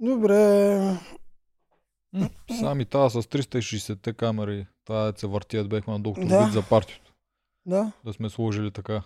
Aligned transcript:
Добре. 0.00 0.98
Сами 2.50 2.84
тази 2.84 3.12
с 3.12 3.24
360-те 3.24 4.12
камери, 4.12 4.66
да 4.86 5.12
се 5.16 5.26
въртият 5.26 5.68
бехме 5.68 5.92
на 5.92 6.00
доктор 6.00 6.24
Да. 6.24 6.44
Вид 6.44 6.52
за 6.52 6.62
партито. 6.62 7.14
Да, 7.66 7.92
Да 8.04 8.12
сме 8.12 8.30
сложили 8.30 8.70
така. 8.70 9.02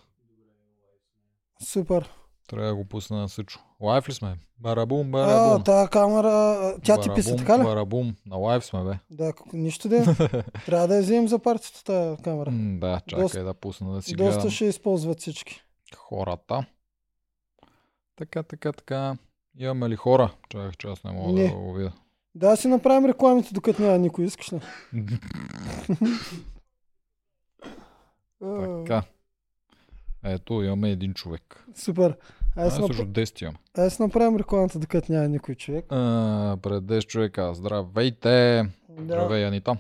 супер. 1.63 2.11
Трябва 2.49 2.67
да 2.67 2.75
го 2.75 2.85
пусна 2.85 3.19
на 3.19 3.29
Сичо. 3.29 3.61
Лайф 3.81 4.09
ли 4.09 4.13
сме? 4.13 4.37
Барабум, 4.59 5.07
А, 5.09 5.11
барабум. 5.19 5.65
тая 5.65 5.89
камера, 5.89 6.75
тя 6.85 7.01
ти 7.01 7.09
писа, 7.11 7.31
Барабум, 7.31 7.47
така 7.47 7.59
ли? 7.59 7.65
Барабум. 7.65 8.15
На 8.27 8.37
лайф 8.37 8.65
сме, 8.65 8.85
бе. 8.85 8.99
Да, 9.11 9.33
нищо 9.53 9.89
да 9.89 10.05
Трябва 10.67 10.89
да 10.89 10.97
я 10.97 11.03
вземем 11.03 11.29
за 11.29 11.39
партията 11.39 11.85
тази 11.85 12.23
камера. 12.23 12.51
М, 12.51 12.79
Да, 12.81 13.01
чакай 13.01 13.23
Доста- 13.23 13.45
да 13.45 13.55
пусна 13.55 13.93
да 13.93 14.03
си 14.03 14.15
Доста 14.15 14.35
гледам 14.35 14.51
ще 14.51 14.65
използват 14.65 15.21
всички. 15.21 15.63
хората. 15.97 16.65
Така, 18.17 18.43
така, 18.43 18.73
така. 18.73 19.17
Имаме 19.59 19.89
ли 19.89 19.97
хора? 19.97 20.31
Чакай, 20.49 20.71
че 20.73 20.87
аз 20.87 21.05
не 21.05 21.13
мога 21.13 21.33
Не. 21.33 21.49
да 21.49 21.55
го 21.55 21.75
видя. 21.75 21.93
Да 22.35 22.57
си 22.57 22.69
направим 22.69 23.05
рекламите, 23.07 23.49
докато 23.53 23.83
няма 23.83 23.99
никой. 23.99 24.25
Искаш 24.25 24.53
ли? 24.53 24.61
Така. 28.41 29.03
Ето, 30.25 30.63
имаме 30.63 30.91
един 30.91 31.15
човек. 31.15 31.65
Супер. 31.75 32.17
А, 32.57 32.61
Айде 32.61 32.71
си 32.71 32.77
също 32.79 32.93
напра- 32.95 33.07
10 33.15 33.43
имаме. 33.43 33.59
айде 33.79 33.91
си 33.91 34.03
направим 34.03 34.37
рекламата, 34.37 34.79
докато 34.79 35.13
няма 35.13 35.29
никой 35.29 35.55
човек. 35.55 35.85
А, 35.89 35.97
пред 36.59 36.85
10 36.85 37.03
човека. 37.03 37.55
Здравейте! 37.55 38.67
Да. 38.89 39.03
Здравей, 39.05 39.45
Анита. 39.45 39.77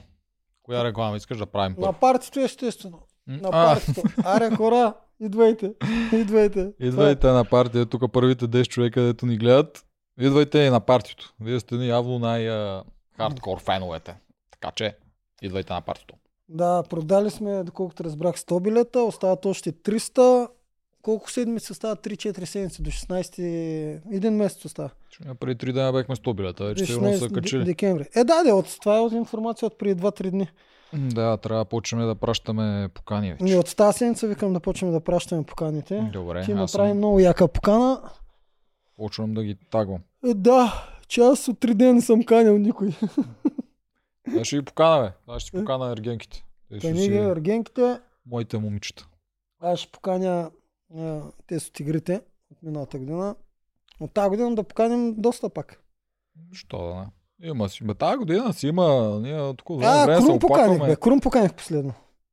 Коя 0.62 0.84
реклама 0.84 1.16
искаш 1.16 1.38
да 1.38 1.46
правим 1.46 1.76
На 1.78 1.92
партито 1.92 2.40
естествено. 2.40 2.98
На 3.26 3.50
партито. 3.50 4.02
Аре 4.18 4.50
хора, 4.50 4.94
идвайте. 5.20 5.74
Идвайте. 6.12 6.72
Идвайте 6.80 7.26
на 7.26 7.44
партия, 7.44 7.86
тук 7.86 8.12
първите 8.12 8.48
10 8.48 8.68
човека, 8.68 9.02
дето 9.02 9.26
ни 9.26 9.36
гледат. 9.36 9.84
Идвайте 10.20 10.58
и 10.58 10.70
на 10.70 10.80
партито. 10.80 11.34
Вие 11.40 11.60
сте 11.60 11.74
явно 11.74 12.18
най-хардкор 12.18 13.60
феновете. 13.60 14.14
Така 14.50 14.70
че, 14.70 14.96
идвайте 15.42 15.72
на 15.72 15.80
партито. 15.80 16.14
Да, 16.48 16.82
продали 16.90 17.30
сме, 17.30 17.64
доколкото 17.64 18.04
разбрах, 18.04 18.36
100 18.36 18.60
билета, 18.62 19.00
остават 19.00 19.46
още 19.46 19.72
300. 19.72 20.48
Колко 21.02 21.30
седмици 21.30 21.72
остават? 21.72 22.04
3-4 22.06 22.44
седмици 22.44 22.82
до 22.82 22.90
16. 22.90 24.00
Един 24.12 24.34
месец 24.34 24.64
остава. 24.64 24.90
Преди 25.40 25.66
3 25.66 25.72
дена 25.72 25.92
бехме 25.92 26.16
100 26.16 26.34
билета, 26.34 26.64
вече 26.64 26.86
сигурно 26.86 27.18
са 27.18 27.28
16 27.28 27.34
качили. 27.34 27.64
декември. 27.64 28.08
Е, 28.14 28.24
да, 28.24 28.42
да, 28.42 28.54
от, 28.54 28.76
това 28.80 28.96
е 28.96 29.00
от 29.00 29.12
информация 29.12 29.66
от 29.66 29.78
преди 29.78 30.02
2-3 30.02 30.30
дни. 30.30 30.48
Да, 30.94 31.36
трябва 31.36 31.64
да 31.64 31.68
почнем 31.68 32.06
да 32.06 32.14
пращаме 32.14 32.88
покани 32.94 33.32
вече. 33.32 33.44
Ние 33.44 33.56
от 33.58 33.76
тази 33.76 33.98
седмица 33.98 34.28
викам 34.28 34.52
да 34.52 34.60
почнем 34.60 34.92
да 34.92 35.00
пращаме 35.00 35.42
поканите. 35.42 36.10
Добре, 36.12 36.44
Ти 36.44 36.54
направи 36.54 36.88
съм, 36.88 36.96
много 36.96 37.20
яка 37.20 37.48
покана. 37.48 38.10
почвам 38.96 39.34
да 39.34 39.44
ги 39.44 39.54
тагвам. 39.70 40.00
Е, 40.26 40.34
да, 40.34 40.86
че 41.08 41.20
аз 41.20 41.48
от 41.48 41.58
3 41.58 41.74
дена 41.74 41.94
не 41.94 42.00
съм 42.00 42.24
канял 42.24 42.58
никой. 42.58 42.88
Аз 44.40 44.46
ще 44.46 44.56
ги 44.56 44.64
покана, 44.64 45.02
бе. 45.02 45.32
Аз 45.32 45.42
ще 45.42 45.50
си 45.50 45.56
покана 45.56 45.92
ергенките. 45.92 46.44
Те 46.70 46.78
ще 46.78 46.94
си 46.96 47.08
ги 47.08 47.16
аргенките. 47.16 48.00
моите 48.26 48.58
момичета. 48.58 49.08
Аз 49.60 49.78
ще 49.78 49.92
поканя 49.92 50.50
а, 50.96 51.20
те 51.46 51.60
са 51.60 51.72
тигрите 51.72 52.20
от 52.52 52.62
миналата 52.62 52.98
година. 52.98 53.34
От 54.00 54.12
тази 54.12 54.28
година 54.28 54.54
да 54.54 54.62
поканим 54.62 55.14
доста 55.18 55.48
пак. 55.50 55.82
Що 56.52 56.78
да 56.78 56.94
не? 56.94 57.06
Има 57.42 57.68
си. 57.68 57.84
Бе, 57.84 57.94
тази 57.94 58.16
година 58.16 58.52
си 58.52 58.66
има. 58.66 59.18
Ние 59.22 59.54
тук 59.54 59.68
време, 59.70 59.86
А, 59.86 60.04
време 60.06 60.20
се 60.20 60.26
Крум 60.26 60.38
поканих, 60.38 60.64
оплакваме. 60.66 60.90
бе. 60.90 60.96
Крум 60.96 61.20
поканих 61.20 61.54
последно. 61.54 61.92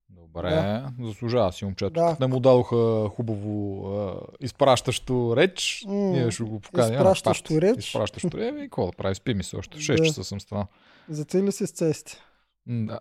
Добре, 0.09 0.83
заслужава 1.01 1.51
си 1.51 1.65
момчето. 1.65 1.89
Да. 1.91 2.01
Да. 2.01 2.17
Не 2.19 2.27
му 2.27 2.39
дадоха 2.39 2.75
хубаво 3.09 3.83
а, 3.89 4.13
изпращащо 4.41 5.33
реч. 5.37 5.83
М, 5.87 5.93
Ние 5.93 6.31
ще 6.31 6.43
го 6.43 6.59
поканим. 6.59 6.93
изпращащо 6.93 7.61
реч. 7.61 7.77
Изпращащо 7.79 8.31
реч. 8.33 8.47
Еми, 8.47 8.61
какво 8.61 8.85
да 8.85 8.91
прави? 8.91 9.15
Спи 9.15 9.33
ми 9.33 9.43
се 9.43 9.55
още. 9.55 9.77
В 9.77 9.81
6 9.81 9.97
Да. 9.97 10.05
часа 10.05 10.23
съм 10.23 10.39
стана. 10.41 10.67
За 11.09 11.25
ли 11.35 11.51
си 11.51 11.67
с 11.67 11.71
цести? 11.71 12.17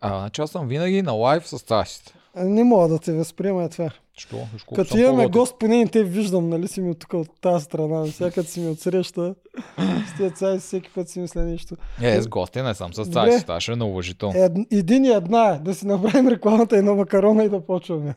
А, 0.00 0.18
значи 0.18 0.40
аз 0.40 0.50
съм 0.50 0.68
винаги 0.68 1.02
на 1.02 1.12
лайв 1.12 1.48
с 1.48 1.58
цасите. 1.58 2.14
А, 2.34 2.44
Не 2.44 2.64
мога 2.64 2.88
да 2.88 2.98
те 2.98 3.12
възприема 3.12 3.68
това. 3.68 3.90
Що? 4.16 4.36
Колко 4.66 4.74
Като 4.74 4.98
имаме 4.98 5.28
гост, 5.28 5.58
поне 5.58 5.76
не 5.76 5.86
те 5.86 6.04
виждам, 6.04 6.48
нали 6.48 6.68
си 6.68 6.80
ми 6.80 6.90
от 6.90 6.98
тук 6.98 7.14
от 7.14 7.40
тази 7.40 7.64
страна. 7.64 8.04
Всякът 8.04 8.48
си 8.48 8.60
ми 8.60 8.68
отсреща. 8.70 9.34
С 10.14 10.16
тези 10.16 10.34
цаи 10.34 10.58
всеки 10.58 10.90
път 10.94 11.08
си 11.08 11.20
мисля 11.20 11.42
нещо. 11.42 11.76
Е, 12.02 12.22
с 12.22 12.28
гости 12.28 12.62
не 12.62 12.74
съм 12.74 12.94
с 12.94 13.04
цасите. 13.04 13.42
Това 13.42 13.60
ще 13.60 13.72
е 13.72 13.76
неуважително. 13.76 14.34
Ед, 14.36 14.52
един 14.72 15.04
и 15.04 15.08
една 15.08 15.48
е. 15.48 15.58
Да 15.58 15.74
си 15.74 15.86
направим 15.86 16.28
рекламата 16.28 16.78
и 16.78 16.82
на 16.82 16.94
макарона 16.94 17.44
и 17.44 17.48
да 17.48 17.66
почваме. 17.66 18.14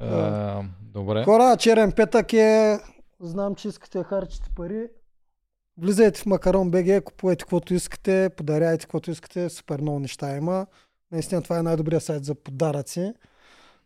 Е, 0.00 0.06
добре. 0.80 1.24
Хора, 1.24 1.56
черен 1.56 1.92
петък 1.92 2.32
е... 2.32 2.78
Знам, 3.20 3.54
че 3.54 3.68
искате 3.68 3.98
да 3.98 4.04
харчите 4.04 4.50
пари. 4.56 4.86
Влизайте 5.78 6.20
в 6.20 6.26
Макарон 6.26 6.70
БГ, 6.70 7.04
купувайте 7.04 7.42
каквото 7.42 7.74
искате, 7.74 8.30
подаряйте 8.36 8.82
каквото 8.82 9.10
искате. 9.10 9.48
Супер 9.50 9.80
много 9.80 9.98
неща 9.98 10.36
има. 10.36 10.66
Наистина 11.12 11.42
това 11.42 11.58
е 11.58 11.62
най-добрият 11.62 12.02
сайт 12.02 12.24
за 12.24 12.34
подаръци. 12.34 13.12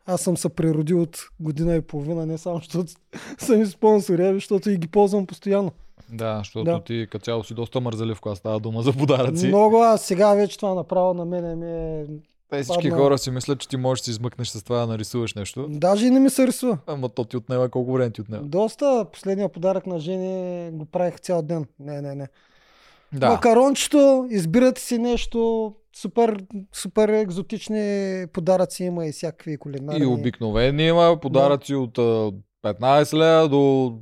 Аз 0.07 0.21
съм 0.21 0.37
се 0.37 0.49
природил 0.49 1.03
от 1.03 1.19
година 1.41 1.77
и 1.77 1.81
половина, 1.81 2.27
не 2.27 2.39
само 2.39 2.59
защото 2.59 2.93
са 3.39 3.57
ми 3.57 3.67
спонсори, 3.67 4.27
а 4.27 4.35
защото 4.35 4.71
и 4.71 4.77
ги 4.77 4.89
ползвам 4.89 5.27
постоянно. 5.27 5.73
Да, 6.13 6.39
защото 6.39 6.65
Да. 6.65 6.85
ти 6.85 7.07
като 7.11 7.25
цяло 7.25 7.45
си 7.45 7.55
доста 7.55 7.81
мързелив, 7.81 8.21
когато 8.21 8.39
става 8.39 8.61
дума 8.61 8.83
за 8.83 8.93
подаръци. 8.93 9.49
Много, 9.49 9.83
а 9.83 9.97
сега 9.97 10.35
вече 10.35 10.57
това 10.59 10.75
направо 10.75 11.15
на 11.15 11.25
мене 11.25 11.57
ми 11.57 11.67
е... 11.67 12.07
Те 12.51 12.63
всички 12.63 12.89
падна. 12.89 13.05
хора 13.05 13.19
си 13.19 13.31
мислят, 13.31 13.61
че 13.61 13.69
ти 13.69 13.77
можеш 13.77 14.01
да 14.01 14.05
си 14.05 14.11
измъкнеш 14.11 14.49
с 14.49 14.63
това 14.63 14.79
да 14.79 14.87
нарисуваш 14.87 15.35
нещо. 15.35 15.67
Даже 15.69 16.07
и 16.07 16.11
не 16.11 16.21
ми 16.21 16.31
се 16.31 16.47
рисува. 16.47 16.79
Ама 16.87 17.09
то 17.09 17.25
ти 17.25 17.37
отнема 17.37 17.69
колко 17.69 17.93
време 17.93 18.11
ти 18.11 18.21
отнема. 18.21 18.43
Доста. 18.43 19.07
Последния 19.13 19.49
подарък 19.49 19.87
на 19.87 19.99
жени 19.99 20.71
го 20.73 20.85
правих 20.85 21.21
цял 21.21 21.43
ден. 21.43 21.67
Не, 21.81 22.03
не, 22.03 22.15
не. 22.15 22.29
Да. 23.13 23.29
Макарончето, 23.31 24.27
избирате 24.31 24.81
си 24.81 24.99
нещо, 24.99 25.73
супер, 25.97 26.43
супер 26.73 27.09
екзотични 27.09 28.25
подаръци 28.33 28.85
има 28.85 29.07
и 29.07 29.13
всякакви 29.13 29.57
кулинарни. 29.57 30.05
И 30.05 30.07
обикновени 30.07 30.87
има 30.87 31.19
подаръци 31.23 31.75
от 31.75 31.99
а, 31.99 32.33
15 32.65 33.17
лева 33.17 33.49
до 33.49 33.93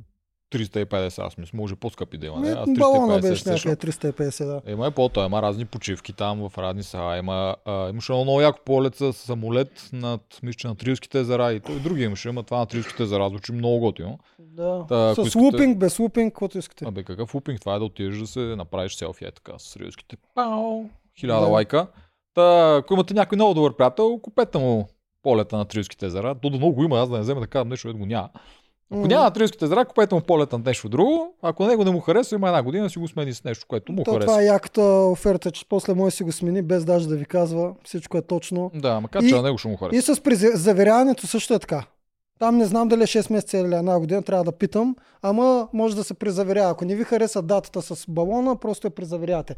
350. 0.51 1.19
Аз 1.19 1.37
мисля, 1.37 1.51
може 1.53 1.75
по-скъпи 1.75 2.17
да 2.17 2.25
има. 2.27 2.39
Не? 2.39 2.49
Аз 2.49 2.69
балона 2.71 3.13
350 3.13 3.21
беше 3.21 3.43
също. 3.43 3.67
някъде 3.67 3.91
350, 3.91 4.45
да. 4.45 4.71
Има 4.71 4.87
и 4.87 4.91
по-то, 4.91 5.25
има 5.25 5.41
разни 5.41 5.65
почивки 5.65 6.13
там 6.13 6.49
в 6.49 6.57
разни 6.57 6.83
са. 6.83 7.15
Има, 7.19 7.55
а, 7.65 7.89
имаше 7.89 8.11
едно 8.11 8.23
много 8.23 8.41
яко 8.41 8.59
полет 8.65 8.95
с 8.95 9.13
самолет 9.13 9.89
над, 9.93 10.21
мисля, 10.43 10.69
на 10.69 10.75
Трилските 10.75 11.19
езера 11.19 11.53
и 11.53 11.59
той 11.59 11.75
други 11.75 12.03
имаше, 12.03 12.29
има 12.29 12.43
това 12.43 12.57
на 12.57 12.65
Трилските 12.65 13.03
езера, 13.03 13.29
звучи 13.29 13.51
много 13.51 13.79
готино. 13.79 14.19
да. 14.39 14.85
Та, 14.89 15.15
С 15.15 15.17
искате- 15.17 15.37
лупинг, 15.37 15.77
без 15.77 15.99
лупинг, 15.99 16.33
каквото 16.33 16.57
искате. 16.57 16.85
Абе, 16.85 17.03
какъв 17.03 17.33
лупинг? 17.35 17.59
Това 17.59 17.75
е 17.75 17.79
да 17.79 17.85
отидеш 17.85 18.17
да 18.17 18.27
се 18.27 18.39
направиш 18.39 18.95
селфи 18.95 19.25
е 19.25 19.31
така 19.31 19.53
с 19.57 19.77
рилските. 19.77 20.17
Пау! 20.35 20.85
Хиляда 21.19 21.41
Да. 21.41 21.47
лайка. 21.47 21.87
Та, 22.33 22.75
ако 22.75 22.93
имате 22.93 23.13
някой 23.13 23.35
много 23.35 23.53
добър 23.53 23.75
приятел, 23.75 24.19
купете 24.19 24.57
му 24.57 24.87
полета 25.23 25.57
на 25.57 25.65
Трилските 25.65 26.05
езера. 26.05 26.35
То 26.35 26.49
да 26.49 26.57
много 26.57 26.83
има, 26.83 26.99
аз 26.99 27.09
да 27.09 27.15
не 27.15 27.21
взема 27.21 27.47
казвам 27.47 27.69
нещо, 27.69 27.97
го 27.97 28.05
няма. 28.05 28.29
Ако 28.91 29.07
няма 29.07 29.23
на 29.23 29.31
Трилските 29.31 29.65
езера, 29.65 29.85
купете 29.85 30.15
му 30.15 30.21
полета 30.21 30.57
на 30.57 30.63
нещо 30.65 30.89
друго. 30.89 31.33
Ако 31.41 31.65
него 31.65 31.83
не 31.83 31.91
му 31.91 31.99
харесва, 31.99 32.35
има 32.35 32.47
една 32.47 32.63
година, 32.63 32.89
си 32.89 32.99
го 32.99 33.07
смени 33.07 33.33
с 33.33 33.43
нещо, 33.43 33.65
което 33.67 33.91
му 33.91 34.03
То, 34.03 34.11
харесва. 34.11 34.27
това 34.27 34.41
е 34.41 34.45
яката 34.45 34.81
оферта, 34.83 35.51
че 35.51 35.65
после 35.69 35.93
може 35.93 36.15
си 36.15 36.23
го 36.23 36.31
смени, 36.31 36.61
без 36.61 36.85
даже 36.85 37.07
да 37.09 37.15
ви 37.15 37.25
казва. 37.25 37.73
Всичко 37.83 38.17
е 38.17 38.21
точно. 38.21 38.71
Да, 38.73 38.99
макар 38.99 39.21
И- 39.21 39.29
че 39.29 39.35
на 39.35 39.41
него 39.41 39.57
ще 39.57 39.67
му 39.67 39.77
харесва. 39.77 39.97
И 39.97 40.01
с 40.15 40.21
заверяването 40.53 41.27
също 41.27 41.53
е 41.53 41.59
така. 41.59 41.83
Там 42.39 42.57
не 42.57 42.65
знам 42.65 42.87
дали 42.87 43.03
е 43.03 43.07
6 43.07 43.29
месеца 43.29 43.57
или 43.57 43.75
една 43.75 43.99
година, 43.99 44.23
трябва 44.23 44.43
да 44.43 44.51
питам, 44.51 44.95
ама 45.21 45.67
може 45.73 45.95
да 45.95 46.03
се 46.03 46.13
презаверява. 46.13 46.71
Ако 46.71 46.85
не 46.85 46.95
ви 46.95 47.03
хареса 47.03 47.41
датата 47.41 47.81
с 47.81 48.05
балона, 48.09 48.55
просто 48.55 48.87
я 48.87 48.91
презаверявате. 48.91 49.55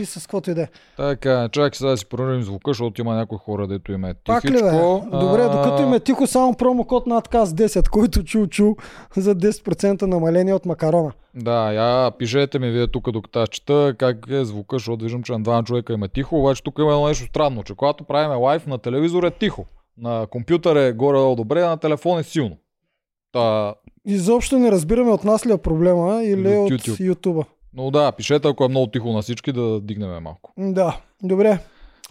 И 0.00 0.04
с 0.04 0.20
каквото 0.20 0.50
и 0.50 0.54
да 0.54 0.62
е. 0.62 0.68
Така, 0.96 1.48
чакай 1.52 1.70
сега 1.72 1.90
да 1.90 1.96
си 1.96 2.06
проверим 2.06 2.42
звука, 2.42 2.70
защото 2.70 3.00
има 3.00 3.14
някои 3.14 3.38
хора, 3.38 3.66
дето 3.66 3.92
им 3.92 4.04
е 4.04 4.14
Пак 4.14 4.44
ли 4.44 4.50
бе? 4.52 4.58
тихичко. 4.58 5.06
Добре, 5.10 5.42
докато 5.42 5.82
им 5.82 5.92
е 5.92 6.00
тихо, 6.00 6.26
само 6.26 6.54
промокод 6.54 7.06
на 7.06 7.18
отказ 7.18 7.52
10, 7.52 7.88
който 7.88 8.22
чул 8.22 8.46
чул 8.46 8.76
за 9.16 9.34
10% 9.34 10.02
намаление 10.02 10.54
от 10.54 10.66
макарона. 10.66 11.12
Да, 11.34 11.72
я 11.72 12.10
пишете 12.10 12.58
ми 12.58 12.70
вие 12.70 12.86
тук, 12.86 13.10
докато 13.10 13.38
аз 13.38 13.48
чета, 13.48 13.94
как 13.98 14.26
е 14.30 14.44
звука, 14.44 14.76
защото 14.76 15.04
виждам, 15.04 15.22
че 15.22 15.32
на 15.32 15.42
двама 15.42 15.64
човека 15.64 15.92
има 15.92 16.08
тихо, 16.08 16.38
обаче 16.40 16.62
тук 16.62 16.78
има 16.78 17.08
нещо 17.08 17.26
странно, 17.26 17.62
че 17.62 17.74
когато 17.74 18.04
правим 18.04 18.38
лайв 18.38 18.66
на 18.66 18.78
телевизор 18.78 19.22
е 19.22 19.30
тихо. 19.30 19.66
На 19.98 20.26
компютър 20.30 20.76
е 20.76 20.92
горе 20.92 21.36
добре, 21.36 21.60
а 21.60 21.68
на 21.68 21.76
телефон 21.76 22.18
е 22.18 22.22
силно. 22.22 22.56
Та, 23.32 23.74
Изобщо 24.06 24.58
не 24.58 24.72
разбираме 24.72 25.10
от 25.10 25.24
нас 25.24 25.46
ли 25.46 25.52
е 25.52 25.56
проблема 25.56 26.24
или 26.24 26.40
Или 26.40 26.56
от 26.56 26.72
от 26.72 26.80
YouTube. 26.80 27.14
YouTube. 27.14 27.44
Но 27.76 27.90
да, 27.90 28.12
пишете, 28.12 28.48
ако 28.48 28.64
е 28.64 28.68
много 28.68 28.86
тихо 28.86 29.12
на 29.12 29.22
всички, 29.22 29.52
да 29.52 29.80
дигнем 29.80 30.22
малко. 30.22 30.52
Да, 30.58 30.96
добре. 31.22 31.58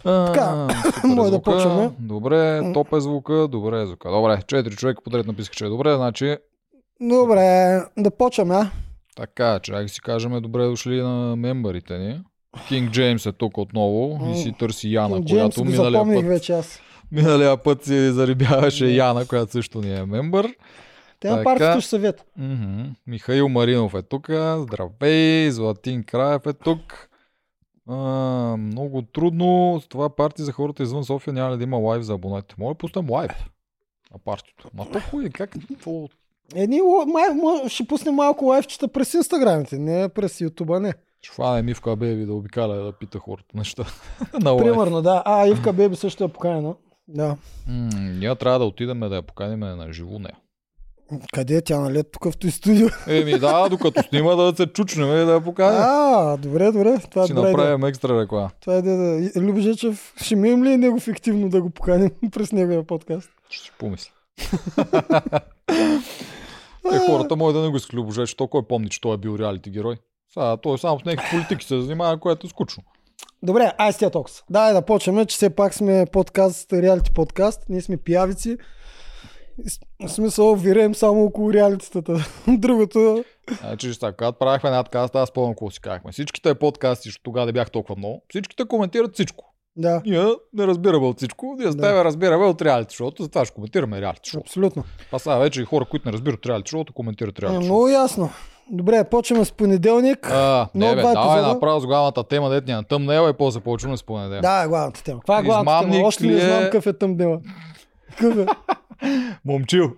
Така, 0.02 0.68
може 1.04 1.30
да 1.30 1.42
почваме. 1.42 1.90
Добре, 1.98 2.72
топ 2.74 2.92
е 2.92 3.00
звука, 3.00 3.48
добре 3.48 3.82
е 3.82 3.86
звука. 3.86 4.10
Добре, 4.10 4.42
четири 4.46 4.76
човека 4.76 5.02
подред 5.04 5.26
написаха, 5.26 5.56
че 5.56 5.64
е 5.64 5.68
добре, 5.68 5.94
значи 5.94 6.36
Добре, 7.00 7.80
да 7.98 8.10
почваме, 8.10 8.54
а? 8.54 8.70
така, 9.16 9.60
чакай 9.62 9.82
да 9.82 9.88
си 9.88 10.00
кажем 10.00 10.40
добре 10.40 10.64
дошли 10.64 11.02
на 11.02 11.36
мембарите 11.36 11.98
ни. 11.98 12.20
Кинг 12.68 12.90
Джеймс 12.90 13.26
е 13.26 13.32
тук 13.32 13.58
отново 13.58 14.30
и 14.32 14.36
си 14.36 14.54
търси 14.58 14.92
Яна, 14.92 15.24
Джеймс 15.24 15.54
която 15.54 15.64
го 15.64 15.70
миналия 15.70 16.04
път, 16.04 16.24
вече 16.24 16.52
аз. 16.52 16.80
миналия 17.12 17.56
път 17.56 17.84
си 17.84 18.12
зарибяваше 18.12 18.86
Яна, 18.86 19.26
която 19.26 19.52
също 19.52 19.80
ни 19.80 19.94
е 19.96 20.04
мембър. 20.04 20.54
Те 21.24 21.30
на 21.30 21.44
партията 21.44 21.80
ще 21.80 21.90
съвет. 21.90 22.24
Мгм. 22.36 22.82
Михаил 23.06 23.48
Маринов 23.48 23.94
е 23.94 24.02
тук. 24.02 24.26
Здравей, 24.56 25.50
Златин 25.50 26.04
Краев 26.04 26.46
е 26.46 26.52
тук. 26.52 27.08
А, 27.88 27.94
много 28.56 29.02
трудно 29.02 29.80
с 29.82 29.88
това 29.88 30.08
парти 30.10 30.42
за 30.42 30.52
хората 30.52 30.82
извън 30.82 31.04
София 31.04 31.34
няма 31.34 31.52
ли 31.52 31.58
да 31.58 31.64
има 31.64 31.76
лайв 31.76 32.02
за 32.02 32.14
абонатите? 32.14 32.54
Моля, 32.58 32.74
пуснем 32.74 33.10
лайв 33.10 33.30
на 34.12 34.18
партито. 34.18 34.68
Ма 34.74 34.86
то 34.92 35.00
хуй, 35.00 35.30
как. 35.30 35.56
Е, 36.54 36.66
ло- 36.66 37.06
май, 37.06 37.24
ще 37.68 37.86
пуснем 37.86 38.14
малко 38.14 38.44
лайфчета 38.44 38.88
през 38.88 39.14
инстаграмите, 39.14 39.78
не 39.78 40.08
през 40.08 40.40
ютуба, 40.40 40.80
не. 40.80 40.94
Ще 41.22 41.34
фане 41.34 41.62
Мивка 41.62 41.96
Беби 41.96 42.26
да 42.26 42.34
обикаля 42.34 42.74
да 42.74 42.92
пита 42.92 43.18
хората 43.18 43.48
неща 43.54 43.84
на. 44.40 44.56
Примерно, 44.56 45.02
да. 45.02 45.22
А, 45.26 45.46
Ивка 45.46 45.72
Беби 45.72 45.96
също 45.96 46.24
е 46.24 46.28
поканена. 46.28 46.74
Да. 47.08 47.36
М, 47.68 47.88
ние 47.94 48.34
трябва 48.34 48.58
да 48.58 48.64
отидем 48.64 49.00
да 49.00 49.16
я 49.16 49.22
поканим 49.22 49.60
на 49.60 49.92
живо 49.92 50.18
нея. 50.18 50.36
Къде 51.32 51.56
е 51.56 51.60
тя, 51.60 51.80
нали? 51.80 51.98
е 51.98 52.02
Тук 52.02 52.24
в 52.24 52.50
студио. 52.50 52.88
Еми 53.06 53.38
да, 53.38 53.68
докато 53.68 54.02
снима 54.02 54.34
да 54.34 54.56
се 54.56 54.66
чучнем 54.66 55.08
и 55.08 55.24
да 55.24 55.32
я 55.32 55.40
поканим. 55.40 55.80
А, 55.80 56.36
добре, 56.36 56.72
добре. 56.72 56.98
Това 57.10 57.22
е 57.22 57.26
Ще 57.26 57.32
идея. 57.32 57.46
направим 57.46 57.84
екстра 57.84 58.20
реклама. 58.20 58.50
Това 58.60 58.74
е 58.74 58.82
да, 58.82 58.96
да. 58.96 59.30
Любежечев, 59.40 60.14
ще 60.22 60.36
мием 60.36 60.64
ли 60.64 60.72
е 60.72 60.76
него 60.76 61.00
фиктивно 61.00 61.48
да 61.48 61.62
го 61.62 61.70
поканим 61.70 62.10
през 62.32 62.52
неговия 62.52 62.86
подкаст? 62.86 63.30
Ще 63.50 63.64
си 63.64 63.72
помисля. 63.78 64.10
Е, 66.92 66.98
хората 67.06 67.36
може 67.36 67.54
да 67.54 67.62
не 67.62 67.68
го 67.68 67.76
искали 67.76 68.00
обожа, 68.00 68.26
че 68.26 68.36
той 68.36 68.48
помни, 68.68 68.88
че 68.88 69.00
той 69.00 69.14
е 69.14 69.18
бил 69.18 69.36
реалити 69.38 69.70
герой. 69.70 69.96
Сега, 70.34 70.56
той 70.56 70.78
само 70.78 71.00
с 71.00 71.04
някакви 71.04 71.30
политики 71.30 71.66
се 71.66 71.80
занимава, 71.80 72.20
което 72.20 72.46
е 72.46 72.50
скучно. 72.50 72.82
Добре, 73.42 73.72
ай 73.78 73.92
с 73.92 73.98
тия 73.98 74.10
токс. 74.10 74.32
Дай 74.50 74.72
да 74.72 74.82
почнем, 74.82 75.26
че 75.26 75.36
все 75.36 75.50
пак 75.50 75.74
сме 75.74 76.06
подкаст, 76.12 76.72
реалити 76.72 77.10
подкаст. 77.10 77.60
Ние 77.68 77.80
сме 77.80 77.96
пиявици. 77.96 78.56
В 80.00 80.08
смисъл, 80.08 80.54
виреем 80.54 80.94
само 80.94 81.24
около 81.24 81.52
реалитетата. 81.52 82.26
Другото... 82.48 83.24
Значи, 83.60 83.94
сега, 83.94 84.12
когато 84.12 84.38
правихме 84.38 84.68
една 84.68 84.84
аз 85.14 85.28
спомням 85.28 85.52
какво 85.52 85.70
си 85.70 85.80
казахме. 85.80 86.12
Всичките 86.12 86.54
подкасти, 86.54 87.08
защото 87.08 87.22
тогава 87.22 87.46
не 87.46 87.52
бях 87.52 87.70
толкова 87.70 87.96
много, 87.98 88.22
всичките 88.28 88.64
коментират 88.64 89.14
всичко. 89.14 89.44
Да, 89.76 90.02
Ние 90.06 90.24
не 90.52 90.66
разбираме 90.66 91.06
от 91.06 91.16
всичко, 91.16 91.56
ние 91.58 91.72
с 91.72 91.76
Да. 91.76 91.82
тебе 91.82 92.04
разбираме 92.04 92.44
от 92.44 92.62
реалити, 92.62 92.90
защото 92.90 93.22
затова 93.22 93.44
ще 93.44 93.54
коментираме 93.54 94.00
реалити 94.00 94.30
шоу. 94.30 94.40
абсолютно. 94.40 94.84
А 95.12 95.18
сега 95.18 95.36
вече 95.36 95.62
и 95.62 95.64
хора, 95.64 95.84
които 95.84 96.08
не 96.08 96.12
разбират 96.12 96.38
от 96.38 96.46
реалити 96.46 96.70
шоуто, 96.70 96.92
коментират 96.92 97.38
Е, 97.38 97.42
реалити 97.42 97.56
шоу. 97.56 97.64
много 97.64 97.88
ясно. 97.88 98.30
Добре, 98.70 99.04
почваме 99.04 99.44
с 99.44 99.52
понеделник. 99.52 100.30
А, 100.30 100.68
не 100.74 100.94
бе, 100.94 101.02
давай 101.02 101.12
епизода. 101.32 101.54
направо 101.54 101.80
с 101.80 101.86
главната 101.86 102.24
тема, 102.24 102.50
дете 102.50 102.66
ни 102.66 102.76
на 102.76 102.84
тъмнела 102.84 103.30
и 103.30 103.32
после 103.32 103.60
почваме 103.60 103.96
с 103.96 104.02
понеделник. 104.02 104.42
Да, 104.42 104.62
е 104.64 104.68
главната 104.68 105.02
тема. 105.02 105.20
Каква 105.20 105.38
е 105.38 105.42
главната 105.42 105.70
Измамник 105.72 105.94
тема? 105.94 106.06
Още 106.08 106.26
не 106.26 106.32
е? 106.34 106.40
знам 106.40 106.62
какъв 106.62 106.86
е 106.86 106.92
тъмдела. 106.92 107.40
Какъв 108.10 108.38
е? 108.38 108.46
Момчил. 109.44 109.96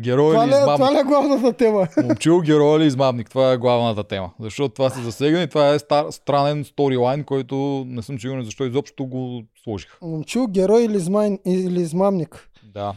Герой 0.00 0.32
Това 0.32 0.44
или 0.44 0.50
ли, 0.50 0.56
е, 0.56 0.60
това 0.60 0.74
измамник? 0.74 0.96
ли 0.96 1.00
е 1.00 1.04
главната 1.04 1.52
тема? 1.52 1.88
Момчил, 2.02 2.40
герой 2.40 2.80
или 2.80 2.86
измамник? 2.86 3.30
Това 3.30 3.52
е 3.52 3.56
главната 3.56 4.04
тема. 4.04 4.30
Защото 4.40 4.74
това 4.74 4.90
се 4.90 5.02
засегна 5.02 5.42
и 5.42 5.48
това 5.48 5.68
е 5.68 5.78
стар, 5.78 6.06
странен 6.10 6.64
сторилайн, 6.64 7.24
който 7.24 7.84
не 7.86 8.02
съм 8.02 8.20
сигурен 8.20 8.44
защо 8.44 8.64
изобщо 8.64 9.06
го 9.06 9.42
сложих. 9.64 9.98
Момчил, 10.02 10.46
герой 10.46 10.82
или, 10.82 10.96
измай... 10.96 11.38
или 11.46 11.80
измамник? 11.80 12.48
Да. 12.74 12.94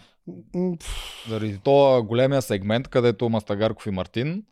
Заради 1.30 1.60
това 1.64 2.02
големия 2.02 2.42
сегмент, 2.42 2.88
където 2.88 3.30
Мастагарков 3.30 3.88
и 3.88 3.92
Мартин 3.92 4.44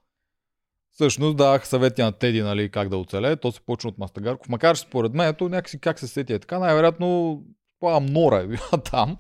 всъщност 0.97 1.37
давах 1.37 1.67
съвети 1.67 2.01
на 2.01 2.11
Теди, 2.11 2.41
нали, 2.41 2.69
как 2.69 2.89
да 2.89 2.97
оцелее. 2.97 3.35
То 3.35 3.51
се 3.51 3.61
почна 3.61 3.87
от 3.87 3.97
Мастагарков. 3.97 4.49
Макар 4.49 4.75
че 4.75 4.81
според 4.81 5.13
мен, 5.13 5.35
то 5.35 5.49
някакси 5.49 5.79
как 5.79 5.99
се 5.99 6.07
сети 6.07 6.33
е 6.33 6.39
така, 6.39 6.59
най-вероятно 6.59 7.41
това 7.79 7.99
Нора 7.99 8.37
е 8.37 8.47
била 8.47 8.71
там. 8.91 9.17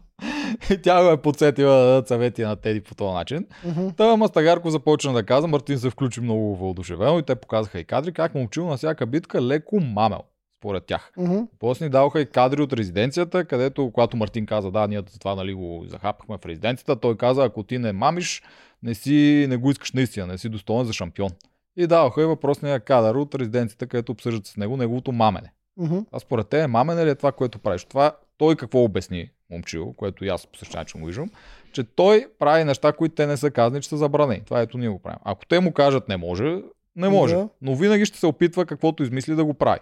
И 0.71 0.81
тя 0.81 1.03
го 1.03 1.09
е 1.09 1.21
подсетила 1.21 1.75
да 1.75 1.85
дадат 1.85 2.07
съвети 2.07 2.41
на 2.41 2.55
Теди 2.55 2.81
по 2.81 2.95
този 2.95 3.13
начин. 3.13 3.45
мгм. 3.65 3.89
Та 3.97 4.15
Мастагарко 4.15 4.69
започна 4.69 5.13
да 5.13 5.23
каза, 5.23 5.47
Мартин 5.47 5.79
се 5.79 5.89
включи 5.89 6.21
много 6.21 6.55
въодушевено 6.55 7.19
и 7.19 7.23
те 7.23 7.35
показаха 7.35 7.79
и 7.79 7.85
кадри, 7.85 8.13
как 8.13 8.35
момчил 8.35 8.67
на 8.67 8.77
всяка 8.77 9.05
битка 9.05 9.41
леко 9.41 9.79
мамел, 9.79 10.19
според 10.59 10.85
тях. 10.85 11.11
Мгм. 11.17 11.39
После 11.59 11.85
ни 11.85 11.89
даваха 11.89 12.21
и 12.21 12.25
кадри 12.25 12.61
от 12.61 12.73
резиденцията, 12.73 13.45
където, 13.45 13.91
когато 13.93 14.17
Мартин 14.17 14.45
каза, 14.45 14.71
да, 14.71 14.87
ние 14.87 15.01
това 15.01 15.35
нали, 15.35 15.53
го 15.53 15.83
захапахме 15.87 16.37
в 16.37 16.45
резиденцията, 16.45 16.95
той 16.95 17.17
каза, 17.17 17.43
ако 17.43 17.63
ти 17.63 17.77
не 17.77 17.93
мамиш, 17.93 18.43
не, 18.83 18.93
си, 18.93 19.45
не 19.49 19.57
го 19.57 19.71
искаш 19.71 19.91
наистина, 19.91 20.27
не 20.27 20.37
си 20.37 20.49
достоен 20.49 20.85
за 20.85 20.93
шампион. 20.93 21.29
И 21.77 21.87
даваха 21.87 22.21
и 22.21 22.25
въпросния 22.25 22.79
кадър 22.79 23.15
от 23.15 23.35
резиденцията, 23.35 23.87
където 23.87 24.11
обсъждат 24.11 24.47
с 24.47 24.57
него 24.57 24.77
неговото 24.77 25.11
мамене. 25.11 25.51
Мгм. 25.77 25.97
А 26.11 26.19
според 26.19 26.47
те, 26.47 26.67
мамене 26.67 27.05
ли 27.05 27.09
е 27.09 27.15
това, 27.15 27.31
което 27.31 27.59
правиш? 27.59 27.83
Това 27.85 28.11
той 28.37 28.55
какво 28.55 28.83
обясни, 28.83 29.29
момчил, 29.49 29.93
което 29.93 30.25
и 30.25 30.29
аз 30.29 30.47
по 30.47 30.57
същия 30.57 30.79
начин 30.79 31.01
го 31.01 31.07
виждам, 31.07 31.29
че 31.71 31.83
той 31.83 32.27
прави 32.39 32.63
неща, 32.63 32.93
които 32.93 33.15
те 33.15 33.27
не 33.27 33.37
са 33.37 33.51
казани, 33.51 33.81
че 33.81 33.89
са 33.89 33.97
забранени. 33.97 34.41
Това 34.45 34.61
ето 34.61 34.77
ние 34.77 34.89
го 34.89 34.99
правим. 34.99 35.19
Ако 35.23 35.45
те 35.45 35.59
му 35.59 35.73
кажат 35.73 36.07
не 36.07 36.17
може, 36.17 36.61
не 36.95 37.09
може. 37.09 37.35
Да. 37.35 37.49
Но 37.61 37.75
винаги 37.75 38.05
ще 38.05 38.17
се 38.17 38.25
опитва 38.25 38.65
каквото 38.65 39.03
измисли 39.03 39.35
да 39.35 39.45
го 39.45 39.53
прави. 39.53 39.79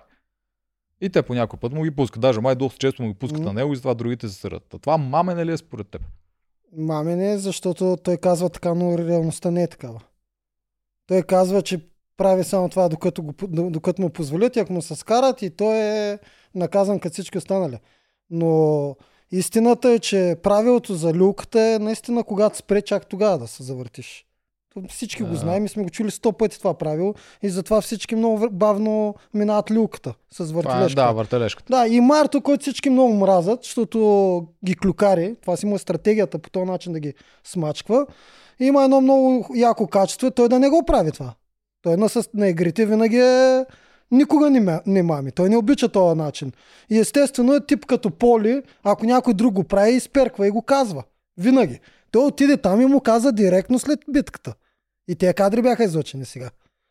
И 1.02 1.10
те 1.10 1.22
по 1.22 1.34
някой 1.34 1.60
път 1.60 1.74
му 1.74 1.84
ги 1.84 1.92
пускат. 1.92 2.22
Даже 2.22 2.42
май 2.42 2.56
доста 2.56 2.78
често 2.78 3.02
му 3.04 3.08
ги 3.08 3.14
пускат 3.14 3.40
Мгм. 3.40 3.48
на 3.48 3.54
него 3.54 3.74
и 3.74 3.76
затова 3.76 3.94
другите 3.94 4.28
се 4.28 4.34
сърдат. 4.36 4.74
А 4.74 4.80
това 4.80 4.98
мамене 4.98 5.46
ли 5.46 5.52
е 5.52 5.58
според 5.58 5.88
теб? 5.88 6.02
Мамене, 6.78 7.38
защото 7.38 7.98
той 8.04 8.18
казва 8.18 8.50
така, 8.50 8.74
но 8.74 8.98
реалността 8.98 9.52
не 9.52 9.64
е 9.64 9.68
такава. 9.68 10.02
Той 11.08 11.22
казва, 11.22 11.62
че 11.62 11.80
прави 12.18 12.44
само 12.44 12.70
това, 12.70 12.90
докато, 12.90 13.24
го, 13.24 13.34
докато 13.70 14.02
му 14.02 14.10
позволят 14.10 14.56
и 14.56 14.60
ако 14.60 14.74
му 14.74 14.82
се 14.82 14.96
скарат 14.96 15.42
и 15.42 15.50
той 15.50 15.76
е 15.78 16.20
наказан 16.56 17.00
като 17.00 17.14
всички 17.14 17.38
останали. 17.38 17.80
Но 18.30 18.96
истината 19.32 19.90
е, 19.90 20.00
че 20.00 20.36
правилото 20.44 20.96
за 20.96 21.14
люлката 21.14 21.62
е 21.62 21.80
наистина 21.80 22.24
когато 22.24 22.58
спре 22.58 22.82
чак 22.82 23.06
тогава 23.08 23.38
да 23.38 23.48
се 23.48 23.64
завъртиш. 23.64 24.26
Всички 24.90 25.24
го 25.24 25.30
Да. 25.30 25.36
знаем 25.36 25.66
и 25.66 25.70
сме 25.70 25.84
го 25.84 25.90
чули 25.90 26.12
сто 26.12 26.34
пъти 26.34 26.58
това 26.60 26.74
правило 26.74 27.14
и 27.44 27.50
затова 27.50 27.82
всички 27.82 28.16
много 28.16 28.50
бавно 28.52 29.16
минават 29.34 29.72
люлката 29.72 30.14
с 30.32 30.40
е, 30.40 30.44
въртележка. 30.44 31.02
да, 31.02 31.12
въртележката. 31.12 31.74
Да, 31.74 31.88
и 31.88 32.02
Марто, 32.02 32.42
който 32.42 32.62
всички 32.62 32.90
много 32.90 33.14
мразят, 33.14 33.64
защото 33.64 34.48
ги 34.66 34.76
клюкари, 34.76 35.36
това 35.42 35.58
си 35.58 35.66
му 35.66 35.76
е 35.76 35.80
стратегията 35.80 36.40
по 36.40 36.50
този 36.50 36.66
начин 36.66 36.94
да 36.94 37.00
ги 37.00 37.14
смачква. 37.44 38.06
Има 38.60 38.84
едно 38.84 39.02
много 39.02 39.48
яко 39.56 39.88
качество, 39.88 40.32
той 40.32 40.50
да 40.50 40.60
не 40.60 40.70
го 40.70 40.84
прави 40.86 41.12
това. 41.12 41.34
Той 41.82 41.98
на, 41.98 42.10
на 42.34 42.48
игрите 42.48 42.86
винаги 42.86 43.18
е 43.20 43.66
никога 44.12 44.50
не, 44.50 44.62
ма- 44.62 44.82
не 44.86 45.04
мами. 45.04 45.32
Той 45.32 45.50
не 45.50 45.58
обича 45.58 45.90
този 45.90 46.18
начин. 46.18 46.52
И 46.90 47.00
естествено 47.00 47.54
е 47.54 47.66
тип 47.66 47.86
като 47.86 48.12
Поли, 48.12 48.64
ако 48.84 49.06
някой 49.06 49.34
друг 49.34 49.54
го 49.54 49.64
прави, 49.64 49.92
изперква 49.92 50.48
и 50.48 50.52
го 50.52 50.62
казва. 50.62 51.04
Винаги. 51.38 51.80
Той 52.12 52.26
отиде 52.26 52.58
там 52.58 52.82
и 52.82 52.86
му 52.86 53.02
каза 53.02 53.32
директно 53.32 53.80
след 53.80 54.00
битката. 54.10 54.54
И 55.08 55.16
тези 55.16 55.34
кадри 55.34 55.62
бяха 55.62 55.84
излъчени 55.84 56.26
сега. 56.26 56.50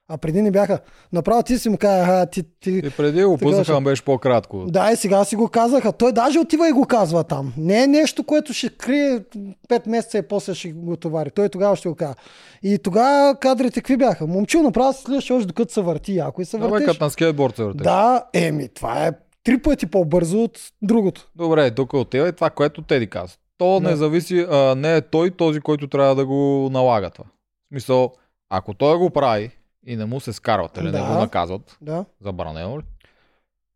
А 0.09 0.19
преди 0.19 0.43
не 0.43 0.51
бяха. 0.51 0.79
Направо 1.13 1.43
ти 1.43 1.59
си 1.59 1.69
му 1.69 1.77
каза, 1.79 2.27
ти, 2.27 2.43
ти, 2.61 2.71
И 2.71 2.91
преди 2.91 3.25
го 3.25 3.39
пуснаха, 3.39 3.81
беше 3.81 4.05
по-кратко. 4.05 4.65
да, 4.69 4.93
и 4.93 4.97
сега 4.97 5.25
си 5.25 5.37
го 5.37 5.49
казаха. 5.49 5.93
Той 5.93 6.13
даже 6.13 6.39
отива 6.39 6.69
и 6.69 6.73
го 6.73 6.87
казва 6.87 7.25
там. 7.25 7.53
Не 7.57 7.83
е 7.83 7.87
нещо, 7.87 8.25
което 8.25 8.53
ще 8.53 8.69
крие 8.69 9.21
5 9.21 9.89
месеца 9.89 10.19
и 10.19 10.23
после 10.23 10.55
ще 10.55 10.73
го 10.73 10.97
товари. 10.97 11.31
Той 11.31 11.49
тогава 11.49 11.77
ще 11.77 11.89
го 11.89 11.95
казва. 11.95 12.15
И 12.63 12.79
тогава 12.79 13.37
кадрите 13.37 13.81
какви 13.81 13.97
бяха? 13.97 14.27
Момчил 14.27 14.63
направо 14.63 14.93
се 14.93 15.03
следваше 15.03 15.33
още 15.33 15.47
докато 15.47 15.73
се 15.73 15.81
върти 15.81 16.17
яко 16.17 16.43
и 16.43 16.45
се 16.45 16.59
въртиш. 16.59 16.87
като 16.87 17.05
на 17.05 17.11
скейтборд 17.11 17.57
се 17.57 17.65
въртеш. 17.65 17.83
Да, 17.83 18.25
еми, 18.33 18.69
това 18.69 19.07
е 19.07 19.13
три 19.45 19.59
пъти 19.59 19.87
по-бързо 19.87 20.43
от 20.43 20.59
другото. 20.83 21.29
Добре, 21.37 21.71
тук 21.71 21.93
отива 21.93 22.29
и 22.29 22.33
това, 22.33 22.51
което 22.51 22.83
Теди 22.83 23.11
каза. 23.11 23.37
То 23.59 23.81
Да. 23.81 23.91
не 23.91 23.97
зависи, 23.97 24.47
а, 24.51 24.75
не 24.75 24.97
е 24.97 25.01
той 25.01 25.31
този, 25.31 25.61
който 25.61 25.89
трябва 25.89 26.15
да 26.15 26.27
го 26.27 26.69
налага 26.73 27.11
това. 27.11 27.25
В 27.25 27.69
смисъл, 27.69 28.13
ако 28.51 28.75
той 28.75 28.97
го 28.99 29.11
прави 29.11 29.51
и 29.87 29.97
не 29.97 30.05
му 30.05 30.21
се 30.21 30.33
скарват 30.33 30.77
или 30.77 30.85
не 30.85 30.91
Да. 30.91 31.03
го 31.05 31.13
наказват, 31.13 31.77
Да. 31.81 32.05
забранено 32.21 32.79
ли? 32.79 32.83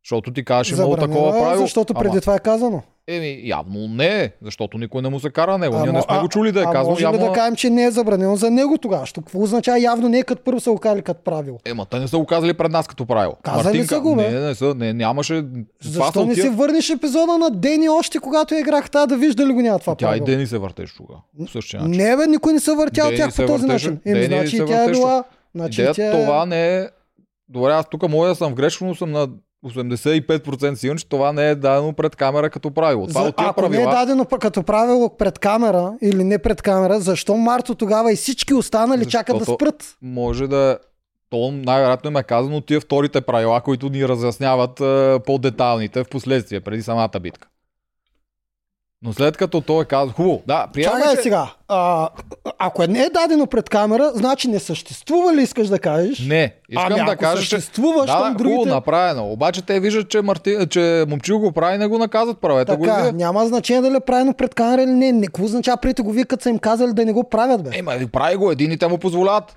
Защото 0.04 0.32
ти 0.32 0.44
има 0.48 0.64
Забранено 0.64 0.96
такова 0.96 1.28
е, 1.28 1.40
правило. 1.42 1.62
защото 1.62 1.94
преди 1.94 2.08
Ама, 2.08 2.20
това 2.20 2.34
е 2.34 2.38
казано. 2.38 2.82
еми, 3.08 3.40
явно 3.44 3.88
не 3.88 4.22
е, 4.22 4.30
защото 4.42 4.78
никой 4.78 5.02
не 5.02 5.08
му 5.08 5.20
се 5.20 5.30
кара 5.30 5.58
него. 5.58 5.76
Ние 5.76 5.92
не 5.92 6.02
сме 6.02 6.18
го 6.18 6.28
чули 6.28 6.52
да 6.52 6.60
е 6.60 6.64
а 6.64 6.82
може 6.84 7.00
ли 7.00 7.04
Явно... 7.04 7.26
да 7.26 7.32
кажем, 7.32 7.56
че 7.56 7.70
не 7.70 7.84
е 7.84 7.90
забранено 7.90 8.36
за 8.36 8.50
него 8.50 8.78
тогава? 8.78 9.06
Що 9.06 9.20
какво 9.20 9.42
означава 9.42 9.80
явно 9.80 10.08
не 10.08 10.18
е 10.18 10.22
като 10.22 10.42
първо 10.42 10.60
са 10.60 10.70
го 10.70 10.78
казали 10.78 11.02
като 11.02 11.22
правило? 11.22 11.58
Ема, 11.64 11.86
те 11.86 11.98
не 11.98 12.08
са 12.08 12.18
го 12.18 12.26
казали 12.26 12.54
пред 12.54 12.72
нас 12.72 12.86
като 12.86 13.06
правило. 13.06 13.34
Казали 13.42 13.86
са 13.86 14.00
го, 14.00 14.16
бе. 14.16 14.30
Не, 14.30 14.40
не 14.40 14.54
са, 14.54 14.74
не, 14.74 14.92
нямаше. 14.92 15.44
Защо 15.82 16.24
не 16.24 16.34
тия- 16.34 16.42
си 16.42 16.48
върнеш 16.48 16.90
епизода 16.90 17.38
на 17.38 17.50
Дени 17.50 17.88
още 17.88 18.18
когато 18.18 18.54
играх 18.54 18.90
тази 18.90 19.06
да 19.06 19.16
виж 19.16 19.34
дали 19.34 19.52
го 19.52 19.60
няма 19.60 19.78
това 19.78 19.94
Тя 19.94 20.06
и 20.06 20.08
правило? 20.08 20.26
Дени 20.26 20.46
се 20.46 20.58
въртеше 20.58 20.94
тогава. 20.96 21.20
Не 21.80 22.16
бе, 22.16 22.26
никой 22.26 22.52
не 22.52 22.60
се 22.60 22.72
въртял 22.72 23.08
от 23.08 23.16
тях 23.16 23.32
се 23.32 23.42
по 23.42 23.52
този 23.52 23.66
начин. 23.66 24.00
Еми, 24.06 24.24
значи 24.24 24.56
се 24.56 24.62
и 24.62 24.66
тя 24.66 24.84
е 24.84 24.90
била... 24.90 25.24
Значи 25.54 25.80
Идеята 25.80 26.00
тя 26.00 26.12
това 26.12 26.46
не 26.46 26.76
е... 26.78 26.88
Добре, 27.48 27.70
аз 27.72 27.88
тук 27.88 28.08
мога 28.08 28.28
да 28.28 28.34
съм 28.34 28.54
грешно, 28.54 28.86
но 28.86 28.94
съм 28.94 29.12
на 29.12 29.28
85% 29.64 30.74
сигурен, 30.74 30.98
че 30.98 31.08
това 31.08 31.32
не 31.32 31.50
е 31.50 31.54
дадено 31.54 31.92
пред 31.92 32.16
камера 32.16 32.50
като 32.50 32.70
правило. 32.70 33.06
Това 33.06 33.22
За, 33.22 33.28
от 33.28 33.34
ако 33.38 33.60
не 33.60 33.66
е 33.66 33.70
правила... 33.70 33.92
дадено 33.92 34.24
като 34.24 34.62
правило 34.62 35.16
пред 35.16 35.38
камера 35.38 35.92
или 36.02 36.24
не 36.24 36.38
пред 36.38 36.62
камера, 36.62 37.00
защо 37.00 37.36
Марто 37.36 37.74
тогава 37.74 38.12
и 38.12 38.16
всички 38.16 38.54
останали 38.54 38.98
Защото- 38.98 39.10
чакат 39.10 39.38
да 39.38 39.44
спрат? 39.44 39.96
може 40.02 40.46
да 40.46 40.78
то 41.30 41.50
най-вероятно 41.50 42.10
им 42.10 42.16
е 42.16 42.22
казано 42.22 42.60
тия 42.60 42.80
вторите 42.80 43.20
правила, 43.20 43.60
които 43.60 43.88
ни 43.88 44.08
разясняват 44.08 44.80
е, 44.80 45.18
по-деталните 45.26 46.04
в 46.04 46.08
последствие, 46.08 46.60
преди 46.60 46.82
самата 46.82 47.20
битка. 47.20 47.48
Но 49.02 49.12
след 49.12 49.36
като 49.36 49.60
той 49.60 49.82
е 49.82 49.86
казал, 49.86 50.08
хубаво, 50.08 50.42
да, 50.46 50.66
приемаме, 50.66 51.00
Чакай 51.00 51.16
че... 51.16 51.22
сега. 51.22 51.50
А, 51.68 52.08
ако 52.58 52.86
не 52.86 53.00
е 53.00 53.10
дадено 53.10 53.46
пред 53.46 53.68
камера, 53.68 54.12
значи 54.14 54.48
не 54.48 54.58
съществува 54.58 55.34
ли 55.34 55.42
искаш 55.42 55.68
да 55.68 55.78
кажеш? 55.78 56.18
Не, 56.18 56.54
искам 56.68 56.86
Ами, 56.86 56.94
да 56.96 57.12
ако 57.12 57.20
кажа, 57.20 57.42
че... 57.42 57.48
съществува, 57.48 58.00
Да, 58.00 58.12
щом 58.12 58.22
да, 58.22 58.34
другите- 58.34 58.56
хубаво 58.56 58.74
направено. 58.74 59.26
Обаче 59.26 59.62
те 59.62 59.80
виждат, 59.80 60.08
че, 60.08 60.22
Марти... 60.22 60.56
че 60.70 61.04
момчил 61.08 61.38
го 61.38 61.52
прави 61.52 61.78
не 61.78 61.86
го 61.86 61.98
наказват. 61.98 62.40
Правете 62.40 62.76
го 62.76 62.84
и 62.84 62.86
Така, 62.86 63.12
няма 63.12 63.46
значение 63.46 63.82
дали 63.82 63.96
е 63.96 64.00
правено 64.00 64.34
пред 64.34 64.54
камера 64.54 64.82
или 64.82 64.90
не. 64.90 65.12
Не, 65.12 65.26
Какво 65.26 65.44
означава 65.44 65.76
преди 65.76 66.02
го 66.02 66.12
вие, 66.12 66.24
като 66.24 66.42
са 66.42 66.50
им 66.50 66.58
казали 66.58 66.92
да 66.92 67.04
не 67.04 67.12
го 67.12 67.24
правят, 67.24 67.62
бе? 67.64 67.70
Ема, 67.74 67.92
прави 68.12 68.36
го 68.36 68.50
един 68.50 68.72
и 68.72 68.78
те 68.78 68.88
му 68.88 68.98
позволяват. 68.98 69.56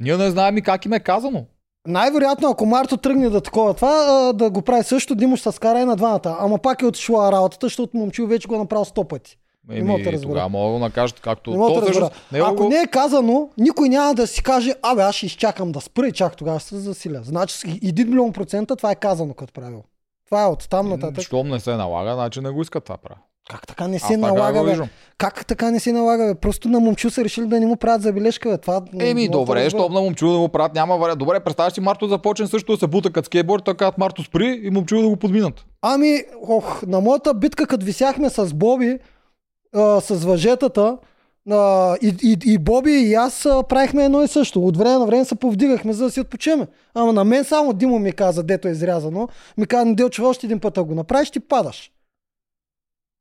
Ние 0.00 0.16
не 0.16 0.30
знаем 0.30 0.56
и 0.58 0.62
как 0.62 0.84
им 0.84 0.92
е 0.92 1.00
казано. 1.00 1.44
Най-вероятно, 1.86 2.50
ако 2.50 2.66
Марто 2.66 2.96
тръгне 2.96 3.28
да 3.28 3.40
такова 3.40 3.74
това, 3.74 3.92
да 4.32 4.50
го 4.50 4.62
прави 4.62 4.84
също, 4.84 5.14
Димо 5.14 5.36
ще 5.36 5.52
скара 5.52 5.80
и 5.80 5.84
на 5.84 5.96
двамата. 5.96 6.36
Ама 6.40 6.58
пак 6.58 6.82
е 6.82 6.86
отишла 6.86 7.32
работата, 7.32 7.66
защото 7.66 7.96
момчил 7.96 8.26
вече 8.26 8.48
го 8.48 8.54
е 8.54 8.58
направил 8.58 8.84
сто 8.84 9.04
пъти. 9.04 9.38
Не 9.68 9.82
мога 9.82 9.92
да 9.94 10.02
Еми, 10.02 10.12
разбера. 10.12 10.28
тогава 10.28 10.48
мога 10.48 10.72
да 10.72 10.78
накажат 10.78 11.20
както... 11.20 11.50
Не 11.50 11.56
мога 11.56 11.70
да 11.70 11.76
разбера. 11.76 11.92
всъщност 11.92 12.32
него 12.32 12.46
Ако 12.46 12.56
го- 12.56 12.68
не 12.68 12.76
е 12.76 12.86
казано, 12.86 13.50
никой 13.58 13.88
няма 13.88 14.14
да 14.14 14.26
си 14.26 14.42
каже, 14.42 14.74
абе 14.82 15.02
аз 15.02 15.14
ще 15.14 15.26
изчакам 15.26 15.72
да 15.72 15.80
спра 15.80 16.08
и 16.08 16.12
чак 16.12 16.36
тогава 16.36 16.60
ще 16.60 16.68
се 16.68 16.78
засиля. 16.78 17.20
Значи 17.22 17.54
с 17.54 17.62
1 17.62 18.04
милион 18.04 18.32
процента 18.32 18.76
това 18.76 18.90
е 18.90 18.96
казано 18.96 19.34
като 19.34 19.52
правило. 19.52 19.82
Това 20.26 20.42
е 20.42 20.46
от 20.46 20.68
там 20.68 20.88
нататък. 20.88 21.24
Щом 21.24 21.48
не 21.48 21.60
се 21.60 21.72
налага, 21.72 22.14
значи 22.14 22.40
не 22.40 22.50
го 22.50 22.62
искат 22.62 22.84
това 22.84 22.96
право. 22.96 23.20
Как 23.50 23.66
така 23.66 23.88
не 23.88 23.98
се 23.98 24.08
така 24.08 24.18
налага, 24.18 24.64
бе? 24.64 24.78
Как 25.18 25.46
така 25.46 25.70
не 25.70 25.80
се 25.80 25.92
налага, 25.92 26.26
бе? 26.26 26.34
Просто 26.34 26.68
на 26.68 26.80
момчу 26.80 27.10
са 27.10 27.24
решили 27.24 27.46
да 27.46 27.60
не 27.60 27.66
му 27.66 27.76
правят 27.76 28.02
забележка, 28.02 28.48
бе. 28.48 28.58
Това 28.58 28.82
Еми, 29.00 29.28
добре, 29.28 29.70
щом 29.70 29.92
на 29.92 30.00
момчил 30.00 30.32
да 30.32 30.38
го 30.38 30.48
правят, 30.48 30.74
няма 30.74 30.96
вариант. 30.96 31.18
Добре, 31.18 31.40
представяш 31.40 31.72
си 31.72 31.80
Марто 31.80 32.08
започне 32.08 32.46
също 32.46 32.72
да 32.72 32.78
се 32.78 32.86
бута 32.86 33.12
като 33.12 33.26
скейтборд, 33.26 33.64
така 33.64 33.92
Марто 33.98 34.22
спри 34.22 34.60
и 34.62 34.70
момчил 34.70 35.02
да 35.02 35.08
го 35.08 35.16
подминат. 35.16 35.64
Ами, 35.82 36.22
ох, 36.48 36.82
на 36.86 37.00
моята 37.00 37.34
битка, 37.34 37.66
като 37.66 37.86
висяхме 37.86 38.30
с 38.30 38.54
Боби, 38.54 38.98
а, 39.74 40.00
с 40.00 40.14
въжетата, 40.24 40.96
а, 41.50 41.96
и, 42.02 42.16
и, 42.22 42.38
и 42.52 42.58
Боби 42.58 42.92
и 42.92 43.14
аз 43.14 43.46
а, 43.46 43.62
правихме 43.62 44.04
едно 44.04 44.22
и 44.22 44.28
също. 44.28 44.66
От 44.66 44.76
време 44.76 44.98
на 44.98 45.06
време 45.06 45.24
се 45.24 45.34
повдигахме, 45.34 45.92
за 45.92 46.04
да 46.04 46.10
си 46.10 46.20
отпочеме. 46.20 46.66
Ама 46.94 47.12
на 47.12 47.24
мен 47.24 47.44
само 47.44 47.72
Димо 47.72 47.98
ми 47.98 48.12
каза, 48.12 48.42
дето 48.42 48.68
е 48.68 48.70
изрязано, 48.70 49.28
ми 49.56 49.66
каза, 49.66 50.10
че 50.10 50.22
още 50.22 50.46
един 50.46 50.60
път, 50.60 50.78
ако 50.78 50.86
го 50.86 50.94
направиш, 50.94 51.30
ти 51.30 51.40
падаш. 51.40 51.90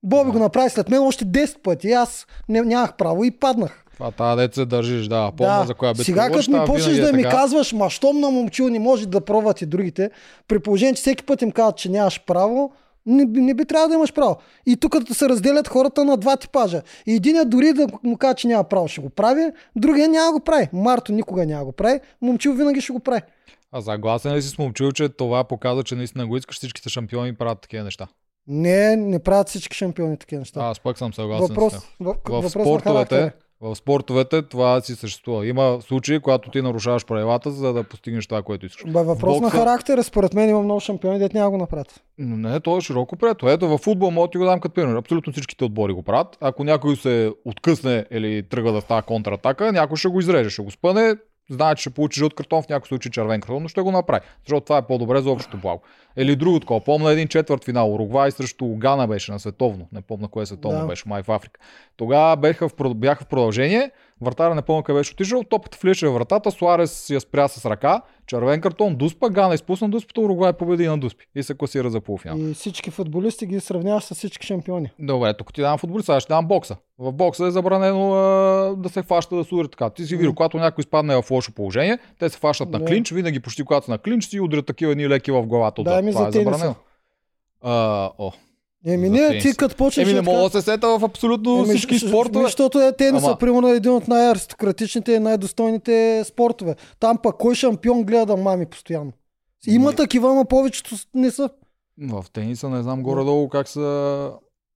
Боби 0.04 0.32
го 0.32 0.40
направи 0.40 0.70
след 0.70 0.90
мен 0.90 1.02
още 1.02 1.26
10 1.26 1.62
пъти. 1.62 1.92
Аз 1.92 2.28
не, 2.50 2.62
нямах 2.62 2.94
право 2.94 3.24
и 3.24 3.32
паднах. 3.32 3.84
Това 3.94 4.12
тази 4.12 4.38
дет 4.38 4.56
се 4.56 4.66
държиш, 4.66 5.08
да. 5.08 5.32
Помня 5.38 5.64
за 5.68 5.74
коя 5.74 5.92
битка. 5.94 6.06
Сега 6.06 6.30
като 6.30 6.52
ми 6.52 6.58
тая 6.58 6.66
почнеш 6.66 6.98
е 6.98 7.02
да 7.02 7.14
ми 7.14 7.24
така. 7.24 7.36
казваш, 7.36 7.74
ма 7.74 7.90
щом 7.90 8.20
на 8.20 8.30
момчил 8.32 8.70
не 8.70 8.80
може 8.80 9.08
да 9.08 9.22
пробват 9.22 9.62
и 9.62 9.66
другите, 9.66 10.12
при 10.48 10.60
положение, 10.60 10.94
че 10.94 11.02
всеки 11.02 11.24
път 11.24 11.42
им 11.42 11.52
казват, 11.52 11.78
че 11.78 11.90
нямаш 11.90 12.22
право, 12.26 12.72
не, 13.06 13.26
би- 13.26 13.42
не 13.42 13.54
би 13.54 13.66
трябвало 13.66 13.88
да 13.90 13.96
имаш 13.96 14.14
право. 14.14 14.38
И 14.66 14.78
тук 14.78 14.92
като 14.92 15.14
се 15.14 15.30
разделят 15.30 15.68
хората 15.68 16.06
на 16.06 16.18
два 16.18 16.38
типажа. 16.38 16.82
И 17.08 17.16
единият 17.16 17.50
дори 17.50 17.74
да 17.74 17.88
му 18.04 18.18
каже, 18.18 18.34
че 18.34 18.48
няма 18.48 18.64
право, 18.64 18.88
ще 18.88 19.02
го 19.02 19.10
прави, 19.10 19.52
другия 19.76 20.08
няма 20.08 20.32
го 20.32 20.40
прави. 20.40 20.68
Марто 20.74 21.12
никога 21.12 21.46
няма 21.46 21.66
го 21.66 21.72
прави, 21.72 22.00
момчил 22.22 22.54
винаги 22.54 22.82
ще 22.82 22.94
го 22.94 23.00
прави. 23.00 23.22
А 23.72 23.82
съгласен 23.82 24.34
ли 24.34 24.42
си 24.42 24.50
с 24.50 24.58
момчил, 24.58 24.92
че 24.92 25.10
това 25.10 25.44
показва, 25.44 25.84
че 25.84 25.96
наистина 25.96 26.28
го 26.28 26.38
искаш, 26.38 26.56
всичките 26.58 26.90
шампиони 26.90 27.36
правят 27.36 27.62
такива 27.62 27.84
неща? 27.84 28.08
Не, 28.48 28.96
не 28.96 29.20
правят 29.20 29.50
всички 29.50 29.78
шампиони 29.78 30.18
такива 30.18 30.40
неща. 30.40 30.60
Аз 30.62 30.80
пък 30.80 30.98
съм 30.98 31.14
съгласен 31.14 31.48
въпрос, 31.48 31.74
с 31.74 31.78
теб. 31.78 31.86
в, 32.00 32.06
В 32.06 32.18
въпрос 32.26 32.52
спортовете, 32.52 33.32
в 33.62 33.76
спортовете 33.76 34.42
това 34.42 34.82
си 34.82 34.96
съществува. 34.96 35.48
Има 35.48 35.78
случаи, 35.82 36.20
когато 36.20 36.52
ти 36.52 36.62
нарушаваш 36.62 37.06
правилата, 37.06 37.52
за 37.52 37.74
да 37.74 37.84
постигнеш 37.84 38.28
това, 38.28 38.42
което 38.42 38.66
искаш. 38.66 38.86
Бе, 38.86 39.04
въпрос 39.04 39.38
В 39.38 39.42
на 39.42 39.48
бокса- 39.48 39.52
характер, 39.52 40.02
според 40.02 40.34
мен 40.34 40.50
има 40.50 40.62
много 40.62 40.80
шампиони, 40.80 41.20
дет 41.20 41.34
няма 41.34 41.50
го 41.52 41.58
направят. 41.58 42.04
Но 42.18 42.50
Не, 42.50 42.60
то 42.60 42.78
е 42.78 42.82
широко 42.82 43.16
прието. 43.16 43.50
Ето 43.50 43.68
във 43.68 43.82
футбол 43.82 44.12
мога 44.12 44.28
ти 44.28 44.38
го 44.38 44.46
дам 44.46 44.60
като 44.60 44.76
пример. 44.76 44.96
Абсолютно 44.96 45.34
всичките 45.34 45.66
отбори 45.66 45.94
го 45.94 46.04
правят. 46.04 46.38
Ако 46.42 46.64
някой 46.64 46.96
се 46.96 47.32
откъсне 47.46 48.06
или 48.12 48.44
тръгва 48.44 48.72
да 48.72 48.82
става 48.82 49.02
контратака, 49.02 49.72
някой 49.72 49.98
ще 49.98 50.08
го 50.08 50.20
изреже, 50.20 50.50
ще 50.50 50.62
го 50.62 50.72
спъне, 50.72 51.16
знае, 51.50 51.76
че 51.76 51.82
ще 51.82 51.90
получи 51.90 52.20
жълт 52.20 52.34
картон, 52.34 52.62
в 52.64 52.70
някой 52.70 52.88
случай 52.88 53.12
червен 53.12 53.42
картон, 53.42 53.64
но 53.64 53.70
ще 53.70 53.82
го 53.82 53.92
направи. 53.92 54.22
Защото 54.40 54.64
това 54.64 54.78
е 54.78 54.82
по-добре 54.82 55.22
за 55.22 55.30
общото 55.32 55.58
благо. 55.58 55.82
Или 56.18 56.36
друго 56.36 56.60
такова. 56.60 56.82
Помня 56.82 57.12
един 57.12 57.28
четвърт 57.28 57.64
финал. 57.64 57.94
Уругвай 57.94 58.32
срещу 58.32 58.66
Гана 58.68 59.08
беше 59.08 59.32
на 59.32 59.40
световно. 59.40 59.88
Не 59.92 60.02
помня 60.02 60.28
кое 60.28 60.46
световно 60.46 60.80
Да. 60.80 60.86
беше, 60.86 61.04
май 61.06 61.24
в 61.24 61.30
Африка. 61.30 61.60
Тогава 61.98 62.36
бяха 62.38 62.70
в, 62.70 62.74
бяха 62.96 63.24
в 63.24 63.28
продължение. 63.28 63.92
Вратаря 64.22 64.56
не 64.56 64.62
помня 64.62 64.84
къде 64.84 65.00
беше 65.00 65.14
отишъл. 65.14 65.44
Топката 65.44 65.78
влише 65.82 66.08
в 66.08 66.14
вратата. 66.14 66.52
Суарес 66.52 67.10
я 67.10 67.22
спря 67.22 67.48
с 67.48 67.66
ръка. 67.66 68.02
Червен 68.28 68.62
картон, 68.62 68.96
дуспа. 68.96 69.30
Гана 69.30 69.54
изпусна 69.56 69.90
дуспата. 69.90 70.22
Уругвай 70.22 70.54
победи 70.54 70.88
на 70.88 70.98
дуспи. 70.98 71.26
И 71.36 71.44
се 71.44 71.54
класира 71.58 71.90
за 71.90 72.02
полуфинал. 72.02 72.38
И 72.38 72.54
всички 72.54 72.92
футболисти 72.92 73.46
ги 73.46 73.60
сравняваш 73.60 74.04
с 74.04 74.16
всички 74.16 74.48
шампиони. 74.48 74.92
Добре, 75.00 75.34
тук 75.34 75.54
ти 75.54 75.62
давам 75.62 75.78
футболист, 75.78 76.06
сега 76.06 76.20
ще 76.20 76.28
давам 76.28 76.48
бокса. 76.48 76.76
В 77.00 77.12
бокса 77.12 77.46
е 77.46 77.52
забранено 77.52 78.14
а, 78.14 78.20
да 78.78 78.90
се 78.90 79.02
фаща 79.04 79.36
да 79.36 79.44
се 79.44 79.56
удари 79.56 79.68
така. 79.68 79.90
Ти 79.90 80.06
си 80.06 80.16
видил, 80.16 80.34
когато 80.34 80.58
някой 80.58 80.82
изпадне 80.82 81.22
в 81.22 81.32
лошо 81.32 81.52
положение, 81.52 81.98
те 82.20 82.30
се 82.30 82.38
фащат 82.38 82.70
на 82.70 82.80
Да. 82.80 82.86
клинч, 82.86 83.12
винаги 83.12 83.40
почти 83.40 83.64
когато 83.64 83.86
са 83.86 83.92
на 83.92 83.98
клинч 83.98 84.26
си 84.26 84.40
удрят 84.40 84.66
такива 84.66 84.92
едни 84.92 85.10
леки 85.10 85.32
в 85.32 85.44
главата. 85.46 85.84
Дай 85.84 86.02
отзад. 86.10 86.26
ми 86.26 86.32
Това 86.32 86.32
за 86.32 86.40
е 86.40 86.66
тениса. 86.66 86.76
А, 87.62 88.10
о. 88.18 88.32
Еми 88.86 89.10
не, 89.10 89.40
ти 89.40 89.56
като 89.56 89.76
почнеш... 89.76 90.08
Еми 90.08 90.14
не 90.14 90.22
мога 90.22 90.42
да 90.42 90.50
се 90.50 90.62
сета 90.62 90.88
в 90.88 91.04
абсолютно 91.04 91.58
Еми, 91.58 91.68
всички 91.68 92.00
спортове. 92.00 92.46
Защото 92.46 92.82
е 92.82 92.96
тениса, 92.96 93.26
Ама- 93.26 93.38
примерно, 93.38 93.68
е 93.68 93.76
един 93.76 93.92
от 93.92 94.08
най-аристократичните 94.08 95.12
и 95.12 95.20
най-достойните 95.20 96.24
спортове. 96.26 96.76
Там 97.00 97.18
пък 97.24 97.38
кой 97.38 97.56
шампион 97.56 98.04
гледа 98.04 98.26
да 98.26 98.38
мами 98.38 98.66
постоянно. 98.66 99.12
Има 99.68 99.90
Не. 99.90 99.96
такива, 99.96 100.36
но 100.36 100.46
повечето 100.46 100.96
не 101.14 101.32
са. 101.32 101.50
В 102.02 102.26
тениса 102.34 102.70
не 102.70 102.84
знам 102.84 103.04
горе-долу 103.04 103.50
как 103.50 103.68
са... 103.68 104.32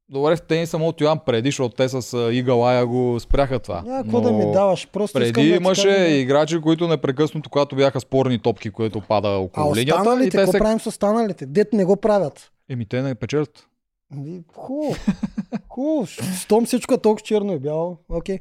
Добре, 0.10 0.36
в 0.36 0.42
тениса 0.42 0.78
мога 0.78 0.92
да 0.92 0.98
ти 0.98 1.04
дам 1.04 1.20
преди, 1.20 1.48
защото 1.48 1.76
те 1.76 1.90
с 1.90 2.14
а, 2.14 2.34
Игалая 2.34 2.86
го 2.86 3.20
спряха 3.20 3.60
това. 3.60 3.82
Няма 3.82 4.04
какво 4.04 4.22
да 4.22 4.32
ми 4.32 4.52
даваш. 4.52 4.88
Просто 4.88 5.20
Преди 5.20 5.50
имаше 5.50 5.88
да- 5.90 6.08
играчи, 6.08 6.62
които 6.62 6.88
непрекъснато, 6.88 7.50
когато 7.50 7.76
бяха 7.76 8.00
спорни 8.00 8.40
топки, 8.40 8.70
което 8.70 9.02
пада 9.02 9.28
А 9.28 9.32
около 9.32 9.76
линията, 9.76 9.98
и 9.98 10.02
останалите, 10.02 10.30
те 10.32 10.38
какво 10.38 10.52
се... 10.52 10.58
правим 10.60 10.80
с 10.80 10.88
останалите? 10.88 11.46
Дет 11.46 11.74
не 11.74 11.86
го 11.86 11.98
правят. 11.98 12.52
Еми 12.70 12.86
те 12.86 13.02
не 13.02 13.16
печелят. 13.16 13.68
Ами, 14.14 14.42
Хубаво. 14.56 14.96
Хубаво. 15.70 16.06
Щом 16.38 16.66
всичко 16.66 16.94
е 16.94 16.98
толкова 16.98 17.24
черно 17.24 17.54
и 17.54 17.60
бяло. 17.60 17.98
Окей. 18.10 18.40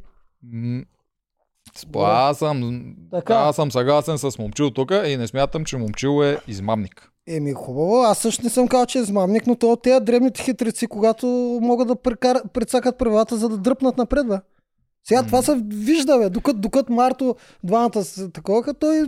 Добре. 1.82 2.00
Аз 2.02 2.38
съм, 2.38 2.84
Така. 3.10 3.34
аз 3.34 3.56
съм 3.56 3.72
съгласен 3.72 4.18
с 4.18 4.38
момчил 4.38 4.70
тук 4.70 4.92
и 5.06 5.16
не 5.16 5.26
смятам, 5.26 5.64
че 5.64 5.76
момчил 5.76 6.24
е 6.24 6.38
измамник. 6.48 7.10
Еми 7.28 7.52
хубаво, 7.52 7.96
аз 8.02 8.18
също 8.18 8.42
не 8.44 8.50
съм 8.50 8.68
казал, 8.68 8.86
че 8.86 8.98
е 8.98 9.02
измамник, 9.02 9.46
но 9.46 9.56
то 9.56 9.72
от 9.72 9.82
тези 9.82 10.04
древните 10.04 10.42
хитрици, 10.42 10.86
когато 10.86 11.26
могат 11.62 11.88
да 11.88 11.96
прекар... 11.96 12.48
прецакат 12.52 12.98
правилата, 12.98 13.36
за 13.36 13.48
да 13.48 13.58
дръпнат 13.58 13.96
напред, 13.96 14.28
бе. 14.28 14.36
Сега 15.04 15.22
това 15.22 15.42
се 15.42 15.60
вижда, 15.64 16.18
бе. 16.18 16.30
Докато, 16.30 16.58
докато 16.58 16.92
Марто 16.92 17.36
двамата 17.64 18.04
са 18.04 18.30
такова, 18.30 18.74
той 18.74 19.06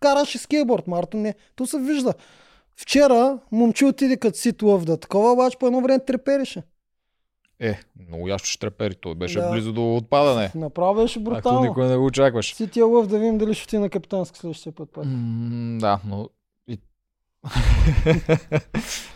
караше 0.00 0.38
скейтборд. 0.38 0.86
Марто 0.86 1.16
не. 1.16 1.34
То 1.56 1.66
се 1.66 1.78
вижда. 1.78 2.14
Вчера 2.76 3.38
момче 3.52 3.84
отиде 3.84 4.16
като 4.16 4.38
си 4.38 4.52
да 4.52 4.96
такова, 4.96 5.32
обаче 5.32 5.58
по 5.58 5.66
едно 5.66 5.80
време 5.80 6.04
трепереше. 6.04 6.62
Е, 7.60 7.80
много 8.08 8.28
ясно 8.28 8.46
ще 8.46 8.58
трепери. 8.58 8.94
Той 8.94 9.14
беше 9.14 9.40
Да. 9.40 9.50
близо 9.50 9.72
до 9.72 9.96
отпадане. 9.96 10.52
Направо 10.54 10.94
беше 10.94 11.18
Ако 11.18 11.24
брутално. 11.30 11.60
никой 11.60 11.88
не 11.88 11.96
го 11.96 12.04
очакваше. 12.04 12.54
Си 12.56 12.68
тия 12.68 12.86
лъв 12.86 13.06
да 13.06 13.18
видим 13.18 13.38
дали 13.38 13.54
ще 13.54 13.66
ти 13.68 13.78
на 13.78 13.90
капитанска 13.90 14.38
следващия 14.38 14.72
път. 14.72 14.90
пак. 14.90 15.04
М, 15.06 15.78
Да, 15.80 16.00
но... 16.06 16.28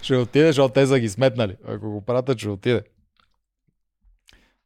Ще 0.02 0.16
отиде, 0.16 0.46
защото 0.46 0.72
те 0.72 0.86
са 0.86 0.98
ги 0.98 1.08
сметнали. 1.08 1.56
Ако 1.68 1.90
го 1.90 2.00
пратят, 2.00 2.38
ще 2.38 2.48
отиде. 2.48 2.82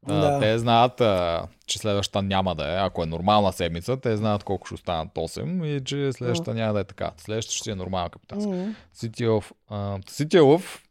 А, 0.06 0.14
Да. 0.14 0.40
Те 0.40 0.58
знаят, 0.58 1.00
а, 1.00 1.42
че 1.66 1.78
следващата 1.78 2.22
няма 2.22 2.54
да 2.54 2.72
е. 2.72 2.76
Ако 2.76 3.02
е 3.02 3.06
нормална 3.06 3.52
седмица, 3.52 3.96
те 3.96 4.16
знаят 4.16 4.44
колко 4.44 4.66
ще 4.66 4.74
останат 4.74 5.08
8 5.08 5.66
и 5.66 5.84
че 5.84 6.12
следващата 6.12 6.54
няма 6.54 6.72
да 6.74 6.80
е 6.80 6.84
така. 6.84 7.10
Следващата 7.16 7.56
ще 7.56 7.70
е 7.70 7.74
нормална 7.74 8.10
капитанска. 8.10 8.50
М. 8.50 8.74
Ситилов. 8.92 9.52
а, 9.68 9.98
Ситилов, 10.08 10.82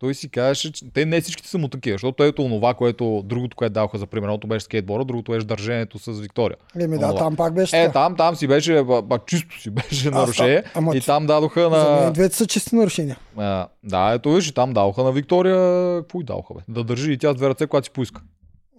той 0.00 0.14
си 0.14 0.28
казваше, 0.28 0.72
че 0.72 0.84
те 0.92 1.06
не 1.06 1.20
всичките 1.20 1.48
са 1.48 1.58
му 1.58 1.68
такива, 1.68 1.94
защото 1.94 2.24
ето 2.24 2.42
онова, 2.42 2.74
което 2.74 3.22
другото, 3.24 3.56
което 3.56 3.72
даваха 3.72 3.98
за 3.98 4.06
пример, 4.06 4.24
едното 4.24 4.46
беше 4.46 4.64
скейтбора, 4.64 5.04
другото 5.04 5.32
беше 5.32 5.46
държението 5.46 5.98
с 5.98 6.20
Виктория. 6.20 6.56
Еми 6.80 6.98
да, 6.98 7.06
Онова. 7.06 7.18
там 7.18 7.36
пак 7.36 7.54
беше 7.54 7.82
Е, 7.82 7.92
там, 7.92 8.16
там 8.16 8.36
си 8.36 8.46
беше, 8.46 8.82
ба, 8.82 9.18
чисто 9.26 9.60
си 9.60 9.70
беше 9.70 10.10
нарушение. 10.10 10.62
там- 10.62 10.72
ама 10.74 10.96
и 10.96 11.00
там 11.00 11.26
дадоха 11.26 11.60
За 11.62 11.68
мен 11.70 12.04
на... 12.04 12.12
двете 12.12 12.36
са 12.36 12.46
чисти 12.46 12.74
нарушения. 12.76 13.18
А, 13.36 13.68
да, 13.84 14.12
ето 14.12 14.32
виж, 14.32 14.48
и 14.48 14.54
там 14.54 14.72
даваха 14.72 15.02
на 15.02 15.12
Виктория, 15.12 15.56
какво 16.00 16.20
й 16.20 16.24
даваха, 16.24 16.54
бе? 16.54 16.60
Да 16.68 16.84
държи 16.84 17.12
и 17.12 17.18
тя 17.18 17.32
с 17.32 17.36
две 17.36 17.48
ръце, 17.48 17.66
когато 17.66 17.84
си 17.84 17.90
поиска. 17.90 18.22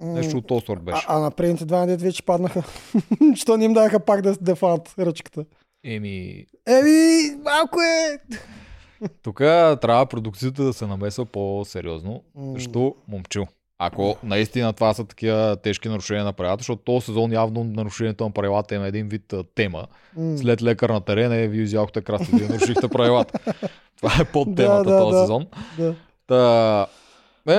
Нещо 0.01 0.37
от 0.37 0.47
този 0.47 0.65
сорт 0.65 0.83
беше. 0.83 1.05
А, 1.07 1.15
а 1.17 1.19
на 1.19 1.31
предните 1.31 1.65
два 1.65 1.85
дет 1.85 2.01
вече 2.01 2.23
паднаха. 2.23 2.63
Що 3.35 3.57
не 3.57 3.65
им 3.65 3.73
даха 3.73 3.99
пак 3.99 4.21
да, 4.21 4.35
да 4.41 4.55
фанат 4.55 4.93
ръчката? 4.99 5.45
Еми, 5.85 6.45
Еми, 6.67 7.35
малко 7.43 7.79
е. 7.81 8.19
Тук 9.23 9.37
трябва 9.37 10.05
продукцията 10.05 10.63
да 10.63 10.73
се 10.73 10.87
намесва 10.87 11.25
по-сериозно, 11.25 12.23
защото 12.53 12.95
момчил. 13.07 13.47
Ако 13.83 14.15
наистина 14.23 14.73
това 14.73 14.93
са 14.93 15.05
такива 15.05 15.57
тежки 15.63 15.89
нарушения 15.89 16.25
на 16.25 16.33
правилата, 16.33 16.61
защото 16.61 16.81
този 16.81 17.05
сезон 17.05 17.31
явно 17.33 17.63
нарушението 17.63 18.23
на 18.23 18.31
правилата 18.31 18.75
има 18.75 18.87
един 18.87 19.07
вид 19.07 19.33
тема. 19.55 19.85
След 20.37 20.61
лекар 20.61 20.89
на 20.89 21.01
терена 21.01 21.35
е, 21.35 21.47
вие 21.47 21.61
изяхте 21.61 22.01
красти, 22.01 22.35
вие 22.35 22.47
нарушихте 22.47 22.87
правилата. 22.87 23.39
Това 23.97 24.11
е 24.21 24.25
под 24.25 24.55
Да, 24.55 24.63
темата 24.63 24.89
да, 24.89 24.99
този 24.99 25.15
да. 25.15 25.21
сезон. 25.21 25.47
Да. 25.77 25.95
Та, 26.27 26.87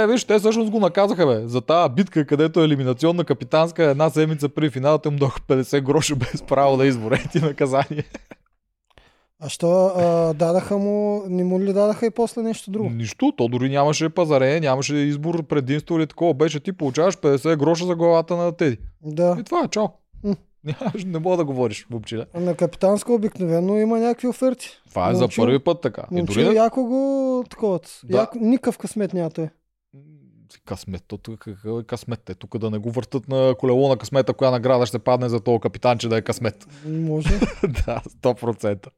Е, 0.03 0.07
виж, 0.07 0.25
те 0.25 0.39
всъщност 0.39 0.71
го 0.71 0.81
наказаха, 0.81 1.27
бе. 1.27 1.49
За 1.49 1.61
тази 1.61 1.93
битка, 1.93 2.27
където 2.27 2.61
е 2.61 2.65
елиминационна 2.65 3.25
капитанска, 3.25 3.85
една 3.85 4.11
седмица 4.11 4.49
при 4.49 4.71
финалата 4.71 5.09
им 5.09 5.17
доха 5.17 5.41
50 5.41 5.81
гроша 5.81 6.17
без 6.17 6.43
право 6.43 6.77
да 6.77 6.87
избора 6.87 7.19
ти 7.33 7.39
наказание. 7.41 8.05
А 9.45 9.49
що 9.49 9.69
а, 9.87 10.03
дадаха 10.35 10.79
му, 10.79 11.23
не 11.29 11.45
му 11.45 11.61
ли 11.61 11.73
дадаха 11.73 12.07
и 12.07 12.11
после 12.11 12.43
нещо 12.43 12.71
друго? 12.71 12.91
Нищо, 12.91 13.33
то 13.37 13.49
дори 13.49 13.69
нямаше 13.69 14.09
пазаре, 14.09 14.61
нямаше 14.61 14.97
избор, 14.97 15.43
предимство 15.43 15.99
или 15.99 16.07
такова. 16.07 16.35
Беше 16.35 16.61
ти 16.61 16.73
получаваш 16.73 17.17
50 17.17 17.57
гроша 17.57 17.87
за 17.87 17.95
главата 17.95 18.37
на 18.37 18.53
Теди. 18.53 18.79
Да. 19.03 19.37
И 19.41 19.45
това 19.45 19.65
е, 19.65 19.69
чао. 19.69 19.89
М. 20.25 20.35
Не 21.05 21.19
мога 21.19 21.37
да 21.37 21.45
говориш, 21.45 21.87
момче. 21.91 22.25
На 22.35 22.55
капитанска 22.55 23.13
обикновено 23.13 23.79
има 23.79 23.99
някакви 23.99 24.29
оферти. 24.29 24.69
Това 24.89 25.11
е 25.11 25.15
за 25.15 25.25
Момчил- 25.25 25.43
първи 25.43 25.59
път 25.59 25.81
така. 25.81 26.03
И 26.11 26.15
Момче, 26.15 26.45
дори 26.45 26.57
яко 26.57 26.85
го 26.85 27.45
такова. 27.51 27.81
Да. 28.05 28.17
Яко, 28.17 28.39
никакъв 28.41 28.79
късмет 28.79 29.15
няма 29.15 29.31
той. 29.31 29.49
Късмет, 30.67 31.05
то 31.09 31.19
тук 31.19 31.47
е 31.47 31.87
късмет? 31.87 32.31
Е, 32.31 32.35
тук 32.35 32.59
да 32.59 32.71
не 32.71 32.79
го 32.79 32.91
въртат 32.91 33.29
на 33.29 33.55
колело 33.59 33.89
на 33.89 33.97
късмета, 33.97 34.35
коя 34.35 34.51
награда 34.51 34.87
ще 34.87 34.99
падне 34.99 35.29
за 35.29 35.41
този 35.41 35.61
капитан, 35.61 35.99
че 35.99 36.09
да 36.09 36.17
е 36.17 36.23
късмет. 36.23 36.67
Може. 36.87 37.29
да, 37.63 38.01
100%. 38.23 38.89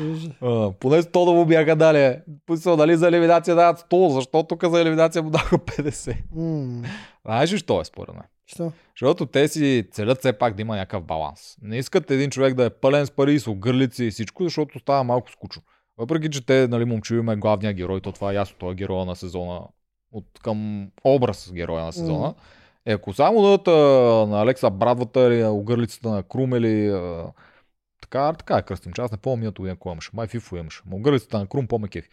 може. 0.00 0.30
А, 0.40 0.72
поне 0.72 1.02
100 1.02 1.24
да 1.24 1.32
му 1.32 1.46
бяха 1.46 1.76
дали. 1.76 2.16
Писал, 2.46 2.76
дали 2.76 2.96
за 2.96 3.08
елиминация 3.08 3.54
дават 3.56 3.80
100, 3.90 4.08
защо 4.08 4.42
тук 4.42 4.64
за 4.68 4.80
елиминация 4.80 5.22
му 5.22 5.30
даха 5.30 5.58
50. 5.58 6.16
М, 6.34 6.82
Знаеш 7.24 7.52
ли, 7.52 7.58
що 7.58 7.80
е 7.80 7.84
според 7.84 8.14
мен? 8.14 8.24
Що? 8.46 8.72
Защото 8.94 9.26
те 9.26 9.48
си 9.48 9.86
целят 9.92 10.18
все 10.18 10.32
пак 10.32 10.54
да 10.54 10.62
има 10.62 10.76
някакъв 10.76 11.04
баланс. 11.04 11.56
Не 11.62 11.78
искат 11.78 12.10
един 12.10 12.30
човек 12.30 12.54
да 12.54 12.64
е 12.64 12.70
пълен 12.70 13.06
с 13.06 13.10
пари, 13.10 13.40
с 13.40 13.46
огърлици 13.46 14.04
и 14.04 14.10
всичко, 14.10 14.44
защото 14.44 14.78
става 14.78 15.04
малко 15.04 15.30
скучно. 15.30 15.62
Въпреки, 15.98 16.30
че 16.30 16.46
те, 16.46 16.68
нали, 16.68 16.84
момчил 16.84 17.16
им 17.16 17.28
е 17.28 17.36
главният 17.36 17.76
герой, 17.76 18.00
то 18.00 18.12
това 18.12 18.32
е 18.32 18.34
ясно, 18.34 18.56
той 18.58 18.72
е 18.72 18.74
героя 18.74 19.04
на 19.04 19.16
сезона, 19.16 19.60
от 20.12 20.26
към 20.42 20.88
образ 21.04 21.52
героя 21.54 21.84
на 21.84 21.92
сезона. 21.92 22.34
Е, 22.86 22.92
ако 22.92 23.12
само 23.12 23.42
дадат 23.42 23.68
а, 23.68 23.72
на 24.26 24.42
Алекса 24.42 24.70
Брадвата 24.70 25.20
или 25.20 25.44
огърлицата 25.44 26.08
на 26.08 26.22
Крум 26.22 26.56
или 26.56 26.88
а, 26.88 27.24
така, 28.02 28.32
така 28.32 28.56
е 28.56 28.62
кръстим, 28.62 28.92
че 28.92 29.02
аз 29.02 29.12
не 29.12 29.18
помня 29.18 29.36
миналото 29.36 29.62
година 29.62 29.76
имаше. 29.86 30.10
Май 30.12 30.26
Фифо 30.26 30.56
имаше. 30.56 30.82
Ма 30.86 30.96
огърлицата 30.96 31.38
на 31.38 31.46
Крум 31.46 31.66
по-ме 31.66 31.88
кефи. 31.88 32.08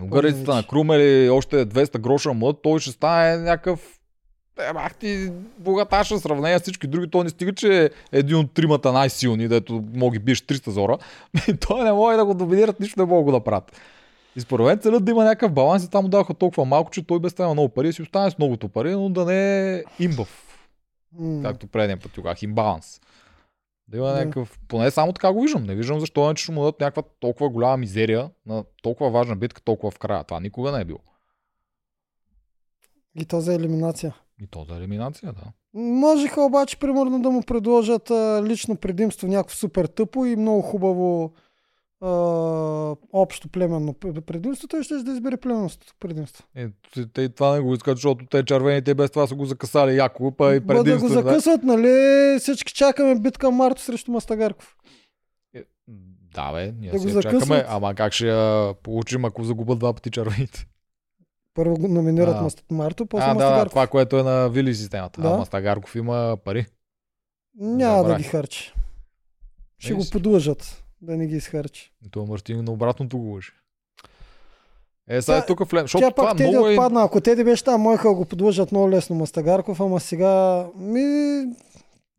Огърлицата 0.00 0.54
на. 0.54 0.66
Крум 0.66 0.90
или 0.90 1.30
още 1.30 1.66
200 1.66 1.98
гроша 1.98 2.32
млад, 2.32 2.56
той 2.62 2.80
ще 2.80 2.90
стане 2.90 3.36
някакъв 3.36 3.98
е, 4.58 4.72
бах 4.72 4.94
ти 4.94 5.32
богаташа 5.58 6.16
в 6.16 6.20
сравнение 6.20 6.58
с 6.58 6.62
всички 6.62 6.86
други. 6.86 7.10
Той 7.10 7.24
не 7.24 7.30
стига, 7.30 7.52
че 7.52 7.84
е 7.84 7.90
един 8.18 8.36
от 8.36 8.54
тримата 8.54 8.92
най-силни, 8.92 9.48
дето 9.48 9.84
мога 9.94 10.18
ги 10.18 10.24
биеш 10.24 10.40
300 10.40 10.70
зора. 10.70 10.98
той 11.68 11.84
не 11.84 11.92
може 11.92 12.16
да 12.16 12.24
го 12.24 12.34
доминират, 12.34 12.80
нищо 12.80 13.00
не 13.00 13.06
мога 13.06 13.20
да 13.20 13.24
го 13.24 13.32
направят. 13.32 13.72
И 14.36 14.40
според 14.40 14.66
мен 14.66 14.78
целят 14.78 15.04
да 15.04 15.10
има 15.10 15.24
някакъв 15.24 15.52
баланс 15.52 15.84
и 15.84 15.90
там 15.90 16.04
му 16.04 16.08
даваха 16.08 16.34
толкова 16.34 16.64
малко, 16.64 16.90
че 16.90 17.06
той 17.06 17.20
без 17.20 17.38
много 17.38 17.68
пари 17.68 17.88
и 17.88 17.92
си 17.92 18.02
остане 18.02 18.30
с 18.30 18.38
многото 18.38 18.68
пари, 18.68 18.90
но 18.90 19.08
да 19.08 19.24
не 19.24 19.74
е 19.76 19.84
имбав, 19.98 20.58
М, 21.18 21.42
както 21.42 21.66
предния 21.66 22.00
път 22.00 22.12
тогах, 22.14 22.42
имбаланс. 22.42 23.00
Да 23.88 23.96
има 23.96 24.12
някакъв, 24.12 24.60
поне 24.68 24.90
само 24.90 25.12
така 25.12 25.32
го 25.32 25.42
виждам. 25.42 25.64
Не 25.64 25.74
виждам 25.74 26.00
защо 26.00 26.28
не, 26.28 26.36
ще 26.36 26.52
му 26.52 26.60
дадат 26.60 26.80
някаква 26.80 27.02
толкова 27.20 27.50
голяма 27.50 27.76
мизерия 27.76 28.30
на 28.46 28.64
толкова 28.82 29.10
важна 29.10 29.36
битка, 29.36 29.62
толкова 29.62 29.90
в 29.90 29.98
края. 29.98 30.24
Това 30.24 30.40
никога 30.40 30.72
не 30.72 30.80
е 30.80 30.84
било. 30.84 30.98
И 33.18 33.24
то 33.24 33.40
за 33.40 33.54
елиминация. 33.54 34.14
И 34.42 34.46
то 34.46 34.64
за 34.68 34.76
елиминация, 34.76 35.32
да. 35.32 35.42
Можеха 35.74 36.42
обаче, 36.42 36.78
примерно, 36.78 37.22
да 37.22 37.30
му 37.30 37.42
предложат 37.42 38.10
а, 38.10 38.42
лично 38.44 38.76
предимство, 38.76 39.26
някакво 39.26 39.56
супер 39.56 39.86
тъпо 39.86 40.26
и 40.26 40.36
много 40.36 40.62
хубаво 40.62 41.32
а, 42.02 42.08
общо 43.12 43.48
племенно 43.48 43.92
пр- 43.92 44.20
предимство. 44.20 44.68
Той 44.68 44.82
ще 44.82 44.94
да 44.94 45.12
избере 45.12 45.36
племенното 45.36 45.76
предимство. 46.00 46.44
Е, 46.54 46.68
те, 47.06 47.28
това 47.28 47.54
не 47.54 47.60
го 47.60 47.74
искат, 47.74 47.96
защото 47.96 48.26
те 48.26 48.44
червените 48.44 48.94
без 48.94 49.10
това 49.10 49.26
са 49.26 49.34
го 49.34 49.44
закасали 49.44 49.96
яко, 49.96 50.32
па 50.32 50.54
и 50.54 50.60
Ба 50.60 50.74
да 50.74 50.78
го 50.78 50.84
предимство. 50.84 51.08
да. 51.08 51.14
закъсват, 51.14 51.62
нали? 51.62 51.88
Всички 52.40 52.72
чакаме 52.72 53.14
битка 53.14 53.50
Марто 53.50 53.82
срещу 53.82 54.10
Мастагарков. 54.10 54.76
Е, 55.54 55.62
Да, 56.34 56.52
бе, 56.52 56.72
ние 56.72 56.90
Да 56.90 56.98
да 56.98 57.02
го 57.04 57.10
си 57.10 57.16
я 57.16 57.22
чакаме. 57.22 57.64
Ама 57.68 57.94
как 57.94 58.12
ще 58.12 58.28
я 58.28 58.74
получим, 58.74 59.24
ако 59.24 59.44
загубят 59.44 59.78
два 59.78 59.92
пъти 59.92 60.10
червените? 60.10 60.66
Първо 61.54 61.74
го 61.74 61.88
номинират 61.88 62.36
А. 62.36 62.42
Маст... 62.42 62.64
Марто, 62.70 63.06
после 63.06 63.24
А, 63.24 63.28
да, 63.28 63.34
да, 63.34 63.40
Мастагарков. 63.40 63.70
това, 63.70 63.86
което 63.86 64.18
е 64.18 64.22
на 64.22 64.48
Вили 64.48 64.74
системата. 64.74 65.20
Да. 65.20 65.28
Да. 65.28 65.34
Ама 65.34 65.46
Стагарков 65.46 65.94
има 65.94 66.36
пари. 66.44 66.66
Няма 67.56 67.92
да 67.92 67.98
Забравих. 67.98 68.18
ги 68.18 68.28
харчи. 68.28 68.72
Ще 69.78 69.94
го 69.94 70.02
подлъжат 70.12 70.81
да 71.02 71.16
не 71.16 71.26
ги 71.26 71.36
изхарчи. 71.36 71.92
Това 72.10 72.26
Мартин 72.26 72.64
на 72.64 72.72
обратното 72.72 73.18
го 73.18 73.24
лъжи. 73.24 73.52
Е, 75.08 75.22
сега 75.22 75.38
е 75.38 75.46
тук 75.46 75.70
влем. 75.70 75.84
Защото 75.84 76.06
Тя 76.06 76.10
пак 76.10 76.36
Теди 76.36 76.50
много 76.50 76.68
е... 76.68 76.70
отпадна. 76.70 77.02
Ако 77.04 77.20
Теди 77.20 77.44
беше 77.44 77.64
там, 77.64 77.80
можеха 77.80 78.08
да 78.08 78.14
го 78.14 78.24
подлъжат 78.24 78.72
много 78.72 78.90
лесно 78.90 79.16
Мастагарков, 79.16 79.80
ама 79.80 80.00
сега... 80.00 80.66
Ми... 80.76 81.44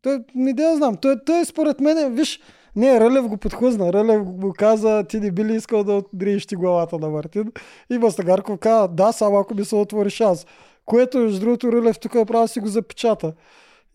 Той, 0.02 0.18
ми 0.34 0.52
да 0.52 0.62
я 0.62 0.76
знам. 0.76 0.96
Той, 0.96 1.24
той 1.26 1.44
според 1.44 1.80
мен, 1.80 2.14
виж, 2.14 2.40
не, 2.76 3.00
Рълев 3.00 3.28
го 3.28 3.36
подхлъзна. 3.36 3.92
Рълев 3.92 4.22
го 4.22 4.52
каза, 4.52 5.04
ти 5.08 5.20
не 5.20 5.30
би 5.30 5.44
ли 5.44 5.54
искал 5.54 5.84
да 5.84 5.92
отдриеш 5.92 6.46
ти 6.46 6.56
главата 6.56 6.98
на 6.98 7.10
Мартин? 7.10 7.52
И 7.90 7.98
Мастагарков 7.98 8.58
каза, 8.58 8.88
да, 8.88 9.12
само 9.12 9.38
ако 9.38 9.54
ми 9.54 9.64
се 9.64 9.76
отвори 9.76 10.10
шанс. 10.10 10.46
Което, 10.84 11.18
между 11.18 11.40
другото, 11.40 11.72
Рълев 11.72 11.98
тук 11.98 12.14
е 12.14 12.24
право 12.24 12.44
да 12.44 12.48
си 12.48 12.60
го 12.60 12.66
запечата. 12.66 13.32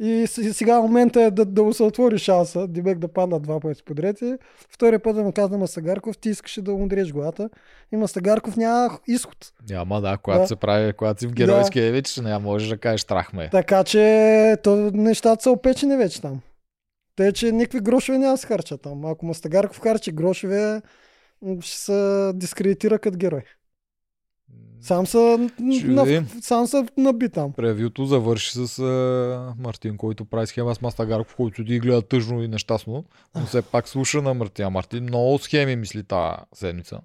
И 0.01 0.27
сега 0.27 0.81
момента 0.81 1.21
е 1.21 1.31
да, 1.31 1.45
да 1.45 1.63
му 1.63 1.73
се 1.73 1.83
отвори 1.83 2.17
шанса, 2.19 2.67
Димек 2.67 2.97
да 2.97 3.07
падна 3.07 3.39
два 3.39 3.59
пъти 3.59 3.83
подред. 3.83 4.21
И 4.21 4.35
втория 4.69 4.99
път 4.99 5.15
да 5.15 5.23
му 5.23 5.31
каза 5.31 5.49
на 5.51 5.57
Мастагарков, 5.57 6.17
ти 6.17 6.29
искаше 6.29 6.61
да 6.61 6.71
му 6.71 6.87
дреш 6.87 7.13
главата. 7.13 7.49
И 7.91 7.97
Мастагарков 7.97 8.57
няма 8.57 8.99
изход. 9.07 9.37
Няма, 9.69 10.01
да, 10.01 10.17
когато 10.17 10.41
Да. 10.41 10.47
се 10.47 10.55
прави, 10.55 10.93
когато 10.93 11.19
си 11.19 11.27
в 11.27 11.31
геройския 11.33 11.85
да. 11.85 11.91
вече, 11.91 12.21
не 12.21 12.37
можеш 12.37 12.69
да 12.69 12.77
кажеш 12.77 13.01
страх 13.01 13.33
ме. 13.33 13.43
е. 13.45 13.49
Така 13.49 13.83
че 13.83 14.57
то, 14.63 14.75
нещата 14.93 15.43
са 15.43 15.51
опечени 15.51 15.97
вече 15.97 16.21
там. 16.21 16.41
Те, 17.15 17.31
че 17.31 17.51
никакви 17.51 17.79
грошове 17.79 18.17
няма 18.17 18.37
се 18.37 18.47
харчат 18.47 18.81
там. 18.81 19.05
Ако 19.05 19.25
Мастагарков 19.25 19.79
харчи 19.79 20.11
грошове, 20.11 20.81
ще 21.61 21.77
се 21.77 22.31
дискредитира 22.35 22.99
като 22.99 23.17
герой. 23.17 23.41
Сам 24.81 25.07
са, 25.07 25.49
на, 25.59 26.23
сам 26.41 26.67
са 26.67 26.85
наби 26.97 27.29
там. 27.29 27.53
Превюто 27.53 28.05
завърши 28.05 28.51
с 28.57 28.79
а, 28.79 29.53
Мартин, 29.59 29.97
който 29.97 30.25
прави 30.25 30.47
схема 30.47 30.75
с 30.75 30.81
Мастагарков, 30.81 31.35
който 31.35 31.65
ти 31.65 31.79
гледа 31.79 32.01
тъжно 32.01 32.43
и 32.43 32.47
нещастно, 32.47 33.03
но 33.35 33.45
все 33.45 33.61
пак 33.61 33.87
слуша 33.87 34.21
на 34.21 34.33
Мартин. 34.33 34.65
А 34.65 34.69
Мартин 34.69 35.03
много 35.03 35.37
схеми 35.39 35.75
мисли 35.75 36.03
тази 36.03 36.35
седмица. 36.53 36.99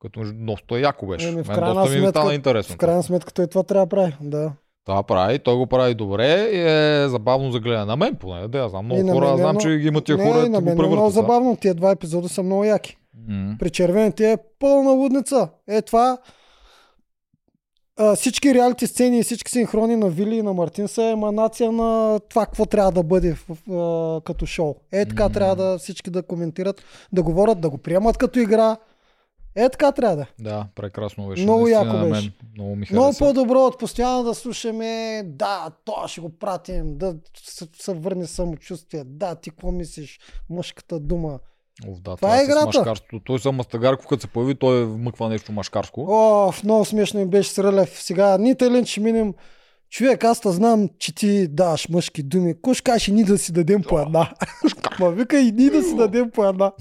Като 0.00 0.20
доста 0.34 0.80
яко 0.80 1.06
беше. 1.06 1.26
Еми, 1.26 1.34
Мен 1.36 1.44
в 1.44 1.48
крайна 1.48 1.74
доста 1.74 1.90
ми 1.90 1.98
сметка- 1.98 2.10
стана 2.10 2.34
интересно. 2.34 2.74
В 2.74 2.78
крайна 2.78 3.02
сметка 3.02 3.32
той 3.32 3.46
това 3.46 3.62
трябва 3.62 3.86
да 3.86 3.90
прави. 3.90 4.16
Да. 4.20 4.52
Това 4.84 5.02
прави, 5.02 5.38
той 5.38 5.56
го 5.56 5.66
прави 5.66 5.94
добре 5.94 6.50
и 6.52 6.60
е 6.60 7.08
забавно 7.08 7.52
за 7.52 7.60
гледане. 7.60 7.84
На 7.84 7.96
мен 7.96 8.14
поне, 8.14 8.48
да 8.48 8.58
я 8.58 8.68
знам. 8.68 8.84
И 8.84 8.88
Много 8.88 9.06
на 9.06 9.12
хора, 9.12 9.26
мен 9.26 9.36
знам, 9.36 9.50
много- 9.50 9.60
че 9.60 9.76
ги 9.76 9.86
има 9.88 10.00
тия 10.00 10.16
не, 10.16 10.24
хора, 10.24 10.38
на 10.38 10.44
ти 10.58 10.64
го 10.64 10.68
мен 10.70 10.84
е 10.84 10.86
много 10.86 11.10
забавно. 11.10 11.56
Тия 11.56 11.74
два 11.74 11.90
епизода 11.90 12.28
са 12.28 12.42
много 12.42 12.64
яки. 12.64 12.96
М. 13.28 13.56
При 13.58 13.70
червените 13.70 14.32
е 14.32 14.36
пълна 14.58 14.90
лудница. 14.90 15.48
Е 15.68 15.82
това 15.82 16.18
а, 17.98 18.16
всички 18.16 18.54
реалити 18.54 18.86
сцени 18.86 19.18
и 19.18 19.22
всички 19.22 19.50
синхрони 19.50 19.96
на 19.96 20.08
Вили 20.08 20.36
и 20.36 20.42
на 20.42 20.52
Мартин 20.52 20.88
са 20.88 21.02
еманация 21.02 21.72
на 21.72 22.20
това, 22.28 22.46
какво 22.46 22.66
трябва 22.66 22.92
да 22.92 23.02
бъде 23.02 23.34
в, 23.34 23.70
а, 23.70 24.20
като 24.20 24.46
шоу. 24.46 24.74
Е 24.92 25.06
така 25.06 25.22
М. 25.22 25.30
трябва 25.30 25.56
да 25.56 25.78
всички 25.78 26.10
да 26.10 26.22
коментират, 26.22 26.82
да 27.12 27.22
говорят, 27.22 27.60
да 27.60 27.70
го 27.70 27.78
приемат 27.78 28.18
като 28.18 28.38
игра. 28.38 28.76
Е 29.54 29.68
така 29.68 29.92
трябва 29.92 30.16
да. 30.16 30.26
Да, 30.40 30.66
прекрасно 30.74 31.28
беше. 31.28 31.42
Много 31.42 31.62
Наистина, 31.62 31.84
яко 31.84 31.96
на 31.96 32.02
мен 32.02 32.10
беше. 32.10 32.32
Много 32.54 32.76
ми 32.76 32.86
Много 32.92 33.14
по-добро 33.18 33.58
от 33.58 33.78
постоянно 33.78 34.22
да 34.22 34.34
слушаме, 34.34 35.22
да, 35.26 35.70
то 35.84 36.08
ще 36.08 36.20
го 36.20 36.28
пратим, 36.28 36.98
да 36.98 37.16
се, 37.44 37.66
се 37.78 37.94
върне 37.94 38.26
самочувствие, 38.26 39.04
да, 39.04 39.34
ти 39.34 39.50
какво 39.50 39.70
мислиш, 39.70 40.20
мъжката 40.50 41.00
дума. 41.00 41.38
Оф, 41.86 42.00
да, 42.00 42.16
Това 42.16 42.36
е 42.36 42.40
с 42.40 42.44
играта. 42.44 42.66
Машкарството. 42.66 43.20
Той 43.20 43.38
съм 43.38 43.54
Мастагарков, 43.56 44.06
като 44.06 44.20
се 44.20 44.26
появи, 44.26 44.54
той 44.54 44.84
вмъква 44.84 45.28
нещо 45.28 45.52
машкарско. 45.52 46.06
О, 46.08 46.52
много 46.64 46.84
смешно 46.84 47.20
им 47.20 47.28
беше 47.28 47.50
с 47.50 47.58
Рълев. 47.58 47.90
Сега, 47.94 48.38
ни 48.38 48.54
талент 48.54 48.86
ще 48.86 49.00
минем. 49.00 49.34
Човек, 49.90 50.24
аз 50.24 50.40
те 50.40 50.50
знам, 50.50 50.88
че 50.98 51.14
ти 51.14 51.48
даваш 51.48 51.88
мъжки 51.88 52.22
думи. 52.22 52.54
Ще 52.72 52.82
каже, 52.82 53.12
ни 53.12 53.24
да 53.24 53.38
си 53.38 53.52
дадем 53.52 53.82
по 53.82 54.00
една? 54.00 54.30
Ма 55.00 55.10
вика 55.10 55.38
и 55.38 55.52
ни 55.52 55.70
да 55.70 55.82
си 55.82 55.96
дадем 55.96 56.30
по 56.30 56.44
една. 56.44 56.72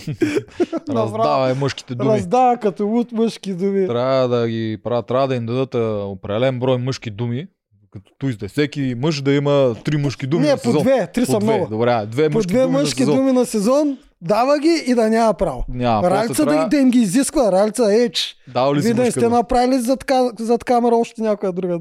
Направо. 0.87 1.07
Раздава 1.17 1.49
е 1.49 1.53
мъжките 1.53 1.95
думи. 1.95 2.09
Раздава 2.11 2.57
като 2.57 2.87
луд 2.87 3.11
мъжки 3.11 3.53
думи. 3.53 3.87
Трябва 3.87 4.27
да 4.27 4.47
ги 4.47 4.77
правят, 4.83 5.07
трябва 5.07 5.27
да 5.27 5.35
им 5.35 5.45
дадат 5.45 5.75
определен 6.05 6.59
брой 6.59 6.77
мъжки 6.77 7.09
думи. 7.11 7.47
Като 7.91 8.11
туизде. 8.19 8.47
Всеки 8.47 8.95
мъж 8.97 9.21
да 9.21 9.33
има 9.33 9.75
три 9.85 9.97
мъжки 9.97 10.27
думи 10.27 10.43
Не, 10.43 10.51
на 10.51 10.57
по 10.57 10.63
сезон. 10.63 10.81
две, 10.81 11.07
три 11.07 11.25
По 11.25 11.31
са 11.31 11.39
две. 11.39 11.53
много. 11.55 11.69
Добре, 11.69 12.05
две 12.07 12.29
По 12.29 12.37
мъжки 12.37 12.53
две 12.53 12.61
думи 12.61 12.73
мъжки 12.73 13.01
на 13.01 13.05
сезон. 13.05 13.15
думи 13.15 13.31
на 13.31 13.45
сезон, 13.45 13.97
дава 14.21 14.59
ги 14.59 14.83
и 14.87 14.95
да 14.95 15.09
няма 15.09 15.33
право. 15.33 15.65
Няма, 15.69 16.11
Ралица 16.11 16.45
да, 16.45 16.51
трябва... 16.51 16.69
да 16.69 16.77
им 16.77 16.91
ги 16.91 16.99
изисква. 16.99 17.51
Ралица, 17.51 17.93
еч. 17.93 18.35
Дал 18.47 18.75
ли 18.75 18.81
Вие 18.81 18.93
да 18.93 19.11
сте 19.11 19.29
направили 19.29 19.79
зад, 19.79 20.05
зад 20.39 20.63
камера 20.63 20.95
още 20.95 21.21
някоя 21.21 21.51
друга 21.51 21.79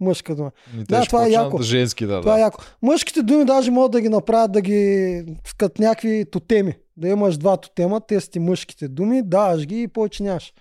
мъжка 0.00 0.34
дума. 0.34 0.50
И 0.74 0.78
те 0.78 0.84
Да, 0.84 1.04
това 1.06 1.26
е 1.26 1.30
яко. 1.30 1.62
Женски, 1.62 2.06
да, 2.06 2.20
Това 2.20 2.34
е 2.34 2.36
да. 2.36 2.42
яко. 2.42 2.62
Мъжките 2.82 3.22
думи 3.22 3.44
даже 3.44 3.70
могат 3.70 3.92
да 3.92 4.00
ги 4.00 4.08
направят 4.08 4.52
да 4.52 4.60
ги 4.60 5.24
като 5.58 5.82
някакви 5.82 6.24
тотеми. 6.30 6.74
Да 6.96 7.08
имаш 7.08 7.36
два 7.36 7.56
тотема, 7.56 8.00
те 8.00 8.20
са 8.20 8.30
ти 8.30 8.38
мъжките 8.38 8.88
думи, 8.88 9.22
даваш 9.22 9.66
ги 9.66 9.82
и 9.82 9.88
повече 9.88 10.22
нямаш. 10.22 10.52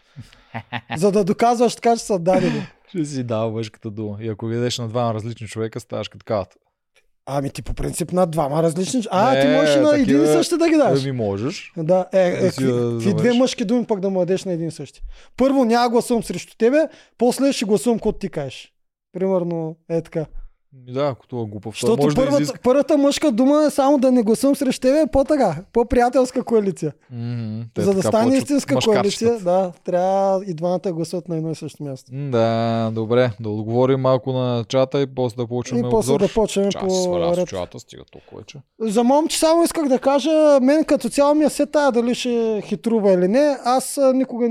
За 0.97 1.11
да 1.11 1.23
доказваш 1.23 1.75
така, 1.75 1.97
че 1.97 2.03
са 2.03 2.19
дадени. 2.19 2.67
Ще 2.89 3.05
си 3.05 3.23
дава 3.23 3.51
мъжката 3.51 3.91
дума. 3.91 4.17
И 4.21 4.29
ако 4.29 4.45
видиш 4.45 4.77
на 4.77 4.87
двама 4.87 5.13
различни 5.13 5.47
човека, 5.47 5.79
ставаш 5.79 6.07
като 6.07 6.23
кавата. 6.25 6.55
Ами 7.25 7.49
ти 7.49 7.61
по 7.61 7.73
принцип 7.73 8.11
на 8.11 8.25
двама 8.25 8.63
различни... 8.63 9.03
А, 9.11 9.33
Не, 9.33 9.41
ти 9.41 9.47
можеш 9.47 9.75
на 9.75 9.95
един 9.95 10.23
и 10.23 10.27
същи 10.27 10.57
да 10.57 10.69
ги 10.69 10.75
даш. 10.75 11.01
Ами 11.03 11.11
можеш. 11.11 11.73
Да, 11.77 12.05
е, 12.13 12.19
е, 12.19 12.41
Да 12.41 12.49
какви, 12.49 13.13
две 13.13 13.33
мъжки 13.33 13.65
думи 13.65 13.85
пък 13.85 13.99
да 13.99 14.09
му 14.09 14.19
дадеш 14.19 14.45
на 14.45 14.51
един 14.51 14.67
и 14.67 14.71
същи. 14.71 15.01
Първо 15.37 15.65
няма 15.65 15.89
гласувам 15.89 16.23
срещу 16.23 16.57
тебе, 16.57 16.77
после 17.17 17.53
ще 17.53 17.65
гласувам 17.65 17.99
каквото 17.99 18.19
ти 18.19 18.29
кажеш. 18.29 18.73
Примерно 19.13 19.75
е 19.89 20.01
така. 20.01 20.25
Да, 20.73 21.05
ако 21.07 21.27
това 21.27 21.41
е 21.41 21.45
глупав, 21.45 21.73
Защото 21.73 22.03
може 22.03 22.15
да 22.15 22.21
първата, 22.21 22.41
изиска. 22.41 22.59
първата 22.63 22.97
мъжка 22.97 23.31
дума 23.31 23.63
е 23.67 23.69
само 23.69 23.97
да 23.97 24.11
не 24.11 24.23
гласувам 24.23 24.55
срещу 24.55 24.81
тебе, 24.81 25.11
по-така, 25.11 25.55
по-приятелска 25.73 26.43
коалиция. 26.43 26.93
Мгм, 27.11 27.61
те 27.73 27.81
За 27.81 27.93
да 27.93 28.03
стане 28.03 28.37
истинска 28.37 28.75
коалиция, 28.75 29.39
да, 29.39 29.71
трябва 29.83 30.45
и 30.45 30.53
двамата 30.53 30.79
да 30.79 30.93
гласуват 30.93 31.27
на 31.27 31.37
едно 31.37 31.51
и 31.51 31.55
също 31.55 31.83
място. 31.83 32.11
Да, 32.13 32.91
добре. 32.93 33.31
Да 33.39 33.49
отговорим 33.49 33.99
малко 33.99 34.31
на 34.33 34.65
чата 34.67 35.01
и 35.01 35.07
после 35.15 35.35
да 35.35 35.43
И 35.43 35.47
почваме 35.47 35.89
после 35.89 36.13
обзор. 36.13 36.19
да 36.19 36.33
почнем 36.33 36.69
Час 36.69 36.81
по 36.83 36.89
сваля 36.89 37.45
чата, 37.45 37.79
стига 37.79 38.03
толкова 38.11 38.37
вече. 38.41 38.57
За 38.79 39.03
момче 39.03 39.39
само 39.39 39.63
исках 39.63 39.87
да 39.87 39.99
кажа, 39.99 40.59
мен 40.61 40.83
като 40.83 41.09
цяло 41.09 41.35
ми 41.35 41.43
е 41.43 41.49
се 41.49 41.65
тая 41.65 41.91
дали 41.91 42.15
ще 42.15 42.61
хитрува 42.65 43.11
или 43.11 43.27
не. 43.27 43.57
Аз 43.65 43.99
никога 44.13 44.49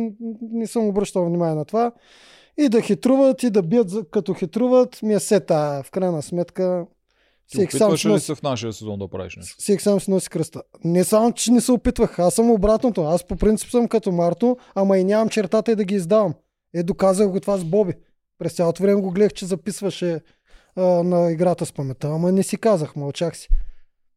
не 0.53 0.67
съм 0.67 0.87
обръщал 0.89 1.25
внимание 1.25 1.55
на 1.55 1.65
това. 1.65 1.93
И 2.61 2.69
да 2.69 2.83
хитруват, 2.83 3.43
и 3.43 3.51
да 3.51 3.63
бият 3.63 4.11
като 4.11 4.35
хитруват, 4.35 5.03
ми 5.03 5.15
е 5.15 5.21
се 5.21 5.41
тая. 5.41 5.83
В 5.83 5.91
крайна 5.91 6.23
сметка, 6.23 6.87
Ти 7.51 7.65
опитваш 7.65 8.07
ли 8.07 8.21
се 8.21 8.35
в 8.35 8.43
нашия 8.43 8.73
сезон 8.73 8.99
да 8.99 9.09
правиш 9.09 9.37
нещо? 9.37 9.57
всеки 9.59 9.83
сам 9.83 10.01
си 10.01 10.11
носи 10.11 10.31
кръста. 10.31 10.63
Не 10.85 11.05
само, 11.05 11.33
че 11.33 11.53
не 11.53 11.61
се 11.61 11.73
опитвах, 11.73 12.19
аз 12.19 12.35
съм 12.35 12.51
обратното. 12.51 13.03
Аз 13.03 13.27
по 13.27 13.37
принцип 13.37 13.71
съм 13.71 13.89
като 13.89 14.13
Марто, 14.13 14.57
ама 14.75 14.99
и 14.99 15.05
нямам 15.05 15.29
чертата 15.29 15.73
и 15.73 15.77
да 15.77 15.85
ги 15.85 15.95
издавам. 15.95 16.35
Е, 16.75 16.83
доказах 16.83 17.29
го 17.29 17.41
това 17.41 17.57
с 17.57 17.65
Боби. 17.65 17.95
През 18.39 18.53
цялото 18.53 18.83
време 18.83 19.01
го 19.01 19.11
гледах, 19.11 19.33
че 19.33 19.47
записваше 19.47 20.21
а, 20.77 20.83
на 20.83 21.33
играта 21.33 21.67
с 21.67 21.73
паметта, 21.73 22.09
ама 22.09 22.33
не 22.33 22.43
си 22.43 22.57
казах, 22.57 22.97
мълчах 22.97 23.37
си. 23.37 23.49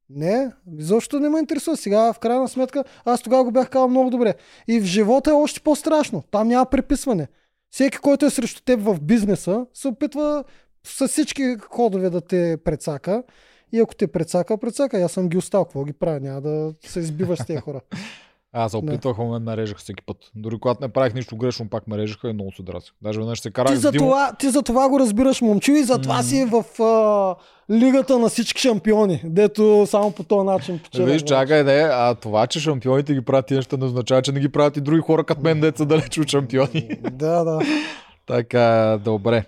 Не, 0.10 0.51
изобщо 0.79 1.19
не 1.19 1.29
ме 1.29 1.39
интересува. 1.39 1.77
Сега, 1.77 2.13
в 2.13 2.19
крайна 2.19 2.47
сметка, 2.47 2.84
аз 3.06 3.21
тогава 3.21 3.43
го 3.43 3.51
бях 3.51 3.69
казал 3.69 3.88
много 3.88 4.10
добре. 4.10 4.34
И 4.67 4.79
в 4.79 4.84
живота 4.84 5.29
е 5.29 5.34
още 5.34 5.60
по-страшно. 5.60 6.23
Там 6.32 6.47
няма 6.47 6.65
преписване. 6.65 7.27
Всеки, 7.73 7.97
който 7.97 8.25
е 8.25 8.29
срещу 8.29 8.62
теб 8.62 8.81
в 8.81 8.99
бизнеса, 9.01 9.65
се 9.73 9.88
опитва 9.88 10.43
с 10.83 11.07
всички 11.07 11.55
ходове 11.59 12.09
да 12.09 12.21
те 12.21 12.57
прецака. 12.63 13.23
И 13.71 13.79
ако 13.79 13.95
те 13.95 14.07
прецака, 14.07 14.57
прецака. 14.57 14.97
Аз 14.97 15.12
съм 15.12 15.29
ги 15.29 15.38
остал. 15.38 15.65
Какво 15.65 15.83
ги 15.83 15.93
правя? 15.93 16.19
Няма 16.19 16.41
да 16.41 16.73
се 16.86 16.99
избиваш 16.99 17.39
с 17.39 17.45
тези 17.45 17.59
хора. 17.59 17.81
Аз 18.55 18.71
се 18.71 18.77
опитвах, 18.77 19.17
но 19.17 19.27
ме 19.29 19.39
нарежах 19.39 19.77
всеки 19.77 20.03
път. 20.05 20.17
Дори 20.35 20.57
когато 20.59 20.81
не 20.81 20.87
правих 20.89 21.13
нищо 21.13 21.37
грешно, 21.37 21.69
пак 21.69 21.87
ме 21.87 21.97
режаха 21.97 22.29
и 22.29 22.33
много 22.33 22.51
се 22.51 22.63
драсах. 22.63 22.93
Даже 23.01 23.19
веднъж 23.19 23.39
се 23.39 23.51
карах 23.51 23.71
Ти 23.71 23.77
за, 23.77 23.91
Димо. 23.91 24.05
това, 24.05 24.33
ти 24.39 24.49
за 24.49 24.61
това 24.61 24.89
го 24.89 24.99
разбираш, 24.99 25.41
момчу, 25.41 25.71
и 25.71 25.83
затова 25.83 26.15
М. 26.15 26.23
си 26.23 26.45
в 26.45 26.81
а, 26.83 27.35
лигата 27.73 28.19
на 28.19 28.29
всички 28.29 28.61
шампиони, 28.61 29.21
дето 29.25 29.85
само 29.87 30.11
по 30.11 30.23
този 30.23 30.45
начин 30.45 30.79
печелят. 30.83 31.09
Виж, 31.09 31.23
чакай, 31.23 31.63
не, 31.63 31.87
а 31.91 32.15
това, 32.15 32.47
че 32.47 32.59
шампионите 32.59 33.13
ги 33.13 33.21
правят 33.21 33.45
тия 33.45 33.55
неща, 33.55 33.77
не 33.77 33.85
означава, 33.85 34.21
че 34.21 34.31
не 34.31 34.39
ги 34.39 34.49
правят 34.49 34.77
и 34.77 34.81
други 34.81 35.01
хора, 35.01 35.23
като 35.23 35.41
мен, 35.41 35.59
деца 35.59 35.85
далеч 35.85 36.17
от 36.17 36.27
шампиони. 36.27 36.89
Да, 37.11 37.43
да. 37.43 37.59
така, 38.27 38.99
добре. 39.03 39.45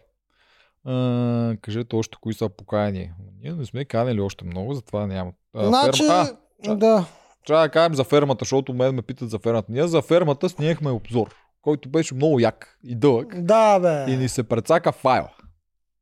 А, 0.86 1.56
кажете 1.62 1.96
още 1.96 2.18
кои 2.22 2.34
са 2.34 2.50
покаяни. 2.50 3.12
Ние 3.44 3.54
не 3.54 3.66
сме 3.66 3.86
канели 3.86 4.22
още 4.22 4.46
много, 4.46 4.74
затова 4.74 5.08
няма. 5.08 5.32
А, 5.54 5.68
Значи, 5.68 6.04
ферма... 6.04 6.30
а, 6.68 6.76
да. 6.76 7.06
Трябва 7.46 7.64
да 7.64 7.70
кажем 7.70 7.96
за 7.96 8.04
фермата, 8.04 8.40
защото 8.42 8.74
мен 8.74 8.96
ме 8.96 9.02
питат 9.02 9.30
за 9.30 9.40
фермата. 9.40 9.68
Ние 9.72 9.88
за 9.88 10.02
фермата 10.02 10.50
снимахме 10.50 10.92
обзор, 10.92 11.28
който 11.62 11.90
беше 11.90 12.16
много 12.16 12.40
як 12.40 12.78
и 12.84 12.96
дълъг. 12.96 13.42
Да, 13.42 13.80
бе. 13.80 14.06
И 14.08 14.18
ни 14.18 14.30
се 14.30 14.44
прецака 14.44 14.92
файл. 14.92 15.26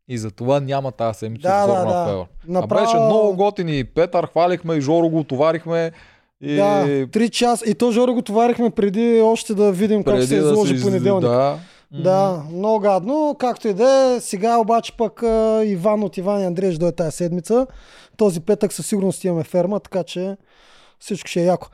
И 0.07 0.17
затова 0.17 0.59
няма 0.59 0.91
тази 0.91 1.19
седмица 1.19 1.47
Да, 1.47 1.63
обзор 1.63 1.75
да, 1.75 1.85
на 1.85 1.93
да. 1.93 2.05
файла. 2.05 2.27
А 2.41 2.51
Направо... 2.51 2.85
беше 2.85 2.95
много 2.97 3.35
готин 3.35 3.69
и 3.69 3.83
Петър 3.83 4.27
хвалихме 4.27 4.75
и 4.75 4.81
Жоро 4.81 5.09
го 5.09 5.19
отоварихме. 5.19 5.91
И 6.41 6.55
Да, 6.55 7.07
три 7.07 7.29
часа. 7.29 7.65
И 7.65 7.75
то 7.75 7.91
Жоро 7.91 8.13
го 8.13 8.21
товарихме 8.21 8.69
преди 8.69 9.21
още 9.21 9.53
да 9.53 9.71
видим 9.71 10.03
как 10.03 10.23
се 10.23 10.35
изложи 10.35 10.75
из- 10.75 10.83
понеделник. 10.83 11.21
Да. 11.21 11.57
Да, 11.93 12.43
много 12.51 12.79
гадно. 12.79 13.35
Както 13.39 13.67
и 13.67 13.73
да 13.73 13.89
е, 14.15 14.19
сега 14.19 14.57
обаче 14.57 14.97
пък 14.97 15.21
Иван 15.65 16.03
от 16.03 16.17
Иван 16.17 16.41
и 16.41 16.45
Андрей 16.45 16.71
ще 16.71 16.79
дойде 16.79 16.95
тази 16.95 17.17
седмица. 17.17 17.67
Този 18.17 18.39
петък 18.39 18.73
със 18.73 18.87
сигурност 18.87 19.23
имаме 19.23 19.43
ферма, 19.43 19.79
така 19.79 20.03
че 20.03 20.37
всичко 21.03 21.27
ще 21.27 21.41
е 21.41 21.45
яко. 21.45 21.67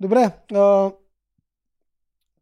Добре, 0.00 0.30
а, 0.54 0.90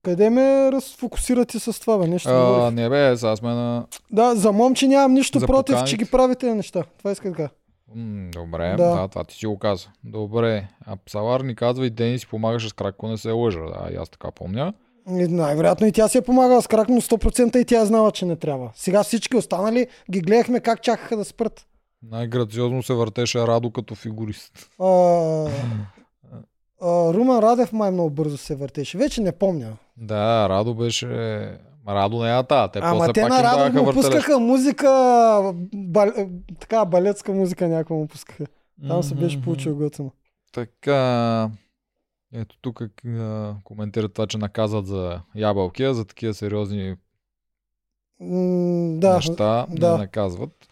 къде 0.02 0.31
ме 0.31 0.72
разфокусирате 0.72 1.59
с 1.59 1.81
това, 1.81 1.98
бе? 1.98 2.07
Нещо 2.07 2.28
А, 2.31 2.70
не 2.70 2.88
бе, 2.88 3.16
сега 3.16 3.37
сме 3.37 3.48
на... 3.50 3.87
Да, 4.11 4.35
за 4.35 4.52
момче 4.52 4.88
нямам 4.88 5.14
нищо 5.14 5.38
За 5.38 5.46
против, 5.46 5.72
поканите. 5.72 5.90
че 5.90 5.96
ги 5.96 6.05
правите 6.05 6.55
неща. 6.55 6.83
Това 6.98 7.12
иска 7.12 7.31
да 7.31 7.37
кажа. 7.37 7.48
Добре, 8.33 8.74
Да. 8.78 8.94
да. 8.94 9.09
това 9.09 9.24
ти 9.24 9.35
си 9.35 9.46
го 9.46 9.59
каза. 9.59 9.88
Добре, 10.05 10.68
а 10.87 10.96
Псалар 10.96 11.40
ни 11.40 11.55
казва 11.55 11.87
и 11.87 11.90
Дени 11.90 12.18
си 12.18 12.26
помагаше 12.26 12.68
с 12.68 12.72
крак, 12.72 12.94
ако 12.94 13.09
не 13.09 13.18
се 13.18 13.31
лъжа. 13.31 13.61
Да, 13.61 13.90
аз 13.98 14.09
така 14.09 14.31
помня. 14.31 14.72
И 15.09 15.12
Най-вероятно 15.28 15.87
и 15.87 15.92
тя 15.92 16.09
си 16.09 16.18
е 16.18 16.22
помагала 16.22 16.62
с 16.62 16.66
крак, 16.66 16.88
но 16.88 17.00
100% 17.00 17.57
и 17.57 17.64
тя 17.64 17.81
е 17.81 17.87
знала, 17.87 18.12
че 18.12 18.26
не 18.26 18.37
трябва. 18.37 18.70
Сега 18.74 19.02
всички 19.02 19.37
останали 19.37 19.87
ги 20.11 20.20
гледахме 20.20 20.61
как 20.61 20.83
чакаха 20.83 21.16
да 21.16 21.24
спрат. 21.24 21.66
Най-грациозно 22.02 22.83
се 22.83 22.94
въртеше 22.94 23.38
Радо 23.38 23.70
като 23.70 23.94
фигурист. 23.94 24.52
А, 24.81 24.85
а, 26.83 27.14
Румен 27.14 27.38
Радев 27.38 27.73
май 27.73 27.90
много 27.90 28.11
бързо 28.11 28.37
се 28.37 28.55
въртеше. 28.55 28.99
Вече 28.99 29.21
не 29.21 29.33
помня. 29.33 29.77
Да, 29.97 30.49
Радо 30.49 30.75
беше... 30.75 31.07
Радо 31.88 32.23
не 32.23 32.38
е 32.38 32.42
та. 32.42 32.68
Те 32.68 32.81
Ама 32.83 33.12
те 33.12 33.21
пак 33.21 33.31
на 33.31 33.42
Радо 33.42 33.83
му 33.83 33.92
пускаха 33.92 34.38
музика, 34.38 34.88
бал, 35.75 36.12
така 36.61 36.85
балетска 36.85 37.33
музика 37.33 37.68
някакво 37.68 37.95
му 37.95 38.07
пускаха. 38.07 38.47
Там 38.88 39.03
се 39.03 39.14
беше 39.14 39.42
получил 39.42 39.77
готино. 39.77 40.11
Така, 40.53 41.51
ето 42.35 42.57
тук 42.61 42.83
коментират 43.64 44.14
това, 44.14 44.27
че 44.27 44.38
наказват 44.38 44.87
за 44.87 45.21
ябълки, 45.35 45.95
за 45.95 46.05
такива 46.05 46.35
сериозни 46.35 46.97
да, 48.21 49.14
неща 49.14 49.66
да. 49.71 49.92
не 49.92 49.99
наказват. 49.99 50.68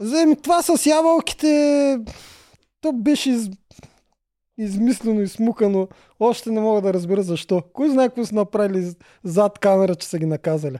Вземи, 0.00 0.36
това 0.42 0.62
с 0.62 0.86
ябълките, 0.86 1.98
то 2.80 2.92
беше. 2.92 3.38
Измислено 4.58 5.22
и 5.22 5.28
смукано. 5.28 5.88
Още 6.20 6.50
не 6.50 6.60
мога 6.60 6.80
да 6.80 6.94
разбера 6.94 7.22
защо. 7.22 7.62
Кой 7.72 7.90
знае 7.90 8.08
какво 8.08 8.24
са 8.24 8.34
направили 8.34 8.92
зад 9.24 9.58
камера, 9.58 9.94
че 9.94 10.08
са 10.08 10.18
ги 10.18 10.26
наказали? 10.26 10.78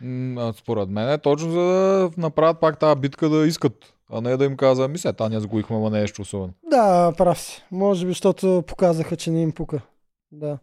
М, 0.00 0.52
Според 0.56 0.88
мен 0.88 1.08
е 1.10 1.18
точно 1.18 1.50
за 1.50 1.60
да 1.60 2.10
направят 2.16 2.60
пак 2.60 2.78
тази 2.78 3.00
битка 3.00 3.28
да 3.28 3.46
искат, 3.46 3.94
а 4.12 4.20
не 4.20 4.36
да 4.36 4.44
им 4.44 4.56
казва, 4.56 4.88
ми 4.88 4.98
се, 4.98 5.12
та 5.12 5.28
ние 5.28 5.40
сгоихме, 5.40 5.76
ама 5.76 5.90
не 5.90 6.00
нещо 6.00 6.22
особено. 6.22 6.52
Да, 6.70 7.12
прав 7.18 7.40
си. 7.40 7.64
Може 7.72 8.06
би, 8.06 8.10
защото 8.10 8.64
показаха, 8.66 9.16
че 9.16 9.30
не 9.30 9.42
им 9.42 9.52
пука. 9.52 9.80
Да. 10.32 10.58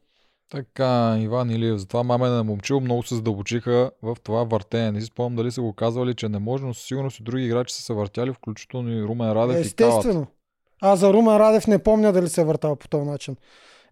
Така, 0.52 1.18
Иван 1.20 1.50
Илиев, 1.50 1.78
затова 1.78 2.04
мамен 2.04 2.32
на 2.32 2.44
момчил 2.44 2.80
много 2.80 3.04
се 3.04 3.16
задълбочиха 3.16 3.92
в 4.04 4.18
това 4.24 4.44
въртене. 4.44 4.92
Не 4.92 5.02
си 5.02 5.08
спомням 5.08 5.36
дали 5.36 5.52
са 5.52 5.62
го 5.62 5.74
казвали, 5.74 6.14
че 6.14 6.30
не 6.30 6.40
може, 6.40 6.66
но 6.66 6.74
със 6.74 6.84
сигурност 6.86 7.20
и 7.20 7.24
други 7.24 7.46
играчи 7.46 7.76
са 7.76 7.82
се 7.82 7.94
въртяли, 7.94 8.34
включително 8.34 8.90
и 8.92 9.04
Румен 9.04 9.32
Радев 9.32 9.68
и 9.68 9.74
Калат. 9.74 10.06
Аз 10.82 11.00
за 11.00 11.14
Румен 11.14 11.38
Радев 11.38 11.68
не 11.68 11.80
помня 11.80 12.14
дали 12.14 12.30
се 12.30 12.42
е 12.42 12.46
въртал 12.46 12.76
по 12.76 12.88
този 12.88 13.06
начин. 13.06 13.36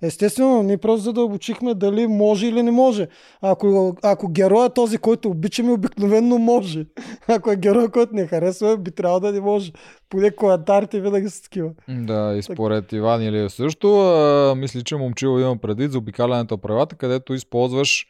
Естествено, 0.01 0.63
ние 0.63 0.77
просто 0.77 1.03
задълбочихме 1.03 1.73
дали 1.73 2.07
може 2.07 2.47
или 2.47 2.63
не 2.63 2.71
може. 2.71 3.07
Ако, 3.41 3.97
ако 4.03 4.29
герой 4.29 4.65
е 4.65 4.69
този, 4.69 4.97
който 4.97 5.29
обичаме, 5.29 5.71
обикновенно 5.71 6.37
може. 6.37 6.85
Ако 7.27 7.51
е 7.51 7.55
герой, 7.55 7.89
който 7.89 8.15
не 8.15 8.27
харесва, 8.27 8.77
би 8.77 8.91
трябвало 8.91 9.19
да 9.19 9.31
не 9.31 9.41
може. 9.41 9.71
Поне 10.09 10.31
коментарите 10.31 11.01
винаги 11.01 11.29
са 11.29 11.43
такива. 11.43 11.69
Да, 11.89 12.35
и 12.37 12.43
според 12.43 12.91
Иван 12.91 13.23
Илиев 13.23 13.51
също, 13.51 13.99
а, 13.99 14.55
мисля, 14.55 14.81
че 14.81 14.95
момчил 14.95 15.39
има 15.39 15.57
предвид 15.57 15.91
за 15.91 15.97
обикалянето 15.97 16.53
на 16.53 16.57
правилата, 16.61 16.95
където 16.95 17.33
използваш 17.33 18.07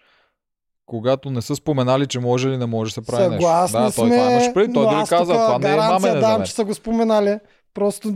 когато 0.86 1.30
не 1.30 1.42
са 1.42 1.56
споменали, 1.56 2.08
че 2.08 2.20
може 2.20 2.50
или 2.50 2.58
не 2.58 2.66
може 2.66 2.90
да 2.90 2.94
се 2.94 3.08
прави 3.08 3.24
Съгласни 3.24 3.80
нещо. 3.80 4.02
Да, 4.02 4.04
той 4.04 4.08
сме, 4.08 4.18
това 4.18 4.32
имаш 4.32 4.54
предвид. 4.54 4.74
Той 4.74 4.86
дори 4.86 4.96
аз 4.96 5.10
каза, 5.10 5.34
това 5.34 5.60
не 5.60 5.74
е 5.74 5.78
мамене 5.78 6.14
за 6.14 6.20
давам, 6.20 6.38
мен. 6.38 6.46
че 6.46 6.54
са 6.54 6.66
го 6.66 6.74
споменали. 6.74 7.40
Просто 7.74 8.14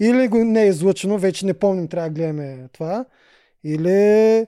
или 0.00 0.28
го 0.28 0.44
не 0.44 0.62
е 0.62 0.66
излъчено, 0.66 1.18
вече 1.18 1.46
не 1.46 1.54
помним, 1.54 1.88
трябва 1.88 2.08
да 2.08 2.14
гледаме 2.14 2.68
това. 2.72 3.04
Или 3.64 4.46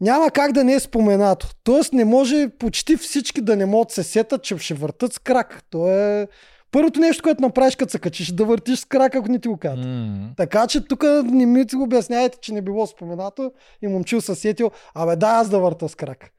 няма 0.00 0.30
как 0.30 0.52
да 0.52 0.64
не 0.64 0.74
е 0.74 0.80
споменато. 0.80 1.48
Тоест 1.64 1.92
не 1.92 2.04
може 2.04 2.48
почти 2.58 2.96
всички 2.96 3.40
да 3.40 3.56
не 3.56 3.66
могат 3.66 3.90
се 3.90 4.02
сетат, 4.02 4.42
че 4.42 4.58
ще 4.58 4.74
въртат 4.74 5.12
с 5.12 5.18
крак. 5.18 5.62
То 5.70 5.88
е 5.88 6.28
първото 6.72 7.00
нещо, 7.00 7.22
което 7.22 7.42
направиш, 7.42 7.76
като 7.76 7.90
се 7.90 7.98
качиш, 7.98 8.32
да 8.32 8.44
въртиш 8.44 8.78
с 8.78 8.84
крак, 8.84 9.14
ако 9.14 9.28
не 9.28 9.38
ти 9.38 9.48
го 9.48 9.56
кажат. 9.56 9.84
М, 9.86 10.30
Така 10.36 10.66
че 10.66 10.86
тук 10.86 11.02
не 11.24 11.46
ми 11.46 11.64
го 11.64 11.82
обясняйте, 11.82 12.38
че 12.40 12.52
не 12.54 12.62
било 12.62 12.86
споменато 12.86 13.52
и 13.82 13.88
момчил 13.88 14.20
се 14.20 14.34
сетил, 14.34 14.70
абе 14.94 15.16
да, 15.16 15.26
аз 15.26 15.48
да 15.48 15.58
върта 15.58 15.88
с 15.88 15.94
крак. 15.94 16.30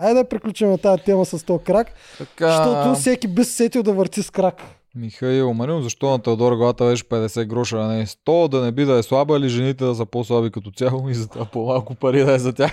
Айде 0.00 0.14
да 0.14 0.28
приключим 0.28 0.78
тази 0.78 1.02
тема 1.02 1.24
с 1.24 1.44
този 1.44 1.64
крак, 1.64 1.86
Така, 2.18 2.46
защото 2.46 2.94
всеки 3.00 3.28
би 3.28 3.44
се 3.44 3.52
сетил 3.52 3.82
да 3.82 3.92
върти 3.92 4.22
с 4.22 4.30
крак. 4.30 4.62
Михаил 4.94 5.54
Манил, 5.54 5.80
защо 5.82 6.10
на 6.10 6.18
Теодор 6.18 6.52
главата 6.56 6.84
беше 6.84 7.04
50 7.04 7.44
гроша, 7.46 7.76
а 7.76 7.86
не 7.86 8.06
100, 8.06 8.48
да 8.48 8.60
не 8.60 8.72
би 8.72 8.84
да 8.84 8.98
е 8.98 9.02
слаба 9.02 9.36
или 9.36 9.48
жените 9.48 9.84
да 9.84 9.94
са 9.94 10.06
по-слаби 10.06 10.50
като 10.50 10.70
цяло 10.70 11.08
и 11.08 11.14
за 11.14 11.28
това 11.28 11.44
по-малко 11.44 11.94
пари 11.94 12.24
да 12.24 12.32
е 12.34 12.38
за 12.38 12.52
тях. 12.52 12.72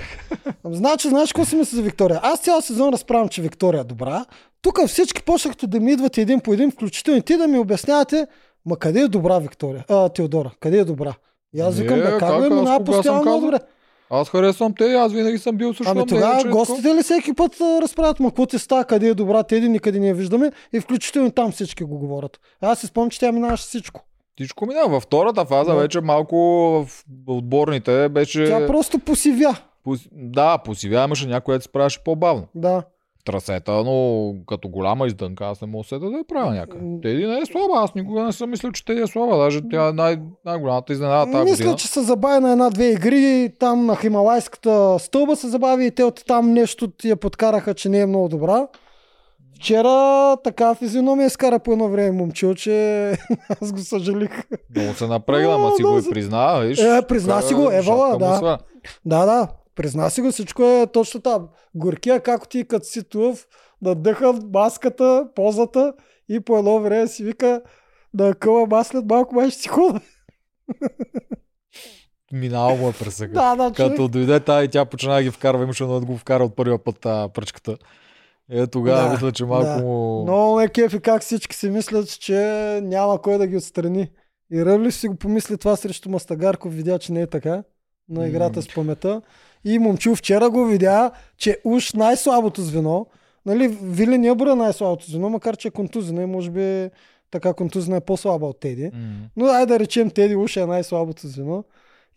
Значи, 0.63 1.09
знаеш 1.09 1.29
какво 1.33 1.45
си 1.45 1.55
мисля 1.55 1.75
за 1.75 1.81
Виктория? 1.81 2.19
Аз 2.23 2.39
цял 2.39 2.61
сезон 2.61 2.93
разправям, 2.93 3.29
че 3.29 3.41
Виктория 3.41 3.81
е 3.81 3.83
добра. 3.83 4.25
тук 4.61 4.87
всички 4.87 5.23
почнахте 5.23 5.67
да 5.67 5.79
ми 5.79 5.91
идвате 5.91 6.21
един 6.21 6.39
по 6.39 6.53
един, 6.53 6.71
включително 6.71 7.19
и 7.19 7.21
ти 7.21 7.37
да 7.37 7.47
ми 7.47 7.59
обяснявате, 7.59 8.27
ма 8.65 8.77
къде 8.77 8.99
е 8.99 9.07
добра 9.07 9.39
Виктория? 9.39 9.85
А, 9.89 10.09
Теодора, 10.09 10.51
къде 10.59 10.79
е 10.79 10.85
добра? 10.85 11.13
И 11.55 11.59
аз 11.61 11.77
викам, 11.77 11.99
бе, 11.99 12.03
как 12.03 12.19
бе, 12.19 12.25
Аз 12.25 12.49
минава 12.49 12.59
кога 12.59 12.73
съм 12.75 12.85
постоянно 12.85 13.21
много 13.21 13.37
казал? 13.37 13.41
добре. 13.51 13.59
Аз 14.09 14.29
харесвам 14.29 14.73
те, 14.77 14.93
аз 14.93 15.13
винаги 15.13 15.37
съм 15.37 15.57
бил 15.57 15.73
също. 15.73 15.91
Ами 15.91 16.05
тогава 16.05 16.43
гостите 16.43 16.95
ли 16.95 17.03
всеки 17.03 17.33
път 17.33 17.61
а, 17.61 17.81
разправят, 17.81 18.19
ма 18.19 18.29
какво 18.29 18.45
ти 18.45 18.59
става, 18.59 18.85
къде 18.85 19.07
е 19.07 19.13
добра, 19.13 19.43
теди 19.43 19.69
никъде 19.69 19.99
не 19.99 20.07
я 20.07 20.15
виждаме 20.15 20.51
и 20.73 20.79
включително 20.79 21.31
там 21.31 21.51
всички 21.51 21.83
го 21.83 21.97
говорят. 21.97 22.39
Аз 22.61 22.79
си 22.79 22.87
спомням, 22.87 23.09
че 23.09 23.19
тя 23.19 23.31
минаваше 23.31 23.63
всичко. 23.63 24.01
Всичко 24.35 24.65
минава. 24.65 24.89
Във 24.89 25.03
втората 25.03 25.45
фаза 25.45 25.71
Да. 25.71 25.77
вече 25.79 26.01
малко 26.01 26.35
в 26.37 27.03
отборните 27.27 28.09
беше... 28.09 28.45
Тя 28.45 28.67
просто 28.67 28.99
посивя. 28.99 29.57
Пос... 29.83 29.99
Да, 30.11 30.57
посивя 30.57 31.03
имаше 31.03 31.27
някой, 31.27 31.55
да 31.55 31.61
се 31.61 31.69
правеше 31.69 32.03
по-бавно. 32.03 32.47
Да. 32.55 32.83
Трасета, 33.25 33.71
но 33.73 34.25
като 34.47 34.69
голяма 34.69 35.07
издънка, 35.07 35.45
аз 35.45 35.61
не 35.61 35.67
мога 35.67 35.83
се 35.83 35.99
да 35.99 36.05
я 36.07 36.23
правя 36.25 36.51
някъде. 36.51 36.81
Теди 37.03 37.25
не 37.25 37.37
е 37.37 37.45
слаба, 37.45 37.73
аз 37.75 37.95
никога 37.95 38.23
не 38.23 38.31
съм 38.31 38.49
мислил, 38.49 38.71
че 38.71 38.85
Теди 38.85 39.01
е 39.01 39.07
слаба. 39.07 39.37
Даже 39.37 39.61
тя 39.69 39.87
е 39.87 39.93
най- 39.93 40.17
най-голямата 40.45 40.93
изненада 40.93 41.31
тази 41.31 41.43
Мисля, 41.43 41.55
година. 41.57 41.75
че 41.75 41.87
се 41.87 42.01
забави 42.01 42.39
на 42.39 42.51
една-две 42.51 42.85
игри, 42.85 43.49
там 43.59 43.85
на 43.85 43.95
Хималайската 43.95 44.69
стълба 44.99 45.35
се 45.35 45.47
забави 45.47 45.85
и 45.85 45.91
те 45.91 46.03
от 46.03 46.23
там 46.27 46.51
нещо 46.51 46.87
ти 46.87 47.09
я 47.09 47.15
подкараха, 47.15 47.73
че 47.73 47.89
не 47.89 47.99
е 47.99 48.05
много 48.05 48.29
добра. 48.29 48.67
Вчера 49.55 49.87
така 50.37 50.75
физиономия 50.75 51.29
скара 51.29 51.59
по 51.59 51.71
едно 51.71 51.87
време 51.87 52.11
момчил, 52.11 52.53
че 52.55 53.11
аз 53.61 53.71
го 53.71 53.79
съжалих. 53.79 54.31
Много 54.75 54.93
се 54.93 55.07
напрегна, 55.07 55.57
ма 55.57 55.71
си 55.71 55.83
го 55.83 55.99
и 55.99 56.09
призна. 56.09 56.59
Виж, 56.59 56.79
Е, 56.79 57.01
призна 57.01 57.41
си 57.41 57.53
го, 57.53 57.61
евала, 57.63 57.83
шапка 58.09 58.25
му 58.25 58.41
да. 58.41 58.57
Да, 59.05 59.25
да, 59.25 59.47
призна 59.79 60.09
си 60.09 60.21
го, 60.21 60.31
всичко 60.31 60.63
е 60.63 60.87
точно 60.93 61.21
там. 61.21 61.47
Горкия, 61.75 62.19
както 62.19 62.49
ти 62.49 62.67
като 62.67 62.85
си 62.85 63.03
тув, 63.03 63.47
да 63.81 63.95
дъха 63.95 64.33
маската, 64.53 65.27
позата 65.35 65.93
и 66.29 66.39
по 66.39 66.57
едно 66.57 66.79
време 66.79 67.07
си 67.07 67.23
вика 67.23 67.61
да 68.13 68.35
къла 68.35 68.67
аз 68.71 68.87
след 68.87 69.05
малко 69.05 69.35
май 69.35 69.49
ще 69.49 69.61
си 69.61 69.67
хода. 69.69 70.01
Минало 72.33 72.77
му 72.77 72.89
е 72.89 72.93
през 72.93 73.15
сега. 73.15 73.33
Да, 73.33 73.55
да, 73.55 73.75
човек. 73.75 73.91
Като 73.91 74.07
дойде 74.07 74.39
тая 74.39 74.63
и 74.63 74.67
тя 74.67 74.85
почна 74.85 75.15
да 75.15 75.23
ги 75.23 75.31
вкарва, 75.31 75.63
имаше 75.63 75.85
да 75.85 75.99
го 75.99 76.17
вкара 76.17 76.43
от 76.43 76.55
първия 76.55 76.83
път 76.83 76.99
тази 76.99 77.31
пръчката. 77.33 77.77
Е, 78.51 78.67
тогава 78.67 79.03
Да, 79.03 79.11
мисля, 79.11 79.31
че 79.31 79.45
малко 79.45 79.65
да. 79.65 79.83
му... 79.83 80.23
Много 80.23 80.55
ме 80.55 80.67
кефи 80.67 80.99
как 80.99 81.21
всички 81.21 81.55
си 81.55 81.69
мислят, 81.69 82.19
че 82.19 82.35
няма 82.83 83.21
кой 83.21 83.37
да 83.37 83.47
ги 83.47 83.57
отстрани. 83.57 84.11
И 84.51 84.65
Ръвли 84.65 84.91
си 84.91 85.07
го 85.07 85.15
помисли 85.15 85.57
това 85.57 85.75
срещу 85.75 86.09
Мастагарков, 86.09 86.73
видя, 86.73 86.99
че 86.99 87.13
не 87.13 87.21
е 87.21 87.27
така 87.27 87.63
на 88.09 88.27
играта 88.27 88.61
с 88.61 88.73
памета. 88.73 89.21
И 89.65 89.79
Момчил 89.79 90.15
вчера 90.15 90.49
го 90.49 90.65
видя, 90.65 91.11
че 91.37 91.57
уж 91.63 91.93
най-слабото 91.93 92.61
звено, 92.61 93.05
нали, 93.45 93.67
Вили 93.67 94.17
не 94.17 94.27
е 94.27 94.35
броя 94.35 94.55
най-слабото 94.55 95.11
звено, 95.11 95.29
макар 95.29 95.57
че 95.57 95.67
е 95.67 95.71
контузина 95.71 96.21
и 96.23 96.25
може 96.25 96.51
би 96.51 96.89
така 97.31 97.53
контузина 97.53 97.97
е 97.97 98.01
по-слаба 98.01 98.45
от 98.45 98.59
Теди. 98.59 98.83
М. 98.83 98.89
Но 99.37 99.45
ай 99.45 99.65
да 99.65 99.79
речем 99.79 100.09
Теди 100.09 100.35
уж 100.35 100.57
е 100.57 100.65
най-слабото 100.65 101.27
звено. 101.27 101.63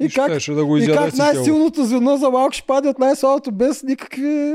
И, 0.00 0.08
как, 0.08 0.30
щеше 0.30 0.52
да 0.52 0.64
го 0.64 0.76
и 0.76 0.86
как 0.86 1.10
си 1.10 1.18
най-силното 1.18 1.84
звено 1.84 2.16
за 2.16 2.30
малко 2.30 2.52
ще 2.52 2.66
паде 2.66 2.88
от 2.88 2.98
най-слабото 2.98 3.52
без 3.52 3.82
никакви 3.82 4.54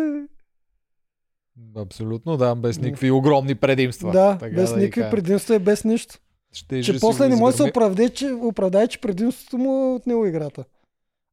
Абсолютно, 1.77 2.37
да, 2.37 2.55
без 2.55 2.79
никакви 2.79 3.11
огромни 3.11 3.55
предимства. 3.55 4.11
Да, 4.11 4.37
Така 4.39 4.55
без 4.55 4.71
да 4.71 4.77
никакви 4.77 5.11
предимства 5.11 5.55
и 5.55 5.59
без 5.59 5.83
нищо. 5.83 6.19
Ще 6.51 6.83
Че 6.83 6.99
после 6.99 7.29
не 7.29 7.35
може 7.35 7.57
да 7.57 7.63
се 7.63 7.69
оправдае, 7.69 8.09
че, 8.09 8.31
оправдае, 8.31 8.87
че 8.87 9.01
предимството 9.01 9.57
му 9.57 9.91
е 9.91 9.95
от 9.95 10.07
него 10.07 10.25
играта. 10.25 10.63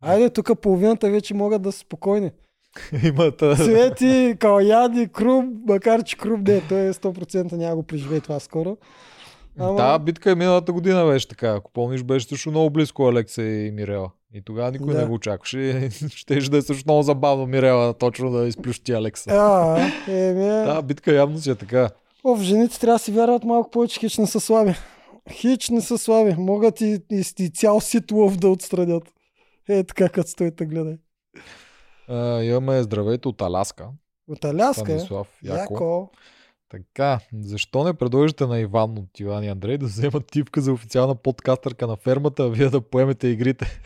Айде, 0.05 0.31
тук 0.31 0.61
половината 0.61 1.11
вече 1.11 1.35
могат 1.35 1.63
да 1.63 1.73
са 1.73 1.79
спокойни. 1.79 2.31
Имат... 3.05 3.43
Свети, 3.57 4.37
Каляни, 4.39 5.09
Крум, 5.09 5.53
макар 5.69 6.03
че 6.03 6.17
Крум 6.17 6.43
не, 6.47 6.61
той 6.61 6.81
е 6.81 6.93
100% 6.93 7.53
няма 7.53 7.77
го 7.77 7.83
преживее 7.83 8.21
това 8.21 8.41
скоро. 8.41 8.77
Ама, 9.59 9.77
Та 9.77 9.99
битка 9.99 10.31
е 10.31 10.35
миналата 10.35 10.73
година 10.73 11.07
беше 11.07 11.29
така. 11.29 11.49
Ако 11.49 11.71
помниш, 11.73 12.03
беше 12.03 12.27
също 12.29 12.51
много 12.51 12.71
близко 12.71 13.09
Алекса 13.09 13.43
и 13.43 13.71
Мирела. 13.71 14.11
И 14.35 14.43
тогава 14.45 14.71
никой 14.71 14.93
Да. 14.95 15.01
не 15.01 15.07
го 15.07 15.15
очакваше. 15.15 15.89
Щеше 16.09 16.51
да 16.51 16.57
е 16.57 16.63
също 16.63 16.85
много 16.87 17.03
забавно 17.03 17.47
Мирела 17.47 17.95
точно 17.95 18.31
да 18.31 18.47
изплющи 18.47 18.93
Алекса. 18.93 19.31
а, 19.31 19.79
еми, 20.13 20.67
Та 20.67 20.83
битка 20.83 21.13
явно 21.13 21.39
си 21.39 21.51
е 21.51 21.55
така. 21.55 21.91
О, 22.25 22.35
в 22.37 22.43
жените 22.43 22.81
трябва 22.81 22.95
да 22.95 22.99
си 22.99 23.13
вярват 23.13 23.45
малко 23.45 23.71
повече, 23.71 24.01
хич 24.01 24.19
не 24.19 24.27
са 24.27 24.41
слаби. 24.41 24.75
Хич 25.33 25.69
не 25.71 25.81
са 25.81 25.99
слаби. 25.99 26.35
Могат 26.39 26.81
и, 26.81 27.01
и, 27.13 27.23
и 27.39 27.49
цял 27.51 27.81
сит 27.81 28.11
лов 28.13 28.37
да 28.37 28.49
отстранят. 28.49 29.14
Е, 29.69 29.85
така 29.85 30.09
като 30.09 30.31
стоите, 30.31 30.67
гледай. 30.67 30.99
А, 32.09 32.43
имаме 32.43 32.83
здравейте 32.83 33.29
от 33.29 33.43
Аляска. 33.43 33.89
От 34.29 34.45
Аляска, 34.45 34.83
е. 34.83 34.85
Станислав 34.85 35.29
Яко. 35.43 35.75
Яко. 35.75 36.11
Така, 36.69 37.21
защо 37.33 37.85
не 37.85 37.95
предложите 37.95 38.47
на 38.47 38.59
Иван 38.59 38.99
от 38.99 39.21
Иван 39.21 39.45
и 39.45 39.49
Андрей 39.49 39.79
да 39.79 39.87
вземат 39.87 40.27
типка 40.27 40.61
за 40.61 40.73
официална 40.73 41.15
подкастърка 41.15 41.87
на 41.87 41.97
фермата, 41.97 42.43
а 42.43 42.49
вие 42.49 42.69
да 42.69 42.81
поемете 42.81 43.29
игрите? 43.29 43.81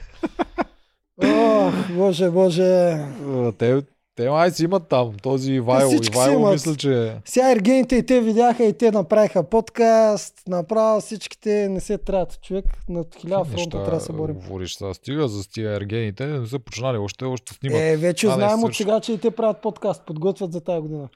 Ох, 1.24 1.92
боже, 1.92 2.30
боже. 2.30 2.96
Те, 3.58 3.82
те 4.18 4.30
май 4.30 4.50
си 4.50 4.64
имат 4.64 4.88
там, 4.88 5.12
този 5.22 5.52
Ивайло. 5.52 5.90
всички 5.90 6.16
си 6.16 6.22
Ивайло 6.22 6.52
мисля, 6.52 6.76
че... 6.76 7.16
Сега 7.24 7.50
ергените 7.50 7.96
и 7.96 8.06
те 8.06 8.20
видяха 8.20 8.64
и 8.64 8.72
те 8.72 8.90
направиха 8.90 9.42
подкаст, 9.42 10.42
направо 10.48 11.00
всичките 11.00 11.68
не 11.68 11.80
се 11.80 11.98
трябват. 11.98 12.40
Човек 12.42 12.64
на 12.88 13.04
хиляда 13.18 13.44
фронта 13.44 13.70
трябва 13.70 13.90
да 13.90 14.00
се 14.00 14.12
борим. 14.12 14.34
Говориш 14.34 14.74
сега, 14.74 14.94
стига 14.94 15.28
за 15.28 15.48
тия 15.50 15.76
ергените, 15.76 16.26
не 16.26 16.46
са 16.46 16.58
починали 16.58 16.98
още, 16.98 17.24
още 17.24 17.54
снимат. 17.54 17.80
Е, 17.80 17.96
вече 17.96 18.26
А, 18.26 18.30
знаем 18.30 18.64
от 18.64 18.74
сега, 18.74 19.00
че 19.00 19.12
и 19.12 19.18
те 19.18 19.30
правят 19.30 19.62
подкаст, 19.62 20.06
подготвят 20.06 20.52
за 20.52 20.60
тази 20.60 20.80
година. 20.80 21.08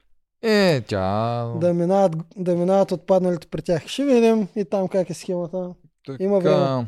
Е, 0.42 0.80
тя... 0.80 1.44
Да 1.60 1.74
минават, 1.74 2.16
да 2.36 2.56
минават 2.56 2.92
отпадналите 2.92 3.46
при 3.46 3.62
тях. 3.62 3.86
Ще 3.86 4.04
видим 4.04 4.48
и 4.56 4.64
там 4.64 4.88
как 4.88 5.10
е 5.10 5.14
схемата. 5.14 5.74
Така, 6.06 6.24
има 6.24 6.38
време. 6.38 6.86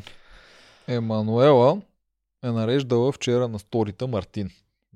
Емануела 0.87 1.81
е 2.43 2.51
нареждала 2.51 3.11
вчера 3.11 3.47
на 3.47 3.59
сторита 3.59 4.07
Мартин. 4.07 4.49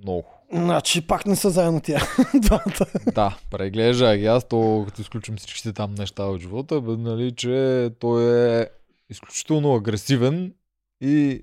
Много. 0.03 0.38
Значи 0.53 1.07
пак 1.07 1.25
не 1.25 1.35
са 1.35 1.49
заедно 1.49 1.81
тия. 1.81 2.01
Двамата. 2.35 2.85
Да, 3.13 3.37
преглежда 3.51 4.17
ги 4.17 4.25
аз, 4.25 4.43
то 4.43 4.83
като 4.87 5.01
изключим 5.01 5.37
всичките 5.37 5.73
там 5.73 5.95
неща 5.95 6.23
от 6.23 6.41
живота, 6.41 6.81
бе, 6.81 6.91
нали, 6.91 7.31
че 7.31 7.89
той 7.99 8.23
е 8.61 8.67
изключително 9.09 9.75
агресивен 9.75 10.53
и 11.01 11.41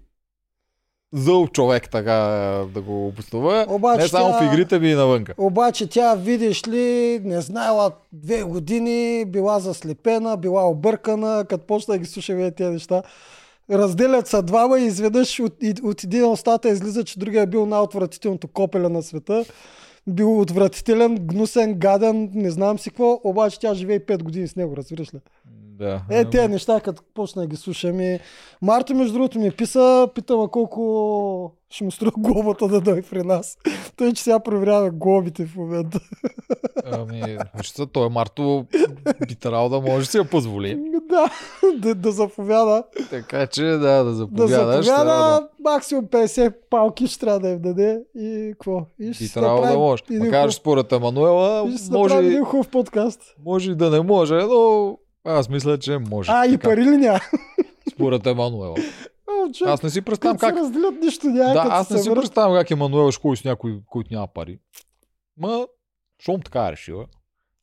зъл 1.13 1.49
човек, 1.49 1.91
така 1.91 2.13
да 2.75 2.81
го 2.83 3.07
обоснова. 3.09 3.67
Обаче 3.69 4.03
Не 4.03 4.09
само 4.09 4.29
тя- 4.31 4.39
в 4.41 4.53
игрите 4.53 4.79
ми 4.79 4.89
и 4.91 4.95
навънка. 4.95 5.35
Обаче 5.39 5.87
тя, 5.87 6.15
видиш 6.15 6.69
ли, 6.69 7.21
не 7.25 7.41
знаела 7.41 7.91
две 8.13 8.43
години, 8.43 9.25
била 9.25 9.61
заслепена, 9.61 10.37
била 10.37 10.69
объркана, 10.69 11.45
като 11.49 11.67
почна 11.67 11.95
да 11.95 11.99
ги 11.99 12.05
слуша 12.07 12.35
вие 12.35 12.51
тези 12.51 12.71
неща. 12.71 13.03
Разделят 13.71 14.27
са 14.27 14.43
двама 14.43 14.79
и 14.79 14.85
изведнъж 14.85 15.41
от, 15.41 15.55
от 15.83 16.05
един 16.05 16.25
устата 16.25 16.69
излиза, 16.69 17.05
че 17.05 17.19
другия 17.19 17.43
е 17.43 17.47
бил 17.47 17.67
най-отвратителното 17.67 18.49
копеля 18.49 18.89
на 18.89 19.03
света. 19.03 19.45
Бил 20.07 20.41
отвратителен, 20.41 21.17
гнусен, 21.21 21.75
гаден, 21.75 22.31
не 22.35 22.51
знам 22.51 22.79
си 22.79 22.91
какво, 22.91 23.21
обаче 23.25 23.61
тя 23.61 23.75
живее 23.75 24.01
5 24.01 24.23
години 24.23 24.49
с 24.49 24.57
него, 24.57 24.77
разбираш 24.77 25.15
ли? 25.15 25.19
Да. 25.79 26.03
Е, 26.11 26.25
тези 26.25 26.49
неща, 26.49 26.81
като 26.81 27.03
почна 27.15 27.43
да 27.43 27.49
ги 27.49 27.57
слушам. 27.57 28.01
И... 28.01 28.19
Марто, 28.63 28.95
между 28.95 29.13
другото, 29.13 29.39
ми 29.39 29.51
писа, 29.51 30.09
питам 30.15 30.41
а 30.41 30.49
колко 30.49 31.53
ще 31.71 31.85
му 31.85 31.91
струва 31.91 32.13
глобата 32.19 32.69
да 32.69 32.81
дойде 32.81 33.03
при 33.11 33.23
нас. 33.23 33.59
Той, 33.97 34.13
че 34.13 34.23
сега 34.23 34.41
проверява 34.41 34.91
глобите 34.91 35.47
в 35.47 35.57
момента. 35.57 36.01
Ами, 36.85 37.39
виж 37.57 37.69
са, 37.69 37.87
той 37.87 38.09
Марто 38.09 38.67
би 39.29 39.35
трябвало 39.35 39.69
да 39.69 39.81
може 39.81 40.07
да 40.07 40.11
си 40.11 40.17
я 40.17 40.25
позволи. 40.25 40.83
да, 41.09 41.31
да, 41.79 41.95
да 41.95 42.13
заповяда. 42.13 42.85
Така 43.11 43.47
че, 43.47 43.63
да, 43.63 43.79
да 43.79 44.05
Да 44.05 44.15
заповядаш. 44.15 44.87
трябва 44.87 45.33
заповяда, 45.33 45.49
максимум 45.65 46.05
50 46.05 46.55
палки 46.71 47.07
ще 47.07 47.21
трябва 47.21 47.41
да 47.41 47.49
им 47.49 47.63
даде. 47.63 48.03
И 48.15 48.49
какво? 48.53 48.87
И 49.01 49.15
ще 49.15 49.25
Би 49.25 49.31
трябвало 49.31 49.67
да 49.67 49.79
може. 49.79 50.03
Макар 50.11 50.51
че 50.51 50.57
според 50.57 50.93
Емануела, 50.93 51.73
ще 51.79 51.93
може, 51.93 52.17
един 52.17 52.45
хубав 52.45 52.69
подкаст. 52.69 53.21
може 53.45 53.71
и 53.71 53.75
да 53.75 53.91
не 53.91 54.01
може, 54.01 54.35
но 54.35 54.99
аз 55.27 55.49
мисля, 55.49 55.79
че 55.79 55.99
може. 56.01 56.31
А, 56.33 56.47
и 56.47 56.51
Така, 56.51 56.63
пари 56.63 56.81
ли 56.83 56.97
няма? 56.97 57.21
Според 57.91 58.27
Емануела. 58.27 58.75
Човек, 59.55 59.73
Аз 59.73 59.83
не 59.83 59.91
си 59.91 60.01
представям 60.03 60.39
как. 60.39 60.55
се 60.55 60.61
разделят 60.61 60.95
нищо 61.03 61.27
няма, 61.27 61.53
Да, 61.55 61.65
аз 61.71 61.91
не 61.91 61.99
си 61.99 62.09
върнат. 62.09 62.23
представям 62.23 62.55
как 62.55 62.71
Емануел 62.71 63.11
ходи 63.13 63.37
с 63.37 63.45
някой, 63.45 63.81
който 63.87 64.15
няма 64.15 64.27
пари. 64.27 64.59
Ма, 65.37 65.67
щом 66.19 66.41
така 66.41 66.61
е 66.61 66.73
решила. 66.73 67.05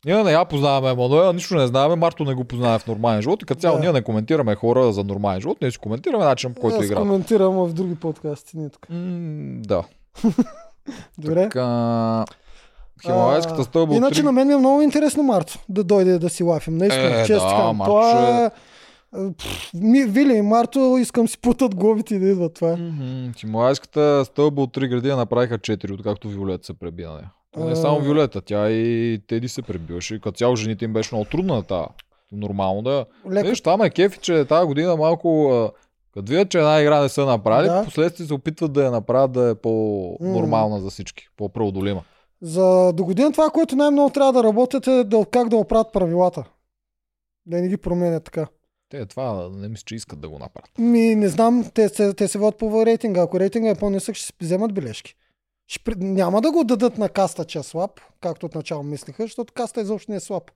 Ние 0.05 0.23
не 0.23 0.31
я 0.31 0.45
познаваме 0.45 0.89
Емануела, 0.89 1.33
нищо 1.33 1.55
не 1.55 1.67
знаем, 1.67 1.99
Марто 1.99 2.23
не 2.23 2.33
го 2.33 2.43
познаваме 2.43 2.79
в 2.79 2.87
нормален 2.87 3.21
живот 3.21 3.41
и 3.41 3.45
като 3.45 3.61
цяло 3.61 3.75
Да. 3.75 3.81
ние 3.81 3.91
не 3.91 4.01
коментираме 4.01 4.55
хора 4.55 4.93
за 4.93 5.03
нормален 5.03 5.41
живот, 5.41 5.57
ние 5.61 5.71
си 5.71 5.77
коментираме 5.77 6.25
начин 6.25 6.53
по 6.53 6.61
който 6.61 6.77
Аз 6.77 6.85
играят. 6.85 7.01
коментирам 7.01 7.55
в 7.55 7.73
други 7.73 7.95
подкасти, 7.95 8.57
не 8.57 8.69
тук. 8.69 8.89
М, 8.89 9.61
Да. 9.61 9.83
Добре. 11.17 11.43
Така... 11.43 12.25
Хималайската 13.01 13.63
стълба 13.63 13.95
Иначе 13.95 14.15
три- 14.15 14.25
на 14.25 14.31
мен 14.31 14.47
ми 14.47 14.53
е 14.53 14.57
много 14.57 14.81
интересно 14.81 15.23
Марто 15.23 15.59
да 15.69 15.83
дойде 15.83 16.19
да 16.19 16.29
си 16.29 16.43
лафим. 16.43 16.77
Наистина, 16.77 17.05
Е, 17.11 17.25
често 17.25 17.47
да, 17.47 17.73
Това 17.85 18.45
е 18.45 18.49
Пф, 19.37 19.73
ми, 19.73 20.03
Вили 20.03 20.33
и 20.33 20.41
Марто 20.41 20.97
искам 20.99 21.27
си 21.27 21.37
путат 21.37 21.75
глобите 21.75 22.15
и 22.15 22.19
да 22.19 22.27
идват 22.27 22.53
това. 22.53 22.69
е. 22.69 22.75
Мгм. 22.75 23.31
Хималайската 23.33 24.25
стълба 24.25 24.61
от 24.61 24.71
три 24.71 24.87
гради 24.87 25.09
я 25.09 25.15
направиха 25.15 25.57
4, 25.57 25.91
откакто 25.91 26.29
Виолета 26.29 26.65
се 26.65 26.73
преби 26.73 27.03
на 27.03 27.11
нея. 27.11 27.31
Не 27.57 27.71
е 27.71 27.75
само. 27.75 27.99
Виолета, 27.99 28.41
тя 28.41 28.69
и 28.69 29.19
Теди 29.27 29.47
се 29.47 29.61
пребиваше. 29.61 30.15
Като 30.15 30.31
цяло 30.31 30.55
жените 30.55 30.85
им 30.85 30.93
беше 30.93 31.15
много 31.15 31.25
трудно 31.25 31.55
на 31.55 31.63
тази. 31.63 31.87
Нормално 32.31 32.81
да. 32.81 33.05
Леко 33.31 33.47
Виж, 33.47 33.61
там 33.61 33.81
е 33.81 33.89
кефи, 33.89 34.19
че 34.19 34.45
тази 34.45 34.67
година 34.67 34.95
малко... 34.95 35.51
Като 36.13 36.29
видят, 36.29 36.49
че 36.49 36.57
една 36.57 36.81
игра 36.81 37.01
не 37.01 37.09
са 37.09 37.25
направили, 37.25 37.69
Да. 37.69 37.83
последствие 37.85 38.27
се 38.27 38.33
опитват 38.33 38.73
да 38.73 38.83
я 38.83 38.91
направят 38.91 39.31
да 39.31 39.49
е 39.49 39.55
по-нормална 39.55 40.79
за 40.79 40.89
всички, 40.89 41.23
по-преодолима. 41.37 42.01
За 42.43 42.93
до 42.93 43.05
година 43.05 43.31
това, 43.31 43.49
което 43.49 43.75
най-много 43.75 44.09
трябва 44.09 44.33
да 44.33 44.43
работят 44.43 44.87
е 44.87 45.03
да, 45.03 45.25
как 45.31 45.49
да 45.49 45.55
оправят 45.55 45.93
правилата. 45.93 46.43
Да 47.45 47.61
не 47.61 47.67
ги 47.67 47.77
променят 47.77 48.23
така. 48.23 48.47
Те 48.89 49.05
това 49.05 49.49
не 49.49 49.67
мисля, 49.67 49.83
че 49.85 49.95
искат 49.95 50.19
да 50.19 50.29
го 50.29 50.39
направят. 50.39 50.77
Ми, 50.77 51.15
не 51.15 51.29
знам, 51.29 51.65
те, 51.73 51.89
се, 51.89 52.13
те 52.13 52.27
се 52.27 52.37
водят 52.37 52.57
по 52.59 52.85
рейтинга. 52.85 53.21
Ако 53.21 53.39
рейтинга 53.39 53.69
е 53.69 53.75
по-нисък, 53.75 54.15
ще 54.15 54.25
си 54.25 54.33
вземат 54.41 54.73
бележки. 54.73 55.15
Ще, 55.67 55.95
няма 55.95 56.41
да 56.41 56.51
го 56.51 56.63
дадат 56.63 56.97
на 56.97 57.09
каста, 57.09 57.45
че 57.45 57.59
е 57.59 57.63
слаб, 57.63 57.91
както 58.21 58.45
отначало 58.45 58.83
мислиха, 58.83 59.23
защото 59.23 59.53
каста 59.53 59.81
изобщо 59.81 60.11
не 60.11 60.17
е 60.17 60.19
слаб. 60.19 60.51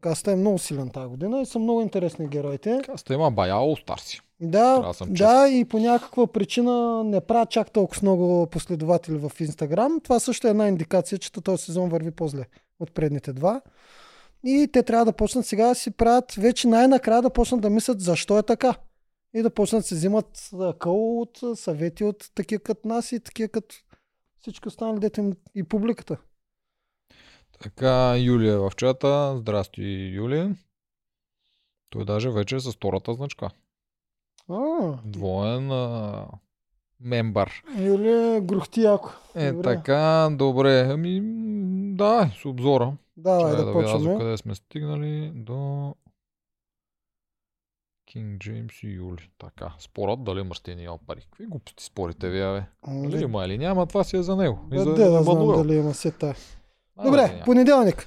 Каста 0.00 0.32
е 0.32 0.36
много 0.36 0.58
силен 0.58 0.90
тази 0.90 1.08
година 1.08 1.40
и 1.40 1.46
са 1.46 1.58
много 1.58 1.80
интересни 1.80 2.28
героите. 2.28 2.80
Каста 2.84 3.14
има 3.14 3.30
бая 3.30 3.54
All 3.54 3.86
Stars. 3.86 4.22
Да, 4.40 4.92
да 5.06 5.48
и 5.48 5.64
по 5.64 5.78
някаква 5.78 6.26
причина 6.26 7.04
не 7.04 7.20
правят 7.20 7.50
чак 7.50 7.70
толкова 7.70 8.00
много 8.02 8.46
последователи 8.46 9.16
в 9.16 9.32
Инстаграм. 9.40 10.00
Това 10.00 10.20
също 10.20 10.46
е 10.46 10.50
една 10.50 10.68
индикация, 10.68 11.18
че 11.18 11.32
този 11.32 11.64
сезон 11.64 11.88
върви 11.88 12.10
по-зле 12.10 12.44
от 12.80 12.92
предните 12.92 13.32
два. 13.32 13.60
И 14.44 14.68
те 14.72 14.82
трябва 14.82 15.04
да 15.04 15.12
почнат 15.12 15.46
сега 15.46 15.68
да 15.68 15.74
си 15.74 15.90
правят, 15.90 16.32
вече 16.34 16.68
най-накрая 16.68 17.22
да 17.22 17.30
почнат 17.30 17.60
да 17.60 17.70
мислят 17.70 18.00
защо 18.00 18.38
е 18.38 18.42
така. 18.42 18.74
И 19.34 19.42
да 19.42 19.50
почнат 19.50 19.82
да 19.82 19.86
се 19.86 19.94
взимат 19.94 20.50
къл 20.78 21.20
от 21.20 21.40
съвети 21.54 22.04
от 22.04 22.30
такива 22.34 22.62
като 22.62 22.88
нас 22.88 23.12
и 23.12 23.20
такива 23.20 23.48
като 23.48 23.74
всички 24.40 24.68
останали, 24.68 24.98
дето 24.98 25.20
им 25.20 25.32
и 25.54 25.62
публиката. 25.62 26.16
Така, 27.60 28.16
Юлия 28.18 28.52
е 28.54 28.58
в 28.58 28.72
чата. 28.76 29.34
Здрасти, 29.38 29.82
Юлия. 30.14 30.56
Той 31.90 32.04
даже 32.04 32.30
вече 32.30 32.56
е 32.56 32.60
с 32.60 32.72
втората 32.72 33.14
значка. 33.14 33.50
А, 34.48 34.92
Двоен 35.04 35.70
а, 35.72 36.26
мембър. 37.00 37.62
Юлия 37.78 38.40
грухти 38.40 38.82
яко. 38.82 39.10
Е, 39.34 39.52
Добре. 39.52 39.62
така, 39.62 40.28
добре. 40.32 40.80
Ами, 40.90 41.20
да, 41.96 42.30
с 42.42 42.44
обзора. 42.44 42.92
Давай 43.16 43.52
Чакай 43.52 43.56
да, 43.56 43.64
да 43.66 43.72
почваме. 43.72 44.18
къде 44.18 44.36
сме 44.36 44.54
стигнали. 44.54 45.32
До 45.34 45.94
Кинг 48.06 48.38
Джеймс 48.40 48.82
и 48.82 48.86
Юли. 48.88 49.30
Така, 49.38 49.72
спорът 49.78 50.24
дали 50.24 50.42
Мартин 50.42 50.78
има 50.78 50.98
пари. 51.06 51.20
Какви 51.20 51.46
глупости 51.46 51.84
спорите 51.84 52.30
вие, 52.30 52.52
бе? 52.52 52.62
Ами, 52.82 53.08
Дали 53.10 53.22
има 53.22 53.44
или 53.44 53.58
няма, 53.58 53.86
това 53.86 54.04
си 54.04 54.16
е 54.16 54.22
за 54.22 54.36
него. 54.36 54.58
И 54.72 54.78
за 54.78 54.84
Къде 54.84 55.04
да 55.04 55.22
знам 55.22 55.46
дали 55.46 55.74
има 55.76 55.94
сета. 55.94 56.34
А, 56.96 57.04
Добре, 57.04 57.22
няма. 57.22 57.44
понеделник. 57.44 58.06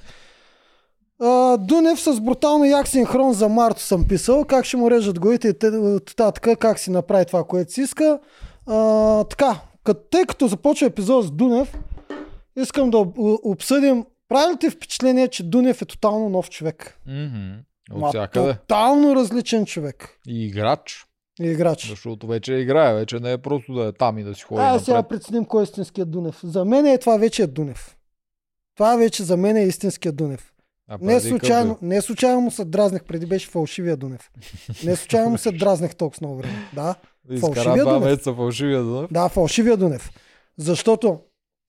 А, 1.20 1.56
Дунев 1.56 2.00
с 2.00 2.20
брутално 2.20 2.64
як 2.64 2.88
синхрон 2.88 3.32
за 3.32 3.48
Марто 3.48 3.80
съм 3.80 4.08
писал. 4.08 4.44
Как 4.44 4.64
ще 4.64 4.76
му 4.76 4.90
режат 4.90 5.20
главите 5.20 5.48
и 5.48 5.58
те- 5.58 5.66
от 5.68 6.16
татък, 6.16 6.58
как 6.58 6.78
си 6.78 6.90
направи 6.90 7.26
това, 7.26 7.44
което 7.44 7.72
си 7.72 7.80
иска. 7.80 8.18
А, 8.66 9.24
така, 9.24 9.60
като, 9.84 10.00
тъй 10.02 10.24
като 10.24 10.46
започва 10.46 10.86
епизод 10.86 11.26
с 11.26 11.30
Дунев, 11.30 11.78
искам 12.56 12.90
да 12.90 12.98
об- 12.98 13.16
обсъдим. 13.44 14.04
Прави 14.28 14.52
ли 14.52 14.58
ти 14.58 14.70
впечатление, 14.70 15.28
че 15.28 15.42
Дунев 15.42 15.82
е 15.82 15.86
тотално 15.86 16.28
нов 16.28 16.50
човек? 16.50 16.98
Ма, 17.06 17.56
От 17.92 18.08
всякъде. 18.08 18.54
Тотално 18.54 19.16
различен 19.16 19.66
човек 19.66 20.18
И 20.26 20.46
играч. 20.46 21.06
и 21.40 21.46
играч. 21.46 21.88
Защото 21.88 22.26
вече 22.26 22.52
играе, 22.54 22.94
вече 22.94 23.18
не 23.18 23.32
е 23.32 23.38
просто 23.38 23.74
да 23.74 23.84
е 23.84 23.92
там 23.92 24.18
и 24.18 24.24
да 24.24 24.34
си 24.34 24.42
ходи 24.42 24.60
напред. 24.62 24.84
сега 24.84 25.02
преценим 25.02 25.44
кой 25.44 25.62
е 25.62 25.64
истинският 25.64 26.10
Дунев. 26.10 26.40
За 26.42 26.64
мен 26.64 26.86
е 26.86 26.98
това 26.98 27.16
вече 27.16 27.42
е 27.42 27.46
Дунев. 27.46 27.96
Това 28.76 28.96
вече 28.96 29.22
за 29.24 29.36
мен 29.36 29.56
е 29.56 29.62
истинският 29.64 30.16
Дунев. 30.16 30.52
А 30.88 30.98
Не 31.00 31.20
случайно, 31.20 31.74
къде? 31.74 31.94
не 31.94 32.02
случайно 32.02 32.40
му 32.40 32.50
се 32.50 32.64
дразнах, 32.64 33.04
преди 33.04 33.26
беше 33.26 33.48
фалшивия 33.48 33.96
Дунев. 33.96 34.30
Не 34.84 34.96
случайно 34.96 35.30
му 35.30 35.38
се 35.38 35.52
дразнах 35.52 35.96
толкова 35.96 36.18
много 36.20 36.36
време. 36.36 36.54
Да, 36.74 36.94
Изкара 37.30 37.54
фалшивия 37.54 37.84
Дунев. 37.84 38.04
месеца 38.04 38.34
фалшивия 38.34 38.82
Дунев. 38.82 39.12
да, 39.12 39.28
фалшивия 39.28 39.76
Дунев. 39.76 40.10
Защото 40.58 41.20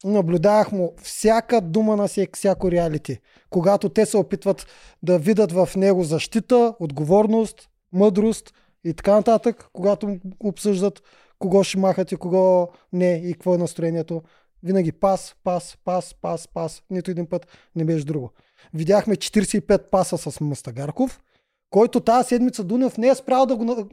наблюдавах 0.03 0.71
му 0.71 0.93
всяка 1.03 1.61
дума 1.61 1.95
на 1.95 2.07
всяко, 2.07 2.31
всяко 2.37 2.71
реалити. 2.71 3.19
Когато 3.49 3.89
те 3.89 4.05
се 4.05 4.17
опитват 4.17 4.67
да 5.03 5.19
видят 5.19 5.51
в 5.51 5.69
него 5.75 6.03
защита, 6.03 6.73
отговорност, 6.79 7.69
мъдрост 7.93 8.53
и 8.83 8.93
така 8.93 9.13
нататък, 9.13 9.69
когато 9.73 10.17
обсъждат 10.39 11.01
кого 11.39 11.63
ще 11.63 11.77
махат 11.77 12.11
и 12.11 12.15
кого 12.15 12.67
не 12.93 13.21
и 13.25 13.33
какво 13.33 13.55
е 13.55 13.57
настроението. 13.57 14.21
Винаги 14.63 14.91
пас, 14.91 15.35
пас, 15.43 15.77
пас, 15.85 16.15
пас, 16.21 16.47
пас. 16.47 16.83
Нито 16.89 17.11
един 17.11 17.25
път 17.25 17.47
не 17.75 17.85
беше 17.85 18.05
друго. 18.05 18.31
Видяхме 18.73 19.15
45 19.15 19.89
паса 19.89 20.17
с 20.17 20.41
Мастагарков, 20.41 21.21
който 21.69 21.99
тази 21.99 22.27
седмица 22.27 22.63
Дунев 22.63 22.97
не 22.97 23.07
е 23.07 23.15
спрял 23.15 23.45
да 23.45 23.55
го 23.55 23.87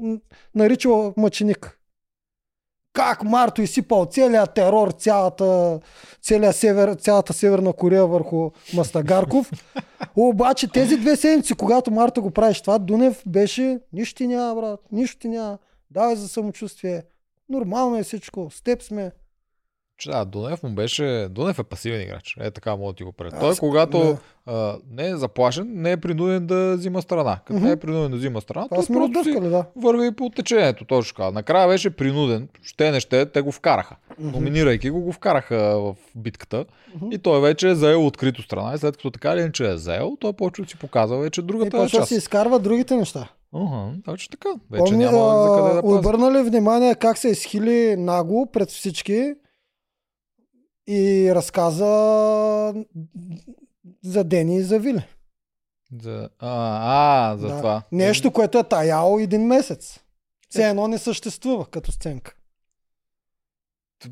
нарича 0.55 0.89
мъченик. 1.17 1.79
Как 2.93 3.23
Марто 3.23 3.63
изсипал 3.63 4.07
целият 4.11 4.55
терор, 4.55 4.91
цялата, 4.91 5.81
целия 6.23 6.53
север, 6.53 6.95
цялата 6.95 7.33
Северна 7.33 7.73
Корея 7.73 8.07
върху 8.07 8.51
Мастагарков. 8.75 9.51
Обаче 10.17 10.69
тези 10.69 10.97
две 10.97 11.17
седмици, 11.17 11.55
когато 11.55 11.91
Марто 11.91 12.23
го 12.23 12.31
правиш 12.31 12.61
това, 12.61 12.79
Дунев 12.79 13.23
беше 13.27 13.81
нищо 13.93 14.17
ти 14.17 14.27
няма, 14.27 14.61
брат, 14.61 14.81
нищо 14.93 15.19
ти 15.19 15.29
няма. 15.29 15.59
Давай 15.91 16.17
за 16.17 16.29
самочувствие. 16.29 17.03
Нормално 17.49 17.97
е 17.97 18.03
всичко. 18.03 18.51
С 18.51 18.63
теб 18.63 18.83
сме. 18.83 19.13
Че, 19.99 20.11
да, 20.11 20.25
Дунев 20.25 20.63
му 20.63 20.71
беше... 20.71 21.29
Дунев 21.31 21.59
е 21.59 21.63
пасивен 21.63 22.01
играч. 22.01 22.37
Е 22.41 22.51
така 22.51 22.77
мога 22.77 22.93
да 22.93 22.97
ти 22.97 23.05
го 23.05 23.13
пред. 23.13 23.35
Той 23.41 23.57
когато 23.57 23.99
да. 23.99 24.17
а, 24.47 24.79
не 24.91 25.09
е 25.09 25.17
заплашен, 25.17 25.67
не 25.73 25.93
е 25.93 25.97
принуден 25.97 26.47
да 26.47 26.77
взима 26.77 27.03
страна. 27.03 27.39
Като 27.45 27.57
Мгм. 27.57 27.67
не 27.67 27.73
е 27.73 27.77
принуден 27.77 28.11
да 28.11 28.17
взима 28.17 28.41
страна, 28.41 28.69
той 28.69 28.77
просто 28.77 28.93
си 28.93 28.99
раздъвкали, 29.01 29.49
да. 29.51 29.65
върви 29.77 30.11
по 30.11 30.31
течението. 30.31 30.85
Точно 30.85 31.17
така. 31.17 31.31
Накрая 31.31 31.69
беше 31.69 31.91
принуден. 31.91 32.49
Ще 32.63 32.91
не 32.91 33.01
ще, 33.01 33.27
те 33.27 33.41
го 33.41 33.53
вкараха. 33.53 33.97
Мгм. 34.19 34.31
Номинирайки 34.31 34.91
го, 34.91 35.01
го 35.01 35.13
вкараха 35.13 35.57
в 35.79 35.95
битката. 36.17 36.65
Мгм. 36.95 37.13
И 37.13 37.19
той 37.19 37.41
вече 37.41 37.69
е 37.69 37.75
заел 37.75 38.07
открито 38.07 38.43
страна. 38.43 38.75
И 38.75 38.79
след 38.79 38.97
като 38.97 39.11
така 39.11 39.33
или 39.33 39.41
иначе 39.41 39.71
е 39.71 39.77
заел, 39.77 40.17
той 40.21 40.33
почва 40.33 40.65
да 40.65 40.71
си 40.71 40.79
показва 40.79 41.19
вече 41.19 41.41
И 41.41 41.45
другата 41.45 41.71
почва 41.71 41.85
да 41.85 41.91
част. 41.91 42.09
си 42.09 42.15
изкарва 42.15 42.59
другите 42.59 42.97
неща. 42.97 43.29
Ага, 43.55 43.93
точно 44.05 44.31
така. 44.31 44.49
Вече 44.71 44.85
Помни, 44.85 45.05
няма 45.05 45.43
за 45.43 45.57
къде 45.57 45.75
да 45.75 45.83
пази. 45.83 45.95
обърна 45.95 46.33
ли 46.33 46.43
внимание 46.43 46.95
как 46.95 47.19
се 47.19 47.29
изхили 47.29 47.97
нагло 47.99 48.47
пред 48.47 48.69
всички 48.69 49.35
и 50.89 51.35
разказа 51.35 51.85
за 54.05 54.25
Дени 54.25 54.57
и 54.57 54.63
за 54.63 54.79
Вили. 54.79 55.05
За... 56.03 56.29
А, 56.39 57.31
а, 57.33 57.37
за 57.37 57.49
Да. 57.49 57.57
това. 57.57 57.83
Нещо, 57.93 58.31
което 58.31 58.59
е 58.59 58.65
таяло 58.65 59.19
един 59.19 59.47
месец. 59.47 60.01
Все 60.51 60.69
едно 60.69 60.89
не 60.89 60.99
съществува 60.99 61.67
като 61.67 61.93
сценка. 61.93 62.35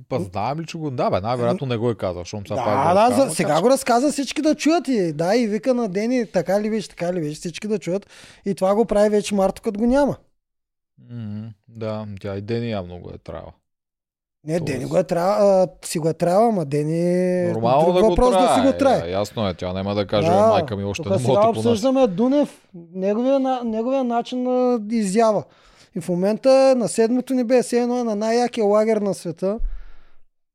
Па 0.08 0.20
знаем 0.20 0.60
ли, 0.60 0.66
че 0.66 0.78
го... 0.78 0.90
Да, 0.90 1.10
бе, 1.10 1.20
най-вероятно 1.20 1.66
не 1.66 1.76
го 1.76 1.90
е 1.90 1.94
казал, 1.94 2.22
защото 2.22 2.48
сега 2.48 2.64
Да, 2.64 2.94
да, 2.94 2.94
разказва, 2.94 3.28
за, 3.28 3.34
сега 3.34 3.60
го 3.62 3.70
разказа 3.70 4.12
всички 4.12 4.42
да 4.42 4.54
чуят 4.54 4.88
и 4.88 5.12
да, 5.12 5.36
и 5.36 5.46
вика 5.46 5.74
на 5.74 5.88
Дени, 5.88 6.26
така 6.26 6.60
ли 6.60 6.70
беше, 6.70 6.88
така 6.88 7.12
ли 7.12 7.20
беше, 7.20 7.34
всички 7.34 7.68
да 7.68 7.78
чуят. 7.78 8.06
И 8.44 8.54
това 8.54 8.74
го 8.74 8.84
прави 8.84 9.08
вече 9.08 9.34
Марто, 9.34 9.62
като 9.62 9.78
го 9.80 9.86
няма. 9.86 10.16
Мгм, 11.10 11.46
Да, 11.68 12.06
тя 12.20 12.36
и 12.36 12.40
Дени 12.40 12.70
явно 12.70 13.00
го 13.00 13.10
е 13.10 13.18
трябва. 13.18 13.52
Не, 14.46 14.58
Тоест- 14.58 14.64
Дени 14.64 14.84
го 14.84 14.96
е 14.96 15.04
трябва, 15.04 15.68
си 15.84 15.98
го 15.98 16.08
е 16.08 16.12
трябва, 16.12 16.48
ама 16.48 16.64
Дени 16.64 17.48
Нормално 17.48 17.84
друг 17.84 17.94
да 17.94 18.00
го 18.00 18.08
въпрос 18.08 18.30
трябва. 18.30 18.48
да 18.48 18.54
си 18.54 18.72
го 18.72 18.78
трябва. 18.78 19.08
Е, 19.08 19.10
ясно 19.10 19.48
е, 19.48 19.54
тя 19.54 19.72
няма 19.72 19.94
да 19.94 20.06
каже, 20.06 20.28
Да, 20.28 20.46
майка 20.46 20.76
ми 20.76 20.84
още 20.84 21.08
не 21.08 21.18
сега 21.18 21.28
мога 21.28 21.40
да 21.40 21.48
обсъждаме 21.48 22.06
Дунев, 22.06 22.68
неговия, 22.94 23.64
неговия 23.64 24.04
начин 24.04 24.42
на 24.42 24.80
изява. 24.90 25.44
И 25.96 26.00
в 26.00 26.08
момента 26.08 26.50
е 26.50 26.74
на 26.74 26.88
седмото 26.88 27.34
небе, 27.34 27.62
все 27.62 27.80
едно 27.80 27.98
е 27.98 28.04
на 28.04 28.16
най-якия 28.16 28.64
лагер 28.64 28.96
на 28.96 29.14
света. 29.14 29.58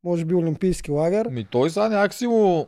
Може 0.04 0.25
би 0.25 0.36
олимпийски 0.36 0.91
лагер. 0.91 1.27
Ми 1.27 1.45
той 1.45 1.69
сега 1.69 1.89
някакси 1.89 2.27
му... 2.27 2.65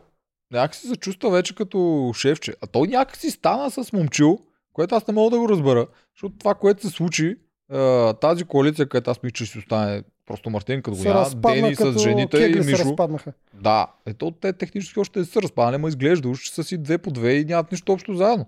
Някакси 0.52 0.88
се 0.88 0.96
чувства 0.96 1.30
вече 1.30 1.56
като 1.56 2.12
шефче. 2.16 2.54
А 2.64 2.68
той 2.68 2.88
някакси 2.88 3.32
стана 3.32 3.72
с 3.72 3.94
момчил, 3.94 4.40
което 4.74 4.96
аз 4.96 5.08
не 5.08 5.14
мога 5.14 5.30
да 5.30 5.40
го 5.40 5.50
разбера. 5.50 5.88
Защото 6.16 6.38
това, 6.38 6.54
което 6.54 6.82
се 6.82 6.93
случи, 6.93 7.36
е, 7.74 8.14
тази 8.14 8.43
коалиция, 8.43 8.89
където 8.89 9.12
аз 9.12 9.24
мисля, 9.24 9.34
че 9.34 9.45
ще 9.45 9.58
остане 9.60 10.04
просто 10.26 10.49
Мартин, 10.49 10.82
като 10.82 10.97
го 10.97 11.03
няма, 11.03 11.30
Дени 11.36 11.76
с 11.76 11.99
жените 11.99 12.38
и 12.38 12.39
кегли 12.39 12.63
се 12.63 12.71
Мишо. 12.71 12.84
разпаднаха. 12.84 13.34
Да, 13.53 13.88
ето 14.05 14.32
те 14.32 14.53
технически 14.53 14.99
още 14.99 15.19
не 15.19 15.26
са 15.26 15.41
разпаднали, 15.41 15.82
но 15.82 15.88
изглежда, 15.88 16.30
уж 16.30 16.39
че 16.39 16.53
са 16.53 16.63
си 16.63 16.78
две 16.78 16.97
по 16.97 17.11
две 17.11 17.34
и 17.34 17.45
нямат 17.45 17.71
нищо 17.71 17.93
общо 17.93 18.15
заедно. 18.15 18.45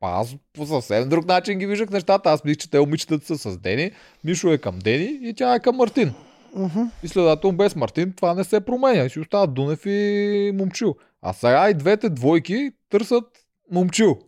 А 0.00 0.20
аз 0.20 0.36
по 0.52 0.66
съвсем 0.66 1.08
друг 1.08 1.26
начин 1.26 1.58
ги 1.58 1.66
виждах 1.66 1.90
нещата. 1.90 2.30
Аз 2.30 2.44
мисля, 2.44 2.58
че 2.58 2.70
те 2.70 2.80
момичетата 2.80 3.38
са 3.38 3.50
с 3.50 3.58
Дени, 3.58 3.90
Мишо 4.24 4.52
е 4.52 4.58
към 4.58 4.78
Дени 4.78 5.18
и 5.22 5.34
тя 5.34 5.54
е 5.54 5.60
към 5.60 5.76
Мартин. 5.76 6.14
Мгм. 6.56 6.80
И 7.02 7.08
следователно 7.08 7.56
без 7.56 7.76
Мартин 7.76 8.12
това 8.16 8.34
не 8.34 8.44
се 8.44 8.60
променя. 8.60 9.04
И 9.04 9.10
си 9.10 9.20
остават 9.20 9.54
Дунев 9.54 9.86
и 9.86 10.52
Момчил. 10.54 10.94
А 11.22 11.32
сега 11.32 11.70
и 11.70 11.74
двете 11.74 12.08
двойки 12.10 12.70
търсят 12.90 13.24
Момчил. 13.70 14.18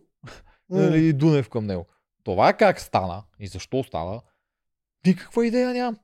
Нали, 0.69 1.07
и 1.07 1.13
Дунев 1.13 1.49
към 1.49 1.65
него. 1.65 1.85
Това 2.23 2.53
как 2.53 2.81
стана 2.81 3.23
и 3.39 3.47
защо 3.47 3.83
стана, 3.83 4.21
никаква 5.07 5.47
идея 5.47 5.73
нямам. 5.73 5.97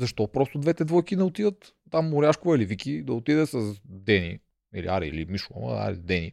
Защо 0.00 0.26
просто 0.26 0.58
двете 0.58 0.84
двойки 0.84 1.16
не 1.16 1.22
отидат 1.22 1.74
там 1.90 2.08
Моряшкова 2.08 2.56
или 2.56 2.64
Вики 2.64 3.02
да 3.02 3.12
отиде 3.12 3.46
с 3.46 3.74
Дени, 3.84 4.38
или 4.74 4.86
Ари, 4.86 5.08
или 5.08 5.24
Мишо, 5.24 5.54
Ари, 5.68 5.96
Дени. 5.96 6.32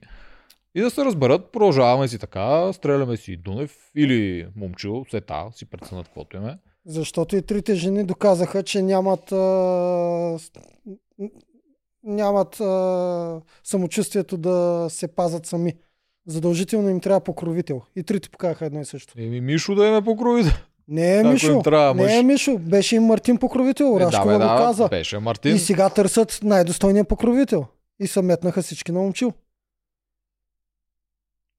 И 0.76 0.82
да 0.82 0.90
се 0.90 1.06
разберат, 1.06 1.52
продължаваме 1.52 2.08
си 2.08 2.20
така, 2.20 2.74
стреляме 2.74 3.18
си 3.18 3.38
Дунев 3.38 3.78
или 3.96 4.48
Момчил, 4.56 5.06
сета, 5.12 5.46
си 5.52 5.66
преценят 5.66 6.06
каквото 6.06 6.38
им 6.38 6.46
е. 6.46 6.58
Защото 6.86 7.36
и 7.36 7.42
трите 7.42 7.76
жени 7.76 8.04
доказаха, 8.04 8.64
че 8.64 8.82
нямат 8.82 9.32
а, 9.32 10.38
нямат 12.04 12.60
а, 12.60 13.42
самочувствието 13.64 14.38
да 14.38 14.88
се 14.90 15.08
пазат 15.08 15.46
сами. 15.46 15.74
Задължително 16.28 16.90
им 16.90 17.00
трябва 17.00 17.24
покровител. 17.24 17.82
И 17.96 18.04
трите 18.04 18.30
показаха 18.30 18.66
едно 18.66 18.82
и 18.82 18.86
също. 18.86 19.14
Еми 19.18 19.42
Мишо 19.42 19.76
да 19.76 19.88
им 19.88 19.96
е 19.96 20.04
покровител. 20.04 20.54
Не 20.88 21.16
е 21.16 21.20
Ако 21.20 21.28
Мишо. 21.30 21.62
трябва 21.62 21.94
мъж. 21.94 22.12
Не 22.12 22.18
е 22.20 22.24
Мишо. 22.24 22.58
Беше 22.58 22.96
им 22.96 23.04
Мартин 23.04 23.38
покровител. 23.38 23.98
Е, 24.02 24.06
да, 24.06 24.26
бе, 24.26 24.34
го 24.34 24.40
да, 24.40 24.56
каза. 24.58 24.88
беше 24.88 25.20
Мартин. 25.20 25.56
И 25.56 25.60
сега 25.60 25.90
търсят 25.90 26.40
най-достойния 26.44 27.06
покровител. 27.06 27.66
И 28.00 28.08
се 28.08 28.22
метнаха 28.22 28.62
всички 28.62 28.92
на 28.92 29.00
момчил. 29.00 29.34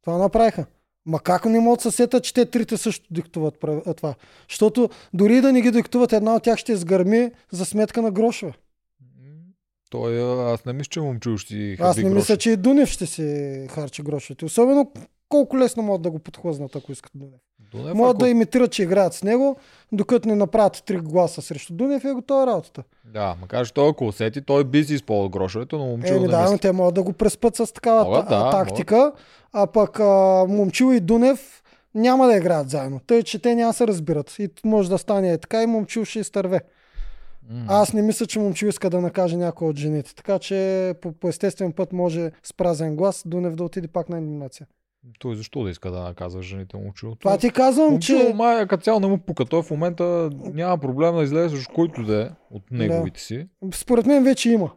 Това 0.04 0.18
направиха. 0.18 0.66
Ма 1.06 1.20
как 1.20 1.44
не 1.44 1.60
могат 1.60 1.78
да 1.78 1.90
се 1.90 1.96
сетят, 1.96 2.24
че 2.24 2.34
те 2.34 2.46
трите 2.46 2.76
също 2.76 3.06
диктуват 3.10 3.64
а, 3.64 3.94
това? 3.94 4.14
Защото 4.48 4.88
дори 5.14 5.36
и 5.36 5.40
да 5.40 5.52
не 5.52 5.60
ги 5.62 5.70
диктуват, 5.70 6.12
една 6.12 6.34
от 6.34 6.42
тях 6.42 6.58
ще 6.58 6.72
изгърми 6.72 7.30
за 7.52 7.64
сметка 7.64 8.02
на 8.02 8.10
грошове. 8.10 8.52
Той, 9.90 10.20
а, 10.20 10.52
аз 10.52 10.64
не 10.64 10.72
мисля, 10.72 10.88
че 10.90 11.00
Момчил 11.00 11.36
ще 11.36 11.48
си 11.48 11.76
Аз 11.80 11.96
не 11.96 12.02
гроши. 12.02 12.14
мисля, 12.14 12.36
че 12.36 12.50
и 12.50 12.56
Дунев 12.56 12.88
ще 12.88 13.06
си 13.06 13.22
харчи 13.70 14.02
грошовете. 14.02 14.44
Особено 14.44 14.92
колко 15.28 15.58
лесно 15.58 15.82
могат 15.82 16.02
да 16.02 16.10
го 16.10 16.18
подхлъзнат, 16.18 16.76
ако 16.76 16.92
искат 16.92 17.12
Дунев. 17.14 17.40
Дунев, 17.72 17.94
Могат 17.94 18.14
ако- 18.14 18.18
да 18.18 18.28
имитират, 18.28 18.72
че 18.72 18.82
играят 18.82 19.14
с 19.14 19.22
него, 19.22 19.56
докато 19.92 20.28
не 20.28 20.34
направят 20.34 20.82
три 20.86 20.96
гласа 20.96 21.42
срещу 21.42 21.74
Дунев 21.74 22.04
и 22.04 22.08
е 22.08 22.12
готова 22.12 22.46
работата. 22.46 22.82
Да, 23.04 23.36
макар 23.40 23.66
че 23.66 23.74
той 23.74 23.88
ако 23.88 24.06
усети, 24.06 24.42
той 24.42 24.64
би 24.64 24.84
си 24.84 24.94
използвал 24.94 25.28
грошовете, 25.28 25.76
но 25.76 25.86
Момчил 25.86 26.14
Еми 26.14 26.20
не 26.22 26.28
да, 26.28 26.50
но 26.50 26.58
те 26.58 26.72
могат 26.72 26.94
да 26.94 27.02
го 27.02 27.12
преспът 27.12 27.56
с 27.56 27.72
такава 27.72 28.04
Могат, 28.04 28.28
да, 28.28 28.50
тактика, 28.50 29.12
а 29.52 29.66
пък 29.66 30.00
а, 30.00 30.44
Момчил 30.48 30.92
и 30.94 31.00
Дунев 31.00 31.62
няма 31.94 32.26
да 32.26 32.36
играят 32.36 32.70
заедно. 32.70 33.00
Тъй, 33.06 33.22
че 33.22 33.38
те 33.38 33.54
няма 33.54 33.70
да 33.70 33.76
се 33.76 33.86
разбират. 33.86 34.38
И 34.38 34.48
може 34.64 34.90
да 34.90 34.98
стане 34.98 35.32
е 35.32 35.38
така 35.38 35.62
и 35.62 35.66
Момчил 35.66 36.04
ще 36.04 36.18
изтърве. 36.18 36.60
М. 37.50 37.64
Аз 37.68 37.92
не 37.92 38.02
мисля, 38.02 38.26
че 38.26 38.38
Момчил 38.38 38.66
иска 38.66 38.90
да 38.90 39.00
накаже 39.00 39.36
някой 39.36 39.68
от 39.68 39.76
жените. 39.76 40.14
Така 40.14 40.38
че 40.38 40.94
по, 41.00 41.12
по 41.12 41.28
естествен 41.28 41.72
път 41.72 41.92
може 41.92 42.30
с 42.42 42.52
празен 42.52 42.96
глас 42.96 43.22
Дунев 43.26 43.54
да 43.54 43.64
отиде 43.64 43.88
пак 43.88 44.08
на 44.08 44.18
елиминация. 44.18 44.66
Той 45.18 45.36
защо 45.36 45.62
да 45.62 45.70
иска 45.70 45.90
да 45.90 46.00
наказва 46.00 46.42
жените 46.42 46.76
Момчил? 46.76 47.14
Това 47.14 47.30
Той- 47.30 47.38
ти 47.38 47.50
казвам, 47.50 47.90
Момчил, 47.90 48.18
че... 48.20 48.34
май 48.34 48.66
като 48.66 48.82
цяло 48.82 49.00
не 49.00 49.06
му 49.06 49.18
пука. 49.18 49.44
Той 49.44 49.62
в 49.62 49.70
момента 49.70 50.30
няма 50.44 50.78
проблем 50.78 51.16
да 51.16 51.22
излезе 51.22 51.48
срещу 51.48 51.72
който 51.74 52.02
да 52.02 52.22
е 52.22 52.28
от 52.50 52.62
неговите 52.70 53.20
си. 53.20 53.46
Според 53.74 54.06
мен 54.06 54.24
вече 54.24 54.50
има. 54.50 54.70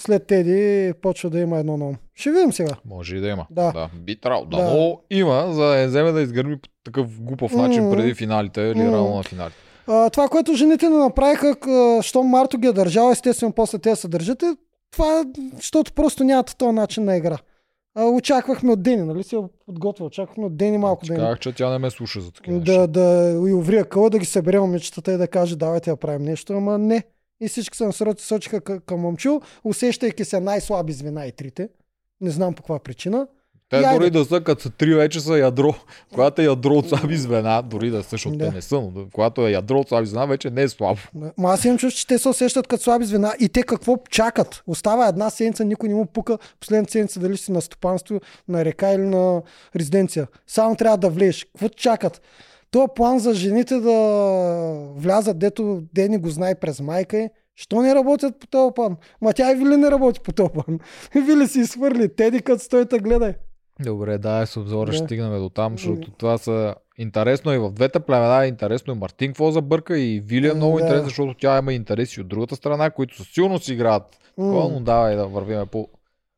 След 0.00 0.26
Теди 0.26 0.92
почва 0.94 1.30
да 1.30 1.38
има 1.38 1.58
едно 1.58 1.76
на 1.76 1.84
ум. 1.84 1.96
Ще 2.14 2.30
видим 2.30 2.52
сега. 2.52 2.74
Може 2.84 3.16
и 3.16 3.20
да 3.20 3.28
има. 3.28 3.46
Да. 3.50 3.72
да 3.72 3.90
би 3.96 4.20
трябвало. 4.20 4.46
Да, 4.46 4.56
Да. 4.56 4.64
но 4.66 5.00
има, 5.10 5.52
за 5.52 5.62
да 5.62 5.74
не 5.74 5.86
вземе 5.86 6.12
да 6.12 6.20
изгърми 6.20 6.56
по 6.56 6.68
такъв 6.84 7.20
глупав 7.20 7.52
начин 7.52 7.84
Мгм. 7.84 7.96
преди 7.96 8.14
финалите 8.14 8.60
или 8.60 8.78
Мгм. 8.78 8.92
рано 8.92 9.16
на 9.16 9.22
финалите. 9.22 9.56
А, 9.86 10.10
това, 10.10 10.28
което 10.28 10.54
жените 10.54 10.88
не 10.88 10.96
направиха, 10.96 11.54
щом 12.02 12.26
Марто 12.26 12.58
ги 12.58 12.66
е 12.66 12.72
държал, 12.72 13.10
естествено 13.10 13.52
после 13.52 13.78
те 13.78 13.96
се 13.96 14.08
държат, 14.08 14.42
е 14.42 14.56
това, 14.92 15.24
защото 15.54 15.92
просто 15.92 16.24
нямат 16.24 16.54
този 16.58 16.72
начин 16.72 17.04
на 17.04 17.16
игра. 17.16 17.38
А, 17.94 18.04
очаквахме 18.04 18.72
от 18.72 18.82
Дени, 18.82 19.02
нали 19.02 19.24
я 19.32 19.48
подготвя, 19.66 20.04
очаквахме 20.04 20.44
от 20.44 20.56
Дени 20.56 20.78
малко 20.78 21.06
да, 21.06 21.14
Казах, 21.14 21.38
че 21.38 21.52
тя 21.52 21.70
не 21.70 21.78
ме 21.78 21.90
слуша 21.90 22.20
за 22.20 22.32
такива 22.32 22.60
да, 22.60 22.72
неща. 22.72 22.86
да 22.86 23.32
и 23.48 23.52
уврия 23.52 23.84
къла, 23.84 24.10
да 24.10 24.18
ги 24.18 24.24
събере 24.24 24.60
момичетата 24.60 25.12
и 25.12 25.16
да 25.16 25.28
каже, 25.28 25.56
давайте 25.56 25.90
да 25.90 25.96
правим 25.96 26.22
нещо, 26.22 26.52
ама 26.52 26.78
не. 26.78 27.04
И 27.40 27.48
всички 27.48 27.76
се 27.76 27.84
насочиха 27.84 28.22
сочиха 28.22 28.60
към, 28.60 28.80
към 28.80 29.00
момчил, 29.00 29.40
усещайки 29.64 30.24
се 30.24 30.40
най-слаби 30.40 30.92
звена 30.92 31.26
и 31.26 31.32
трите. 31.32 31.68
Не 32.20 32.30
знам 32.30 32.54
по 32.54 32.62
каква 32.62 32.78
причина. 32.78 33.26
Те 33.70 33.76
И 33.76 33.84
айде. 33.84 33.94
дори 33.94 34.10
да 34.10 34.24
са, 34.24 34.40
като 34.40 34.62
са 34.62 34.70
три 34.70 34.94
вече 34.94 35.20
са 35.20 35.38
ядро. 35.38 35.74
Когато 36.10 36.42
е 36.42 36.44
ядро 36.44 36.74
от 36.74 36.88
слаби 36.88 37.16
звена, 37.16 37.62
дори 37.62 37.90
да 37.90 38.02
са, 38.02 38.08
защото 38.10 38.36
Да. 38.36 38.44
те 38.44 38.54
не 38.54 38.62
са, 38.62 38.74
но 38.74 38.90
да- 38.90 39.04
когато 39.12 39.46
е 39.46 39.50
ядро 39.50 39.78
от 39.78 39.88
слаби 39.88 40.06
звена, 40.06 40.26
вече 40.26 40.50
не 40.50 40.62
е 40.62 40.68
слабо. 40.68 41.00
Да. 41.14 41.32
Ма 41.38 41.50
аз 41.50 41.64
имам 41.64 41.78
чувство, 41.78 41.98
че 41.98 42.06
те 42.06 42.18
се 42.18 42.28
усещат 42.28 42.66
като 42.66 42.82
слаби 42.82 43.04
звена 43.04 43.34
и 43.40 43.48
те 43.48 43.62
какво 43.62 43.96
чакат. 44.10 44.62
Остава 44.66 45.08
една 45.08 45.30
седмица, 45.30 45.64
никой 45.64 45.88
не 45.88 45.94
му 45.94 46.06
пука 46.06 46.38
последната 46.60 46.92
седмица 46.92 47.20
дали 47.20 47.36
си 47.36 47.52
на 47.52 47.60
стопанство, 47.60 48.20
на 48.48 48.64
река 48.64 48.88
или 48.88 49.02
на 49.02 49.42
резиденция. 49.76 50.26
Само 50.46 50.76
трябва 50.76 50.98
да 50.98 51.10
влезеш. 51.10 51.44
Какво 51.44 51.68
чакат? 51.68 52.20
Това 52.70 52.88
план 52.88 53.18
за 53.18 53.34
жените 53.34 53.74
да 53.76 53.92
влязат, 54.96 55.38
дето 55.38 55.82
Дени 55.94 56.18
го 56.18 56.28
знае 56.28 56.54
през 56.54 56.80
майка 56.80 57.18
е. 57.18 57.30
Що 57.56 57.82
не 57.82 57.94
работят 57.94 58.40
по 58.40 58.46
този 58.46 58.74
план? 58.74 58.96
Ма 59.20 59.32
тя 59.32 59.52
и 59.52 59.54
Вили 59.54 59.76
не 59.76 59.90
работи 59.90 60.20
по 60.20 60.32
този 60.32 60.50
план. 60.50 60.78
Вили 61.16 61.48
си 61.48 61.58
изхвърли. 61.60 62.14
Теди 62.14 62.40
като 62.40 62.64
стой 62.64 62.86
те 62.86 62.98
гледай. 62.98 63.34
Добре, 63.84 64.18
да, 64.18 64.46
с 64.46 64.56
обзора 64.56 64.90
Да. 64.90 64.96
ще 64.96 65.04
стигнем 65.04 65.38
до 65.38 65.48
там, 65.48 65.72
защото 65.72 66.10
това 66.10 66.38
са 66.38 66.74
интересно 66.98 67.52
и 67.52 67.58
в 67.58 67.70
двете 67.70 68.00
племена, 68.00 68.46
интересно 68.46 68.92
и 68.94 68.96
Мартин 68.96 69.30
какво 69.30 69.50
забърка 69.50 69.98
и 69.98 70.20
Вили 70.20 70.48
е 70.48 70.54
много 70.54 70.76
Да. 70.76 70.82
интересно, 70.82 71.08
защото 71.08 71.34
тя 71.40 71.58
има 71.58 71.72
интереси 71.72 72.20
от 72.20 72.28
другата 72.28 72.56
страна, 72.56 72.90
които 72.90 73.16
със 73.16 73.26
сигурност 73.28 73.68
играят. 73.68 74.02
М. 74.38 74.68
но 74.72 74.80
давай 74.80 75.16
да 75.16 75.26
вървиме 75.26 75.66
по... 75.66 75.88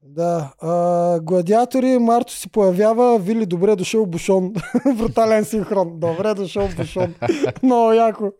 Да. 0.05 0.53
А, 0.61 1.21
гладиатори, 1.21 1.99
Марто 1.99 2.33
си 2.33 2.49
появява, 2.51 3.19
Вили, 3.19 3.47
добре 3.47 3.77
дошъл 3.77 4.07
Бушон. 4.07 4.53
Брутален 4.97 5.45
синхрон. 5.45 5.99
Добре 6.01 6.35
дошъл 6.35 6.69
Бушон. 6.77 7.15
Много 7.63 7.93
яко. 7.93 8.31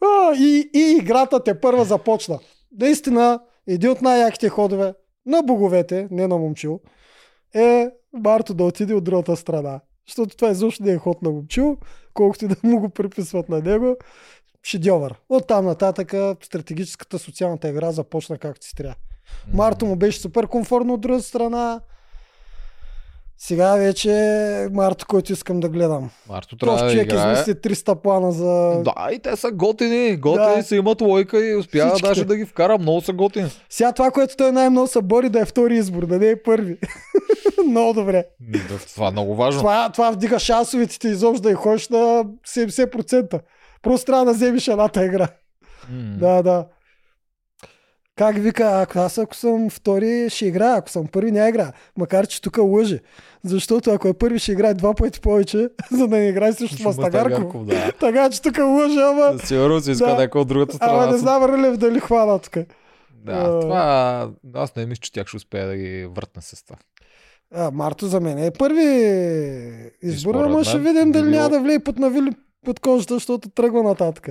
А, 0.00 0.34
и, 0.34 0.70
и 0.74 0.96
играта 1.00 1.44
те 1.44 1.60
първа 1.60 1.84
започна. 1.84 2.38
Наистина, 2.80 3.40
един 3.66 3.90
от 3.90 4.02
най-яките 4.02 4.48
ходове 4.48 4.94
на 5.26 5.42
боговете, 5.42 6.08
не 6.10 6.26
на 6.26 6.36
момчил, 6.36 6.80
е 7.54 7.88
Марто 8.12 8.54
да 8.54 8.64
отиде 8.64 8.94
от 8.94 9.04
другата 9.04 9.36
страна. 9.36 9.80
Защото 10.06 10.36
това 10.36 10.50
изобщо 10.50 10.82
не 10.82 10.92
е 10.92 10.98
ход 10.98 11.22
на 11.22 11.30
момчил, 11.30 11.76
колкото 12.14 12.44
и 12.44 12.48
да 12.48 12.56
му 12.62 12.80
го 12.80 12.88
приписват 12.88 13.48
на 13.48 13.60
него. 13.60 13.96
Шедьовър. 14.62 15.14
От 15.28 15.46
там 15.46 15.64
нататък 15.64 16.14
стратегическата 16.42 17.18
социалната 17.18 17.68
игра 17.68 17.92
започна 17.92 18.38
както 18.38 18.66
си 18.66 18.74
трябва. 18.74 18.94
Марто 19.52 19.86
му 19.86 19.96
беше 19.96 20.20
супер 20.20 20.46
комфортно 20.46 20.94
от 20.94 21.00
друга 21.00 21.22
страна. 21.22 21.80
Сега 23.40 23.74
вече 23.74 24.10
Марто, 24.72 25.06
който 25.06 25.32
искам 25.32 25.60
да 25.60 25.68
гледам. 25.68 26.10
Марто 26.28 26.56
трябва 26.56 26.76
Този 26.76 26.84
да 26.86 26.90
човек 26.92 27.06
играе. 27.06 27.32
измисли 27.32 27.54
300 27.54 27.94
плана 27.94 28.32
за... 28.32 28.82
Да, 28.82 29.08
и 29.12 29.18
те 29.18 29.36
са 29.36 29.50
готини. 29.50 30.16
Готини 30.16 30.56
Да. 30.56 30.62
са, 30.62 30.76
имат 30.76 31.00
лойка 31.00 31.46
и 31.46 31.56
успява 31.56 31.88
Всичките. 31.88 32.08
даже 32.08 32.24
да 32.24 32.36
ги 32.36 32.44
вкара. 32.44 32.78
Много 32.78 33.00
са 33.00 33.12
готини. 33.12 33.48
Сега 33.70 33.92
това, 33.92 34.10
което 34.10 34.36
той 34.36 34.52
най-много 34.52 34.86
се 34.86 35.02
бори 35.02 35.28
да 35.28 35.40
е 35.40 35.44
втори 35.44 35.76
избор, 35.76 36.06
да 36.06 36.18
не 36.18 36.28
е 36.28 36.42
първи. 36.42 36.78
Много 37.66 37.92
добре. 37.92 38.24
Да, 38.40 38.78
Това 38.94 39.08
е 39.08 39.10
много 39.10 39.34
важно. 39.34 39.60
Това, 39.60 39.90
това 39.92 40.10
вдига 40.10 40.38
шансовете 40.38 40.98
ти 40.98 41.08
изобщо 41.08 41.42
да 41.42 41.50
и 41.50 41.54
ходиш 41.54 41.88
на 41.88 42.24
70%. 42.48 43.40
Просто 43.82 44.06
трябва 44.06 44.24
да 44.24 44.32
вземеш 44.32 44.68
едната 44.68 45.04
игра. 45.04 45.28
Да, 46.18 46.42
да. 46.42 46.66
Как 48.16 48.36
вика, 48.38 48.80
ако 48.82 48.98
аз 48.98 49.18
ако 49.18 49.34
съм 49.34 49.70
втори, 49.70 50.30
ще 50.30 50.46
играя, 50.46 50.76
ако 50.76 50.90
съм 50.90 51.06
първи, 51.06 51.32
няма 51.32 51.48
игра. 51.48 51.72
Макар, 51.96 52.26
че 52.26 52.42
тук 52.42 52.58
лъже. 52.58 53.00
Защото 53.44 53.90
ако 53.90 54.08
е 54.08 54.12
първи, 54.12 54.38
ще 54.38 54.52
играе 54.52 54.74
два 54.74 54.94
пъти 54.94 55.20
повече, 55.20 55.68
за 55.90 56.08
да 56.08 56.16
не 56.16 56.28
играе 56.28 56.52
срещу 56.52 56.82
Мастагарков. 56.82 57.66
Да. 57.66 57.92
Така 58.00 58.30
че 58.30 58.42
тук 58.42 58.58
лъже, 58.58 59.00
ама... 59.00 59.38
Сигурно 59.44 59.80
си 59.80 59.90
иска 59.90 60.06
Да. 60.06 60.14
някой 60.14 60.40
от 60.40 60.48
другата 60.48 60.76
страна. 60.76 60.92
Ама 60.92 61.12
не 61.12 61.18
знам 61.18 61.44
Рълев 61.44 61.76
дали 61.76 62.00
хвана 62.00 62.38
тук. 62.38 62.54
Да, 63.24 63.32
А. 63.32 63.60
това... 63.60 64.30
Аз 64.54 64.76
не 64.76 64.86
мисля, 64.86 65.00
че 65.00 65.12
тях 65.12 65.26
ще 65.26 65.36
успее 65.36 65.64
да 65.64 65.76
ги 65.76 66.08
въртне 66.10 66.42
с 66.42 66.64
това. 66.64 66.76
А, 67.54 67.70
Марто 67.70 68.06
за 68.06 68.20
мен 68.20 68.38
е 68.38 68.50
първи 68.50 68.84
избор, 70.02 70.34
ама 70.34 70.64
ще 70.64 70.78
видим 70.78 71.12
дали 71.12 71.22
било- 71.22 71.36
няма 71.36 71.50
да 71.50 71.60
влие 71.60 71.78
под 71.78 71.98
навили 71.98 72.30
под 72.64 72.80
кожата, 72.80 73.14
защото 73.14 73.48
тръгва 73.48 73.82
нататък. 73.82 74.28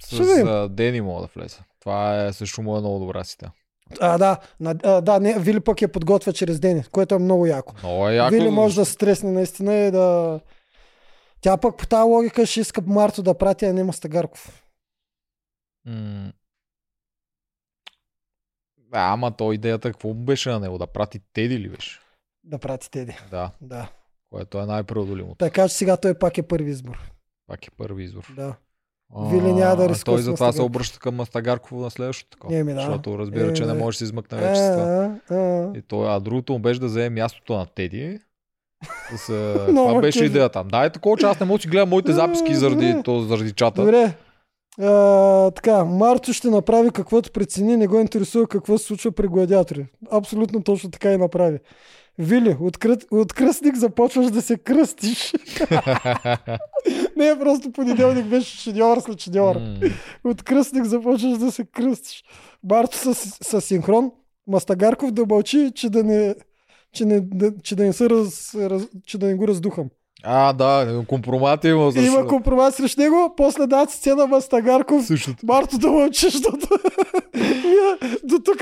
С 0.00 0.06
Ще 0.06 0.24
видим. 0.24 0.48
а, 0.48 0.68
Дени 0.68 1.00
мога 1.00 1.22
да 1.22 1.28
влезе. 1.36 1.58
Това 1.80 2.24
е 2.24 2.32
също 2.32 2.62
му 2.62 2.76
е 2.76 2.80
много 2.80 2.98
добра 2.98 3.24
сита. 3.24 3.52
А, 4.00 4.18
да, 4.18 4.36
на, 4.60 4.74
а, 4.84 5.00
да, 5.00 5.20
не, 5.20 5.38
Вили 5.38 5.60
пък 5.60 5.82
я 5.82 5.88
подготвя 5.88 6.32
чрез 6.32 6.60
Дени, 6.60 6.84
което 6.84 7.14
е 7.14 7.18
много 7.18 7.46
яко. 7.46 7.74
Много 7.78 8.08
е 8.08 8.14
яко. 8.14 8.30
Вили 8.30 8.50
може 8.50 8.74
да 8.76 8.84
се 8.84 8.92
стресне 8.92 9.30
наистина 9.30 9.74
и 9.74 9.90
да... 9.90 10.40
Тя 11.40 11.56
пък 11.56 11.76
по 11.76 11.86
тази 11.86 12.02
логика 12.02 12.46
ще 12.46 12.60
иска 12.60 12.82
Марто 12.86 13.22
да 13.22 13.38
прати, 13.38 13.64
а 13.64 13.72
не 13.72 13.84
Мастагарков. 13.84 14.64
М. 15.86 16.32
Да, 18.78 18.98
ама 19.00 19.30
то 19.30 19.52
идеята 19.52 19.92
какво 19.92 20.14
беше 20.14 20.50
на 20.50 20.60
него? 20.60 20.78
Да 20.78 20.86
прати 20.86 21.20
Теди 21.32 21.58
ли 21.58 21.68
беше? 21.68 22.00
Да 22.44 22.58
прати 22.58 22.90
Теди. 22.90 23.16
Да, 23.30 23.50
Да. 23.60 23.88
което 24.30 24.58
е 24.58 24.66
най-преодолимото. 24.66 25.34
Така 25.34 25.68
че 25.68 25.74
сега 25.74 25.96
той 25.96 26.14
пак 26.14 26.38
е 26.38 26.42
първи 26.42 26.70
избор. 26.70 27.10
Пак 27.46 27.66
е 27.66 27.70
първи 27.70 28.04
избор. 28.04 28.32
Да. 28.36 28.54
Вили 29.20 29.52
няма 29.52 29.76
да 29.76 29.88
рискува 29.88 30.16
Той 30.16 30.22
затова 30.22 30.52
се 30.52 30.62
обръща 30.62 30.98
към 30.98 31.14
Мастагарков 31.14 31.72
на 31.72 31.90
следващото 31.90 32.30
такова. 32.30 32.56
Еми 32.56 32.74
да. 32.74 32.80
Защото 32.80 33.18
разбира, 33.18 33.52
че 33.52 33.62
Еми 33.62 33.72
не 33.72 33.78
да. 33.78 33.84
може 33.84 33.94
да 33.94 33.98
се 33.98 34.04
измъкне 34.04 34.38
вече 34.38 34.60
с 34.60 34.72
това. 34.72 34.82
А, 34.82 35.20
а, 35.30 35.38
а. 35.38 35.78
И 35.78 35.82
той, 35.82 36.08
а 36.08 36.20
другото 36.20 36.52
му 36.52 36.58
беше 36.58 36.80
да 36.80 36.86
вземе 36.86 37.10
мястото 37.10 37.54
на 37.54 37.66
Теди. 37.66 38.18
С, 39.16 39.26
това 39.66 40.00
беше 40.00 40.18
кефи. 40.18 40.26
идеята. 40.26 40.64
Да, 40.64 40.84
е 40.84 40.90
такова, 40.90 41.16
че 41.16 41.26
аз 41.26 41.40
не 41.40 41.46
мога 41.46 41.58
да 41.58 41.62
си 41.62 41.68
гледам 41.68 41.88
моите 41.88 42.12
записки 42.12 42.54
заради, 42.54 42.96
то, 43.04 43.20
заради 43.20 43.52
чата. 43.52 43.80
Добре. 43.80 44.14
А, 44.80 45.50
така, 45.50 45.84
Марто 45.84 46.32
ще 46.32 46.50
направи 46.50 46.90
каквото 46.90 47.32
прецени, 47.32 47.76
не 47.76 47.86
го 47.86 48.00
интересува 48.00 48.46
какво 48.46 48.78
се 48.78 48.84
случва 48.84 49.12
при 49.12 49.28
гладиатори. 49.28 49.86
Абсолютно 50.10 50.62
точно 50.62 50.90
така 50.90 51.12
и 51.12 51.16
направи. 51.16 51.58
Вили, 52.18 52.56
от, 52.60 52.78
кръ... 52.78 52.96
от 53.10 53.32
кръстник 53.32 53.76
започваш 53.76 54.30
да 54.30 54.42
се 54.42 54.58
кръстиш. 54.58 55.32
не, 57.16 57.38
просто 57.38 57.72
понеделник 57.72 58.26
беше 58.26 58.58
шедьовър 58.58 59.00
след 59.00 59.20
шедьовър. 59.20 59.56
М, 59.56 59.90
От 60.24 60.42
кръстник 60.42 60.84
започваш 60.84 61.38
да 61.38 61.52
се 61.52 61.64
кръстиш. 61.64 62.24
Марто 62.70 62.96
с, 62.96 63.14
с 63.42 63.60
синхрон, 63.60 64.10
Мастагарков 64.46 65.10
да 65.10 65.26
мълчи, 65.26 65.72
че 65.74 65.90
да 65.90 66.04
не, 66.04 66.34
че 66.92 67.04
не, 67.04 67.20
да, 67.20 67.52
че 67.62 67.76
да 67.76 67.84
не, 67.84 67.92
се 67.92 68.10
раз, 68.10 68.54
раз, 68.54 68.82
че 69.06 69.18
да 69.18 69.26
не 69.26 69.34
го 69.34 69.48
раздухам. 69.48 69.88
А, 70.24 70.52
да, 70.52 71.04
компромати 71.08 71.68
има. 71.68 71.92
И 71.96 72.06
има 72.06 72.26
компромат 72.26 72.74
срещу 72.74 73.00
него, 73.00 73.34
после 73.36 73.60
дадат 73.60 73.90
сцена 73.90 74.26
Мастагарков 74.26 75.06
Същото. 75.06 75.46
Марто 75.46 75.78
да 75.78 75.90
мълчи, 75.90 76.30
защото 76.30 76.66
до 78.24 78.38
тук 78.44 78.58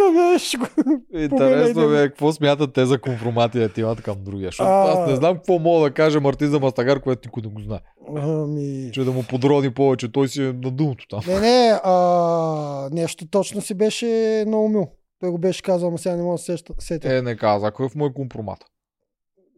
го... 0.58 1.18
Интересно 1.18 1.88
ми 1.88 1.98
е 1.98 2.08
какво 2.08 2.32
смятат 2.32 2.72
те 2.72 2.86
за 2.86 3.00
компромати 3.00 3.58
да 3.58 3.68
ти 3.68 3.80
имат 3.80 4.02
към 4.02 4.16
другия. 4.24 4.48
Защото 4.48 4.70
А. 4.70 4.92
аз 4.92 5.08
не 5.08 5.16
знам 5.16 5.36
какво 5.36 5.58
мога 5.58 5.80
да 5.80 5.94
каже 5.94 6.20
Мартин 6.20 6.48
за 6.48 6.60
Мастагар, 6.60 7.00
което 7.00 7.28
никой 7.28 7.42
не 7.42 7.48
го 7.48 7.60
знае. 7.60 7.80
Ами... 8.16 8.90
Че 8.92 9.04
да 9.04 9.12
му 9.12 9.22
подрони 9.22 9.70
повече, 9.70 10.12
той 10.12 10.28
си 10.28 10.42
е 10.42 10.46
на 10.46 10.70
дъното 10.70 11.06
там. 11.10 11.20
Не, 11.26 11.40
не, 11.40 11.80
а, 11.84 12.88
нещо 12.92 13.26
точно 13.26 13.60
си 13.60 13.74
беше 13.74 14.44
наумил. 14.46 14.88
Той 15.20 15.30
го 15.30 15.38
беше 15.38 15.62
казал, 15.62 15.90
но 15.90 15.98
сега 15.98 16.16
не 16.16 16.22
мога 16.22 16.34
да 16.34 16.38
се 16.38 16.56
сетя. 16.78 17.16
Е, 17.16 17.22
не 17.22 17.36
каза, 17.36 17.72
му 17.94 18.06
е 18.06 18.12
компромат. 18.12 18.58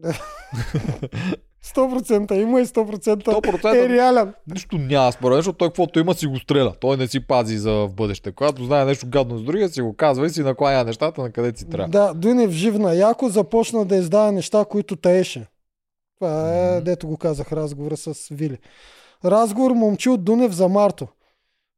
100% 1.65 2.33
има 2.35 2.61
и 2.61 2.65
100% 2.67 3.25
100% 3.25 3.85
е 3.85 3.89
реален. 3.89 4.35
Нищо 4.53 4.79
няма 4.79 5.13
според 5.13 5.37
защото 5.37 5.59
той 5.59 5.69
каквото 5.69 6.01
има 6.01 6.15
си 6.15 6.27
го 6.27 6.39
стреля. 6.39 6.73
Той 6.81 6.97
не 6.97 7.07
си 7.07 7.27
пази 7.27 7.59
за 7.59 7.73
в 7.73 7.89
бъдеще. 7.95 8.33
Когато 8.33 8.65
знае 8.65 8.85
нещо 8.85 9.07
гадно 9.09 9.39
с 9.39 9.43
другия, 9.43 9.69
си 9.69 9.83
го 9.83 9.97
казва 9.97 10.27
и 10.27 10.31
си 10.31 10.43
накланя 10.43 10.85
нещата 10.85 11.23
на 11.23 11.31
къде 11.31 11.59
си 11.59 11.69
трябва. 11.69 11.89
Да, 11.89 12.15
Дунев 12.15 12.51
живна. 12.51 12.95
Яко 12.95 13.29
започна 13.29 13.85
да 13.85 13.97
издава 13.97 14.33
неща, 14.33 14.65
които 14.65 14.97
таеше. 14.97 15.47
Това 16.19 16.55
е, 16.55 16.75
Мгм. 16.77 16.85
дето 16.85 17.09
го 17.09 17.17
казах, 17.17 17.53
разговора 17.53 17.97
с 17.97 18.29
Вили. 18.31 18.59
Разговор 19.25 19.71
момчил 19.71 20.17
Дунев 20.17 20.53
за 20.53 20.69
Марто. 20.69 21.09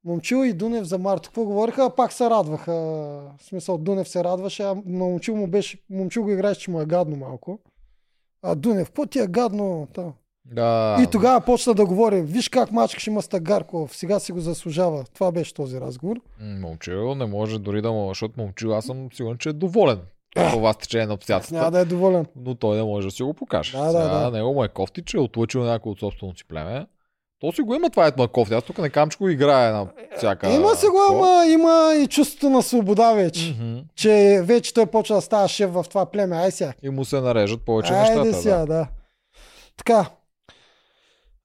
Момчил 0.05 0.45
и 0.45 0.53
Дунев 0.53 0.85
за 0.85 0.99
Марто. 0.99 1.29
Какво 1.29 1.45
говориха? 1.45 1.91
Пак 1.97 2.13
се 2.13 2.31
радваха. 2.31 2.73
В 2.73 3.35
смисъл, 3.43 3.79
Дунев 3.79 4.09
се 4.09 4.25
радваше, 4.25 4.63
а 4.63 4.75
на 4.87 5.05
момчил 5.05 5.37
му 5.37 5.47
беше, 5.47 5.79
момчил 5.91 6.23
го 6.23 6.31
играеше, 6.31 6.61
че 6.61 6.71
му 6.71 6.81
е 6.81 6.87
гадно 6.87 7.17
малко. 7.17 7.59
А 8.45 8.55
Дунев, 8.55 8.87
какво 8.87 9.07
ти 9.07 9.19
е 9.19 9.27
гадно? 9.27 9.89
Та. 9.95 10.03
Да. 10.45 10.97
И 11.03 11.11
тогава 11.11 11.41
почна 11.41 11.75
да 11.75 11.87
говори, 11.87 12.23
виж 12.23 12.49
как 12.49 12.73
мачкаш 12.73 13.07
има 13.07 13.23
Стагарков, 13.23 13.97
сега 13.97 14.19
си 14.21 14.33
го 14.33 14.41
заслужава. 14.41 15.05
Това 15.15 15.33
беше 15.33 15.55
този 15.55 15.81
разговор. 15.81 16.17
Момчил 16.41 17.15
не 17.15 17.27
може 17.27 17.59
дори 17.59 17.83
да 17.83 17.93
му, 17.93 18.09
защото 18.09 18.41
момчил 18.41 18.75
аз 18.75 18.85
съм 18.85 19.09
сигурен, 19.13 19.39
че 19.39 19.49
е 19.49 19.53
доволен. 19.53 20.01
Това 20.35 20.73
стечение 20.73 21.03
на 21.03 21.09
Няма 21.09 21.15
обстоятелствата. 21.15 21.71
да 21.71 21.81
е 21.81 21.85
доволен. 21.85 22.27
Но 22.37 22.55
той 22.55 22.77
не 22.77 22.83
може 22.83 23.07
да 23.07 23.11
си 23.11 23.23
го 23.23 23.35
покаже. 23.35 23.73
Да, 23.73 23.85
да, 23.85 23.91
Сега 23.93 24.09
да. 24.21 24.31
него 24.31 24.55
му 24.55 24.65
е 24.65 24.69
кофти, 24.69 25.03
че 25.03 25.17
е 25.17 25.21
отлъчил 25.21 25.65
някой 25.65 25.93
от 25.93 26.01
собственото 26.01 26.39
си 26.39 26.45
племе. 26.45 26.87
То 27.41 27.53
си 27.53 27.63
го 27.63 27.75
има 27.75 27.91
това 27.91 28.13
на 28.19 28.29
кофти. 28.29 28.55
Аз 28.55 28.65
тук 28.65 28.79
не 28.79 28.91
кам, 28.91 29.11
че 29.11 29.19
го 29.19 29.29
играе 29.29 29.73
на 29.73 29.89
всяка... 30.17 30.51
Има 30.51 30.75
се 30.75 30.87
го, 30.89 30.99
ама 31.11 31.47
има 31.47 31.95
и 32.03 32.07
чувството 32.07 32.51
на 32.51 32.63
свобода 32.63 33.13
вече. 33.13 33.57
Мгм. 33.61 33.79
че 33.95 34.41
вече 34.45 34.75
той 34.75 34.87
почва 34.87 35.17
да 35.17 35.23
става 35.23 35.49
шеф 35.49 35.71
в 35.71 35.85
това 35.89 36.07
племе. 36.07 36.37
Ай 36.37 36.51
сега. 36.51 36.73
И 36.83 36.91
му 36.91 37.05
се 37.05 37.21
нарежат 37.21 37.65
повече 37.65 37.93
Айде 37.93 38.15
нещата. 38.15 38.43
сега, 38.43 38.59
Да. 38.59 38.67
да. 38.67 38.89
Така. 39.77 40.11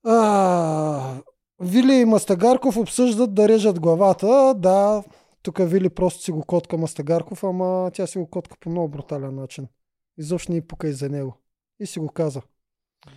А, 0.06 1.14
Вили 1.60 1.94
и 1.94 2.04
Мастагарков 2.04 2.76
обсъждат 2.76 3.34
да 3.34 3.48
режат 3.48 3.80
главата. 3.80 4.54
Да, 4.56 5.02
тук 5.42 5.58
Вили 5.60 5.88
просто 5.88 6.22
си 6.22 6.30
го 6.32 6.42
котка 6.44 6.76
Мастагарков, 6.76 7.44
ама 7.44 7.90
тя 7.94 8.06
си 8.06 8.18
го 8.18 8.26
котка 8.26 8.56
по 8.60 8.70
много 8.70 8.88
брутален 8.88 9.34
начин. 9.34 9.66
Изобщо 10.18 10.52
не 10.52 10.58
и 10.58 10.60
пука 10.60 10.88
и 10.88 10.92
за 10.92 11.08
него. 11.08 11.36
И 11.80 11.86
си 11.86 11.98
го 11.98 12.08
каза. 12.08 12.42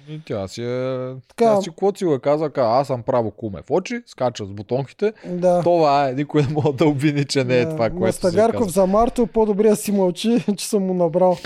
И 0.09 0.21
тя 0.25 0.47
си 0.47 0.63
е... 0.63 1.13
Така. 1.27 1.55
Тя 1.55 1.61
си 1.95 2.05
го 2.05 2.13
е 2.13 2.19
каза, 2.19 2.51
аз 2.55 2.87
съм 2.87 3.03
право 3.03 3.31
куме 3.31 3.61
в 3.61 3.71
очи, 3.71 4.01
скача 4.05 4.45
с 4.45 4.49
бутонките. 4.49 5.13
Да. 5.25 5.61
Това 5.63 6.09
е, 6.09 6.13
никой 6.13 6.41
не 6.41 6.47
може 6.47 6.73
да 6.73 6.85
обвини, 6.85 7.25
че 7.25 7.43
не 7.43 7.57
е 7.57 7.65
Да, 7.65 7.71
това, 7.71 7.89
което 7.89 8.05
Мастагарков 8.05 8.59
каза. 8.59 8.71
за 8.71 8.87
Марто, 8.87 9.27
по-добре 9.27 9.69
да 9.69 9.75
си 9.75 9.91
мълчи, 9.91 10.45
че 10.57 10.67
съм 10.67 10.83
му 10.83 10.93
набрал. 10.93 11.37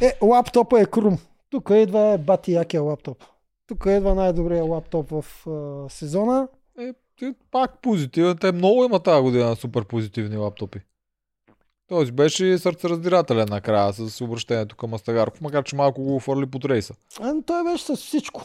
Е, 0.00 0.18
лаптопа 0.22 0.80
е 0.80 0.86
крум. 0.86 1.18
Тук 1.50 1.70
идва 1.74 2.18
бати 2.18 2.52
якия 2.52 2.82
лаптоп. 2.82 3.24
Тук 3.66 3.86
идва 3.88 4.14
най-добрият 4.14 4.68
лаптоп 4.68 5.10
в 5.10 5.46
а, 5.50 5.88
сезона. 5.90 6.48
Е, 6.78 6.92
пак 7.50 7.82
позитивен. 7.82 8.36
Те 8.36 8.52
много 8.52 8.84
има 8.84 9.00
тази 9.00 9.22
година 9.22 9.56
супер 9.56 9.84
позитивни 9.84 10.36
лаптопи. 10.36 10.80
Той 11.92 12.06
си 12.06 12.12
беше 12.12 12.58
сърцераздирателен 12.58 13.48
накрая 13.50 13.92
с 13.92 14.20
обращението 14.20 14.76
към 14.76 14.94
Астагарков, 14.94 15.40
макар 15.40 15.64
че 15.64 15.76
малко 15.76 16.02
го 16.02 16.20
фърли 16.20 16.46
под 16.46 16.64
рейса. 16.64 16.94
А, 17.20 17.34
той 17.46 17.64
беше 17.64 17.84
с 17.84 17.96
всичко. 17.96 18.42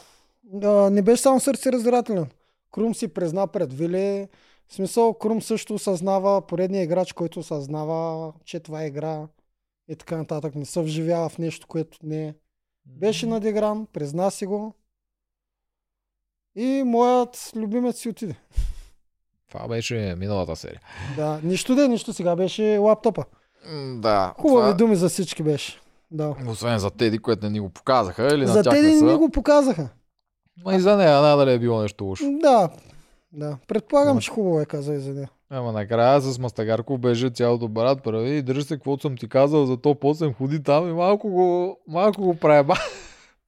А, 0.63 0.89
не 0.89 1.01
беше 1.01 1.21
само 1.21 1.39
сърце 1.39 1.71
раздирателен. 1.71 2.27
Крум 2.71 2.95
си 2.95 3.07
призна 3.07 3.47
пред 3.47 3.73
Вили. 3.73 4.27
В 4.67 4.73
смисъл, 4.73 5.13
Крум 5.13 5.41
също 5.41 5.73
осъзнава, 5.73 6.47
поредният 6.47 6.85
играч, 6.85 7.13
който 7.13 7.39
осъзнава, 7.39 8.33
че 8.45 8.59
това 8.59 8.83
е 8.83 8.87
игра 8.87 9.27
и 9.87 9.95
така 9.95 10.17
нататък. 10.17 10.55
Не 10.55 10.65
се 10.65 10.81
вживява 10.81 11.29
в 11.29 11.37
нещо, 11.37 11.67
което 11.67 11.97
не 12.03 12.27
е. 12.27 12.33
Беше 12.85 13.25
надигран, 13.25 13.85
призна 13.93 14.31
си 14.31 14.45
го. 14.45 14.73
И 16.55 16.83
моят 16.85 17.51
любимец 17.55 17.99
си 17.99 18.09
отиде. 18.09 18.35
Това 19.49 19.67
беше 19.67 20.15
миналата 20.17 20.55
серия. 20.55 20.81
Да, 21.15 21.39
нищо 21.43 21.75
да, 21.75 21.87
нищо 21.87 22.13
сега 22.13 22.35
беше 22.35 22.77
лаптопа. 22.77 23.23
Да. 23.93 24.33
Хубави 24.35 24.61
това- 24.61 24.73
думи 24.73 24.95
за 24.95 25.09
всички 25.09 25.43
беше. 25.43 25.79
Да. 26.11 26.35
Освен 26.47 26.79
за 26.79 26.89
Теди, 26.89 27.19
което 27.19 27.45
не 27.45 27.51
ни 27.51 27.59
го 27.59 27.69
показаха, 27.69 28.27
или 28.27 28.47
За 28.47 28.53
на 28.53 28.63
тях 28.63 28.73
те 28.73 28.81
не 28.81 28.87
не 28.87 28.99
са. 28.99 29.05
ни 29.05 29.15
го 29.15 29.29
показаха. 29.29 29.89
Ма 30.65 30.75
и 30.75 30.79
за 30.79 30.97
нея 30.97 31.21
надали 31.21 31.53
е 31.53 31.59
било 31.59 31.81
нещо 31.81 32.03
лошо. 32.03 32.23
Да. 32.33 32.69
Да. 33.31 33.57
Предполагам, 33.67 34.15
Да. 34.15 34.21
че 34.21 34.31
хубаво 34.31 34.59
е 34.59 34.65
каза 34.65 34.93
и 34.93 34.99
за 34.99 35.13
нея. 35.13 35.29
Ама 35.49 35.71
накрая 35.71 36.21
с 36.21 36.39
Мастагарков 36.39 36.99
беше 36.99 37.29
цялото 37.29 37.67
брат 37.67 38.03
прави 38.03 38.29
и 38.29 38.41
дръж 38.41 38.63
се, 38.63 38.75
каквото 38.75 39.01
съм 39.01 39.17
ти 39.17 39.29
казал, 39.29 39.65
за 39.65 39.77
то 39.77 39.95
после 39.95 40.33
ходи 40.33 40.63
там 40.63 40.89
и 40.89 40.93
малко 40.93 41.29
го, 41.29 41.77
малко 41.87 42.21
го 42.21 42.35
преба. 42.35 42.75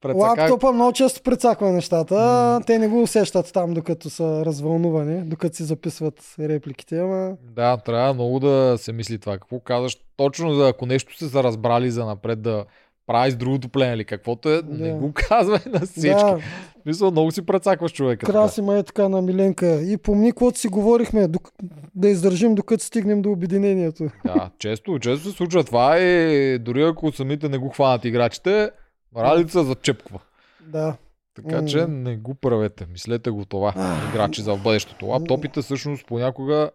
Прецака. 0.02 0.18
Лаптопа 0.40 0.72
много 0.72 0.92
често 0.92 1.22
прецаква 1.22 1.70
нещата. 1.70 2.14
М. 2.14 2.60
Те 2.66 2.78
не 2.78 2.88
го 2.88 3.02
усещат 3.02 3.52
там, 3.52 3.74
докато 3.74 4.10
са 4.10 4.42
развълнувани, 4.46 5.22
докато 5.22 5.56
си 5.56 5.62
записват 5.62 6.14
репликите. 6.40 6.98
Ама... 6.98 7.32
Да, 7.42 7.76
трябва 7.76 8.14
много 8.14 8.40
да 8.40 8.74
се 8.78 8.92
мисли 8.92 9.18
това. 9.18 9.32
Какво 9.32 9.60
казваш? 9.60 9.96
Точно 10.16 10.54
за 10.54 10.68
ако 10.68 10.86
нещо 10.86 11.16
се 11.16 11.28
са 11.28 11.42
разбрали 11.42 11.90
за 11.90 12.04
напред 12.06 12.42
да 12.42 12.64
прави 13.06 13.30
с 13.30 13.36
другото 13.36 13.68
племе 13.68 13.94
или 13.94 14.04
каквото 14.04 14.50
е, 14.50 14.62
не 14.68 14.88
Да. 14.88 14.94
го 14.94 15.12
казвай 15.28 15.58
на 15.66 15.80
всички. 15.80 16.08
Да, 16.10 16.38
Мисля, 16.86 17.10
много 17.10 17.30
си 17.30 17.42
прецакваш 17.42 17.92
човека. 17.92 18.26
краси 18.26 18.62
ма 18.62 18.78
е 18.78 18.82
така 18.82 19.08
на 19.08 19.22
Миленка. 19.22 19.82
И 19.82 19.96
помни, 19.96 20.30
каквото 20.30 20.58
си 20.58 20.68
говорихме, 20.68 21.28
док... 21.28 21.50
да 21.94 22.08
издържим 22.08 22.54
докато 22.54 22.84
стигнем 22.84 23.22
до 23.22 23.30
обединението. 23.30 24.08
Да, 24.24 24.50
често, 24.58 24.98
често 24.98 25.28
се 25.30 25.36
случва 25.36 25.64
това 25.64 25.98
и 25.98 26.58
дори 26.58 26.82
ако 26.82 27.12
самите 27.12 27.48
не 27.48 27.58
го 27.58 27.68
хванат 27.68 28.04
играчите, 28.04 28.70
Радица 29.16 29.64
зачепква. 29.64 30.18
Да. 30.66 30.96
Така 31.34 31.66
че 31.66 31.86
не 31.86 32.16
го 32.16 32.34
правете. 32.34 32.86
Мислете 32.92 33.30
го 33.30 33.44
това. 33.44 33.98
Играчи 34.10 34.42
за 34.42 34.56
бъдещето. 34.56 35.06
Лаптопите 35.06 35.62
всъщност 35.62 36.06
понякога 36.06 36.70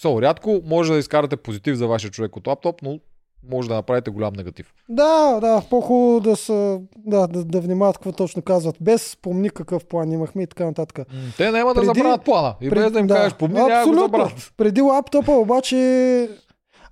са 0.00 0.22
рядко 0.22 0.60
може 0.64 0.92
да 0.92 0.98
изкарате 0.98 1.36
позитив 1.36 1.76
за 1.76 1.86
вашия 1.86 2.10
човек 2.10 2.36
от 2.36 2.46
лаптоп, 2.46 2.82
но 2.82 2.98
може 3.50 3.68
да 3.68 3.74
направите 3.74 4.10
голям 4.10 4.32
негатив. 4.36 4.74
Да, 4.88 5.40
да, 5.40 5.62
по-хубаво 5.70 6.20
да 6.20 6.36
са, 6.36 6.80
да, 6.96 7.26
да, 7.26 7.44
да 7.44 7.60
внимават 7.60 7.98
какво 7.98 8.12
точно 8.12 8.42
казват. 8.42 8.76
Без 8.80 9.16
помни 9.22 9.50
какъв 9.50 9.84
план 9.86 10.12
имахме 10.12 10.42
и 10.42 10.46
така 10.46 10.64
нататък. 10.64 11.08
Те 11.36 11.50
няма 11.50 11.74
да 11.74 11.80
Преди- 11.80 11.86
забравят 11.86 12.24
плана. 12.24 12.54
И 12.60 12.70
без 12.70 12.92
да 12.92 12.98
им 12.98 13.08
кажеш, 13.08 13.34
помни, 13.34 13.54
няма 13.54 13.84
да 13.84 13.90
го 13.90 13.98
забравят. 13.98 14.52
Преди 14.56 14.80
лаптопа 14.80 15.32
обаче, 15.32 16.28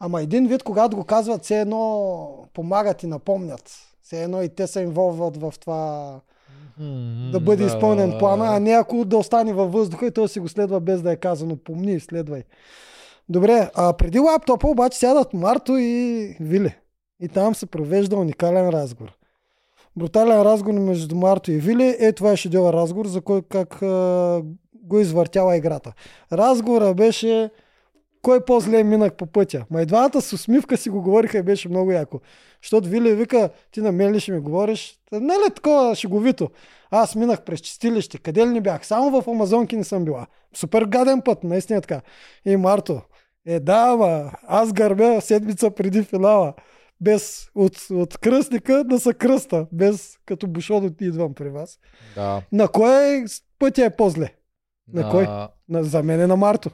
ама 0.01 0.23
един 0.23 0.47
вид, 0.49 0.63
когато 0.63 0.97
го 0.97 1.05
казват, 1.05 1.45
все 1.45 1.61
едно 1.61 2.49
помагат 2.55 3.03
и 3.03 3.07
напомнят. 3.07 3.71
Все 4.13 4.23
едно 4.23 4.43
и 4.43 4.49
те 4.49 4.67
се 4.67 4.81
инволват 4.81 5.37
в 5.37 5.55
това 5.61 6.21
да 7.33 7.41
бъде 7.41 7.65
изпълнен 7.65 8.19
плана, 8.19 8.57
а 8.57 8.61
не 8.61 8.71
ако 8.71 9.05
да 9.05 9.17
остане 9.17 9.53
във 9.53 9.73
въздуха 9.73 10.07
и 10.07 10.11
той 10.11 10.29
си 10.29 10.41
го 10.41 10.49
следва 10.49 10.81
без 10.81 11.03
да 11.03 11.13
е 11.13 11.17
казано 11.17 11.57
помни, 11.57 12.01
следвай. 12.01 12.43
Добре, 13.29 13.71
а 13.75 13.93
преди 13.93 14.19
лаптопа 14.19 14.69
обаче 14.69 14.99
сядат 14.99 15.35
Марто 15.35 15.77
и 15.77 16.37
Вили. 16.41 16.75
И 17.21 17.29
там 17.29 17.55
се 17.55 17.67
провежда 17.67 18.17
уникален 18.17 18.69
разговор. 18.69 19.13
Брутален 19.97 20.43
разговор 20.43 20.81
между 20.81 21.17
Марто 21.17 21.53
и 21.53 21.57
Вили. 21.57 21.97
Е, 21.99 22.13
това 22.13 22.33
е 22.33 22.37
шедьовър 22.37 22.75
разговор, 22.75 23.07
за 23.07 23.21
кой 23.21 23.43
как 23.43 23.83
а, 23.83 24.43
го 24.75 24.99
извъртяла 24.99 25.57
играта. 25.57 25.93
Разговора 26.33 26.95
беше 26.95 27.51
кой 28.23 28.45
по-зле 28.45 28.85
минах 28.85 29.13
по 29.15 29.27
пътя. 29.27 29.65
Ма 29.71 29.83
и 29.83 29.87
двамата 29.87 30.21
с 30.21 30.33
усмивка 30.33 30.77
си 30.77 30.91
го 30.91 31.03
говориха 31.03 31.39
и 31.39 31.43
беше 31.43 31.69
много 31.69 31.93
яко. 31.93 32.21
Защото 32.63 32.89
Вили 32.89 33.15
вика, 33.15 33.51
ти 33.71 33.81
на 33.81 33.93
мен 33.93 34.13
ли 34.13 34.21
ще 34.21 34.33
ми 34.33 34.41
говориш? 34.41 34.99
Та, 35.11 35.21
Не 35.21 35.35
ли 35.35 35.55
такова 35.55 35.95
шеговито? 35.95 36.51
Аз 36.91 37.15
минах 37.15 37.43
през 37.43 37.61
чистилище. 37.61 38.19
Къде 38.19 38.47
ли 38.47 38.51
не 38.51 38.61
бях? 38.61 38.87
Само 38.87 39.23
в 39.23 39.29
Амазонки 39.29 39.77
не 39.77 39.85
съм 39.85 40.05
била. 40.05 40.27
Супер 40.55 40.83
гаден 40.83 41.23
път, 41.25 41.45
наистина 41.45 41.81
така. 41.81 42.01
И 42.45 42.57
Марто, 42.57 43.03
е 43.47 43.61
да, 43.61 43.89
ама 43.93 44.33
аз 44.47 44.73
гърбя 44.73 45.21
седмица 45.21 45.71
преди 45.71 46.03
финала. 46.03 46.55
Без 47.01 47.51
от, 47.55 47.77
от 47.91 48.19
кръстника 48.19 48.85
да 48.85 49.01
са 49.01 49.15
кръста. 49.15 49.67
Без 49.73 50.19
като 50.27 50.47
бушон 50.47 50.95
идвам 51.01 51.35
при 51.35 51.49
вас. 51.49 51.79
Да. 52.15 52.43
На 52.53 52.69
кой 52.69 53.25
пътя 53.59 53.85
е 53.85 53.97
по-зле? 53.97 54.35
На 54.93 55.11
кой? 55.11 55.27
На, 55.69 55.85
за 55.85 56.03
мен 56.03 56.21
е 56.21 56.27
на 56.27 56.37
Марто. 56.37 56.71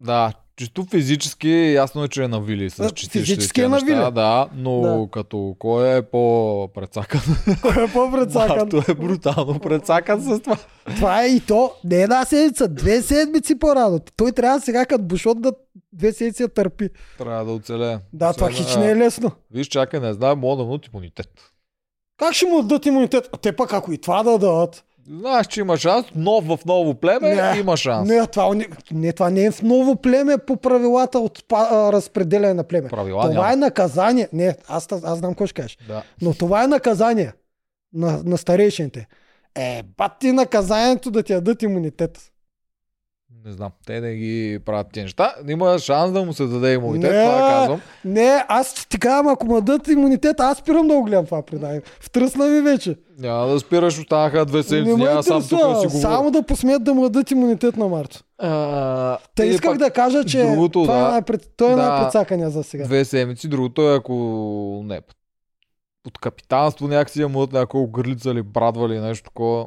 Да, 0.00 0.32
чисто 0.56 0.84
физически 0.84 1.72
ясно 1.72 2.04
е, 2.04 2.08
че 2.08 2.24
е 2.24 2.28
на 2.28 2.40
Вили 2.40 2.70
с 2.70 2.92
физически 3.10 3.60
е 3.60 3.68
на 3.68 3.78
Вили. 3.78 3.94
Да, 3.94 4.48
но 4.54 4.80
Да. 4.80 5.08
като 5.10 5.56
кой 5.58 5.96
е 5.96 6.02
по-прецакан? 6.02 7.20
Кой 7.62 7.84
е 7.84 7.92
по-прецакан? 7.92 8.56
Марто 8.58 8.82
е 8.92 8.94
брутално 8.94 9.58
прецакан 9.60 10.22
с 10.22 10.40
това. 10.40 10.56
Това 10.84 11.24
е 11.24 11.26
и 11.26 11.40
то. 11.40 11.72
Не 11.84 12.02
една 12.02 12.24
седмица, 12.24 12.68
две 12.68 13.02
седмици 13.02 13.58
по-рано. 13.58 14.00
Той 14.16 14.32
трябва 14.32 14.60
сега 14.60 14.86
като 14.86 15.04
бушот 15.04 15.40
да 15.40 15.52
две 15.92 16.12
седмици 16.12 16.42
да 16.42 16.48
търпи. 16.48 16.88
Трябва 17.18 17.44
да 17.44 17.52
оцелее. 17.52 17.98
Да, 18.12 18.32
това 18.32 18.50
хич 18.50 18.76
не 18.76 18.90
е 18.90 18.96
лесно. 18.96 19.30
Виж, 19.50 19.66
чакай, 19.66 20.00
не 20.00 20.12
знам, 20.12 20.38
мога 20.38 20.64
да 20.64 20.78
имунитет. 20.94 21.30
Как 22.18 22.34
ще 22.34 22.46
му 22.46 22.62
дадат 22.62 22.86
имунитет? 22.86 23.28
А 23.32 23.36
Те 23.36 23.52
пък 23.56 23.72
ако 23.72 23.92
и 23.92 23.98
това 23.98 24.22
да 24.22 24.38
дадат. 24.38 24.84
Знаеш, 25.10 25.46
че 25.46 25.60
има 25.60 25.76
шанс, 25.76 26.06
но 26.14 26.40
в 26.40 26.58
ново 26.66 26.94
племе 26.94 27.34
Не. 27.34 27.58
има 27.58 27.76
шанс. 27.76 28.08
Не, 28.08 28.26
това 28.26 28.54
не, 28.54 28.66
не, 28.92 29.12
това 29.12 29.30
не 29.30 29.44
е 29.44 29.50
в 29.50 29.62
ново 29.62 29.96
племе 29.96 30.38
по 30.38 30.56
правилата 30.56 31.18
от 31.18 31.42
а, 31.52 31.92
разпределяне 31.92 32.54
на 32.54 32.64
племе. 32.64 32.88
Правила 32.88 33.22
това 33.22 33.34
няма. 33.34 33.52
е 33.52 33.56
наказание. 33.56 34.28
Не, 34.32 34.56
аз, 34.68 34.92
аз 34.92 35.18
знам 35.18 35.30
какво 35.32 35.46
ще 35.46 35.54
кажеш. 35.62 35.78
Да. 35.88 36.02
Но 36.22 36.34
това 36.34 36.64
е 36.64 36.66
наказание 36.66 37.32
на, 37.92 38.22
на 38.24 38.38
старейшините. 38.38 39.06
Е, 39.54 39.82
бати 39.96 40.32
наказанието 40.32 41.10
да 41.10 41.22
ти 41.22 41.32
дадат 41.32 41.62
имунитет. 41.62 42.18
Не 43.46 43.52
знам, 43.52 43.70
те 43.86 44.00
не 44.00 44.14
ги 44.14 44.58
правят 44.64 44.86
тези 44.92 45.02
неща. 45.04 45.34
Има 45.48 45.78
шанс 45.78 46.12
да 46.12 46.24
му 46.24 46.32
се 46.32 46.46
даде 46.46 46.72
имунитет, 46.72 47.12
Не. 47.12 47.24
това 47.24 47.38
казвам. 47.38 47.80
Не, 48.04 48.44
аз 48.48 48.86
ти 48.86 48.98
кажа, 48.98 49.22
ако 49.30 49.46
му 49.46 49.60
дадат 49.60 49.88
имунитет, 49.88 50.40
аз 50.40 50.58
спирам 50.58 50.88
да 50.88 50.94
го 50.94 51.02
гледам 51.02 51.24
това 51.24 51.42
предание. 51.42 51.82
Втръсна 52.00 52.46
ми 52.46 52.60
вече. 52.60 52.96
Няма 53.18 53.46
да 53.46 53.60
спираш, 53.60 53.98
останаха 53.98 54.44
две 54.44 54.62
седмици, 54.62 55.02
няма 55.02 55.22
сам 55.22 55.42
тук 55.48 55.58
да 55.58 55.80
си 55.80 55.86
говоря. 55.86 56.00
Само 56.00 56.30
да 56.30 56.42
посмеят 56.42 56.84
да 56.84 56.94
му 56.94 57.02
дадат 57.02 57.30
имунитет 57.30 57.76
на 57.76 57.88
Марто. 57.88 58.20
А, 58.38 59.18
Та 59.34 59.44
или 59.44 59.54
исках 59.54 59.70
пак 59.70 59.78
да 59.78 59.90
кажа, 59.90 60.24
че 60.24 60.42
другото, 60.42 60.82
това 60.82 60.94
да. 60.94 61.08
е 61.08 61.10
най-пред... 61.10 61.50
той 61.56 61.72
е 61.72 61.74
Да. 61.74 61.82
най-предсакания 61.82 62.50
за 62.50 62.62
сега. 62.62 62.84
Две 62.84 63.04
седмици, 63.04 63.48
другото 63.48 63.90
е 63.90 63.96
ако 63.96 64.14
не, 64.84 65.00
под 66.02 66.18
капитанство 66.18 66.88
някакси 66.88 67.22
я 67.22 67.28
мъдат 67.28 67.52
някой 67.52 67.86
гърлица 67.88 68.30
или 68.30 68.42
брадва 68.42 68.86
или 68.86 69.00
нещо 69.00 69.24
такова. 69.24 69.66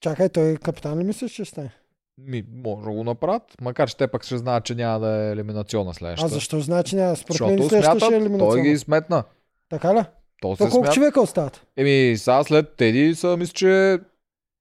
Чакай, 0.00 0.28
той 0.28 0.56
капитан 0.56 0.98
ли 0.98 1.04
мислиш, 1.04 1.32
че 1.32 1.44
ще 1.44 1.52
стане? 1.52 1.70
Ми, 2.18 2.44
може 2.52 2.84
да 2.84 2.90
го 2.90 3.04
направят, 3.04 3.42
макар 3.60 3.88
че 3.88 3.96
те 3.96 4.06
пък 4.06 4.24
ще 4.24 4.38
знаят, 4.38 4.64
че 4.64 4.74
няма 4.74 5.00
да 5.00 5.08
е 5.08 5.32
елиминационна 5.32 5.94
следващата. 5.94 6.26
А 6.26 6.34
защо 6.34 6.60
значи 6.60 6.96
няма? 6.96 7.16
Според 7.16 7.40
мен 7.40 7.48
следващата 7.48 7.76
ще 7.76 7.78
е 7.78 7.82
смятат, 7.82 8.00
той 8.00 8.16
елиминационна. 8.16 8.62
ги 8.62 8.78
сметна. 8.78 9.24
Така 9.68 9.94
ли? 9.94 10.04
То 10.40 10.56
То 10.56 10.56
колко 10.56 10.76
смята. 10.76 10.92
човека 10.92 11.20
остават? 11.20 11.66
Еми, 11.76 12.16
сега 12.16 12.44
след 12.44 12.76
Теди 12.76 13.14
са, 13.14 13.36
мисля, 13.36 13.52
че 13.52 13.64
11? 13.64 14.00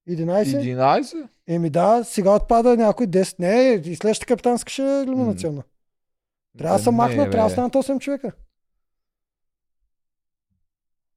11. 0.10 1.28
Еми 1.48 1.70
да, 1.70 2.04
сега 2.04 2.36
отпада 2.36 2.78
някой 2.78 3.08
10. 3.08 3.40
Не, 3.40 3.82
и 3.92 3.96
следващата 3.96 4.28
капитанска 4.28 4.72
ще 4.72 4.84
е 4.84 5.02
елиминационна. 5.02 5.64
Трябва 6.58 6.78
да 6.78 6.84
се 6.84 6.92
бе. 6.92 7.30
трябва 7.30 7.50
да 7.50 7.50
станат 7.50 7.74
8 7.74 8.00
човека. 8.00 8.32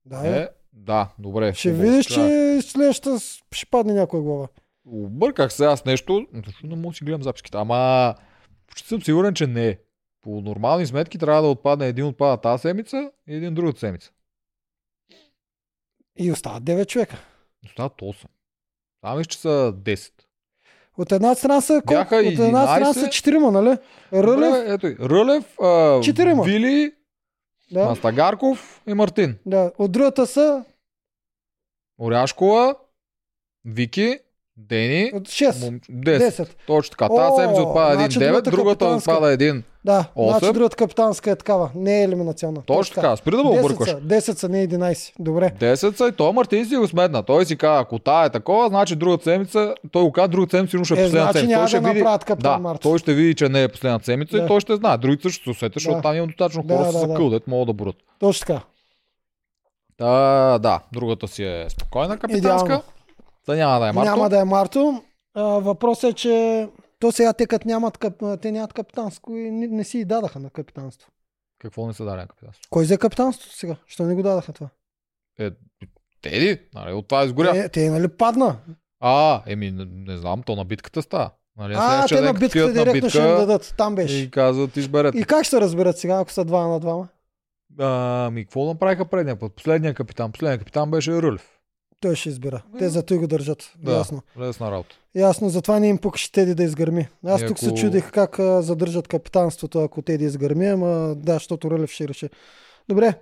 Да, 0.05 0.22
бе. 0.22 0.39
Е, 0.39 0.49
да, 0.72 1.09
добре. 1.18 1.55
Ще 1.55 1.72
видиш, 1.72 2.07
че 2.07 2.59
следващата 2.62 3.18
ще 3.53 3.66
падне 3.70 3.93
някоя 3.93 4.22
глава. 4.22 4.49
Обърках 4.87 5.53
се 5.53 5.64
аз 5.64 5.85
нещо, 5.85 6.26
защо 6.47 6.66
не 6.66 6.76
мога 6.76 6.89
да 6.89 6.97
си 6.97 7.05
гледам 7.05 7.22
записките. 7.22 7.59
Ама, 7.59 8.14
почти 8.66 8.89
съм 8.89 9.03
сигурен, 9.03 9.35
че 9.35 9.47
не 9.47 9.68
е. 9.68 9.78
По 10.20 10.41
нормални 10.41 10.87
сметки 10.87 11.18
трябва 11.18 11.43
да 11.43 11.49
отпадне 11.49 11.89
един 11.89 12.07
отпада 12.07 12.41
тази 12.41 12.61
седмица 12.61 13.11
и 13.28 13.35
един 13.35 13.55
другата 13.55 13.78
седмица. 13.78 14.12
И 16.18 16.32
остават 16.32 16.62
9 16.62 16.87
човека. 16.87 17.16
Остават 17.66 17.93
8. 17.93 18.26
Там 19.01 19.24
че 19.24 19.39
са 19.39 19.72
10. 19.76 20.12
От 20.99 21.12
една 21.12 21.35
страна 21.35 21.61
са 21.61 21.72
колко? 21.87 22.01
Бяха 22.01 22.16
От 22.16 22.24
една 22.24 22.66
страна 22.66 22.87
11. 22.87 22.93
са 22.93 23.07
4, 23.07 23.51
нали? 23.51 23.78
Рълев, 24.12 24.37
Добре, 24.37 24.91
ето. 24.93 25.09
Рълев, 25.09 25.61
а, 25.61 26.01
Четирима. 26.01 26.43
Вили, 26.45 26.93
да, 27.70 27.85
Мастагарков 27.85 28.82
и 28.87 28.95
Мартин. 28.95 29.39
да. 29.47 29.72
От 29.78 29.93
другата 29.93 30.26
са 30.26 30.64
Оряшкова, 32.01 32.76
Вики, 33.64 34.18
Дени, 34.59 35.11
от 35.15 35.23
6. 35.23 35.61
мом... 35.61 35.81
10. 35.93 36.31
10. 36.31 36.49
Точно 36.67 36.91
така. 36.91 37.09
Тази 37.09 37.37
седмица 37.37 37.63
отпада 37.63 37.87
един 37.89 37.99
значи 38.01 38.19
9, 38.19 38.23
другата 38.23 38.51
другата 38.51 38.87
отпада 38.87 39.29
един. 39.29 39.63
Да, 39.85 40.05
Осем. 40.15 40.39
значи 40.39 40.53
другата 40.53 40.77
капитанска 40.77 41.31
е 41.31 41.37
такава. 41.37 41.71
Не 41.75 42.01
е 42.01 42.05
елиминационна. 42.05 42.63
Точно 42.63 42.95
така. 42.95 43.17
Спри 43.17 43.31
да 43.31 43.37
10 43.37 43.59
объркваш. 43.59 43.89
са, 43.91 43.97
10 43.97 44.21
са, 44.33 44.49
не 44.49 44.69
11. 44.69 45.13
Добре. 45.19 45.53
10 45.61 45.97
са 45.97 46.09
и 46.09 46.13
той 46.13 46.33
Мартин 46.33 46.67
си 46.67 46.77
го 46.77 46.89
сметна. 46.89 47.23
Той 47.23 47.45
си 47.47 47.57
каза, 47.57 47.81
ако 47.81 47.99
тая 47.99 48.27
е 48.27 48.31
такова, 48.31 48.69
значи 48.69 48.97
другата 48.97 49.25
седмица, 49.25 49.75
той 49.93 50.03
го 50.03 50.13
каза, 50.13 50.29
другата 50.29 50.51
седмица 50.51 50.71
сигурно 50.71 50.85
ще 50.85 50.95
е 50.95 50.97
Е, 50.97 51.05
последната 51.05 51.33
значи 51.33 51.39
седмица. 51.41 51.61
Той 51.61 51.69
ще 51.69 51.81
да 51.81 51.89
види, 51.89 52.01
направят 52.01 52.25
капитан 52.25 52.53
да, 52.53 52.59
Марто. 52.59 52.81
той 52.81 52.99
ще 52.99 53.15
види, 53.15 53.35
че 53.35 53.49
не 53.49 53.63
е 53.63 53.69
последната 53.69 54.05
седмица 54.05 54.37
Да. 54.37 54.45
и 54.45 54.47
той 54.47 54.61
ще 54.61 54.77
знае. 54.77 54.99
Другите 54.99 55.23
също 55.23 55.45
се 55.45 55.51
усетят, 55.51 55.73
защото 55.75 55.97
Да. 55.97 56.03
там 56.03 56.17
има 56.17 56.27
достатъчно 56.27 56.63
Да, 56.63 56.77
хора 56.77 56.93
да, 56.93 57.07
да. 57.07 57.15
къл, 57.15 57.31
дет 57.31 57.47
могат 57.47 57.67
да 57.67 57.73
борят. 57.73 57.97
Точно 58.21 58.47
така. 58.47 58.61
Та, 59.99 60.59
да, 60.59 60.81
другата 60.93 61.29
си 61.29 61.45
е 61.45 61.67
спокойна 61.69 62.19
капитанска. 62.19 62.65
Идеално. 62.67 62.83
Та 63.47 63.55
няма 63.57 63.80
да 63.80 63.88
е 63.88 63.92
Марто. 63.92 64.11
Няма 64.11 64.28
да 64.30 64.40
е 64.40 64.45
Марто. 64.45 65.03
Въпросът 65.36 66.11
е, 66.11 66.14
че 66.14 66.68
то 66.99 67.12
сега 67.12 67.32
те 67.32 67.47
като 67.47 67.68
нямат, 67.68 68.05
те 68.42 68.53
нямат 68.53 68.72
капитанско 68.72 69.36
и 69.36 69.51
не, 69.51 69.66
не 69.66 69.84
си 69.84 69.99
и 69.99 70.05
дадаха 70.05 70.38
на 70.38 70.51
капитанство. 70.51 71.11
Какво 71.59 71.86
не 71.86 71.92
са 71.92 72.05
дали 72.05 72.16
на 72.16 72.26
капитанство? 72.26 72.62
Кой 72.70 72.84
взе 72.84 72.99
капитанството 72.99 73.57
сега? 73.57 73.76
Що 73.86 74.03
не 74.03 74.14
го 74.14 74.22
дадаха 74.22 74.53
това? 74.53 74.68
Е, 75.38 75.51
Теди, 76.22 76.61
нали, 76.74 76.92
от 76.92 77.09
това 77.09 77.24
изгоря. 77.24 77.53
Те, 77.53 77.68
те 77.68 77.90
нали 77.90 78.09
падна? 78.09 78.57
А, 79.01 79.42
еми, 79.47 79.70
не, 79.70 79.86
не 79.90 80.16
знам, 80.16 80.42
то 80.42 80.57
на 80.57 80.64
битката 80.64 81.03
става. 81.03 81.30
Нали, 81.57 81.74
А, 81.78 82.07
те 82.09 82.20
на 82.20 82.34
битката 82.34 82.72
директно 82.72 83.11
ще 83.11 83.18
им 83.18 83.24
дадат. 83.24 83.74
Там 83.76 83.95
беше. 83.95 84.16
И 84.16 84.30
казват, 84.30 84.76
изберете. 84.76 85.18
И 85.18 85.24
как 85.24 85.45
ще 85.45 85.61
разберат 85.61 85.99
сега, 85.99 86.20
ако 86.20 86.30
са 86.30 86.45
два 86.45 86.66
на 86.66 86.80
двама? 86.80 87.09
Ами, 87.78 88.45
какво 88.45 88.64
направиха 88.64 89.05
предния 89.05 89.36
път? 89.36 89.53
Последния 89.53 89.95
капитан. 89.95 90.32
Последният 90.32 90.61
капитан 90.61 90.90
беше 90.90 91.12
Рълев. 91.12 91.54
Той 92.05 92.17
ще 92.17 92.29
избира. 92.29 92.63
Те 92.79 92.89
зато 92.89 93.15
и 93.15 93.19
го 93.19 93.27
държат. 93.27 93.73
Да. 93.77 93.93
Ясно. 93.93 94.23
Лесна 94.39 94.71
работа. 94.71 94.97
Ясно, 95.15 95.49
затова 95.49 95.81
не 95.81 95.89
им 95.89 95.99
пукаше 95.99 96.33
Теди 96.33 96.55
да 96.55 96.63
изгърми. 96.65 97.09
Аз 97.27 97.43
И 97.43 97.47
тук 97.47 97.59
се 97.59 97.67
ако- 97.67 97.77
чудих 97.77 98.11
как 98.11 98.39
а, 98.39 98.63
задържат 98.63 99.09
капитанството, 99.09 99.79
ако 99.79 100.03
Теди 100.03 100.25
изгърми, 100.25 100.67
ама 100.67 100.87
да, 101.17 101.33
защото 101.33 101.71
Рълев 101.71 101.91
ще 101.91 102.09
реши. 102.09 102.31
Добре. 102.89 103.15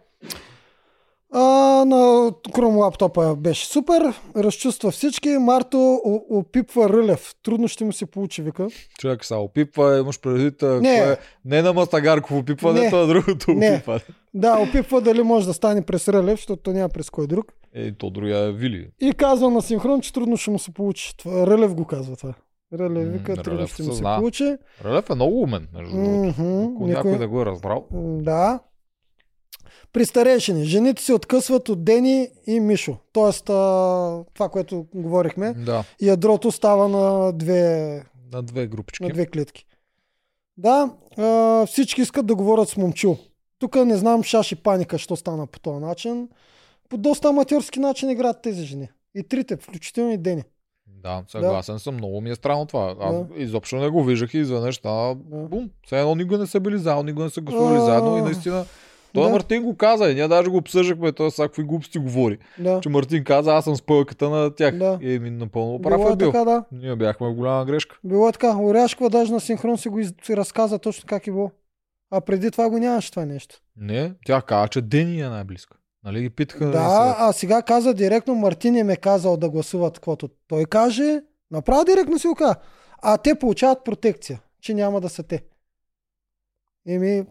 А, 1.32 1.40
на 1.84 1.96
Chrome 2.30 2.76
лаптопа 2.76 3.36
беше 3.36 3.66
супер, 3.66 4.02
разчувства 4.36 4.90
всички. 4.90 5.28
Марто 5.30 6.00
опипва 6.30 6.88
Рълев. 6.88 7.34
Трудно 7.42 7.68
ще 7.68 7.84
му 7.84 7.92
се 7.92 8.06
получи, 8.06 8.42
вика. 8.42 8.68
Човек 8.98 9.24
са 9.24 9.36
опипва, 9.36 9.98
имаш 9.98 10.20
предвид. 10.20 10.62
Не. 10.62 10.80
кое 10.80 11.12
е- 11.12 11.16
не 11.44 11.62
на 11.62 11.72
Мастагарков 11.72 12.32
опипването, 12.32 12.96
Не. 12.96 13.02
а 13.02 13.06
другото 13.06 13.50
Не. 13.50 13.70
опипване. 13.70 14.00
Да, 14.34 14.58
опипва 14.60 15.00
дали 15.00 15.22
може 15.22 15.46
да 15.46 15.54
стане 15.54 15.82
през 15.82 16.08
Рълев, 16.08 16.32
защото 16.32 16.62
то 16.62 16.72
няма 16.72 16.88
през 16.88 17.10
кой 17.10 17.26
друг. 17.26 17.52
Е, 17.74 17.92
то 17.92 18.10
другия 18.10 18.38
е 18.38 18.52
Вили. 18.52 18.88
И 19.00 19.12
казва 19.12 19.50
на 19.50 19.62
синхрон, 19.62 20.00
че 20.00 20.12
трудно 20.12 20.36
ще 20.36 20.50
му 20.50 20.58
се 20.58 20.70
получи. 20.70 21.16
Това, 21.16 21.46
Рълев 21.46 21.74
го 21.74 21.84
казва 21.84 22.16
това. 22.16 22.34
Рълев 22.74 23.06
М, 23.06 23.12
вика, 23.12 23.36
трудно 23.36 23.66
ще 23.66 23.82
му 23.82 23.92
се 23.92 24.02
получи. 24.02 24.56
Рълев 24.84 25.10
е 25.10 25.14
много 25.14 25.40
умен, 25.40 25.68
между 25.74 25.94
другото. 25.94 26.16
Мгм, 26.40 26.62
Ако 26.66 26.68
никой- 26.78 26.88
някой 26.88 27.18
да 27.18 27.28
го 27.28 27.42
е 27.42 27.46
разбрал. 27.46 27.86
Да. 28.22 28.58
При 29.92 30.04
старейшини, 30.04 30.64
жените 30.64 31.02
се 31.02 31.14
откъсват 31.14 31.68
от 31.68 31.84
Дени 31.84 32.28
и 32.46 32.60
Мишо. 32.60 32.96
Тоест, 33.12 33.50
а, 33.50 33.54
това, 34.34 34.48
което 34.48 34.86
говорихме, 34.94 35.52
Да, 35.52 35.84
ядрото 36.02 36.52
става 36.52 36.88
на 36.88 37.32
две, 37.32 38.02
на 38.32 38.42
две 38.42 38.66
групички. 38.66 39.02
на 39.02 39.08
две 39.08 39.26
клетки. 39.26 39.66
Да, 40.56 40.90
а, 41.18 41.66
всички 41.66 42.00
искат 42.00 42.26
да 42.26 42.34
говорят 42.34 42.68
с 42.68 42.76
момчил. 42.76 43.16
Тук 43.58 43.74
не 43.76 43.96
знам 43.96 44.22
шаш 44.22 44.52
и 44.52 44.56
паника, 44.56 44.98
що 44.98 45.16
стана 45.16 45.46
по 45.46 45.60
този 45.60 45.78
начин. 45.78 46.28
По 46.88 46.96
доста 46.96 47.28
аматьорски 47.28 47.80
начин 47.80 48.10
играят 48.10 48.42
тези 48.42 48.64
жени. 48.64 48.88
И 49.14 49.22
трите, 49.22 49.56
включително 49.56 50.12
и 50.12 50.16
Дени. 50.16 50.42
Да, 50.86 51.22
съгласен 51.28 51.78
съм. 51.78 51.94
Много 51.94 52.20
ми 52.20 52.30
е 52.30 52.34
странно 52.34 52.66
това. 52.66 52.96
Аз 53.00 53.14
Да. 53.16 53.26
изобщо 53.36 53.76
не 53.76 53.88
го 53.88 54.04
виждах 54.04 54.34
и 54.34 54.38
изведнъж 54.38 54.76
стана 54.76 55.14
Да. 55.14 55.36
бум. 55.38 55.70
Все 55.86 55.98
едно 55.98 56.14
никога 56.14 56.38
не 56.38 56.46
са 56.46 56.60
били 56.60 56.78
заедно, 56.78 57.02
никога 57.02 57.24
не 57.24 57.30
са 57.30 57.40
гласували 57.40 57.76
А. 57.76 57.80
заедно 57.80 58.18
и 58.18 58.22
наистина 58.22 58.64
Той 59.14 59.24
Да. 59.24 59.30
Мартин 59.30 59.62
го 59.62 59.76
каза 59.76 60.10
и 60.10 60.14
ние 60.14 60.28
даже 60.28 60.50
го 60.50 60.56
обсъждахме, 60.56 61.12
той 61.12 61.30
са 61.30 61.42
какви 61.42 61.62
глупости 61.62 61.98
говори. 61.98 62.38
Да. 62.58 62.80
Че 62.80 62.88
Мартин 62.88 63.24
каза, 63.24 63.54
аз 63.54 63.64
съм 63.64 63.76
спълката 63.76 64.30
на 64.30 64.54
тях. 64.54 64.76
Да. 64.78 64.98
И 65.02 65.18
ми 65.18 65.30
напълно 65.30 65.82
прав 65.82 65.98
Било 66.00 66.08
е 66.08 66.12
е 66.12 66.16
бил. 66.16 66.32
така, 66.32 66.44
да. 66.44 66.64
Ние 66.72 66.96
бяхме 66.96 67.28
в 67.28 67.34
голяма 67.34 67.64
грешка. 67.64 67.98
Било 68.04 68.28
е 68.28 68.32
така. 68.32 68.56
Оряшкова 68.56 69.10
даже 69.10 69.32
на 69.32 69.40
синхрон 69.40 69.78
си 69.78 69.88
го 69.88 69.98
из... 69.98 70.14
си 70.24 70.36
разказа 70.36 70.78
точно 70.78 71.04
как 71.08 71.26
е 71.26 71.30
било. 71.30 71.50
А 72.10 72.20
преди 72.20 72.50
това 72.50 72.70
го 72.70 72.78
нямаше 72.78 73.10
това 73.10 73.26
нещо. 73.26 73.60
Не, 73.76 74.14
тя 74.26 74.42
каза, 74.42 74.68
че 74.68 74.82
Дени 74.82 75.20
е 75.20 75.28
най-близко. 75.28 75.76
Нали 76.04 76.20
ги 76.20 76.30
питаха 76.30 76.66
Да, 76.70 77.16
а 77.18 77.32
сега 77.32 77.62
каза 77.62 77.94
директно, 77.94 78.34
Мартин 78.34 78.76
им 78.76 78.90
е 78.90 78.96
казал 78.96 79.36
да 79.36 79.50
гласуват 79.50 79.94
каквото 79.94 80.28
той 80.48 80.64
каже. 80.64 81.20
Направо 81.50 81.84
директно 81.84 82.18
си 82.18 82.26
го 82.26 82.34
каза. 82.34 82.54
А 83.02 83.18
те 83.18 83.34
получават 83.34 83.84
протекция, 83.84 84.40
че 84.60 84.74
няма 84.74 85.00
да 85.00 85.08
са 85.08 85.22
те. 85.22 85.42
Еми, 86.88 87.24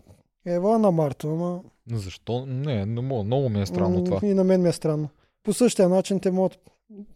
ева 0.45 0.79
на 0.79 0.91
Марто, 0.91 1.27
ама... 1.33 1.61
Защо? 1.93 2.45
Не, 2.45 2.85
не 2.85 3.01
мога. 3.01 3.23
Много 3.23 3.49
ми 3.49 3.61
е 3.61 3.65
странно 3.65 4.03
това. 4.03 4.19
И 4.23 4.33
на 4.33 4.43
мен 4.43 4.61
ми 4.61 4.69
е 4.69 4.71
странно. 4.71 5.09
По 5.43 5.53
същия 5.53 5.89
начин 5.89 6.19
те 6.19 6.31
могат... 6.31 6.59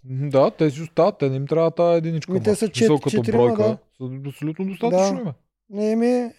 Да, 0.04 0.52
те 0.52 0.70
си 0.72 0.82
остават, 0.82 1.18
те 1.18 1.30
не 1.30 1.36
им 1.36 1.48
трябва 1.48 1.72
тази 1.72 1.98
единичка. 1.98 2.32
Ми, 2.34 2.44
те 2.44 2.56
са 2.56 2.68
В 2.68 2.76
смисъл, 2.76 2.98
чет- 2.98 3.04
като 3.04 3.10
четирима, 3.10 3.44
бройка. 3.44 3.78
Са 3.98 4.10
абсолютно 4.30 4.66
достатъчно 4.66 5.18
Да. 5.18 5.24
да. 5.24 5.34
Не, 5.70 5.92
еми... 5.92 6.30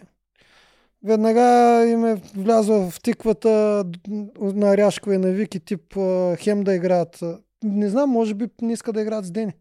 Веднага 1.05 1.85
им 1.89 2.05
е 2.05 2.15
влязла 2.37 2.91
в 2.91 3.03
тиквата 3.03 3.85
на 4.39 4.77
Ряшкова 4.77 5.15
и 5.15 5.19
на 5.19 5.29
Вики 5.31 5.61
тип 5.61 5.95
хем 6.39 6.65
да 6.65 6.75
играят. 6.75 7.21
Не 7.65 7.89
знам, 7.89 8.11
може 8.11 8.35
би 8.35 8.47
не 8.63 8.73
иска 8.73 8.93
да 8.93 9.01
играят 9.01 9.25
с 9.25 9.31
Дени. 9.31 9.53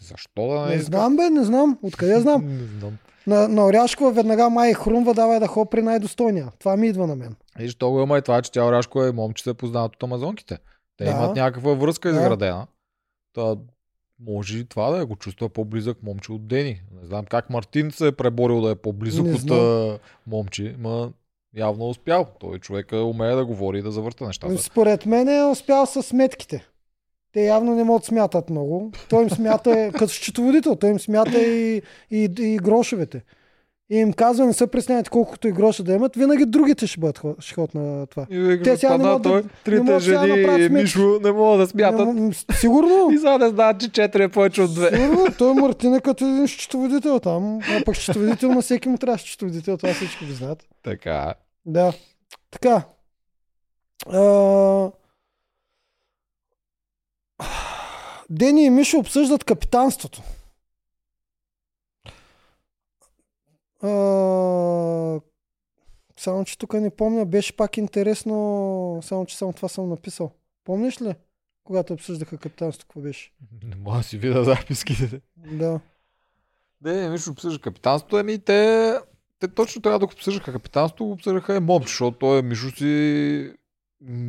Защо 0.00 0.48
да 0.48 0.60
не, 0.60 0.76
Не 0.76 0.82
знам, 0.82 1.16
бе, 1.16 1.30
не 1.30 1.44
знам. 1.44 1.78
Откъде 1.82 2.20
знам? 2.20 2.42
не 2.46 2.78
знам. 2.80 2.98
На, 3.26 3.48
на 3.48 3.66
Оряшкова 3.66 4.12
веднага 4.12 4.50
май 4.50 4.74
хрумва, 4.74 5.14
давай 5.14 5.40
да 5.40 5.46
хоп 5.46 5.70
при 5.70 5.82
най-достойния. 5.82 6.48
Това 6.58 6.76
ми 6.76 6.86
идва 6.88 7.06
на 7.06 7.16
мен. 7.16 7.36
Виж, 7.58 7.74
то 7.74 7.90
го 7.90 8.00
има 8.00 8.18
и 8.18 8.22
това, 8.22 8.42
че 8.42 8.52
тя 8.52 8.66
Оряшко 8.66 9.04
е 9.04 9.12
момче 9.12 9.44
се 9.44 9.54
познават 9.54 9.94
от 9.94 10.02
амазонките. 10.02 10.58
Те 10.96 11.04
Да. 11.04 11.10
имат 11.10 11.36
някаква 11.36 11.74
връзка 11.74 12.12
Да. 12.12 12.16
изградена. 12.16 12.66
Та, 13.34 13.56
може 14.20 14.58
и 14.58 14.64
това 14.64 14.90
да 14.90 14.98
е, 14.98 15.04
го 15.04 15.16
чувства 15.16 15.48
по-близък 15.48 16.02
момче 16.02 16.32
от 16.32 16.48
Дени. 16.48 16.82
Не 17.00 17.06
знам 17.06 17.24
как 17.24 17.50
Мартин 17.50 17.90
се 17.90 18.06
е 18.06 18.12
преборил 18.12 18.60
да 18.60 18.70
е 18.70 18.74
по-близък 18.74 19.24
Не 19.24 19.32
от 19.32 19.40
знам. 19.40 19.98
момче, 20.26 20.74
ма 20.78 21.10
явно 21.56 21.84
е 21.84 21.88
успял. 21.88 22.26
Той 22.40 22.58
човека 22.58 22.96
умее 22.96 23.34
да 23.34 23.46
говори 23.46 23.78
и 23.78 23.82
да 23.82 23.90
завърта 23.90 24.26
нещата. 24.26 24.58
Според 24.58 25.06
мен 25.06 25.28
е 25.28 25.44
успял 25.44 25.86
с 25.86 26.02
сметките. 26.02 26.68
Те 27.38 27.44
явно 27.44 27.74
не 27.74 27.84
могат 27.84 28.04
смятат 28.04 28.50
много. 28.50 28.92
Той 29.08 29.22
им 29.22 29.30
смята, 29.30 29.80
е, 29.80 29.90
като 29.90 30.08
счетоводител, 30.08 30.76
той 30.76 30.90
им 30.90 31.00
смята 31.00 31.38
и, 31.38 31.82
и, 32.10 32.30
и 32.38 32.56
грошовете. 32.56 33.22
И 33.90 33.96
им 33.96 34.12
казва, 34.12 34.46
не 34.46 34.52
се 34.52 34.66
пресняйте 34.66 35.10
колкото 35.10 35.48
и 35.48 35.52
гроша 35.52 35.82
да 35.82 35.92
имат, 35.92 36.16
винаги 36.16 36.46
другите 36.46 36.86
ще 36.86 37.00
бъдат 37.00 37.18
ход, 37.18 37.36
ще 37.42 37.54
ходят 37.54 37.74
на 37.74 38.06
това. 38.06 38.26
И 38.30 38.38
вика, 38.38 38.64
Те 38.64 38.76
сега 38.76 38.98
не 38.98 39.04
могат 39.04 39.22
да- 39.22 39.42
трите 39.64 39.82
да 39.82 40.00
жени 40.00 40.40
и. 40.64 40.68
Мишо 40.68 41.20
не 41.22 41.32
могат 41.32 41.58
да 41.58 41.66
смятат. 41.66 42.14
Не, 42.14 42.32
сигурно. 42.60 43.10
И 43.14 43.18
сега 43.18 43.38
не 43.38 43.48
знаят, 43.48 43.80
че 43.80 43.88
4 43.88 44.24
е 44.24 44.28
повече 44.28 44.62
от 44.62 44.70
2. 44.70 44.96
Сигурно, 44.96 45.26
той 45.38 45.54
Мартин 45.54 45.94
е 45.94 46.00
като 46.00 46.24
един 46.24 46.48
счетоводител 46.48 47.20
там. 47.20 47.58
А 47.62 47.84
пък 47.84 47.96
счетоводител 47.96 48.48
на 48.48 48.62
всеки 48.62 48.88
му 48.88 48.98
трябва 48.98 49.18
счетоводител, 49.18 49.76
това 49.76 49.94
всички 49.94 50.26
го 50.26 50.32
знаят. 50.32 50.64
Така. 50.82 51.34
Да. 51.66 51.92
Така. 52.50 52.82
А... 54.12 54.90
Дени 58.30 58.64
и 58.64 58.70
Мишо 58.70 58.98
обсъждат 58.98 59.44
капитанството. 59.44 60.22
А... 63.82 65.20
Само, 66.16 66.44
че 66.44 66.58
тук 66.58 66.74
не 66.74 66.90
помня, 66.90 67.26
беше 67.26 67.56
пак 67.56 67.76
интересно, 67.76 69.00
само, 69.02 69.26
че 69.26 69.36
само 69.36 69.52
това 69.52 69.68
съм 69.68 69.88
написал. 69.88 70.32
Помниш 70.64 71.02
ли, 71.02 71.14
когато 71.64 71.92
обсъждаха 71.92 72.38
капитанството, 72.38 72.86
какво 72.86 73.00
беше? 73.00 73.32
Не 73.62 73.76
мога 73.76 73.96
да 73.96 74.02
си 74.02 74.18
видя 74.18 74.44
записките. 74.44 75.20
Да. 75.36 75.80
Не, 76.84 77.08
Мишо 77.08 77.30
обсъжда 77.30 77.62
капитанството, 77.62 78.18
еми 78.18 78.38
те, 78.38 78.94
те 79.38 79.48
точно 79.48 79.82
трябва 79.82 79.98
да 79.98 80.06
го 80.06 80.12
обсъждаха 80.12 80.52
капитанството, 80.52 81.04
го 81.04 81.12
обсъждаха 81.12 81.56
и 81.56 81.60
момче, 81.60 81.88
защото 81.88 82.18
той 82.18 82.42
Мишо 82.42 82.70
си 82.70 83.52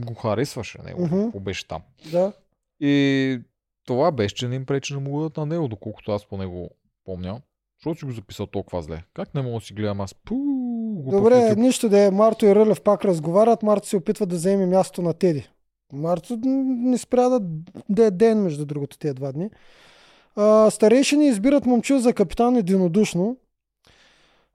го 0.05 0.13
харесваше 0.13 0.81
него, 0.83 1.09
какво 1.09 1.39
беше 1.39 1.67
там. 1.67 1.81
Да. 2.11 2.33
И 2.79 3.41
това 3.89 4.11
беше, 4.11 4.35
че 4.35 4.47
не 4.47 4.55
им 4.55 4.65
пречи 4.65 4.93
да 4.93 4.99
му 4.99 5.29
на 5.37 5.45
него, 5.45 5.67
доколкото 5.67 6.11
аз 6.11 6.25
по 6.25 6.37
него 6.37 6.69
помня. 7.05 7.41
Защото 7.79 7.99
си 7.99 8.05
го 8.05 8.11
записал 8.11 8.45
толкова 8.45 8.81
зле? 8.81 9.03
Как 9.13 9.35
не 9.35 9.41
мога 9.41 9.59
да 9.59 9.65
си 9.65 9.73
гледам 9.73 10.01
аз? 10.01 10.13
Пу, 10.13 10.35
Добре, 11.11 11.55
нищо 11.55 11.89
да 11.89 11.99
е. 11.99 12.11
Марто 12.11 12.45
и 12.45 12.55
Рълев 12.55 12.81
пак 12.81 13.05
разговарят. 13.05 13.63
Марто 13.63 13.87
се 13.87 13.97
опитва 13.97 14.25
да 14.25 14.35
вземе 14.35 14.65
място 14.65 15.01
на 15.01 15.13
Теди. 15.13 15.49
Марто 15.93 16.37
не 16.43 16.97
спря 16.97 17.29
да, 17.29 17.39
да 17.89 18.05
е 18.05 18.11
ден, 18.11 18.41
между 18.41 18.65
другото, 18.65 18.97
тези 18.97 19.13
два 19.13 19.31
дни. 19.31 19.49
А, 20.35 20.69
старейшини 20.69 21.27
избират 21.27 21.65
момчил 21.65 21.99
за 21.99 22.13
капитан 22.13 22.55
единодушно. 22.55 23.37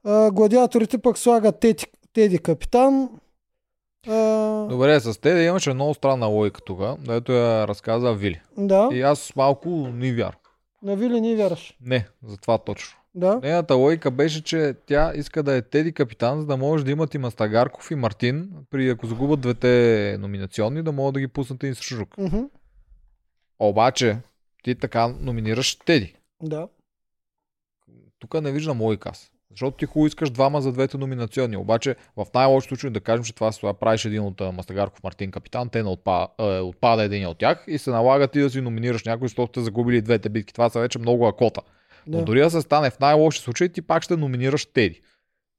А, 0.04 0.30
гладиаторите 0.30 0.98
пък 0.98 1.18
слагат 1.18 1.60
Теди, 1.60 1.84
Теди 2.12 2.38
капитан. 2.38 3.08
А, 4.08 4.66
Добре, 4.70 5.00
с 5.00 5.20
те 5.20 5.30
имаше 5.30 5.74
много 5.74 5.94
странна 5.94 6.26
логика 6.26 6.60
тук, 6.60 6.80
дето 6.98 7.32
я 7.32 7.68
разказа 7.68 8.12
Вили. 8.14 8.40
да, 8.58 8.88
И 8.92 9.02
аз 9.02 9.36
малко 9.36 9.68
не 9.70 10.12
вярвам. 10.12 10.40
на 10.82 10.96
Вили 10.96 11.20
не 11.20 11.36
вярваш. 11.36 11.76
Не, 11.80 12.08
за 12.22 12.36
това 12.36 12.58
точно. 12.58 12.98
Да, 13.16 13.40
Нейната 13.42 13.74
логика 13.74 14.10
беше, 14.10 14.42
че 14.44 14.74
тя 14.86 15.12
иска 15.14 15.42
да 15.42 15.56
е 15.56 15.62
Теди 15.62 15.92
капитан, 15.92 16.40
за 16.40 16.46
да 16.46 16.56
може 16.56 16.84
да 16.84 16.90
имат 16.90 17.14
и 17.14 17.18
Мастагарков 17.18 17.90
и 17.90 17.94
Мартин, 17.94 18.50
при 18.70 18.88
ако 18.90 19.06
загубят 19.06 19.40
двете 19.40 20.16
номинационни, 20.20 20.82
да 20.82 20.92
могат 20.92 21.14
да 21.14 21.20
ги 21.20 21.28
пуснат 21.28 21.62
и 21.62 21.74
с 21.74 21.82
Жук. 21.82 22.18
Мгм. 22.18 22.40
Обаче, 23.58 24.18
ти 24.62 24.74
така 24.74 25.08
номинираш 25.08 25.76
Теди. 25.76 26.14
да. 26.42 26.68
Тук 28.18 28.40
не 28.42 28.52
виждам 28.52 28.80
логика 28.80 29.08
аз. 29.08 29.30
Защото 29.54 29.76
ти 29.76 29.86
хубаво 29.86 30.06
искаш 30.06 30.30
двама 30.30 30.60
за 30.60 30.72
двете 30.72 30.98
номинационни. 30.98 31.56
Обаче 31.56 31.96
в 32.16 32.26
най-лошо 32.34 32.68
случай 32.68 32.90
да 32.90 33.00
кажем, 33.00 33.24
че 33.24 33.34
това 33.34 33.52
се 33.52 33.60
правиш 33.80 34.04
един 34.04 34.22
от 34.22 34.40
Мастагарков 34.40 35.02
Мартин 35.02 35.30
капитан, 35.30 35.68
те 35.68 35.82
не 35.82 35.88
отпада, 35.88 36.28
е, 36.38 36.60
отпада 36.60 37.02
един 37.04 37.26
от 37.26 37.38
тях 37.38 37.64
и 37.66 37.78
се 37.78 37.90
налага 37.90 38.28
ти 38.28 38.40
да 38.40 38.50
си 38.50 38.60
номинираш 38.60 39.04
някой, 39.04 39.28
защото 39.28 39.52
сте 39.52 39.60
загубили 39.60 40.02
двете 40.02 40.28
битки. 40.28 40.52
Това 40.52 40.68
са 40.68 40.80
вече 40.80 40.98
много 40.98 41.26
акота. 41.26 41.60
Но 42.06 42.18
да. 42.18 42.24
дори 42.24 42.40
да 42.40 42.50
се 42.50 42.60
стане 42.60 42.90
в 42.90 43.00
най-лоши 43.00 43.40
случай, 43.40 43.68
ти 43.68 43.82
пак 43.82 44.02
ще 44.02 44.16
номинираш 44.16 44.66
Теди. 44.66 45.00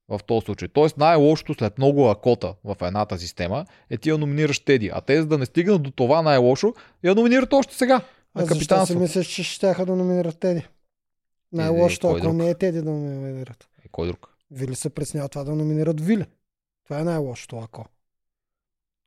В 0.10 0.20
този 0.28 0.46
случай. 0.46 0.68
Тоест 0.68 0.98
най-лошото 0.98 1.54
след 1.54 1.78
много 1.78 2.10
акота 2.10 2.54
в 2.64 2.76
едната 2.82 3.18
система 3.18 3.66
е 3.90 3.98
ти 3.98 4.10
я 4.10 4.18
номинираш 4.18 4.60
Теди. 4.60 4.92
А 4.94 5.02
те 5.02 5.22
за 5.22 5.28
да 5.28 5.38
не 5.38 5.46
стигнат 5.46 5.84
до 5.84 5.92
това 5.92 6.22
най-лошо, 6.22 6.74
я 7.04 7.16
номинират 7.16 7.54
още 7.54 7.76
сега. 7.76 8.02
А 8.36 8.46
защо 8.46 8.86
си 8.86 8.96
мислиш, 8.96 9.28
че 9.28 9.44
ще 9.44 9.74
да 9.74 9.96
номинират 9.96 10.40
Теди? 10.40 10.68
Най-лошото, 11.52 12.08
кой 12.08 12.20
ако 12.20 12.28
друг? 12.28 12.36
не 12.36 12.50
е 12.50 12.56
Теди 12.56 12.82
да 12.82 12.92
номинират. 12.92 13.68
Кой 13.96 14.08
друг? 14.08 14.30
Вили 14.52 14.76
се 14.76 14.90
преснява 14.90 15.30
това 15.30 15.44
да 15.44 15.56
номинират 15.56 16.02
Вили. 16.02 16.26
Това 16.84 17.00
е 17.00 17.04
най-лошото, 17.04 17.58
ако. 17.58 17.86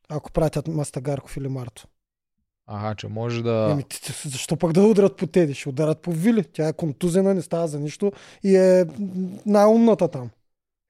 Ако 0.08 0.32
пратят 0.32 0.68
Мастагарков 0.68 1.36
или 1.36 1.48
Марто. 1.48 1.86
Ага, 2.66 2.94
че 2.94 3.08
може 3.08 3.42
да... 3.42 3.78
Ти- 3.88 4.28
защо 4.28 4.56
пък 4.56 4.72
да 4.72 4.82
удрят 4.82 5.16
по 5.16 5.26
Теди? 5.26 5.54
Ще 5.54 5.68
ударят 5.68 6.02
по 6.02 6.12
Вили. 6.12 6.44
Тя 6.44 6.68
е 6.68 6.72
контузена, 6.72 7.34
не 7.34 7.42
става 7.42 7.68
за 7.68 7.80
нищо 7.80 8.12
и 8.42 8.56
е 8.56 8.84
най-умната 9.46 10.08
там. 10.08 10.30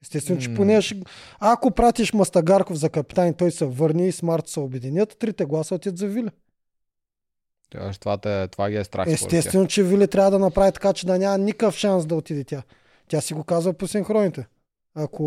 Естествено, 0.03 0.40
че 0.40 0.55
поне 0.55 0.82
ще... 0.82 1.03
Ако 1.38 1.70
пратиш 1.70 2.12
Мастагарков 2.12 2.76
за 2.76 2.90
капитан 2.90 3.34
той 3.34 3.51
се 3.51 3.66
върне 3.66 4.09
и 4.09 4.12
с 4.12 4.22
Марто 4.22 4.51
се 4.51 4.61
обединят, 4.61 5.18
трите 5.18 5.44
гласа 5.44 5.74
отидат 5.74 5.99
за 5.99 6.07
Вили. 6.07 6.30
Това, 8.01 8.18
те, 8.18 8.49
това 8.49 8.70
ги 8.70 8.76
е 8.76 8.84
страх. 8.84 9.09
Естествено, 9.09 9.66
че 9.66 9.82
Вили 9.82 10.09
трябва 10.09 10.30
да 10.30 10.38
направи 10.38 10.72
така, 10.72 10.92
че 10.92 11.07
да 11.07 11.18
няма 11.18 11.38
никакъв 11.38 11.76
шанс 11.76 12.07
да 12.07 12.14
отиде 12.14 12.44
тя. 12.44 12.62
Тя 13.09 13.20
си 13.20 13.34
го 13.34 13.44
казва 13.44 13.72
по 13.72 13.86
синхроните. 13.86 14.46
Ако 14.94 15.24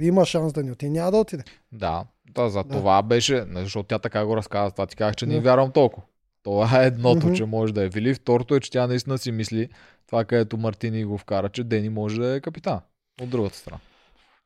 има 0.00 0.24
шанс 0.24 0.52
да 0.52 0.62
не 0.62 0.72
отиде, 0.72 0.90
няма 0.90 1.10
да 1.10 1.16
отиде. 1.16 1.44
Да, 1.72 2.04
да 2.30 2.50
за 2.50 2.64
Да. 2.64 2.68
това 2.68 3.02
беше, 3.02 3.44
не, 3.44 3.62
защото 3.62 3.86
тя 3.86 3.98
така 3.98 4.26
го 4.26 4.36
разказа, 4.36 4.70
това 4.70 4.86
ти 4.86 4.96
казах, 4.96 5.16
че 5.16 5.26
не 5.26 5.34
Да. 5.34 5.40
вярвам 5.40 5.70
толкова. 5.72 6.06
Това 6.42 6.82
е 6.82 6.86
едното, 6.86 7.26
Мгм. 7.26 7.34
че 7.36 7.44
може 7.44 7.74
да 7.74 7.82
е 7.84 7.88
Вили. 7.88 8.14
Второто 8.14 8.54
е, 8.54 8.60
че 8.60 8.70
тя 8.70 8.86
наистина 8.86 9.18
си 9.18 9.32
мисли 9.32 9.68
това, 10.06 10.24
където 10.24 10.56
Мартини 10.56 11.04
го 11.04 11.18
вкара, 11.18 11.48
че 11.48 11.64
Дени 11.64 11.88
може 11.88 12.20
да 12.20 12.34
е 12.34 12.40
капитан. 12.40 12.80
От 13.22 13.30
другата 13.30 13.56
страна. 13.56 13.78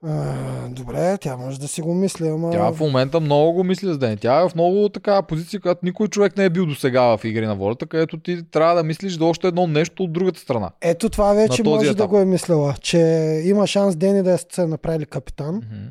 А, 0.03 0.69
добре, 0.69 1.19
тя 1.19 1.37
може 1.37 1.61
да 1.61 1.69
си 1.69 1.83
го 1.83 1.95
мисли, 1.95 2.29
ама... 2.29 2.51
Тя 2.51 2.73
в 2.73 2.81
момента 2.81 3.21
много 3.21 3.53
го 3.53 3.65
мисли 3.65 3.87
за 3.87 3.99
Дени. 3.99 4.17
Тя 4.17 4.41
е 4.41 4.49
в 4.49 4.55
много 4.55 4.89
такава 4.89 5.23
позиция, 5.23 5.61
която 5.61 5.81
никой 5.83 6.09
човек 6.09 6.37
не 6.37 6.45
е 6.45 6.51
бил 6.51 6.67
до 6.67 6.75
сега 6.75 7.03
в 7.03 7.25
игри 7.25 7.47
на 7.47 7.57
волята, 7.57 7.87
където 7.87 8.21
ти 8.21 8.51
трябва 8.51 8.75
да 8.75 8.83
мислиш 8.83 9.19
за 9.19 9.25
още 9.25 9.47
едно 9.49 9.67
нещо 9.67 10.03
от 10.03 10.13
другата 10.13 10.41
страна. 10.41 10.71
Ето 10.81 11.09
това 11.09 11.33
вече 11.33 11.63
може 11.63 11.87
да 11.87 11.93
етап. 11.93 12.09
го 12.11 12.19
е 12.19 12.25
мислила, 12.25 12.75
че 12.81 12.99
има 13.45 13.67
шанс 13.67 13.97
Дени 13.97 14.23
да 14.23 14.39
се 14.53 14.67
направили 14.67 15.07
капитан, 15.07 15.55
Мгм. 15.57 15.87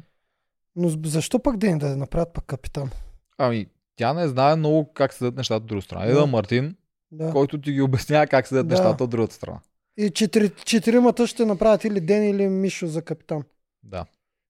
но 0.75 0.89
защо 1.05 1.39
пък 1.39 1.57
Дени 1.57 1.79
да 1.79 1.87
я 1.87 1.97
направят 1.97 2.33
пък 2.33 2.45
капитан? 2.45 2.89
Ами, 3.37 3.65
тя 3.95 4.13
не 4.13 4.27
знае 4.27 4.55
много 4.55 4.93
как 4.93 5.13
седят 5.13 5.35
нещата 5.37 5.57
от 5.57 5.65
другата 5.65 5.85
страна. 5.85 6.05
Да. 6.05 6.11
Еда 6.11 6.25
Мартин, 6.25 6.75
Да. 7.11 7.31
който 7.31 7.61
ти 7.61 7.71
ги 7.71 7.81
обяснява 7.81 8.27
как 8.27 8.47
седят 8.47 8.67
Да. 8.67 8.75
нещата 8.75 9.03
от 9.03 9.09
другата 9.09 9.33
страна. 9.35 9.59
И 9.97 10.09
четири, 10.09 10.49
четиримата 10.65 11.27
ще 11.27 11.45
направят 11.45 11.83
или 11.83 11.99
Дени 11.99 12.29
или 12.29 12.47
Мишо 12.47 12.87
за 12.87 13.01
капитан. 13.01 13.43
Да. 13.83 14.05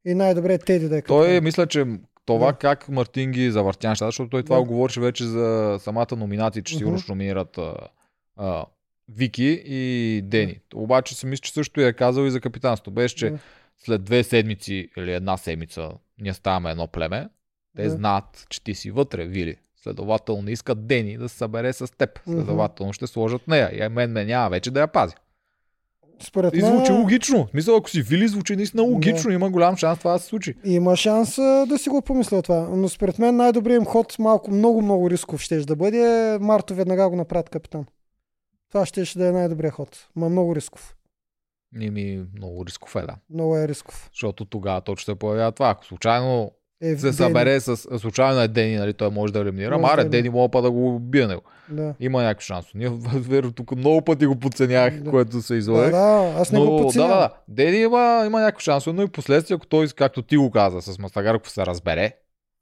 И 0.06 0.14
най-добре 0.16 0.54
е 0.54 0.58
Теди 0.58 0.90
да 0.90 0.98
е 0.98 1.02
капитан. 1.02 1.18
Той 1.18 1.42
мисля, 1.42 1.68
че 1.68 1.86
това 2.26 2.52
Да. 2.52 2.58
как 2.58 2.90
Мартин 2.90 3.32
ги 3.32 3.52
завъртя 3.52 3.90
нещата, 3.90 4.08
защото 4.08 4.30
той 4.30 4.44
това 4.44 4.56
Да. 4.56 4.62
го 4.62 4.68
говореше 4.68 5.00
вече 5.02 5.26
за 5.26 5.78
самата 5.82 6.08
номинация, 6.18 6.64
че 6.64 6.78
сигурно 6.78 7.00
ще 7.00 7.12
номинират 7.12 7.58
а, 7.58 7.76
а, 8.38 8.66
Вики 9.10 9.64
и 9.66 10.22
Дени. 10.24 10.60
Обаче 10.76 11.16
си 11.16 11.26
мисля, 11.26 11.42
че 11.42 11.54
също 11.54 11.82
я 11.82 11.88
е 11.88 11.94
казал 11.94 12.24
и 12.24 12.32
за 12.32 12.42
капитанство. 12.42 12.92
Беше, 12.92 13.16
че 13.16 13.30
Да. 13.30 13.40
след 13.78 14.04
две 14.04 14.24
седмици 14.24 14.90
или 14.98 15.14
една 15.14 15.38
седмица 15.38 15.90
ние 16.20 16.34
ставаме 16.34 16.72
едно 16.72 16.88
племе, 16.88 17.30
те 17.76 17.84
Да. 17.84 17.90
знаят, 17.90 18.46
че 18.50 18.64
ти 18.64 18.76
си 18.76 18.92
вътре, 18.92 19.26
Вили. 19.26 19.56
Следователно 19.84 20.50
искат 20.50 20.88
Дени 20.88 21.18
да 21.18 21.30
се 21.30 21.38
събере 21.38 21.74
с 21.74 21.98
теб. 21.98 22.20
Следователно 22.24 22.94
ще 22.94 23.08
сложат 23.08 23.48
нея. 23.48 23.86
И 23.86 23.90
мен 23.90 24.12
ме 24.12 24.26
няма 24.26 24.50
вече 24.50 24.72
да 24.72 24.80
я 24.80 24.88
пази. 24.88 25.16
Според 26.24 26.56
И 26.56 26.62
звучи 26.62 26.92
мен 26.92 27.02
логично. 27.02 27.46
В 27.46 27.50
Смисъл, 27.50 27.76
ако 27.76 27.90
си 27.90 28.02
Вили, 28.02 28.28
звучи 28.28 28.56
наистина 28.56 28.84
логично. 28.84 29.32
Има 29.32 29.50
голям 29.50 29.78
шанс 29.78 30.00
това 30.00 30.12
да 30.12 30.20
се 30.20 30.26
случи. 30.26 30.56
има 30.64 30.96
шанс 30.96 31.36
да 31.68 31.78
си 31.78 31.90
го 31.90 32.02
помисля 32.02 32.42
това. 32.42 32.68
Но 32.72 32.90
според 32.90 33.20
мен 33.20 33.36
най-добрият 33.36 33.82
им 33.82 33.86
ход, 33.86 34.20
малко, 34.20 34.52
много, 34.52 34.82
много 34.82 35.10
рисков 35.10 35.42
ще 35.42 35.60
да 35.60 35.76
бъде, 35.76 36.38
Марто 36.42 36.76
веднага 36.76 37.10
го 37.10 37.16
направят 37.16 37.50
капитан. 37.50 37.86
Това 38.70 38.86
ще, 38.86 39.06
ще 39.06 39.20
да 39.20 39.28
е 39.28 39.32
най-добрият 39.32 39.74
ход. 39.74 40.08
Ма 40.16 40.30
много 40.30 40.56
рисков. 40.56 40.96
Не 41.72 41.90
ми 41.90 42.26
много 42.36 42.66
рисков 42.66 42.96
е, 42.96 43.02
да. 43.02 43.16
Много 43.30 43.58
е 43.58 43.68
рисков. 43.68 44.10
Защото 44.14 44.46
тогава 44.46 44.82
точно 44.82 45.14
се 45.14 45.20
появява 45.20 45.52
това. 45.52 45.70
Ако 45.70 45.86
случайно 45.86 46.52
Е, 46.84 46.90
се 46.90 47.02
Дени. 47.02 47.14
събере 47.14 47.60
с 47.60 47.78
случайно 48.00 48.42
е 48.42 48.48
Дени, 48.48 48.76
нали, 48.76 48.94
той 48.94 49.10
може 49.10 49.34
да 49.34 49.40
елиминира. 49.40 49.78
Маре, 49.78 50.04
да 50.04 50.10
Дени 50.10 50.30
мога 50.30 50.50
па 50.50 50.62
да 50.62 50.72
го 50.72 50.88
убие 50.88 51.28
него. 51.28 51.42
Да. 51.70 51.94
Има 52.00 52.24
някакъв 52.24 52.44
шанс. 52.44 52.66
Ние 52.76 52.90
верно 53.14 53.52
тук 53.52 53.72
много 53.72 54.02
пъти 54.02 54.26
го 54.26 54.36
подценях, 54.36 54.94
Да. 54.96 55.10
което 55.10 55.42
се 55.42 55.54
Да, 55.54 55.58
излагах. 55.58 55.92
да, 55.92 56.34
аз 56.38 56.52
не 56.52 56.60
но, 56.60 56.66
го 56.66 56.78
да, 56.78 56.84
подценявам. 56.84 57.12
да, 57.12 57.20
да. 57.20 57.30
Дени 57.50 57.78
има, 57.78 58.24
има 58.26 58.40
някакъв 58.40 58.62
шанс, 58.62 58.86
но 58.88 59.02
и 59.02 59.08
последствия, 59.08 59.56
ако 59.56 59.68
той, 59.68 59.88
както 59.88 60.22
ти 60.22 60.38
го 60.38 60.52
каза, 60.52 60.82
с 60.84 61.00
Мастагарков 61.00 61.52
се 61.52 61.66
разбере 61.66 62.14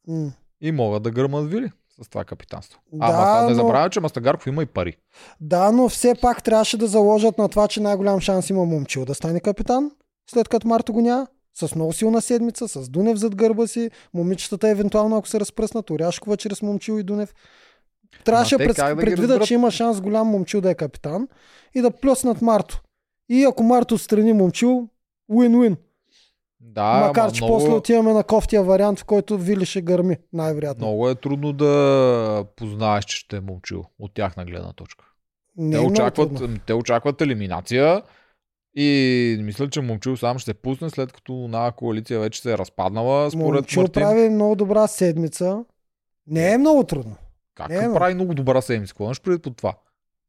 М. 0.08 0.32
и 0.62 0.72
могат 0.72 1.04
да 1.04 1.12
гърмат 1.12 1.48
Вили 1.48 1.72
с 1.96 2.10
това 2.10 2.24
капитанство. 2.24 2.80
Да, 2.94 3.06
Ама 3.06 3.42
не 3.42 3.50
но- 3.50 3.56
забравяй, 3.56 3.90
че 3.90 4.00
Мастагарков 4.00 4.48
има 4.48 4.64
и 4.64 4.68
пари. 4.68 4.96
Да, 5.42 5.72
но 5.72 5.90
все 5.90 6.16
пак 6.16 6.44
трябваше 6.44 6.78
да 6.78 6.88
заложат 6.88 7.38
на 7.38 7.50
това, 7.50 7.68
че 7.68 7.80
най-голям 7.80 8.20
шанс 8.20 8.50
има 8.50 8.66
момчил 8.66 9.06
да 9.06 9.14
стане 9.14 9.40
капитан, 9.40 9.92
след 10.30 10.48
като 10.48 10.68
Марто 10.68 10.94
го 10.94 11.02
няма. 11.02 11.28
С 11.54 11.76
много 11.76 11.94
силна 11.94 12.22
седмица, 12.22 12.68
с 12.68 12.90
Дунев 12.90 13.18
зад 13.18 13.36
гърба 13.36 13.68
си, 13.68 13.92
момичетата 14.14 14.70
евентуално 14.70 15.18
ако 15.18 15.28
се 15.28 15.40
разпръснат, 15.40 15.90
Оряшкова 15.90 16.38
чрез 16.38 16.62
момчил 16.62 17.00
и 17.00 17.04
Дунев. 17.04 17.34
Трябваше 18.26 18.58
пред, 18.58 18.76
да 18.76 18.96
разберат? 18.96 19.48
че 19.48 19.54
има 19.54 19.72
шанс 19.72 20.02
голям 20.02 20.28
момчил 20.28 20.62
да 20.62 20.72
е 20.72 20.76
капитан 20.76 21.28
и 21.76 21.82
да 21.82 21.92
плюснат 21.92 22.42
Марто. 22.42 22.82
И 23.30 23.44
ако 23.44 23.64
Марто 23.64 23.96
отстрани 23.96 24.34
момчил, 24.34 24.88
win-win. 25.32 25.76
Да, 26.60 27.04
Макар, 27.08 27.32
че 27.32 27.44
много, 27.44 27.58
после 27.58 27.74
отиваме 27.74 28.14
на 28.14 28.24
кофтия 28.24 28.64
вариант, 28.64 29.00
в 29.00 29.06
който 29.06 29.38
Вили 29.38 29.66
ще 29.66 29.82
гърми, 29.82 30.18
най-вероятно. 30.34 30.88
много 30.88 31.10
е 31.10 31.16
трудно 31.16 31.54
да 31.54 32.46
познаеш, 32.56 33.06
че 33.06 33.18
ще 33.18 33.38
е 33.38 33.42
момчил 33.42 33.84
от 34.00 34.14
тяхна 34.14 34.46
гледна 34.46 34.74
точка. 34.74 35.06
Не 35.58 35.78
Те 35.78 35.84
е 35.84 35.86
очакват, 35.86 36.32
те 36.66 36.74
очакват 36.74 37.22
елиминация 37.22 38.02
и 38.76 39.38
мисля, 39.42 39.70
че 39.70 39.82
Момчил 39.82 40.18
сам 40.18 40.40
ще 40.40 40.46
се 40.46 40.54
пусне, 40.54 40.90
след 40.90 41.14
като 41.14 41.34
на 41.34 41.72
коалиция 41.72 42.20
вече 42.20 42.42
се 42.42 42.54
е 42.54 42.58
разпаднала. 42.58 43.32
Според 43.32 43.62
Момчил 43.62 43.82
Мартин, 43.82 44.04
прави 44.04 44.30
много 44.30 44.56
добра 44.56 44.88
седмица. 44.88 45.66
Не 46.28 46.54
е 46.54 46.58
много 46.58 46.84
трудно. 46.84 47.16
как 47.56 47.70
Не, 47.70 47.88
ма. 47.88 47.94
прави 47.94 48.14
много 48.14 48.34
добра 48.34 48.62
седмица? 48.62 48.94
Какво 48.94 49.04
имаш 49.04 49.22
предвид 49.22 49.44
под 49.44 49.58
това? 49.58 49.74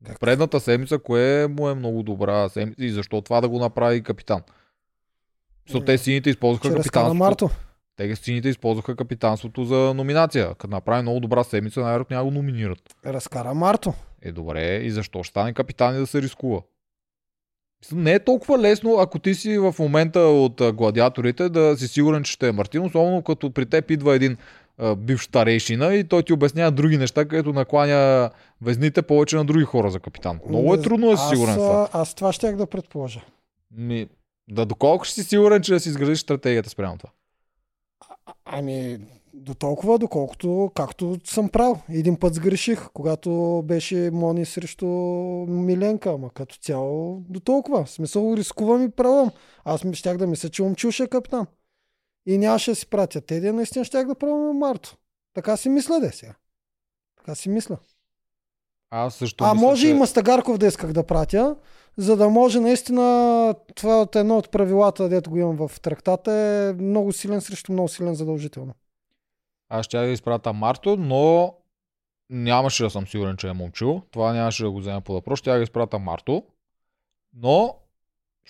Как? 0.07 0.21
Предната 0.21 0.61
седмица, 0.61 0.99
кое 0.99 1.47
му 1.49 1.69
е 1.69 1.75
много 1.75 2.03
добра 2.03 2.49
седмица 2.49 2.85
и 2.85 2.91
защо 2.91 3.21
това 3.21 3.41
да 3.41 3.49
го 3.49 3.59
направи 3.59 4.03
капитан? 4.03 4.43
Защото 5.67 5.85
те 5.85 5.99
сините 5.99 6.31
използваха 6.31 6.69
разкара 6.69 6.83
капитанството. 6.83 7.15
Марто. 7.15 7.51
Те 7.97 8.17
сините 8.17 8.49
използваха 8.49 8.97
капитанството 8.97 9.65
за 9.65 9.95
номинация. 9.95 10.55
Като 10.55 10.67
направи 10.75 11.03
много 11.03 11.21
добра 11.21 11.45
седмица, 11.45 11.81
най-вероятно 11.81 12.17
няма 12.17 12.31
го 12.31 12.35
номинират. 12.35 12.97
Разкара 13.07 13.55
Марто. 13.55 13.95
Е, 14.23 14.33
добре, 14.33 14.77
и 14.77 14.91
защо 14.91 15.23
ще 15.23 15.31
стане 15.31 15.53
капитан 15.53 15.97
и 15.97 15.99
да 15.99 16.07
се 16.07 16.23
рискува? 16.23 16.61
Не 17.93 18.13
е 18.13 18.19
толкова 18.25 18.59
лесно, 18.59 18.99
ако 18.99 19.19
ти 19.19 19.35
си 19.35 19.59
в 19.59 19.75
момента 19.79 20.21
от 20.21 20.61
а, 20.61 20.73
гладиаторите, 20.73 21.49
да 21.49 21.77
си 21.77 21.89
сигурен, 21.89 22.23
че 22.25 22.33
ще 22.33 22.49
е 22.49 22.53
Мартин, 22.53 22.83
особено 22.87 23.23
като 23.23 23.51
при 23.51 23.67
теб 23.67 23.91
идва 23.91 24.15
един 24.15 24.37
а, 24.79 24.97
бивш 24.97 25.25
старейшина 25.25 25.95
и 25.95 26.05
той 26.05 26.23
ти 26.23 26.33
обяснява 26.33 26.71
други 26.71 26.97
неща, 26.99 27.25
където 27.25 27.53
накланя 27.53 28.31
везните 28.63 29.03
повече 29.03 29.37
на 29.37 29.45
други 29.45 29.65
хора 29.65 29.91
за 29.91 30.01
капитан. 30.01 30.41
Много 30.49 30.75
е 30.75 30.81
трудно 30.83 31.11
да 31.11 31.17
си 31.17 31.23
аз, 31.23 31.31
сигурен 31.31 31.55
в 31.55 31.57
това. 31.57 31.89
а, 31.93 32.01
Аз 32.01 32.15
това 32.15 32.33
щях 32.33 32.57
да 32.57 32.67
предположа. 32.67 33.21
Ми, 33.77 34.07
да 34.51 34.67
доколко 34.67 35.05
ще 35.05 35.15
си 35.15 35.25
сигурен, 35.25 35.63
че 35.63 35.73
да 35.73 35.81
си 35.81 35.89
изградиш 35.89 36.19
стратегията 36.19 36.71
спрямо 36.71 36.99
това? 36.99 37.11
Ами, 38.45 38.99
до 39.35 39.55
толкова, 39.55 39.99
доколкото, 39.99 40.71
както 40.75 41.19
съм 41.25 41.49
правил. 41.49 41.77
Един 41.89 42.17
път 42.17 42.35
сгреших, 42.35 42.89
когато 42.95 43.63
беше 43.65 44.11
Мони 44.13 44.45
срещу 44.45 44.87
Миленка, 45.49 46.11
ама 46.11 46.31
като 46.31 46.57
цяло 46.57 47.21
до 47.29 47.41
толкова. 47.41 47.87
Смисъл, 47.87 48.35
рискувам 48.37 48.83
и 48.83 48.91
правам. 48.91 49.31
Аз 49.65 49.85
ми 49.85 49.95
щях 49.95 50.17
да 50.17 50.27
мисля, 50.27 50.49
че 50.49 50.63
момчил 50.63 50.91
ще 50.91 51.03
е 51.03 51.09
капитан. 51.09 51.47
И 52.27 52.39
нямаше 52.39 52.71
да 52.71 52.75
си 52.75 52.87
пратя 52.87 53.21
Теди, 53.21 53.53
наистина 53.53 53.85
щях 53.85 54.07
да 54.07 54.15
пробваме 54.15 54.53
Марто. 54.53 54.97
Така 55.35 55.57
си 55.57 55.69
мисля, 55.69 56.01
де 56.01 56.11
сега. 56.13 56.35
Така 57.17 57.35
си 57.35 57.49
мисля. 57.49 57.79
Аз 58.91 59.15
също 59.15 59.45
А 59.45 59.55
мисля, 59.55 59.67
може 59.67 59.83
че... 59.83 59.91
и 59.91 59.95
Мастагарков 59.95 60.59
да 60.59 60.67
исках 60.67 60.93
да 60.93 61.07
пратя, 61.07 61.57
за 61.97 62.17
да 62.17 62.29
може 62.29 62.61
наистина 62.61 63.55
това 63.75 64.03
от 64.03 64.17
едно 64.17 64.37
от 64.37 64.51
правилата, 64.51 65.09
дето 65.09 65.31
го 65.31 65.39
имам 65.39 65.69
в 65.69 65.81
трактата, 65.81 66.33
е 66.33 66.83
много 66.83 67.13
силен 67.13 67.41
срещу 67.41 67.73
много 67.73 67.89
силен 67.89 68.15
задължително. 68.15 68.75
Аз 69.73 69.85
ще 69.85 69.99
да 69.99 70.07
изпратя 70.07 70.53
Марто, 70.53 70.97
но 70.97 71.55
нямаше 72.31 72.83
да 72.83 72.91
съм 72.91 73.07
сигурен, 73.07 73.37
че 73.37 73.49
е 73.49 73.53
момчил. 73.53 74.03
Това 74.11 74.33
нямаше 74.33 74.63
да 74.63 74.71
го 74.71 74.79
взема 74.79 75.01
по 75.01 75.13
въпрос. 75.13 75.39
Ще 75.39 75.51
да 75.51 75.63
изпратя 75.63 75.99
Марто, 75.99 76.43
но 77.35 77.75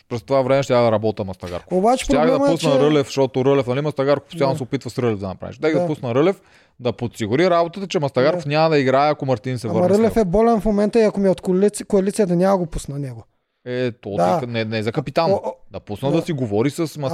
през 0.08 0.22
това 0.22 0.42
време 0.42 0.62
ще 0.62 0.72
да 0.72 0.92
работя 0.92 1.24
Мастагарков. 1.24 1.78
Обаче 1.78 2.04
Щях 2.04 2.26
да 2.26 2.34
е, 2.34 2.38
пусна 2.38 2.72
че... 2.72 2.78
Рълев, 2.80 3.06
защото 3.06 3.44
Рълев, 3.44 3.66
нали 3.66 3.80
Мастагарков 3.80 4.28
постоянно 4.28 4.52
Да. 4.52 4.56
се 4.56 4.62
опитва 4.62 4.90
с 4.90 4.98
Рълев 4.98 5.18
да 5.18 5.28
направиш. 5.28 5.56
Щях 5.56 5.72
да. 5.72 5.80
Да. 5.80 5.86
пусна 5.86 6.14
Рълев 6.14 6.40
да 6.80 6.92
подсигури 6.92 7.50
работата, 7.50 7.86
че 7.86 7.98
Мастагарков 7.98 8.42
Да. 8.42 8.48
няма 8.48 8.70
да 8.70 8.78
играе, 8.78 9.10
ако 9.10 9.26
Мартин 9.26 9.58
се 9.58 9.66
Ама 9.66 9.80
върне. 9.80 9.98
Рълев 9.98 10.16
е 10.16 10.24
болен 10.24 10.60
в 10.60 10.64
момента 10.64 11.00
и 11.00 11.04
ако 11.04 11.20
ми 11.20 11.26
е 11.26 11.30
от 11.30 11.40
коалиция, 11.40 11.86
коалицията 11.86 12.36
няма 12.36 12.58
го 12.58 12.66
пусна 12.66 12.98
него. 12.98 13.24
Е, 13.64 13.92
то 13.92 14.10
Да. 14.10 14.40
не, 14.46 14.64
не 14.64 14.78
е 14.78 14.82
за 14.82 14.92
капитан. 14.92 15.32
О, 15.32 15.40
о, 15.44 15.52
Да 15.70 15.80
пусна 15.80 16.10
Да. 16.10 16.16
да. 16.16 16.22
си 16.22 16.32
говори 16.32 16.70
с 16.70 16.98
Мастагарков, 16.98 17.10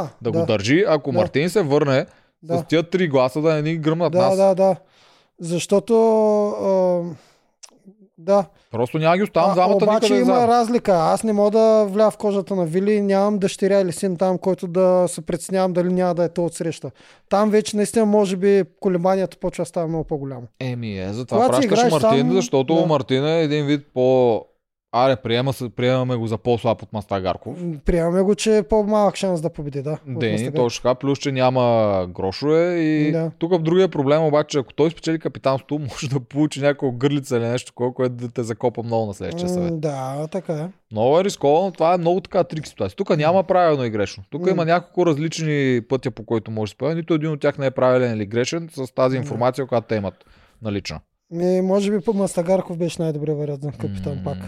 А, 0.00 0.08
да, 0.22 0.30
да. 0.30 0.40
го 0.40 0.46
държи. 0.46 0.84
Ако 0.88 1.12
Да. 1.12 1.18
Мартин 1.18 1.50
се 1.50 1.62
върне 1.62 2.06
да, 2.42 2.58
с 2.58 2.64
тия 2.64 2.90
три 2.90 3.08
гласа, 3.08 3.40
да 3.40 3.54
не 3.54 3.62
ни 3.62 3.76
гръмнат 3.76 4.12
да, 4.12 4.18
нас. 4.18 4.36
да, 4.36 4.54
да. 4.54 4.76
Защото... 5.40 5.94
А, 6.48 7.02
да. 8.18 8.44
Просто 8.70 8.98
няма 8.98 9.16
ги 9.16 9.22
оставам 9.22 9.54
двамата 9.54 9.76
обаче 9.76 9.94
никъде 9.94 10.20
има 10.20 10.34
заедно. 10.34 10.48
разлика. 10.48 10.92
Аз 10.92 11.24
не 11.24 11.32
мога 11.32 11.50
да 11.50 11.84
вля 11.88 12.10
в 12.10 12.16
кожата 12.16 12.56
на 12.56 12.64
Вили, 12.64 13.00
нямам 13.00 13.38
дъщеря 13.38 13.80
или 13.80 13.92
син 13.92 14.16
там, 14.16 14.38
който 14.38 14.66
да 14.66 15.04
се 15.08 15.20
преценявам 15.20 15.72
дали 15.72 15.92
няма 15.92 16.14
да 16.14 16.24
е 16.24 16.28
то 16.28 16.44
от 16.44 16.54
среща. 16.54 16.90
Там 17.28 17.50
вече 17.50 17.76
наистина 17.76 18.06
може 18.06 18.36
би 18.36 18.62
колебанията 18.80 19.36
почва 19.36 19.66
става 19.66 19.88
много 19.88 20.04
по-голямо. 20.04 20.42
Еми, 20.60 20.98
е, 20.98 21.12
затова 21.12 21.46
Когато 21.46 21.68
пращаш 21.68 21.90
Мартин, 21.90 22.20
сам, 22.20 22.32
защото 22.32 22.74
да. 22.74 22.86
Мартин 22.86 23.26
е 23.26 23.42
един 23.42 23.66
вид 23.66 23.86
по... 23.94 24.44
Аре, 24.94 25.16
приема, 25.16 25.52
приемаме 25.76 26.16
го 26.16 26.26
за 26.26 26.38
по-слаб 26.38 26.82
от 26.82 26.92
Мастагарков. 26.92 27.58
Приемаме 27.84 28.22
го, 28.22 28.34
че 28.34 28.56
е 28.56 28.62
по-малък 28.62 29.16
шанс 29.16 29.40
да 29.40 29.50
победи, 29.50 29.82
да. 29.82 29.98
от 30.08 30.18
Дени, 30.18 30.52
точно 30.52 30.82
така, 30.82 30.94
плюс, 30.94 31.18
че 31.18 31.32
няма 31.32 32.06
грошове 32.10 32.74
и 32.74 33.12
Да. 33.12 33.30
тук 33.38 33.52
в 33.52 33.58
другия 33.58 33.88
проблем 33.88 34.22
обаче, 34.24 34.58
ако 34.58 34.72
той 34.72 34.90
спечели 34.90 35.18
капитанството, 35.18 35.78
може 35.90 36.08
да 36.08 36.20
получи 36.20 36.60
някаква 36.60 36.90
гърлица 36.90 37.36
или 37.36 37.44
нещо, 37.44 37.66
такова, 37.66 37.94
което 37.94 38.14
да 38.14 38.28
те 38.28 38.42
закопа 38.42 38.82
много 38.82 39.06
на 39.06 39.14
следващия 39.14 39.48
съвет. 39.48 39.80
Да, 39.80 40.28
така 40.32 40.52
е. 40.54 40.68
Много 40.92 41.20
е 41.20 41.24
рисковано, 41.24 41.70
това 41.72 41.94
е 41.94 41.98
много 41.98 42.20
така 42.20 42.44
трик 42.44 42.66
ситуация. 42.66 42.96
Тук 42.96 43.16
няма 43.16 43.44
правилно 43.44 43.84
и 43.84 43.90
грешно. 43.90 44.24
Тук 44.30 44.46
има 44.50 44.64
няколко 44.64 45.06
различни 45.06 45.80
пътя, 45.88 46.10
по 46.10 46.24
които 46.24 46.50
може 46.50 46.72
да 46.72 46.76
появи. 46.76 46.94
Нито 46.94 47.14
един 47.14 47.30
от 47.30 47.40
тях 47.40 47.58
не 47.58 47.66
е 47.66 47.70
правилен 47.70 48.16
или 48.16 48.26
грешен 48.26 48.68
с 48.72 48.94
тази 48.94 49.16
информация, 49.16 49.66
която 49.66 49.86
те 49.86 49.94
имат 49.94 50.14
налична. 50.62 51.00
Ми, 51.30 51.60
може 51.60 51.90
би 51.90 52.00
по 52.00 52.12
Мастагарков 52.12 52.76
беше 52.78 53.02
най-добрият 53.02 53.38
вариант 53.38 53.62
за 53.62 53.70
капитан 53.72 54.14
М, 54.14 54.24
пак. 54.24 54.38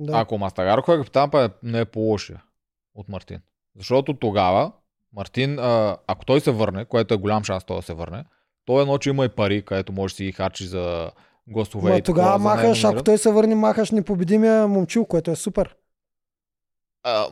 Да. 0.00 0.18
Ако 0.18 0.38
Мастагарков 0.38 0.94
е 0.94 0.98
капитан, 0.98 1.30
па 1.30 1.44
е- 1.44 1.48
не 1.62 1.80
е 1.80 1.84
по-лошия 1.84 2.42
от 2.94 3.08
Мартин. 3.08 3.38
Защото 3.76 4.14
тогава 4.14 4.72
Мартин, 5.12 5.58
а, 5.58 5.96
ако 6.06 6.24
той 6.24 6.40
се 6.40 6.50
върне, 6.50 6.84
което 6.84 7.14
е 7.14 7.18
голям 7.18 7.44
шанс 7.44 7.64
той 7.64 7.76
да 7.76 7.82
се 7.82 7.94
върне, 7.94 8.24
той 8.64 8.82
едно, 8.82 8.98
че 8.98 9.10
има 9.10 9.24
и 9.24 9.28
пари, 9.28 9.62
където 9.62 9.92
може 9.92 10.14
да 10.14 10.16
си 10.16 10.24
ги 10.24 10.32
харчи 10.32 10.66
за 10.66 11.10
гласове. 11.46 11.92
Ма 11.92 12.00
тогава 12.00 12.38
махаш, 12.38 12.84
ако 12.84 13.02
той 13.02 13.18
се 13.18 13.32
върне, 13.32 13.54
махаш 13.54 13.90
непобедимия 13.90 14.68
момчил, 14.68 15.04
което 15.04 15.30
е 15.30 15.36
супер. 15.36 15.76
А, 17.02 17.24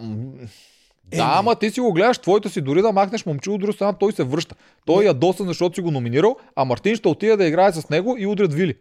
Е, 1.12 1.16
да, 1.16 1.25
не. 1.25 1.31
ама 1.33 1.57
ти 1.57 1.71
си 1.71 1.81
го 1.81 1.93
гледаш, 1.93 2.19
твоето 2.19 2.49
си 2.49 2.61
дори 2.61 2.83
да 2.83 2.93
махнеш 2.93 3.27
момчил 3.27 3.55
от 3.55 3.61
друга 3.61 3.73
страна, 3.73 3.93
той 3.93 4.12
се 4.12 4.25
връща. 4.25 4.55
Той 4.87 5.05
е 5.05 5.07
ядосан, 5.07 5.47
защото 5.47 5.75
си 5.75 5.81
го 5.81 5.91
номинирал, 5.91 6.37
а 6.57 6.64
Мартин 6.64 6.97
ще 6.97 7.09
отиде 7.09 7.37
да 7.37 7.47
играе 7.47 7.73
с 7.73 7.91
него 7.91 8.16
и 8.19 8.27
удрят 8.27 8.53
Вили. 8.55 8.75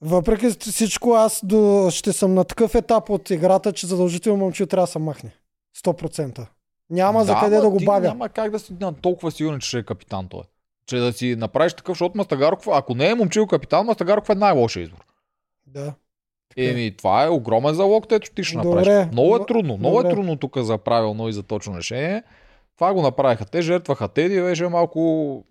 Въпреки 0.00 0.50
всичко, 0.50 1.12
аз 1.12 1.40
до... 1.44 1.88
ще 1.90 2.12
съм 2.12 2.34
на 2.34 2.44
такъв 2.44 2.74
етап 2.74 3.10
от 3.10 3.30
играта, 3.30 3.72
че 3.72 3.86
задължително 3.86 4.44
момчил 4.44 4.66
трябва 4.66 4.86
да 4.86 4.92
се 4.92 4.98
махне. 4.98 5.30
100%. 5.84 6.46
Няма 6.90 7.24
за 7.24 7.36
къде 7.40 7.56
да 7.56 7.70
го 7.70 7.78
бавя. 7.84 8.00
Няма 8.08 8.28
как 8.28 8.50
да 8.50 8.58
си 8.58 8.72
на 8.80 8.92
толкова 8.92 9.30
сигурен, 9.30 9.60
че 9.60 9.68
ще 9.68 9.78
е 9.78 9.82
капитан 9.82 10.28
той. 10.28 10.42
че 10.86 10.96
да 10.96 11.12
си 11.12 11.36
направиш 11.36 11.74
такъв, 11.74 11.92
защото 11.92 12.18
Мастагарков, 12.18 12.68
ако 12.72 12.94
не 12.94 13.08
е 13.08 13.14
момчил 13.14 13.46
капитан, 13.46 13.86
Мастагарков 13.86 14.30
е 14.30 14.34
най-лошия 14.34 14.82
избор. 14.82 15.04
Да. 15.66 15.94
Така 16.48 16.62
е. 16.62 16.70
Еми, 16.70 16.96
това 16.96 17.24
е 17.24 17.28
огромен 17.28 17.74
залог, 17.74 18.06
ето 18.10 18.30
ти 18.34 18.44
ще 18.44 18.56
Добре. 18.56 18.68
направиш. 18.68 19.12
Много 19.12 19.36
е 19.36 19.46
трудно, 19.46 19.76
много 19.76 19.96
добре. 19.96 20.08
е 20.08 20.12
трудно 20.14 20.36
тук 20.36 20.58
за 20.58 20.78
правилно 20.78 21.28
и 21.28 21.32
за 21.32 21.42
точно 21.42 21.76
решение. 21.76 22.22
Това 22.74 22.94
го 22.94 23.02
направиха 23.02 23.44
те, 23.44 23.62
жертваха 23.62 24.08
Теди, 24.08 24.40
беше 24.40 24.68
малко, 24.68 25.44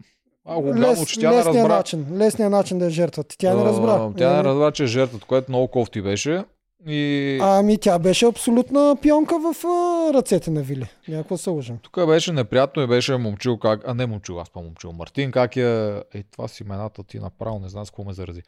малко 0.45 0.67
гадно, 0.67 1.05
че 1.05 1.19
тя 1.19 1.29
не 1.29 1.37
лесният 1.37 1.55
разбра. 1.55 1.75
начин, 1.75 2.05
лесният 2.17 2.51
начин 2.51 2.79
да 2.79 2.85
е 2.85 2.89
жертват. 2.89 3.35
Тя 3.37 3.53
не 3.53 3.61
А, 3.61 3.65
разбра. 3.65 4.11
Тя 4.17 4.29
не 4.29 4.35
Еми, 4.35 4.43
разбра, 4.43 4.71
че 4.71 4.83
е 4.83 4.87
жертвата, 4.87 5.25
което 5.25 5.51
много 5.51 5.67
кофти 5.67 6.01
беше. 6.01 6.43
И 6.87 7.37
Ами 7.41 7.77
тя 7.77 7.99
беше 7.99 8.25
абсолютна 8.25 8.97
пионка 9.01 9.35
в 9.39 9.65
а, 9.65 10.13
ръцете 10.13 10.51
на 10.51 10.61
Вили. 10.61 10.89
Някакво 11.07 11.37
се 11.37 11.49
лъжим. 11.49 11.77
тук 11.77 12.07
беше 12.07 12.31
неприятно 12.33 12.83
и 12.83 12.87
беше 12.87 13.17
момчил 13.17 13.57
как... 13.57 13.81
А 13.87 13.93
не 13.93 14.05
момчил, 14.05 14.39
аз 14.39 14.49
па 14.49 14.61
момчил. 14.61 14.91
Мартин 14.91 15.31
как 15.31 15.55
я... 15.55 16.03
Ей, 16.13 16.23
това 16.31 16.47
си 16.47 16.63
имената 16.63 17.03
ти 17.03 17.19
направо, 17.19 17.59
не 17.59 17.69
знам 17.69 17.85
с 17.85 17.89
какво 17.89 18.03
ме 18.03 18.13
зарази. 18.13 18.41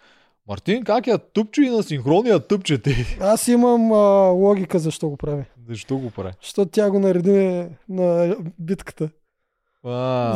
Мартин 0.48 0.84
как 0.84 1.08
я 1.08 1.18
тъпче 1.18 1.62
и 1.62 1.70
на 1.70 1.84
синхрония 1.84 2.40
тъпче 2.40 2.78
те. 2.78 3.18
Аз 3.22 3.48
имам 3.48 3.92
а, 3.92 4.30
логика 4.30 4.80
защо 4.80 5.10
го 5.10 5.18
прави. 5.18 5.44
Защо 5.70 5.98
го 5.98 6.12
прави? 6.12 6.32
Защото 6.42 6.72
тя 6.72 6.92
го 6.92 7.00
нареди 7.00 7.66
на 7.90 8.36
битката 8.60 9.10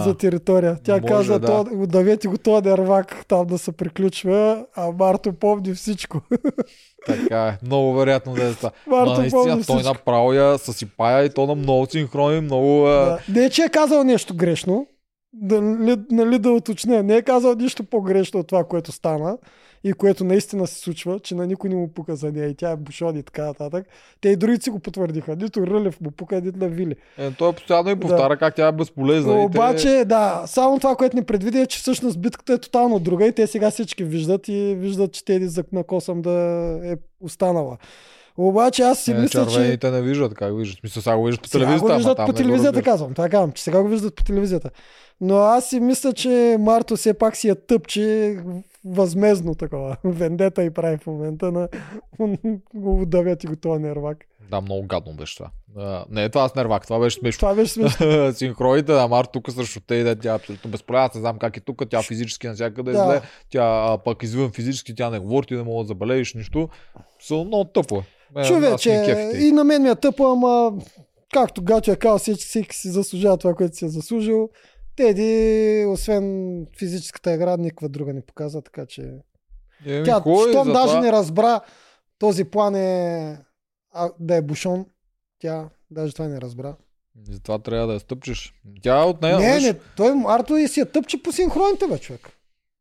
За 0.05 0.15
територия. 0.17 0.77
Тя 0.83 0.93
може, 0.93 1.07
каза, 1.07 1.39
да. 1.39 1.63
да. 1.63 1.87
давете 1.87 2.27
го 2.27 2.37
този 2.37 2.61
дървак 2.61 3.25
там 3.27 3.47
да 3.47 3.57
се 3.57 3.71
приключва, 3.71 4.65
а 4.75 4.91
Марто 4.99 5.33
помни 5.33 5.73
всичко. 5.73 6.21
така 7.07 7.47
е. 7.47 7.65
Много 7.65 7.93
вероятно 7.93 8.33
да 8.33 8.47
е 8.49 8.53
това. 8.53 8.71
Марто 8.87 9.11
Ма, 9.11 9.17
наистина, 9.17 9.43
помни 9.43 9.65
той 9.65 9.77
всичко. 9.77 9.93
направо 9.93 10.33
я 10.33 10.57
съсипая 10.57 11.25
и 11.25 11.29
то 11.29 11.47
на 11.47 11.55
много 11.55 11.85
синхрони, 11.85 12.41
много... 12.41 12.85
Да. 12.85 13.19
Не 13.29 13.45
е, 13.45 13.49
че 13.49 13.63
е 13.63 13.69
казал 13.69 14.03
нещо 14.03 14.35
грешно, 14.35 14.87
да, 15.33 15.61
нали, 15.61 15.97
нали 16.11 16.39
да 16.39 16.51
уточня, 16.51 17.03
не 17.03 17.15
е 17.15 17.21
казал 17.21 17.53
нищо 17.53 17.83
по-грешно 17.83 18.39
от 18.39 18.47
това, 18.47 18.63
което 18.63 18.91
стана 18.91 19.37
и 19.83 19.93
което 19.93 20.23
наистина 20.23 20.67
се 20.67 20.79
случва, 20.79 21.19
че 21.19 21.35
на 21.35 21.47
никой 21.47 21.69
не 21.69 21.75
му 21.75 21.87
пука 21.87 22.15
за 22.15 22.31
нея 22.31 22.47
и 22.47 22.55
тя 22.55 22.71
е 22.71 22.75
бушон 22.75 23.17
и 23.17 23.23
така 23.23 23.45
нататък. 23.45 23.85
Те 24.21 24.29
и 24.29 24.35
другите 24.35 24.63
си 24.63 24.69
го 24.69 24.79
потвърдиха. 24.79 25.35
Нито 25.35 25.67
Рълев 25.67 26.01
му 26.01 26.11
пука, 26.11 26.41
нито 26.41 26.59
на 26.59 26.67
Вили. 26.67 26.95
Е, 27.17 27.31
той 27.31 27.53
постоянно 27.53 27.89
и 27.89 27.95
повтаря 27.95 28.37
как 28.37 28.55
тя 28.55 28.67
е 28.67 28.71
безполезна. 28.71 29.33
Но 29.33 29.39
и 29.39 29.51
те- 29.51 29.57
обаче, 29.57 30.03
да, 30.05 30.43
само 30.45 30.79
това, 30.79 30.95
което 30.95 31.17
ни 31.17 31.23
предвиди 31.23 31.59
е, 31.59 31.67
че 31.67 31.79
всъщност 31.79 32.21
битката 32.21 32.53
е 32.53 32.57
тотално 32.57 32.99
друга 32.99 33.25
и 33.25 33.31
те 33.31 33.47
сега 33.47 33.71
всички 33.71 34.03
виждат 34.03 34.47
и 34.47 34.75
виждат, 34.79 35.13
че 35.13 35.25
Теди 35.25 35.47
за 35.47 35.63
на 35.71 35.83
косъм 35.83 36.21
да 36.21 36.31
е 36.83 36.95
останала. 37.21 37.77
Обаче 38.37 38.83
аз 38.83 38.99
си 38.99 39.11
е, 39.11 39.13
мисля, 39.13 39.45
че... 39.45 39.53
червените 39.53 39.91
не 39.91 40.01
виждат, 40.01 40.33
как 40.33 40.57
виждат. 40.57 40.79
Смисъл, 40.79 41.03
сега 41.03 41.17
го 41.17 41.25
виждат 41.25 41.41
по 41.41 41.47
Сега 41.47 41.59
телевизията. 41.59 41.85
го 41.85 41.89
ама 41.89 41.97
виждат 41.97 42.17
по 42.17 42.23
не 42.23 42.27
го 42.27 42.33
телевизията, 42.33 42.67
разбират. 42.67 42.85
казвам. 42.85 43.13
Това 43.13 43.29
казвам, 43.29 43.51
че 43.51 43.63
сега 43.63 43.81
го 43.81 43.87
виждат 43.87 44.15
по 44.15 44.23
телевизията. 44.23 44.69
Но 45.21 45.37
аз 45.37 45.69
си 45.69 45.79
мисля, 45.79 46.13
че 46.13 46.57
Марто 46.59 46.95
все 46.95 47.13
пак 47.13 47.35
си 47.35 47.47
я 47.47 47.55
тъпче 47.55 48.37
възмезно 48.85 49.55
такова. 49.55 49.97
Вендета 50.03 50.63
и 50.63 50.69
прави 50.69 50.97
в 50.97 51.07
момента 51.07 51.51
на 51.51 51.67
го 52.73 53.05
давят 53.05 53.43
и 53.43 53.47
го 53.47 53.55
този 53.55 53.81
нервак. 53.81 54.17
Да, 54.49 54.61
много 54.61 54.87
гадно 54.87 55.13
беше 55.13 55.35
това. 55.35 55.51
А, 55.77 56.05
не, 56.09 56.29
това 56.29 56.49
с 56.49 56.55
нервак, 56.55 56.83
това 56.83 56.99
беше 56.99 57.19
смешно. 57.19 57.39
Това 57.39 57.55
беше 57.55 57.73
смешно. 57.73 58.33
Синхроните 58.33 58.91
на 58.91 59.07
Март 59.07 59.29
тук 59.33 59.51
срещу 59.51 59.79
те 59.79 59.95
и 59.95 60.03
да 60.03 60.15
тя 60.15 60.31
е 60.31 60.35
абсолютно 60.35 60.71
безполезна. 60.71 61.09
Не 61.15 61.21
знам 61.21 61.39
как 61.39 61.57
е 61.57 61.59
тук, 61.59 61.81
тя 61.89 62.01
физически 62.01 62.47
навсякъде 62.47 62.91
е 62.91 62.93
Да. 62.93 63.03
зле. 63.05 63.21
Тя 63.49 63.63
а, 63.63 63.97
пък 63.97 64.23
извън 64.23 64.51
физически, 64.51 64.95
тя 64.95 65.09
не 65.09 65.19
говори, 65.19 65.47
ти 65.47 65.53
не 65.53 65.63
мога 65.63 65.83
да 65.83 65.87
забележиш 65.87 66.33
нищо. 66.33 66.69
Са 67.19 67.35
много 67.35 67.65
тъпо 67.65 68.03
е. 68.37 68.43
Човече, 68.43 68.91
и 69.35 69.51
на 69.51 69.63
мен 69.63 69.83
ми 69.83 69.89
е 69.89 69.95
тъпо, 69.95 70.23
ама 70.25 70.73
както 71.33 71.63
Гачо 71.63 71.91
е 71.91 71.95
казал, 71.95 72.17
всеки, 72.17 72.39
всеки 72.39 72.75
си 72.75 72.89
заслужава 72.89 73.37
това, 73.37 73.53
което 73.53 73.75
си 73.75 73.85
е 73.85 73.89
заслужил. 73.89 74.49
Теди, 74.95 75.85
освен 75.85 76.25
физическата 76.79 77.33
игра, 77.33 77.57
никаква 77.57 77.89
друга 77.89 78.13
не 78.13 78.21
показа, 78.21 78.61
така 78.61 78.85
че... 78.85 79.01
Еми, 79.85 80.05
Тя, 80.05 80.17
е, 80.17 80.49
щом 80.49 80.67
даже 80.67 80.87
това- 80.87 80.99
не 81.01 81.11
разбра 81.11 81.59
този 82.19 82.43
план 82.43 82.75
е 82.75 83.37
а, 83.93 84.09
да 84.19 84.35
е 84.35 84.41
бушон, 84.41 84.85
тя 85.39 85.69
даже 85.91 86.13
това 86.13 86.27
не 86.27 86.41
разбра. 86.41 86.75
Затова 87.23 87.59
трябва 87.59 87.87
да 87.87 87.93
я 87.93 87.99
стъпчеш. 87.99 88.53
Тя 88.81 89.03
от 89.03 89.21
нея. 89.21 89.39
не, 89.39 89.45
виж- 89.49 89.63
не, 89.63 89.79
той 89.97 90.13
Арто 90.27 90.57
и 90.57 90.67
си 90.67 90.79
я 90.79 90.85
тъпче 90.85 91.23
по 91.23 91.31
синхроните, 91.31 91.87
бе, 91.87 91.97
човек. 91.97 92.29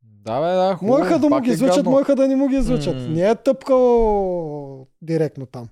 Да, 0.03 0.39
бе, 0.41 0.47
да, 0.47 0.75
хубаво. 0.75 0.97
Моеха 0.97 1.19
да 1.19 1.29
му 1.29 1.39
ги 1.39 1.49
е 1.49 1.53
излучат, 1.53 1.85
моеха 1.85 2.15
да 2.15 2.27
не 2.27 2.35
му 2.35 2.47
ги 2.47 2.55
излучат. 2.55 2.95
М. 2.95 3.01
Не 3.01 3.21
е 3.21 3.35
тъпкал 3.35 4.87
директно 5.01 5.45
там. 5.45 5.67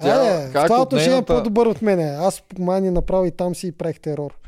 Тя, 0.00 0.42
е, 0.42 0.48
в 0.48 0.52
как 0.52 0.66
това 0.66 0.80
от 0.80 0.86
отношение 0.86 1.10
нейната, 1.10 1.32
е 1.32 1.36
по-добър 1.36 1.66
от 1.66 1.82
мене. 1.82 2.04
Аз 2.04 2.42
мани 2.58 2.90
направо 2.90 3.24
и 3.24 3.30
там 3.30 3.54
си 3.54 3.72
правих 3.72 4.00
терор. 4.00 4.38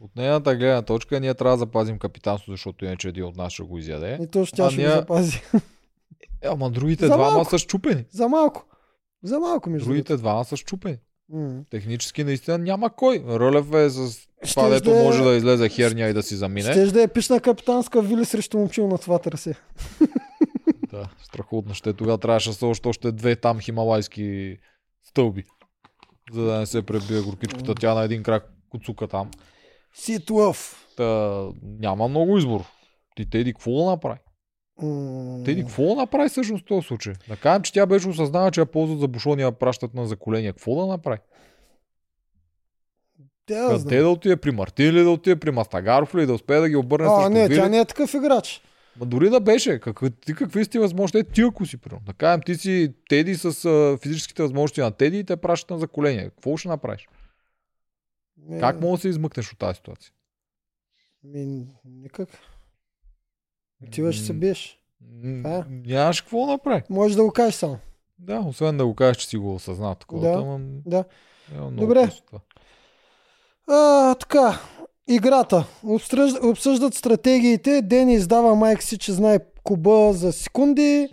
от 0.00 0.16
нейната 0.16 0.56
гледна 0.56 0.82
точка 0.82 1.20
ние 1.20 1.34
трябва 1.34 1.56
да 1.56 1.58
запазим 1.58 1.98
капитанство, 1.98 2.52
защото 2.52 2.84
иначе 2.84 3.08
един 3.08 3.24
от 3.24 3.36
нас 3.36 3.52
ще 3.52 3.62
го 3.62 3.78
изяде. 3.78 4.18
И 4.22 4.26
то 4.26 4.44
ще 4.44 4.62
А 4.62 4.70
ще 4.70 4.76
го 4.76 4.82
ние- 4.82 4.96
запази. 4.96 5.40
Е, 6.42 6.48
ама 6.48 6.70
другите 6.70 7.06
За 7.06 7.14
двама 7.14 7.30
малко. 7.30 7.50
са 7.50 7.58
щупени. 7.58 8.04
За 8.10 8.28
малко. 8.28 8.64
За 9.22 9.40
малко, 9.40 9.70
между 9.70 9.88
Другите 9.88 10.16
двама 10.16 10.44
са 10.44 10.56
щупени. 10.56 10.98
М. 11.32 11.62
Технически 11.70 12.24
наистина 12.24 12.58
няма 12.58 12.90
кой. 12.90 13.24
Рълев 13.28 13.72
е 13.72 13.90
с 13.90 14.18
това, 14.50 14.68
дето 14.68 14.90
да 14.90 15.00
е- 15.00 15.04
може 15.04 15.22
да 15.22 15.30
излезе 15.30 15.68
херния 15.68 16.08
и 16.08 16.12
да 16.12 16.22
си 16.22 16.36
замине. 16.36 16.72
Щеш 16.72 16.90
да 16.90 17.02
е 17.02 17.08
пишна 17.08 17.40
капитанска 17.40 18.02
вили 18.02 18.24
срещу 18.24 18.58
момчил 18.58 18.88
на 18.88 18.98
това 18.98 19.18
търси. 19.18 19.54
Да, 20.90 21.08
страхотно 21.22 21.74
ще. 21.74 21.92
Тогава 21.92 22.18
трябваше 22.18 22.48
да 22.50 22.54
са 22.54 22.66
още, 22.66 22.88
още 22.88 23.12
две 23.12 23.36
там 23.36 23.60
хималайски 23.60 24.56
стълби. 25.02 25.44
За 26.32 26.42
да 26.44 26.58
не 26.58 26.66
се 26.66 26.82
пребие 26.82 27.20
горкичката. 27.20 27.74
Тя 27.74 27.94
на 27.94 28.02
един 28.02 28.22
крак 28.22 28.52
куцука 28.68 29.08
там. 29.08 29.30
Сит 29.94 30.30
лъв. 30.30 30.86
Та, 30.96 31.42
няма 31.62 32.08
много 32.08 32.38
избор. 32.38 32.64
Ти 33.16 33.30
Теди 33.30 33.52
какво 33.52 33.84
да 33.84 33.90
направи? 33.90 34.18
М. 34.82 35.42
Теди 35.44 35.60
какво 35.62 35.94
направи 35.94 36.28
всъщност 36.28 36.64
в 36.64 36.66
този 36.66 36.86
случай? 36.86 37.14
Да 37.28 37.36
кажем, 37.36 37.62
че 37.62 37.72
тя 37.72 37.86
беше 37.86 38.08
осъзнава, 38.08 38.50
че 38.50 38.60
я 38.60 38.66
ползват 38.66 39.00
за 39.00 39.08
бушония, 39.08 39.44
я 39.44 39.52
пращат 39.52 39.94
на 39.94 40.06
заколения. 40.06 40.52
Какво 40.52 40.74
да 40.76 40.86
направи? 40.86 41.18
Тя 43.46 43.66
Къде 43.66 43.78
знае. 43.78 43.98
да 43.98 44.08
отиде? 44.08 44.36
При 44.36 44.50
Мартин 44.50 44.94
ли 44.94 45.02
да 45.02 45.10
отиде? 45.10 45.36
При 45.36 45.50
Мастагаров 45.50 46.14
ли 46.14 46.26
да 46.26 46.34
успее 46.34 46.58
да 46.60 46.68
ги 46.68 46.76
обърне 46.76 47.06
А, 47.06 47.16
срещу 47.16 47.30
не, 47.30 47.48
Вили? 47.48 47.58
тя 47.58 47.68
не 47.68 47.78
е 47.78 47.84
такъв 47.84 48.14
играч. 48.14 48.62
Ма 49.00 49.06
дори 49.06 49.30
да 49.30 49.40
беше, 49.40 49.80
какви, 49.80 50.10
ти 50.10 50.34
какви 50.34 50.64
си 50.64 50.70
ти 50.70 50.78
възможности? 50.78 51.18
Е, 51.18 51.32
ти 51.34 51.42
ако 51.42 51.66
си, 51.66 51.76
примерно. 51.76 52.02
Да 52.06 52.12
кажем, 52.12 52.40
ти 52.46 52.54
си 52.54 52.92
Теди 53.08 53.34
с 53.34 53.64
а, 53.64 53.98
физическите 54.02 54.42
възможности 54.42 54.80
на 54.80 54.90
Теди 54.90 55.18
и 55.18 55.24
те 55.24 55.36
пращат 55.36 55.70
на 55.70 55.78
заколение. 55.78 56.24
Какво 56.24 56.56
ще 56.56 56.68
направиш? 56.68 57.08
Не, 58.48 58.60
Как 58.60 58.80
мога 58.80 58.96
да 58.96 59.00
се 59.00 59.08
измъкнеш 59.08 59.52
от 59.52 59.58
тази 59.58 59.76
ситуация? 59.76 60.12
Ми, 61.24 61.66
никак. 61.84 62.28
Отиваш 63.86 64.16
и 64.16 64.24
се 64.24 64.32
биеш. 64.32 64.78
Това 65.42 65.56
е. 65.56 65.64
Нямаш 65.68 66.20
какво 66.20 66.46
да 66.46 66.52
направи. 66.52 66.82
Можеш 66.90 67.16
да 67.16 67.24
го 67.24 67.30
кажеш 67.30 67.54
само. 67.54 67.78
Да, 68.18 68.44
освен 68.46 68.76
да 68.76 68.86
го 68.86 68.94
кажеш, 68.94 69.16
че 69.16 69.26
си 69.26 69.36
го 69.36 69.54
осъзнал 69.54 69.94
такова. 69.94 70.28
Да, 70.28 70.38
ама, 70.38 70.60
да. 70.86 71.04
много 71.60 71.76
Добре. 71.76 72.10
А, 73.68 74.14
така, 74.14 74.60
играта. 75.08 75.66
Обсъждат, 75.84 76.44
обсъждат 76.44 76.94
стратегиите. 76.94 77.82
Дени 77.82 78.14
издава 78.14 78.54
майка 78.54 78.82
си, 78.82 78.98
че 78.98 79.12
знае 79.12 79.38
куба 79.64 80.12
за 80.12 80.32
секунди. 80.32 81.08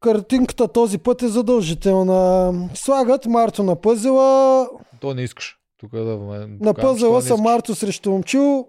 Картинката 0.00 0.68
този 0.68 0.98
път 0.98 1.22
е 1.22 1.28
задължителна. 1.28 2.52
Слагат 2.74 3.26
Марто 3.26 3.62
на 3.62 3.76
пъзела. 3.76 4.68
То 5.00 5.14
не 5.14 5.22
искаш. 5.22 5.58
Тук 5.78 5.90
да 5.90 6.16
ме 6.16 6.46
На 6.60 6.74
че 6.74 6.80
пъзела 6.80 7.22
са. 7.22 7.36
Марто 7.36 7.74
срещу 7.74 8.10
Момчил, 8.10 8.68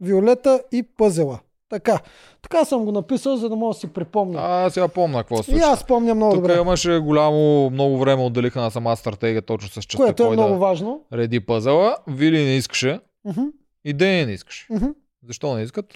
Виолета 0.00 0.62
и 0.72 0.82
пъзела. 0.82 1.38
Така. 1.74 2.00
Така 2.42 2.64
съм 2.64 2.84
го 2.84 2.92
написал, 2.92 3.36
за 3.36 3.48
да 3.48 3.56
мога 3.56 3.74
да 3.74 3.80
си 3.80 3.86
припомня. 3.86 4.38
А, 4.40 4.70
сега 4.70 4.88
помня 4.88 5.18
какво 5.18 5.36
се 5.36 5.42
и 5.42 5.44
случи. 5.44 5.62
аз 5.62 5.84
помня 5.84 6.14
много 6.14 6.32
Тук 6.32 6.40
добре. 6.42 6.56
имаше 6.56 6.98
голямо, 6.98 7.70
много 7.70 7.98
време 7.98 8.22
отделиха 8.22 8.60
на 8.60 8.70
сама 8.70 8.96
стратегия 8.96 9.42
точно 9.42 9.68
с 9.70 9.84
частта, 9.84 9.96
Което 9.98 10.24
е 10.24 10.30
много 10.30 10.48
да 10.48 10.58
важно. 10.58 11.00
реди 11.12 11.40
пъзела. 11.40 11.96
Вили 12.08 12.38
не 12.38 12.56
искаше 12.56 13.00
Мгм, 13.24 13.42
и 13.84 13.92
Дени 13.92 14.26
не 14.26 14.32
искаше. 14.32 14.66
мгм. 14.70 14.86
Защо 15.22 15.54
не 15.54 15.62
искат? 15.62 15.86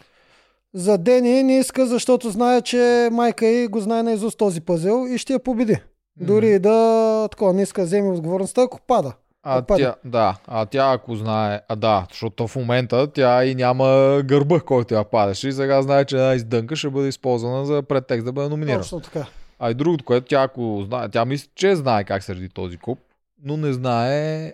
За 0.75 0.99
Дени 0.99 1.43
не 1.43 1.59
иска, 1.59 1.87
защото 1.87 2.31
знае, 2.31 2.63
че 2.63 3.09
майка 3.13 3.47
й 3.47 3.67
го 3.67 3.81
знае 3.81 4.03
наизуст 4.03 4.39
този 4.39 4.61
пъзел 4.61 5.07
и 5.09 5.19
ще 5.19 5.33
я 5.33 5.39
победи. 5.39 5.77
Дори 6.17 6.49
и 6.49 6.59
да 6.59 7.29
такова, 7.31 7.53
не 7.53 7.63
иска 7.63 7.81
да 7.81 7.87
вземе 7.87 8.09
отговорността, 8.11 8.63
ако 8.63 8.79
пада. 8.81 9.13
А 9.43 9.59
Отпада. 9.59 9.83
тя, 9.83 9.95
да, 10.05 10.37
а 10.47 10.67
тя 10.67 10.93
ако 10.93 11.17
знае, 11.17 11.61
а 11.69 11.77
да, 11.77 12.07
защото 12.11 12.49
в 12.49 12.57
момента 12.57 13.07
тя 13.07 13.45
и 13.45 13.55
няма 13.55 13.87
гърба, 14.25 14.61
който 14.61 14.95
я 14.95 15.05
падаше 15.05 15.49
и 15.49 15.53
сега 15.53 15.83
знае, 15.83 16.05
че 16.05 16.17
една 16.17 16.35
издънка 16.35 16.77
ще 16.77 16.91
бъде 16.91 17.09
използвана 17.09 17.67
за 17.67 17.83
претекст 17.83 18.25
да 18.25 18.33
бъде 18.33 18.49
номинирана. 18.49 18.83
Точно 18.83 19.01
така. 19.01 19.27
А 19.59 19.71
и 19.71 19.75
другото, 19.75 20.05
което 20.05 20.27
тя 20.27 20.43
ако 20.43 20.83
знае, 20.83 21.09
тя 21.09 21.25
мисли, 21.25 21.49
че 21.55 21.77
знае 21.77 22.05
как 22.05 22.23
се 22.23 22.35
реди 22.35 22.49
този 22.49 22.77
куп, 22.77 22.99
но 23.43 23.57
не 23.57 23.73
знае 23.73 24.53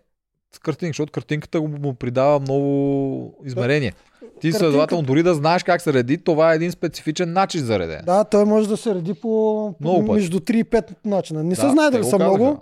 с 0.53 0.59
картинка, 0.59 0.91
защото 0.91 1.13
картинката 1.13 1.61
му, 1.61 1.95
придава 1.95 2.41
много 2.41 3.35
измерение. 3.45 3.93
Ти 4.21 4.27
Картинка- 4.43 4.59
следователно, 4.59 5.03
дори 5.05 5.23
да 5.23 5.35
знаеш 5.35 5.63
как 5.63 5.81
се 5.81 5.93
реди, 5.93 6.19
това 6.19 6.53
е 6.53 6.57
един 6.57 6.73
специфичен 6.73 7.33
начин 7.33 7.61
за 7.61 7.79
редене. 7.79 8.03
Да, 8.03 8.25
той 8.25 8.45
може 8.45 8.69
да 8.69 8.77
се 8.77 8.95
реди 8.95 9.15
по, 9.15 9.75
по 9.83 10.03
между 10.03 10.41
3 10.41 10.53
и 10.53 10.65
5 10.65 10.91
начина. 11.05 11.45
Не 11.45 11.55
се 11.55 11.63
Да, 11.63 11.71
знае 11.71 11.87
те 11.87 11.93
дали 11.93 12.05
са 12.05 12.17
много, 12.19 12.59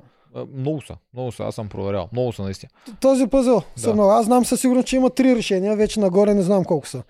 Много 0.54 0.80
са, 0.80 0.94
много 1.14 1.32
са, 1.32 1.42
аз 1.42 1.54
съм 1.54 1.68
проверял. 1.68 2.08
Много 2.12 2.32
са 2.32 2.42
наистина. 2.42 2.70
Този 3.00 3.26
пъзел 3.26 3.62
Да. 3.76 3.80
са 3.82 3.94
много. 3.94 4.10
Аз 4.10 4.24
знам 4.24 4.44
със 4.44 4.60
сигурност, 4.60 4.86
че 4.86 4.96
има 4.96 5.10
три 5.10 5.36
решения. 5.36 5.76
Вече 5.76 6.00
нагоре 6.00 6.34
не 6.34 6.42
знам 6.42 6.64
колко 6.64 6.86
са. 6.86 7.02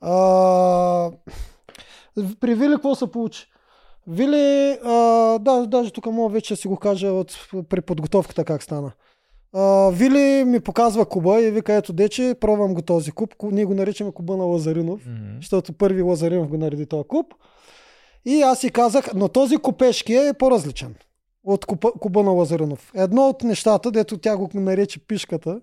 А, 0.00 1.10
при 2.40 2.54
Вили 2.54 2.72
какво 2.72 2.94
се 2.94 3.06
получи? 3.06 3.46
Вили, 4.06 4.36
а, 4.84 4.92
да, 5.38 5.66
даже 5.66 5.90
тук 5.90 6.06
мога 6.06 6.28
вече 6.28 6.54
да 6.54 6.58
си 6.58 6.68
го 6.68 6.76
кажа 6.76 7.08
от, 7.08 7.38
при 7.68 7.80
подготовката 7.80 8.44
как 8.44 8.62
стана. 8.62 8.92
А, 9.52 9.62
Вили 9.90 10.44
ми 10.44 10.60
показва 10.60 11.06
куба 11.06 11.40
и 11.40 11.50
вика, 11.50 11.72
ето 11.74 11.92
дече, 11.92 12.34
пробвам 12.40 12.74
го 12.74 12.82
този 12.82 13.10
куб. 13.12 13.34
Ку- 13.34 13.50
Ние 13.50 13.64
го 13.64 13.74
наричаме 13.74 14.12
куба 14.12 14.36
на 14.36 14.44
Лазаринов, 14.44 15.00
Мгм. 15.06 15.36
защото 15.36 15.72
първи 15.72 16.02
Лазаринов 16.02 16.48
го 16.48 16.56
нареди 16.56 16.86
този 16.86 17.04
куб. 17.04 17.26
И 18.24 18.42
аз 18.42 18.60
си 18.60 18.70
казах, 18.70 19.14
но 19.14 19.28
този 19.28 19.56
купешки 19.56 20.14
е 20.14 20.32
по-различен 20.32 20.94
от 21.46 21.66
куба, 21.66 21.92
куба 22.00 22.22
на 22.22 22.30
Лазаринов. 22.30 22.92
Едно 22.94 23.28
от 23.28 23.42
нещата, 23.42 23.90
дето 23.90 24.18
тя 24.18 24.36
го 24.36 24.50
нарече 24.54 24.98
пишката, 24.98 25.60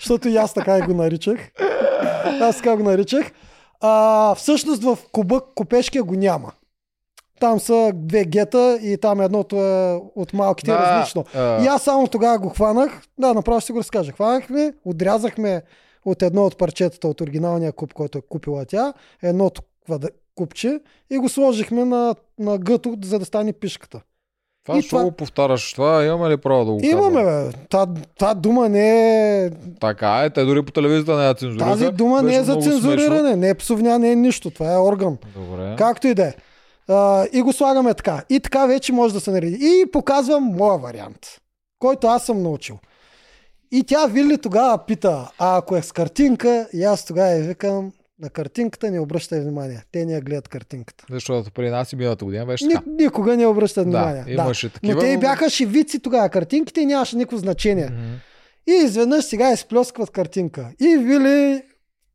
защото 0.00 0.28
и 0.28 0.36
аз 0.36 0.54
така 0.54 0.78
и 0.78 0.82
го 0.82 0.94
наричах. 0.94 1.50
Аз 2.40 2.56
така 2.56 2.76
го 2.76 2.82
наричах. 2.82 3.32
А, 3.80 4.34
всъщност 4.34 4.82
в 4.82 4.98
куба 5.12 5.40
купешкия 5.54 6.02
го 6.02 6.14
няма. 6.14 6.52
Там 7.40 7.60
са 7.60 7.92
две 7.94 8.24
гета 8.24 8.78
и 8.82 8.98
там 8.98 9.20
едното 9.20 9.56
е 9.64 10.00
от 10.14 10.32
малките 10.32 10.70
е 10.70 10.74
различно. 10.74 11.24
а, 11.34 11.64
И 11.64 11.66
аз 11.66 11.82
само 11.82 12.06
тогава 12.08 12.38
го 12.38 12.48
хванах. 12.48 13.02
Да, 13.18 13.34
направо 13.34 13.60
ще 13.60 13.72
го 13.72 13.78
разкажа. 13.78 14.12
Хванахме, 14.12 14.72
отрязахме 14.84 15.62
от 16.04 16.22
едно 16.22 16.44
от 16.44 16.58
парчетата 16.58 17.08
от 17.08 17.20
оригиналния 17.20 17.72
куп, 17.72 17.92
който 17.92 18.18
е 18.18 18.22
купила 18.28 18.64
тя, 18.64 18.92
едното 19.22 19.62
купче 20.34 20.80
и 21.10 21.18
го 21.18 21.28
сложихме 21.28 21.84
на, 21.84 22.14
на 22.38 22.58
гъто, 22.58 22.96
за 23.04 23.18
да 23.18 23.24
стане 23.24 23.52
пишката. 23.52 24.00
Това 24.64 24.78
и 24.78 24.82
ще 24.82 24.90
това- 24.90 25.02
го 25.02 25.10
повтаряш. 25.10 25.72
Това 25.72 26.04
имаме 26.04 26.30
ли 26.30 26.36
право 26.36 26.64
да 26.64 26.72
го 26.72 26.80
Имаме, 26.82 27.24
бе. 27.24 27.50
Та, 27.70 27.86
та 28.18 28.34
дума 28.34 28.68
не 28.68 29.44
е... 29.44 29.50
Така 29.80 30.22
е, 30.24 30.30
те 30.30 30.44
дори 30.44 30.62
по 30.62 30.72
телевизията 30.72 31.16
не 31.16 31.26
я 31.26 31.34
цензурираха. 31.34 31.70
Тази 31.70 31.90
дума 31.90 32.22
не 32.22 32.36
е 32.36 32.42
за 32.42 32.56
цензуриране, 32.56 33.18
смешно. 33.18 33.36
не 33.36 33.48
е 33.48 33.54
псовня, 33.54 33.98
не 33.98 34.12
е 34.12 34.16
нищо. 34.16 34.50
Това 34.50 34.72
е 34.72 34.78
орган. 34.78 35.18
Добре. 35.36 35.74
Както 35.78 36.06
и 36.06 36.14
да 36.14 36.26
е. 36.26 36.34
И 37.32 37.42
го 37.42 37.52
слагаме 37.52 37.94
така. 37.94 38.22
И 38.30 38.40
така 38.40 38.66
вече 38.66 38.92
може 38.92 39.14
да 39.14 39.20
се 39.20 39.30
нареди. 39.30 39.58
И 39.60 39.90
показвам 39.92 40.44
моя 40.44 40.78
вариант, 40.78 41.18
който 41.78 42.06
аз 42.06 42.24
съм 42.24 42.42
научил. 42.42 42.78
И 43.72 43.84
тя 43.84 44.06
Вили 44.06 44.38
тогава 44.38 44.78
пита, 44.86 45.30
а 45.38 45.56
ако 45.58 45.76
е 45.76 45.82
с 45.82 45.92
картинка, 45.92 46.68
и 46.72 46.84
аз 46.84 47.04
тогава 47.04 47.28
я 47.28 47.42
викам, 47.42 47.92
на 48.18 48.30
картинката 48.30 48.90
не 48.90 49.00
обръщай 49.00 49.40
внимание. 49.40 49.82
Те 49.92 50.04
не 50.04 50.12
я 50.12 50.20
гледат 50.20 50.48
картинката. 50.48 51.04
Защото 51.10 51.50
при 51.50 51.70
нас 51.70 51.92
и 51.92 51.96
миналата 51.96 52.24
година 52.24 52.46
беше 52.46 52.66
Ни, 52.66 52.74
така. 52.74 52.84
никога 52.90 53.36
не 53.36 53.46
обръщат 53.46 53.84
внимание. 53.84 54.24
Да, 54.24 54.32
имаше 54.32 54.72
такива. 54.72 54.94
Но 54.94 55.00
те 55.00 55.06
и 55.06 55.18
бяха 55.18 55.50
шивици 55.50 56.00
тогава. 56.00 56.28
Картинките 56.28 56.84
нямаше 56.84 57.16
никакво 57.16 57.36
значение. 57.36 57.84
Мгм. 57.90 58.14
И 58.66 58.72
изведнъж 58.84 59.24
сега 59.24 59.52
изплескват 59.52 60.10
картинка. 60.10 60.70
И 60.80 60.96
Вили 60.96 61.62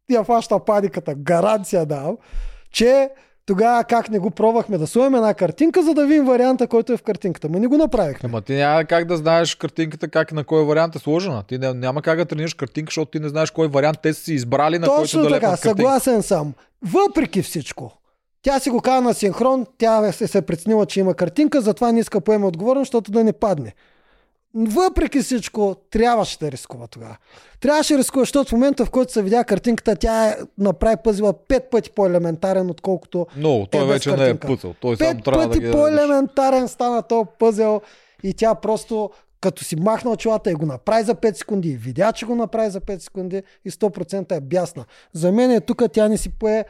я 0.09 0.23
фаща 0.23 0.65
паниката. 0.65 1.15
Гаранция 1.15 1.85
дам, 1.85 2.17
че 2.71 3.09
тогава 3.49 3.83
как 3.83 4.09
не 4.09 4.19
го 4.19 4.31
пробвахме 4.31 4.77
да 4.77 4.87
сложим 4.87 5.15
една 5.15 5.33
картинка, 5.33 5.83
за 5.83 5.93
да 5.93 6.05
видим 6.05 6.25
варианта, 6.25 6.67
който 6.67 6.93
е 6.93 6.97
в 6.97 7.03
картинката. 7.03 7.49
Ма 7.49 7.59
не 7.59 7.67
го 7.67 7.77
направихме. 7.77 8.29
Ама 8.29 8.41
ти 8.41 8.53
няма 8.53 8.85
как 8.85 9.05
да 9.05 9.17
знаеш 9.17 9.55
картинката 9.55 10.07
как 10.07 10.31
на 10.31 10.43
кой 10.43 10.65
вариант 10.65 10.95
е 10.95 10.99
сложена. 10.99 11.43
Ти 11.47 11.57
няма 11.57 12.01
как 12.01 12.17
да 12.17 12.25
тренираш 12.25 12.53
картинка, 12.53 12.89
защото 12.89 13.11
ти 13.11 13.19
не 13.19 13.29
знаеш 13.29 13.51
кой 13.51 13.67
вариант 13.67 13.97
те 14.03 14.13
си 14.13 14.33
избрали 14.33 14.79
на 14.79 14.87
който 14.87 15.01
Точно 15.01 15.21
да 15.21 15.29
така, 15.29 15.55
съгласен 15.55 16.23
съм. 16.23 16.53
Въпреки 16.81 17.41
всичко, 17.41 17.91
тя 18.41 18.59
си 18.59 18.69
го 18.69 18.81
каза 18.81 19.01
на 19.01 19.13
синхрон, 19.13 19.65
тя 19.77 20.11
се, 20.11 20.27
се 20.27 20.37
е 20.37 20.41
преценила, 20.41 20.85
че 20.85 20.99
има 20.99 21.13
картинка, 21.13 21.61
затова 21.61 21.91
не 21.91 21.99
иска 21.99 22.21
поема 22.21 22.47
отговорност, 22.47 22.89
защото 22.89 23.11
да 23.11 23.23
не 23.23 23.33
падне. 23.33 23.73
Въпреки 24.55 25.19
всичко, 25.19 25.75
трябваше 25.91 26.39
да 26.39 26.51
рискува 26.51 26.87
тогава. 26.87 27.17
Трябваше 27.59 27.93
да 27.93 27.99
рискува, 27.99 28.21
защото 28.21 28.49
в 28.49 28.51
момента, 28.51 28.85
в 28.85 28.89
който 28.89 29.13
се 29.13 29.21
видя 29.23 29.43
картинката, 29.43 29.95
тя 29.95 30.29
е 30.29 30.35
направи 30.57 30.95
пъзила 31.03 31.33
пет 31.33 31.69
пъти 31.71 31.89
по-елементарен, 31.89 32.69
отколкото 32.69 33.27
Но 33.37 33.67
той 33.71 33.83
Е, 33.83 33.85
вече 33.85 34.09
не 34.09 34.15
е 34.15 34.17
картинка. 34.17 34.47
пъцал. 34.47 34.73
Той 34.81 34.97
пет 34.97 35.23
трябва 35.23 35.41
да 35.41 35.49
пъти 35.49 35.59
ги 35.59 35.71
по-елементарен 35.71 36.67
стана 36.67 37.01
този 37.01 37.29
пъзел 37.39 37.81
и 38.23 38.33
тя 38.33 38.55
просто 38.55 39.09
като 39.41 39.63
си 39.63 39.75
махна 39.75 40.11
очилата 40.11 40.51
и 40.51 40.53
го 40.53 40.65
направи 40.65 41.03
за 41.03 41.15
5 41.15 41.33
секунди, 41.33 41.69
и 41.69 41.75
видя, 41.75 42.11
че 42.11 42.25
го 42.25 42.35
направи 42.35 42.69
за 42.69 42.81
5 42.81 42.97
секунди 42.99 43.43
и 43.65 43.71
100% 43.71 44.37
е 44.37 44.41
бясна. 44.41 44.85
За 45.13 45.31
мен 45.31 45.51
е 45.51 45.61
тук 45.61 45.83
тя 45.93 46.07
не 46.07 46.17
си 46.17 46.29
пое 46.29 46.65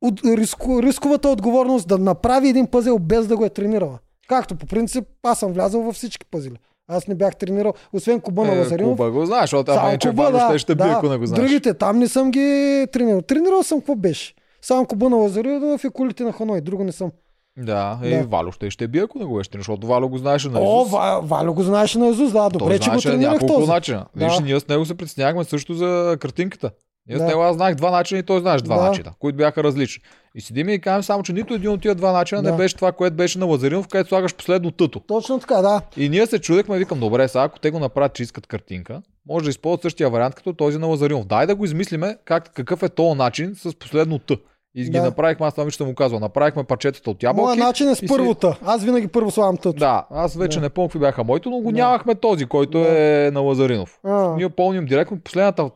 от, 0.00 0.20
риску, 0.24 0.82
рисковата 0.82 1.28
отговорност 1.28 1.88
да 1.88 1.98
направи 1.98 2.48
един 2.48 2.66
пъзел 2.66 2.98
без 2.98 3.26
да 3.26 3.36
го 3.36 3.44
е 3.44 3.48
тренирала. 3.48 3.98
Както 4.28 4.56
по 4.56 4.66
принцип 4.66 5.04
аз 5.22 5.38
съм 5.38 5.52
влязъл 5.52 5.82
във 5.82 5.94
всички 5.94 6.26
пъзели. 6.26 6.56
Аз 6.88 7.06
не 7.06 7.14
бях 7.14 7.36
тренирал, 7.36 7.72
освен 7.92 8.20
Куба 8.20 8.44
на 8.44 8.54
Е, 8.54 8.58
Лазаринов. 8.58 8.90
Куба 8.90 9.10
го 9.10 9.26
знаеш, 9.26 9.42
защото 9.42 9.70
ама 9.70 9.78
Само 9.78 9.88
иначе 9.88 10.08
Куба, 10.08 10.30
да, 10.32 10.46
ще 10.48 10.58
ще 10.58 10.74
бие, 10.74 10.86
да. 10.86 10.92
ако 10.92 11.08
не 11.08 11.16
го 11.16 11.26
знаеш. 11.26 11.40
Другите 11.42 11.74
там 11.74 11.98
не 11.98 12.08
съм 12.08 12.30
ги 12.30 12.86
тренирал. 12.92 13.22
Тренирал 13.22 13.62
съм 13.62 13.78
какво 13.80 13.94
беше. 13.94 14.34
Само 14.62 14.86
Куба 14.86 15.08
на 15.08 15.16
Лазаринов 15.16 15.84
и 15.84 15.90
кулите 15.90 16.24
на 16.24 16.32
Ханой. 16.32 16.60
Друго 16.60 16.84
не 16.84 16.92
съм. 16.92 17.10
Да, 17.58 17.98
и 18.04 18.10
Да. 18.10 18.22
Валю 18.22 18.52
ще 18.52 18.70
ще 18.70 18.88
бие, 18.88 19.02
ако 19.02 19.18
не 19.18 19.24
го 19.24 19.36
беше 19.36 19.50
тренирал, 19.50 19.62
защото 19.62 19.86
Валю 19.86 20.08
го 20.08 20.18
знаеше 20.18 20.48
на 20.48 20.60
О, 20.60 20.80
Изус. 20.80 20.92
Ва, 20.92 21.20
Валю 21.24 21.54
го 21.54 21.62
знаеше 21.62 21.98
на 21.98 22.08
Изус, 22.08 22.32
да, 22.32 22.48
добре, 22.48 22.64
Той 22.66 22.78
че 22.78 22.90
го 22.90 23.00
тренирах 23.00 23.32
няколко 23.32 23.54
този. 23.54 23.68
начина. 23.68 24.06
Да. 24.16 24.24
Виж, 24.24 24.38
ние 24.40 24.60
с 24.60 24.68
него 24.68 24.84
се 24.84 24.94
притеснявахме 24.94 25.44
също 25.44 25.74
за 25.74 26.16
картинката. 26.20 26.70
Ние 27.08 27.18
Да. 27.18 27.24
с 27.24 27.26
него 27.26 27.42
аз 27.42 27.56
знаех 27.56 27.74
два 27.74 27.90
начина 27.90 28.20
и 28.20 28.22
той 28.22 28.40
знаеш 28.40 28.62
два 28.62 28.76
Да. 28.76 28.82
начина, 28.82 29.12
които 29.18 29.36
бяха 29.36 29.64
различни. 29.64 30.02
И 30.34 30.40
седим 30.40 30.68
и 30.68 30.80
кажем 30.80 31.02
само, 31.02 31.22
че 31.22 31.32
нито 31.32 31.54
един 31.54 31.70
от 31.70 31.82
тия 31.82 31.94
два 31.94 32.12
начина 32.12 32.42
Да. 32.42 32.50
не 32.50 32.56
беше 32.56 32.76
това, 32.76 32.92
което 32.92 33.16
беше 33.16 33.38
на 33.38 33.46
Лазаринов, 33.46 33.88
където 33.88 34.08
слагаш 34.08 34.34
последно 34.34 34.70
тъто. 34.70 35.00
Точно 35.00 35.38
така, 35.38 35.56
да. 35.56 35.80
И 35.96 36.08
ние 36.08 36.26
се 36.26 36.38
чудехме, 36.38 36.78
викам, 36.78 37.00
добре, 37.00 37.28
сега 37.28 37.42
ако 37.44 37.58
те 37.58 37.70
го 37.70 37.78
направят, 37.78 38.14
че 38.14 38.22
искат 38.22 38.46
картинка, 38.46 39.02
може 39.28 39.44
да 39.44 39.50
използват 39.50 39.82
същия 39.82 40.10
вариант 40.10 40.34
като 40.34 40.52
този 40.52 40.78
на 40.78 40.86
Лазаринов. 40.86 41.26
Дай 41.26 41.46
да 41.46 41.54
го 41.54 41.64
измислиме 41.64 42.16
как, 42.24 42.50
какъв 42.54 42.82
е 42.82 42.88
този 42.88 43.18
начин 43.18 43.54
с 43.56 43.78
последно 43.78 44.18
т. 44.18 44.36
И 44.74 44.84
ги 44.84 44.90
Да. 44.90 45.02
направихме, 45.02 45.46
аз 45.46 45.54
това 45.54 45.64
ми 45.64 45.70
ще 45.70 45.84
му 45.84 45.94
казвам, 45.94 46.20
направихме 46.20 46.64
парчетата 46.64 47.10
от 47.10 47.22
ябълки. 47.22 47.42
Моя 47.42 47.56
начин 47.56 47.88
е 47.88 47.94
с 47.94 48.02
и 48.02 48.08
си-. 48.08 48.14
Аз 48.64 48.84
винаги 48.84 49.08
първо 49.08 49.30
слагам 49.30 49.56
тъто. 49.56 49.72
Да, 49.72 50.06
аз 50.10 50.34
вече 50.36 50.58
Да. 50.58 50.62
не 50.62 50.68
помня 50.68 50.88
какви 50.88 50.98
бяха 50.98 51.24
моите, 51.24 51.48
но 51.48 51.58
го 51.58 51.70
Да. 51.72 51.76
нямахме 51.78 52.14
този, 52.14 52.46
който 52.46 52.78
Да. 52.78 52.88
е 53.26 53.30
на 53.30 53.40
Лазаринов. 53.40 53.98
А, 54.04 54.34
Ние 54.36 54.48
помним 54.48 54.84
директно 54.84 55.20
последната, 55.20 55.70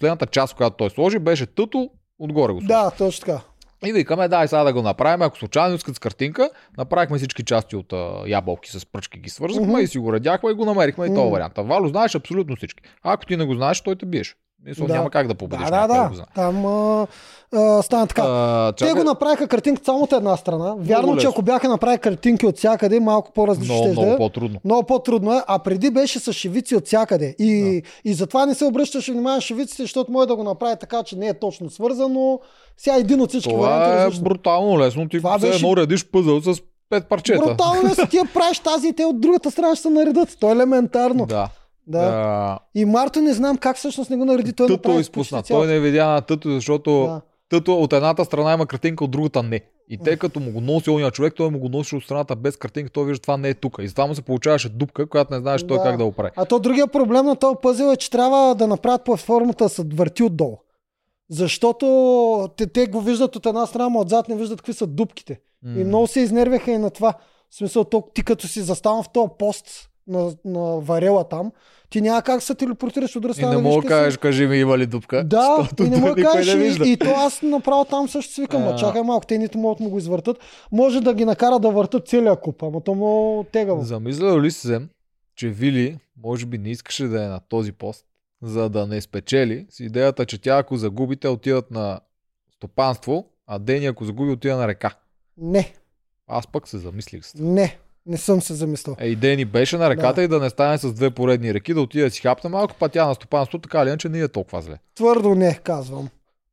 последната 0.00 0.26
част, 0.26 0.54
която 0.54 0.76
той 0.76 0.90
сложи, 0.90 1.18
беше 1.18 1.46
тъто, 1.46 1.90
отгоре 2.18 2.52
го 2.52 2.60
сложи. 2.60 2.66
да, 2.68 2.90
точно 2.90 3.26
така. 3.26 3.40
И 3.86 3.92
викаме, 3.92 4.28
дай 4.28 4.48
сега 4.48 4.64
да 4.64 4.72
го 4.72 4.82
направим, 4.82 5.22
ако 5.22 5.38
случайно 5.38 5.74
искат 5.74 5.96
с 5.96 5.98
картинка, 5.98 6.50
направихме 6.78 7.18
всички 7.18 7.44
части 7.44 7.76
от 7.76 7.92
а, 7.92 8.22
ябълки 8.26 8.70
с 8.70 8.86
пръчки, 8.86 9.20
ги 9.20 9.30
свързахме 9.30 9.68
Мгм. 9.68 9.78
и 9.78 9.86
си 9.86 9.98
го 9.98 10.12
редяхме 10.12 10.50
и 10.50 10.54
го 10.54 10.64
намерихме 10.64 11.06
и 11.06 11.10
Мгм. 11.10 11.16
този 11.16 11.32
вариант. 11.32 11.58
А 11.58 11.62
Вало 11.62 11.88
знаеш 11.88 12.14
абсолютно 12.14 12.56
всички. 12.56 12.82
Ако 13.02 13.26
ти 13.26 13.36
не 13.36 13.44
го 13.44 13.54
знаеш, 13.54 13.80
той 13.80 13.96
те 13.96 14.06
биеш. 14.06 14.36
Мисля, 14.64 14.86
Да. 14.86 14.94
няма 14.94 15.10
как 15.10 15.28
да 15.28 15.34
победиш. 15.34 15.66
Да, 15.66 15.86
да, 15.86 16.10
да. 16.10 16.24
Там 16.34 16.66
а, 16.66 17.06
а, 17.54 17.82
стана 17.82 18.06
така. 18.06 18.22
А, 18.24 18.72
Те 18.72 18.78
чакай, 18.78 18.94
го 18.94 19.04
направиха 19.04 19.48
картинка 19.48 19.82
само 19.84 20.00
от 20.00 20.12
една 20.12 20.36
страна. 20.36 20.74
Вярно, 20.78 21.08
че 21.08 21.16
лесно. 21.16 21.30
ако 21.30 21.42
бяха 21.42 21.68
направили 21.68 21.98
картинки 21.98 22.46
от 22.46 22.56
всякъде, 22.56 23.00
малко 23.00 23.32
по-различно 23.32 23.74
много, 23.74 23.84
ще 23.84 23.92
много 23.92 24.08
да 24.08 24.14
е. 24.14 24.18
по-трудно. 24.18 24.60
Много 24.64 24.82
по-трудно 24.82 25.32
е, 25.32 25.42
а 25.46 25.58
преди 25.58 25.90
беше 25.90 26.18
с 26.18 26.32
шивици 26.32 26.76
от 26.76 26.86
всякъде. 26.86 27.34
И, 27.38 27.82
и 28.04 28.14
затова 28.14 28.46
не 28.46 28.54
се 28.54 28.64
обръщаше 28.64 29.12
внимание 29.12 29.36
на 29.36 29.40
шивиците, 29.40 29.82
защото 29.82 30.12
може 30.12 30.28
да 30.28 30.36
го 30.36 30.44
направи 30.44 30.76
така, 30.80 31.02
че 31.02 31.16
не 31.16 31.28
е 31.28 31.34
точно 31.34 31.70
свързано. 31.70 32.40
Сега 32.76 32.96
един 32.96 33.20
от 33.20 33.28
всички 33.28 33.52
варианти 33.52 33.66
е 33.80 33.84
Това 33.84 33.94
е 33.94 34.04
различно. 34.04 34.24
брутално 34.24 34.78
лесно. 34.78 35.08
Ти 35.08 35.18
Това 35.18 35.38
все 35.38 35.46
беше- 35.46 35.56
едно 35.58 35.76
редиш 35.76 36.06
пъзъл 36.06 36.40
с 36.42 36.54
пет 36.90 37.08
парчета. 37.08 37.40
Брутално 37.40 37.88
е, 37.98 38.06
ти 38.06 38.16
я 38.16 38.24
правиш 38.24 38.58
тази 38.58 38.88
и 38.88 38.92
те 38.92 39.04
от 39.04 39.20
другата 39.20 39.50
страна 39.50 39.74
ще 39.74 39.82
се 39.82 39.90
наредат. 39.90 40.36
То 40.40 40.48
е 40.48 40.52
елементарно. 40.52 41.26
Да. 41.26 41.48
Да. 41.90 41.98
А, 41.98 42.58
И 42.74 42.84
Марто 42.84 43.20
не 43.20 43.32
знам 43.32 43.56
как 43.56 43.76
всъщност 43.76 44.10
не 44.10 44.16
го 44.16 44.24
нареди. 44.24 44.52
Той 44.52 44.66
Тъто 44.66 44.72
направи 44.72 45.00
изпусна. 45.00 45.42
Той 45.42 45.66
не 45.66 45.80
видя 45.80 46.06
на 46.06 46.20
тъто, 46.20 46.50
защото 46.50 46.90
Да. 47.00 47.20
тъто 47.48 47.74
от 47.74 47.92
едната 47.92 48.24
страна 48.24 48.52
има 48.52 48.66
картинка, 48.66 49.04
от 49.04 49.10
другата 49.10 49.42
не. 49.42 49.60
И 49.88 49.98
те 49.98 50.16
като 50.16 50.40
му 50.40 50.52
го 50.52 50.60
носи 50.60 50.90
ония 50.90 51.10
човек, 51.10 51.34
той 51.36 51.50
му 51.50 51.58
го 51.58 51.68
носи 51.68 51.96
от 51.96 52.04
страната 52.04 52.36
без 52.36 52.56
картинка, 52.56 52.90
той 52.90 53.04
вижда 53.06 53.22
това 53.22 53.36
не 53.36 53.48
е 53.48 53.54
тук. 53.54 53.76
И 53.80 53.88
затова 53.88 54.06
му 54.06 54.14
се 54.14 54.22
получаваше 54.22 54.68
дупка, 54.68 55.08
която 55.08 55.34
не 55.34 55.40
знаеш 55.40 55.62
той 55.66 55.76
Да. 55.76 55.82
как 55.82 55.96
да 55.96 56.04
го 56.04 56.12
прави. 56.12 56.30
А 56.36 56.44
то 56.44 56.58
другия 56.58 56.86
проблем 56.86 57.26
на 57.26 57.36
този 57.36 57.56
пъзел 57.62 57.92
е, 57.92 57.96
че 57.96 58.10
трябва 58.10 58.54
да 58.54 58.66
направят 58.66 59.04
платформата 59.04 59.64
да 59.64 59.68
се 59.68 59.82
върти 59.94 60.22
отдолу. 60.22 60.58
Защото 61.30 62.48
те, 62.56 62.66
те 62.66 62.86
го 62.86 63.00
виждат 63.00 63.36
от 63.36 63.46
една 63.46 63.66
страна, 63.66 63.88
но 63.88 63.98
отзад 64.00 64.28
не 64.28 64.36
виждат 64.36 64.58
какви 64.58 64.72
са 64.72 64.86
дупките. 64.86 65.40
И 65.64 65.84
много 65.84 66.06
се 66.06 66.20
изнервяха 66.20 66.70
и 66.70 66.78
на 66.78 66.90
това. 66.90 67.14
В 67.50 67.54
смисъл, 67.54 67.84
то, 67.84 68.08
ти 68.14 68.24
като 68.24 68.48
си 68.48 68.60
застанал 68.60 69.02
в 69.02 69.08
този 69.12 69.28
пост 69.38 69.89
на, 70.10 70.32
на 70.44 70.80
варела 70.80 71.24
там, 71.24 71.52
ти 71.90 72.00
няма 72.00 72.22
как 72.22 72.42
се 72.42 72.54
телепортираш 72.54 73.16
от 73.16 73.22
друга 73.22 73.30
И 73.30 73.34
страна. 73.34 73.52
не 73.52 73.62
мога 73.62 73.82
да 73.82 73.88
кажеш, 73.88 74.12
си. 74.14 74.18
кажи 74.18 74.46
ми 74.46 74.56
има 74.56 74.78
ли 74.78 74.86
дупка. 74.86 75.24
Да, 75.24 75.68
и 75.80 75.82
не 75.82 75.96
мога 75.96 76.14
да 76.14 76.22
кажеш. 76.22 76.54
не. 76.78 76.86
И, 76.86 76.92
и, 76.92 76.96
то 76.96 77.10
аз 77.10 77.42
направо 77.42 77.84
там 77.84 78.08
също 78.08 78.32
си 78.32 78.40
викам, 78.40 78.62
А. 78.64 78.76
чакай 78.76 79.02
малко, 79.02 79.26
те 79.26 79.38
нито 79.38 79.58
могат 79.58 79.78
да 79.78 79.84
му 79.84 79.90
го 79.90 79.98
извъртат. 79.98 80.36
Може 80.72 81.00
да 81.00 81.14
ги 81.14 81.24
накара 81.24 81.58
да 81.58 81.70
въртат 81.70 82.08
целия 82.08 82.36
куп, 82.36 82.62
ама 82.62 82.80
то 82.80 82.94
му 82.94 83.44
тегаво. 83.44 83.82
Замислял 83.82 84.40
ли 84.40 84.50
си 84.50 84.60
се, 84.60 84.80
че 85.36 85.48
Вили 85.48 85.98
може 86.16 86.46
би 86.46 86.58
не 86.58 86.70
искаше 86.70 87.04
да 87.04 87.24
е 87.24 87.28
на 87.28 87.40
този 87.40 87.72
пост, 87.72 88.04
за 88.42 88.68
да 88.68 88.86
не 88.86 89.00
спечели, 89.00 89.66
с 89.70 89.80
идеята, 89.80 90.26
че 90.26 90.40
тя 90.40 90.58
ако 90.58 90.76
загуби, 90.76 91.16
те 91.16 91.28
отиват 91.28 91.70
на 91.70 92.00
стопанство, 92.52 93.24
а 93.46 93.58
Дени 93.58 93.86
ако 93.86 94.04
загуби, 94.04 94.30
отива 94.30 94.56
на 94.56 94.68
река. 94.68 94.94
Не, 95.38 95.72
Аз 96.26 96.46
пък 96.46 96.68
се 96.68 96.78
замислих 96.78 97.24
с 97.24 97.32
това. 97.32 97.44
не. 97.44 97.78
Не 98.10 98.16
съм 98.16 98.40
се 98.42 98.54
замислял. 98.54 98.96
Е, 98.98 99.08
идея 99.08 99.36
ни 99.36 99.44
беше 99.44 99.76
на 99.78 99.90
реката 99.90 100.14
Да. 100.14 100.22
и 100.22 100.28
да 100.28 100.40
не 100.40 100.50
стане 100.50 100.78
с 100.78 100.92
две 100.92 101.10
поредни 101.10 101.54
реки, 101.54 101.74
да 101.74 101.80
отиде 101.80 102.04
да 102.04 102.10
си 102.10 102.20
хапне 102.20 102.50
малко, 102.50 102.74
па 102.78 102.88
тя 102.88 103.06
на 103.06 103.14
стопанство, 103.14 103.58
така 103.58 103.82
или 103.82 103.88
иначе 103.88 104.08
не 104.08 104.20
е 104.20 104.28
толкова 104.28 104.62
зле. 104.62 104.78
Твърдо 104.94 105.34
не, 105.34 105.58
казвам. 105.58 106.08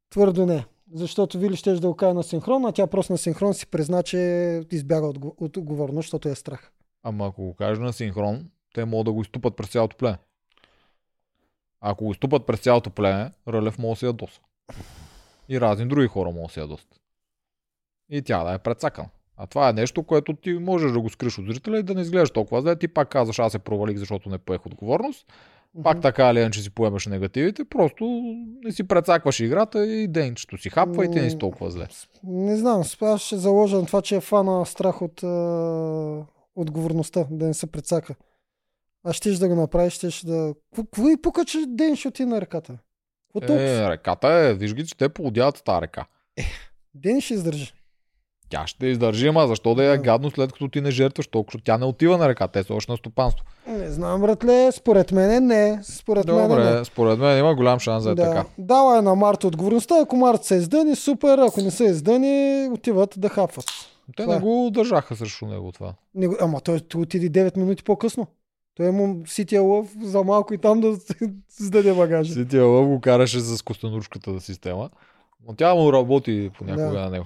Твърдо 0.09 0.45
не. 0.45 0.65
Защото 0.93 1.39
Вили 1.39 1.55
ще 1.55 1.73
да 1.73 1.87
го 1.87 1.95
каже 1.95 2.13
на 2.13 2.23
синхрон, 2.23 2.65
а 2.65 2.71
тя 2.71 2.87
просто 2.87 3.13
на 3.13 3.17
синхрон 3.17 3.53
си 3.53 3.67
призна, 3.67 4.03
че 4.03 4.17
избяга 4.71 5.07
от, 5.07 5.17
от 5.37 5.57
отговорност, 5.57 6.05
защото 6.05 6.29
е 6.29 6.35
страх. 6.35 6.71
Ама 7.03 7.27
ако 7.27 7.43
го 7.43 7.53
кажа 7.53 7.81
на 7.81 7.93
синхрон, 7.93 8.49
те 8.73 8.85
могат 8.85 9.05
да 9.05 9.11
го 9.11 9.21
изтупат 9.21 9.55
през 9.55 9.69
цялото 9.69 9.97
племе. 9.97 10.17
Ако 11.81 12.05
го 12.05 12.11
изтупат 12.11 12.45
през 12.45 12.59
цялото 12.59 12.89
племе, 12.89 13.31
Рълев 13.47 13.77
може 13.77 13.95
да 13.95 13.99
се 13.99 14.05
ядоса. 14.05 14.39
И 15.49 15.61
разни 15.61 15.87
други 15.87 16.07
хора 16.07 16.31
могат 16.31 16.47
да 16.47 16.53
се 16.53 16.59
ядосат. 16.59 16.89
И 18.09 18.21
тя 18.21 18.43
да 18.43 18.53
е 18.53 18.57
прецакана. 18.57 19.09
А 19.37 19.47
това 19.47 19.69
е 19.69 19.73
нещо, 19.73 20.03
което 20.03 20.33
ти 20.33 20.53
можеш 20.53 20.91
да 20.91 21.01
го 21.01 21.09
скриш 21.09 21.37
от 21.37 21.45
зрителя 21.45 21.79
и 21.79 21.83
да 21.83 21.93
не 21.93 22.01
изглеждаш 22.01 22.31
толкова 22.31 22.61
зле. 22.61 22.75
Ти 22.75 22.87
пак 22.87 23.09
казваш, 23.09 23.39
аз 23.39 23.51
се 23.51 23.59
провалих, 23.59 23.97
защото 23.97 24.29
не 24.29 24.37
поех 24.37 24.65
отговорност. 24.65 25.27
Пак 25.83 26.01
така 26.01 26.29
или 26.29 26.39
иначе 26.39 26.61
си 26.61 26.69
поемаш 26.69 27.07
негативите, 27.07 27.65
просто 27.65 28.05
не 28.63 28.71
си 28.71 28.87
прецакваш 28.87 29.39
играта 29.39 29.87
и 29.87 30.07
денчето 30.07 30.57
си 30.57 30.69
хапва 30.69 31.05
и 31.05 31.11
ти 31.11 31.21
не 31.21 31.29
си 31.29 31.37
толкова 31.37 31.71
зле. 31.71 31.87
Не 32.23 32.57
знам, 32.57 32.83
аз 33.01 33.21
ще 33.21 33.37
заложа 33.37 33.77
на 33.77 33.85
това, 33.85 34.01
че 34.01 34.15
е 34.15 34.21
фана 34.21 34.65
страх 34.65 35.01
от 35.01 35.23
а, 35.23 36.25
отговорността, 36.55 37.25
да 37.31 37.47
не 37.47 37.53
се 37.53 37.71
прецака. 37.71 38.15
А 39.03 39.13
щеш 39.13 39.37
да 39.37 39.47
го 39.47 39.55
направиш, 39.55 39.93
щеш 39.93 40.21
да... 40.21 40.53
Какво- 40.75 41.09
и 41.09 41.21
пука, 41.21 41.45
че 41.45 41.57
ден 41.67 41.95
ще 41.95 42.07
отиде 42.07 42.29
на 42.29 42.41
толкова? 42.41 42.77
Е, 43.41 43.89
реката 43.89 44.27
е, 44.27 44.53
виж 44.53 44.73
ги, 44.73 44.87
че 44.87 44.97
те 44.97 45.09
поудяват 45.09 45.63
тази 45.65 45.81
река. 45.81 46.05
Ден 46.95 47.21
ще 47.21 47.33
издържи. 47.33 47.73
Тя 48.49 48.67
ще 48.67 48.87
издържи, 48.87 49.27
ама 49.27 49.47
защо 49.47 49.75
да 49.75 49.83
я 49.83 49.93
е 49.93 49.97
гадно 49.97 50.31
след 50.31 50.53
като 50.53 50.67
ти 50.67 50.81
не 50.81 50.91
жертваш 50.91 51.27
толкова, 51.27 51.59
тя 51.63 51.77
не 51.77 51.85
отива 51.85 52.17
на 52.17 52.29
река, 52.29 52.47
те 52.47 52.63
са 52.63 52.73
още 52.73 52.91
на 52.91 52.97
стопанство. 52.97 53.45
Не 53.67 53.89
знам, 53.89 54.21
братле, 54.21 54.71
според 54.71 55.11
мен 55.11 55.45
не. 55.45 55.79
Според 55.83 56.27
мен 56.27 56.35
не. 56.35 56.47
Добре, 56.47 56.85
според 56.85 57.19
мен 57.19 57.39
има 57.39 57.55
голям 57.55 57.79
шанс 57.79 58.03
да 58.03 58.11
е 58.11 58.15
да. 58.15 58.23
така. 58.23 58.45
Дала 58.57 58.97
е 58.97 59.01
на 59.01 59.15
Марта 59.15 59.47
отговорността, 59.47 59.95
ако 60.01 60.15
Марта 60.15 60.45
се 60.45 60.55
издъни, 60.55 60.95
супер, 60.95 61.37
ако 61.37 61.61
не 61.61 61.71
се 61.71 61.83
издъни, 61.83 62.67
отиват 62.71 63.13
да 63.17 63.29
хапват. 63.29 63.65
Те 64.15 64.23
Това 64.23 64.33
не 64.33 64.37
е. 64.37 64.41
го 64.41 64.69
държаха 64.71 65.15
срещу 65.15 65.45
него 65.45 65.71
това. 65.71 65.93
Не, 66.15 66.29
ама 66.41 66.61
той, 66.61 66.79
той 66.79 67.01
отиде 67.01 67.45
9 67.49 67.57
минути 67.57 67.83
по-късно. 67.83 68.27
Той 68.75 68.91
му 68.91 69.23
сития 69.27 69.61
лъв 69.61 69.87
за 70.01 70.23
малко 70.23 70.53
и 70.53 70.57
там 70.57 70.81
да 70.81 70.95
сдаде 71.49 71.93
багажа. 71.97 72.33
Сития 72.33 72.65
Лъв 72.65 72.87
го 72.87 73.01
караше 73.01 73.39
с 73.39 73.61
костенуршката 73.61 74.39
система. 74.39 74.89
Но 75.47 75.53
тя 75.55 75.75
му 75.75 75.93
работи 75.93 76.49
понякога 76.57 76.89
Да. 76.89 76.99
на 77.01 77.09
него. 77.09 77.25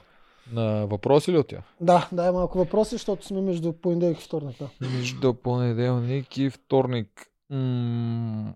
На 0.51 0.85
въпроси 0.85 1.31
ли 1.31 1.37
от 1.37 1.47
тях? 1.47 1.61
Да, 1.81 2.09
дай 2.11 2.31
малко 2.31 2.57
въпроси, 2.57 2.95
защото 2.95 3.25
сме 3.25 3.41
между 3.41 3.73
понеделник 3.73 4.19
и 4.19 4.23
вторник. 4.23 4.55
Да. 4.59 4.87
Между 4.89 5.33
понеделник 5.33 6.37
и 6.37 6.49
вторник. 6.49 7.27
М- 7.49 8.53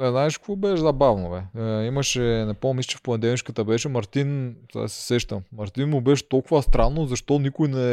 Не 0.00 0.10
знаеш 0.10 0.38
какво 0.38 0.56
беше 0.56 0.76
забавно, 0.76 1.30
бе? 1.30 1.62
Е, 1.62 1.86
имаше, 1.86 2.20
не 2.20 2.54
помниш, 2.54 2.86
че 2.86 2.96
в 2.96 3.02
понеделнишката 3.02 3.64
беше 3.64 3.88
Мартин, 3.88 4.56
сега 4.72 4.88
се 4.88 5.02
сещам, 5.02 5.40
Мартин 5.52 5.88
му 5.88 6.00
беше 6.00 6.28
толкова 6.28 6.62
странно, 6.62 7.06
защо 7.06 7.38
никой 7.38 7.68
не 7.68 7.84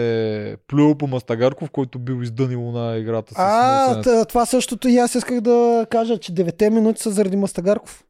е 0.49 0.57
плюл 0.57 0.95
по 0.95 1.07
Мастагарков, 1.07 1.69
който 1.69 1.99
бил 1.99 2.21
издънил 2.21 2.61
на 2.61 2.97
играта 2.97 3.33
с 3.33 3.37
А, 3.37 4.25
това 4.25 4.45
същото 4.45 4.87
и 4.87 4.97
аз 4.97 5.15
исках 5.15 5.41
да 5.41 5.87
кажа, 5.89 6.17
че 6.17 6.33
9 6.33 6.69
минути 6.69 7.01
са 7.01 7.11
заради 7.11 7.37
Мастагарков. 7.37 8.03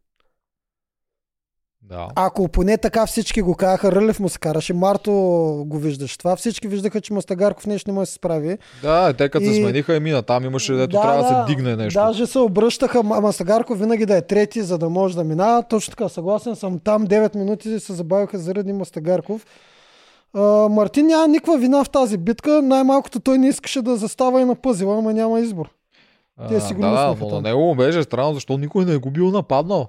Да. 1.90 2.08
Ако 2.16 2.48
поне 2.48 2.78
така 2.78 3.06
всички 3.06 3.42
го 3.42 3.56
казаха, 3.56 3.92
Рълев 3.92 4.20
му 4.20 4.30
се 4.30 4.40
караше, 4.40 4.74
Марто 4.74 5.12
го 5.68 5.78
виждаш 5.78 6.18
това, 6.18 6.36
всички 6.36 6.68
виждаха, 6.68 7.02
че 7.02 7.14
Мастагарков 7.14 7.66
нещо 7.66 7.90
не 7.90 7.96
може 7.96 8.02
да 8.02 8.08
се 8.08 8.14
справи. 8.14 8.58
Да, 8.82 9.14
те 9.14 9.30
като 9.30 9.46
се 9.46 9.52
И- 9.52 9.56
смениха 9.56 9.96
и 9.96 10.00
мина, 10.00 10.22
там 10.22 10.46
имаше, 10.46 10.74
дето 10.74 11.02
трябва 11.02 11.24
да, 11.24 11.28
се 11.48 11.56
дигне 11.56 11.76
нещо. 11.76 12.00
Даже 12.00 12.28
се 12.28 12.40
обръщаха, 12.40 12.98
ма- 12.98 13.20
Мастагарков 13.20 13.80
винаги 13.80 14.06
да 14.06 14.18
е 14.18 14.22
трети, 14.22 14.62
за 14.62 14.78
да 14.78 14.90
може 14.90 15.16
да 15.16 15.24
минава. 15.24 15.64
Точно 15.64 15.92
така, 15.92 16.10
съгласен 16.10 16.56
съм. 16.56 16.80
Там 16.80 17.08
9 17.08 17.36
минути 17.36 17.80
се 17.80 17.94
забавиха 17.94 18.38
заради 18.38 18.74
Мастагарков. 18.74 19.46
А, 20.34 20.42
Мартин 20.70 21.08
няма 21.08 21.28
никаква 21.28 21.58
вина 21.58 21.84
в 21.84 21.90
тази 21.90 22.18
битка. 22.18 22.62
Най-малкото 22.62 23.20
той 23.20 23.38
не 23.38 23.48
искаше 23.48 23.82
да 23.82 23.96
застава 23.96 24.42
и 24.42 24.46
на 24.46 24.56
пъзела, 24.56 24.98
ама 24.98 25.14
няма 25.14 25.40
избор. 25.40 25.70
Те 26.50 26.62
си 26.62 26.74
го 26.74 26.82
да, 26.82 26.90
да, 26.90 27.16
но 27.22 27.30
на 27.30 27.42
него 27.42 27.62
му 27.62 27.76
беше 27.76 28.04
странно, 28.04 28.34
защо 28.34 28.58
никой 28.58 28.86
не 28.86 28.94
е 28.94 28.98
го 28.98 29.12
бил 29.12 29.32
нападнал. 29.32 29.88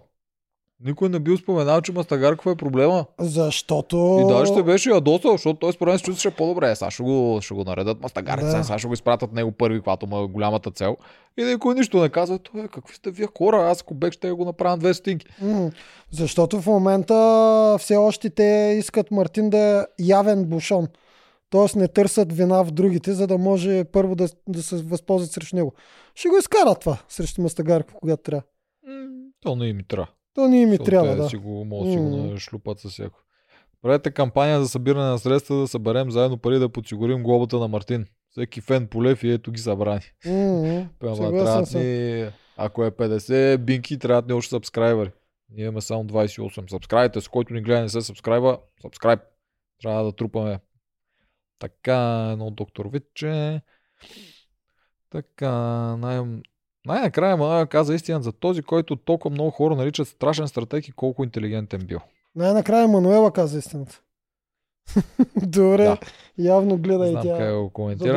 Никой 0.81 1.09
не 1.09 1.19
бил 1.19 1.37
споменал, 1.39 1.81
че 1.81 1.93
Мастагарков 1.93 2.53
е 2.53 2.57
проблема. 2.57 3.07
Защото... 3.19 4.19
И 4.25 4.33
даже 4.33 4.53
ще 4.53 4.63
беше 4.63 4.91
ядосал, 4.91 5.33
защото 5.33 5.59
той 5.59 5.73
според 5.73 5.93
мен 5.93 5.99
се 5.99 6.05
чувстваше 6.05 6.37
по-добре. 6.37 6.77
Сега 6.77 6.91
ще 6.91 7.03
го, 7.03 7.39
ще 7.43 7.55
го 7.55 7.65
наредат 7.65 8.01
мастагареца, 8.01 8.57
Да. 8.57 8.65
сега 8.65 8.79
ще 8.79 8.89
го 8.89 8.95
изпратят 8.95 9.33
него 9.33 9.53
първи, 9.53 9.81
когато 9.81 10.07
му 10.07 10.25
е 10.25 10.29
голямата 10.29 10.71
цел. 10.71 10.97
И 11.39 11.45
никой 11.45 11.75
нищо 11.75 12.01
не 12.01 12.09
казва. 12.09 12.39
Той, 12.39 12.61
е, 12.65 12.69
какви 12.69 12.95
сте 12.95 13.11
вие 13.11 13.29
хора? 13.39 13.71
Аз 13.71 13.81
ако 13.83 13.95
бех, 13.95 14.13
ще 14.13 14.31
го 14.31 14.45
направя 14.45 14.71
на 14.71 14.79
две 14.79 14.95
стинки. 14.95 15.27
М, 15.43 15.71
Защото 16.11 16.61
в 16.61 16.67
момента 16.67 17.77
все 17.81 17.97
още 17.97 18.31
те 18.31 18.77
искат 18.79 19.11
Мартин 19.11 19.51
да 19.51 19.59
е 19.59 19.85
явен 20.05 20.45
бушон. 20.45 20.89
Тоест 21.51 21.77
не 21.77 21.89
търсят 21.89 22.33
вина 22.33 22.63
в 22.63 22.71
другите, 22.71 23.13
за 23.13 23.27
да 23.27 23.39
може 23.39 23.85
първо 23.85 24.15
да, 24.15 24.29
да 24.49 24.63
се 24.63 24.77
възползват 24.77 25.33
срещу 25.33 25.57
него. 25.57 25.73
Ще 26.15 26.29
го 26.29 26.37
изкарат 26.37 26.81
това 26.81 26.99
срещу 27.09 27.43
Мастагарков, 27.43 27.95
когато 28.01 28.23
трябва. 28.23 28.43
То 29.41 29.57
не 29.57 29.67
им 29.69 29.79
трябва. 29.89 30.07
То 30.37 30.49
не 30.49 30.63
им 30.63 30.69
и 30.69 30.71
Защото 30.71 30.91
трябва, 30.91 31.11
те 31.11 31.17
да. 31.17 31.29
Си 31.29 31.37
го, 31.37 31.65
могат 31.65 31.93
си 31.93 31.99
го 31.99 32.17
М. 32.17 32.27
нашлупат 32.27 32.81
със 32.81 32.93
всяко. 32.93 33.19
Правете 33.83 34.11
кампания 34.11 34.61
за 34.61 34.69
събиране 34.69 35.11
на 35.11 35.19
средства, 35.19 35.57
да 35.57 35.69
съберем 35.69 36.11
заедно 36.11 36.39
пари 36.39 36.59
да 36.59 36.69
подсигурим 36.69 37.23
глобата 37.23 37.59
на 37.59 37.69
Мартин. 37.69 38.07
Всеки 38.31 38.61
фен 38.61 38.87
полев 38.87 39.25
и 39.25 39.31
ето 39.31 39.53
ги 39.53 39.61
събрани. 39.61 40.01
Трябват 41.01 41.69
съм. 41.69 41.83
ни, 41.83 42.29
ако 42.57 42.85
е 42.85 42.91
50 42.91 43.57
бинки, 43.59 43.99
трябват 43.99 44.27
ни 44.27 44.33
още 44.33 44.51
сабскрайбъри. 44.51 45.11
Ние 45.51 45.65
имаме 45.65 45.81
само 45.81 46.05
28. 46.05 46.71
Сабскрайбите, 46.71 47.21
с 47.21 47.29
който 47.29 47.55
ни 47.55 47.63
гледа 47.63 47.81
не 47.81 47.89
се 47.89 48.03
сабскрайба, 48.03 48.59
сабскрайб. 48.83 49.21
Трябва 49.83 50.05
да 50.05 50.13
трупаме. 50.13 50.61
Така, 51.59 52.29
едно 52.33 52.51
доктор 52.51 52.87
Витче. 52.87 53.61
Така, 55.11 55.51
най- 55.97 56.41
най-накрая 56.87 57.37
Мануел 57.37 57.67
каза 57.67 57.95
истина 57.95 58.23
за 58.23 58.33
този, 58.33 58.63
който 58.63 58.97
толкова 58.97 59.31
много 59.31 59.51
хора 59.51 59.77
наричат 59.77 60.09
страшен 60.09 60.49
стратег 60.49 60.89
и 60.89 60.93
колко 60.93 61.25
интелигентен 61.25 61.81
бил. 61.81 62.01
Най-накрая 62.37 62.89
Мануела 62.89 63.31
каза 63.33 63.59
истината. 63.59 64.01
Добре, 65.43 65.85
Да. 65.85 65.99
явно 66.39 66.77
гледа 66.77 67.07
знам 67.07 67.23
как 67.23 67.39
тя 67.39 67.53
го 67.55 67.71
коментира. 67.71 68.13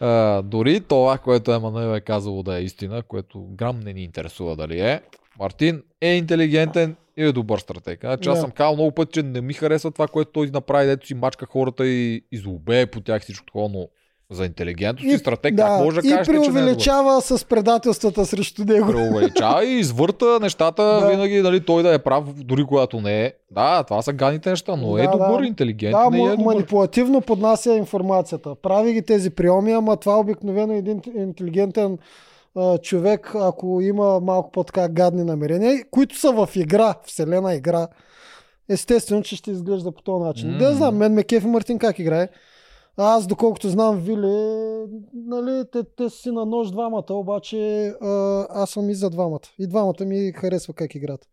А, 0.00 0.42
дори 0.42 0.80
това, 0.80 1.18
което 1.18 1.52
Емануел 1.52 1.94
е 1.96 2.00
казало 2.00 2.42
да 2.42 2.58
е 2.58 2.62
истина, 2.62 3.02
което 3.02 3.46
грам 3.50 3.80
не 3.80 3.92
ни 3.92 4.02
интересува 4.02 4.56
дали 4.56 4.80
е, 4.80 5.00
Мартин 5.38 5.82
е 6.00 6.14
интелигентен 6.14 6.96
и 7.16 7.22
е 7.24 7.32
добър 7.32 7.58
стратег. 7.58 8.00
Значи 8.00 8.28
аз 8.28 8.40
съм 8.40 8.50
казал 8.50 8.74
много 8.74 8.92
пъти, 8.92 9.12
че 9.12 9.22
не 9.22 9.40
ми 9.40 9.52
харесва 9.52 9.90
това, 9.90 10.08
което 10.08 10.32
той 10.32 10.46
направи, 10.46 10.86
дето 10.86 11.06
си 11.06 11.14
мачка 11.14 11.46
хората 11.46 11.86
и, 11.86 12.24
и 12.32 12.38
злобее 12.38 12.86
по 12.86 13.00
тях 13.00 13.22
всичко 13.22 13.46
такова, 13.46 13.68
но 13.68 13.88
за 14.30 14.44
интелигентност 14.44 15.14
и, 15.14 15.18
стратег, 15.18 15.56
как 15.56 15.80
може 15.80 16.00
да 16.00 16.08
и 16.08 16.10
кажеш, 16.10 16.26
че 16.26 16.32
не 16.32 16.38
е 16.38 16.40
преувеличава 16.42 17.20
с 17.20 17.44
предателствата 17.44 18.26
срещу 18.26 18.64
него. 18.64 18.86
Преувеличава 18.86 19.64
и 19.64 19.78
извърта 19.78 20.38
нещата, 20.40 20.82
Да. 20.84 21.00
да. 21.00 21.10
винаги 21.10 21.42
нали, 21.42 21.64
той 21.64 21.82
да 21.82 21.94
е 21.94 21.98
прав, 21.98 22.24
дори 22.34 22.64
когато 22.64 23.00
не 23.00 23.24
е. 23.24 23.32
Да, 23.50 23.82
това 23.82 24.02
са 24.02 24.12
гадните 24.12 24.50
неща, 24.50 24.76
но 24.76 24.98
е 24.98 25.02
Да, 25.02 25.10
добър, 25.10 25.40
да. 25.40 25.46
интелигентен 25.46 26.10
Да, 26.10 26.16
и 26.16 26.20
е 26.20 26.30
добър. 26.30 26.44
манипулативно 26.44 27.20
поднася 27.20 27.74
информацията. 27.74 28.54
Прави 28.54 28.92
ги 28.92 29.02
тези 29.02 29.30
приеми, 29.30 29.72
ама 29.72 29.96
това 29.96 30.20
обикновено 30.20 30.72
е 30.72 30.78
един 30.78 31.02
интелигентен 31.16 31.98
а, 32.56 32.78
човек, 32.78 33.32
ако 33.34 33.80
има 33.80 34.20
малко 34.20 34.50
по-така 34.50 34.88
гадни 34.88 35.24
намерения, 35.24 35.84
които 35.90 36.18
са 36.18 36.32
в 36.32 36.48
игра, 36.54 36.94
вселена 37.04 37.54
игра, 37.54 37.86
естествено, 38.68 39.22
че 39.22 39.36
ще 39.36 39.50
изглежда 39.50 39.92
по 39.92 40.02
този 40.02 40.24
начин. 40.24 40.50
М. 40.50 40.58
Да, 40.58 40.74
знам, 40.74 40.96
мен 40.96 41.14
ме 41.14 41.22
кефи 41.22 41.46
Мартин 41.46 41.78
как 41.78 41.98
играе. 41.98 42.28
Аз, 43.00 43.26
доколкото 43.26 43.68
знам, 43.68 43.96
Вили, 44.00 44.58
нали, 45.14 45.64
те, 45.72 45.82
те 45.96 46.10
си 46.10 46.30
на 46.30 46.46
нож 46.46 46.70
двамата, 46.70 47.04
обаче 47.10 47.86
а, 48.02 48.46
аз 48.50 48.70
съм 48.70 48.90
и 48.90 48.94
за 48.94 49.10
двамата. 49.10 49.40
И 49.58 49.66
двамата 49.66 50.04
ми 50.04 50.32
харесва 50.34 50.74
как 50.74 50.94
играят. 50.94 51.28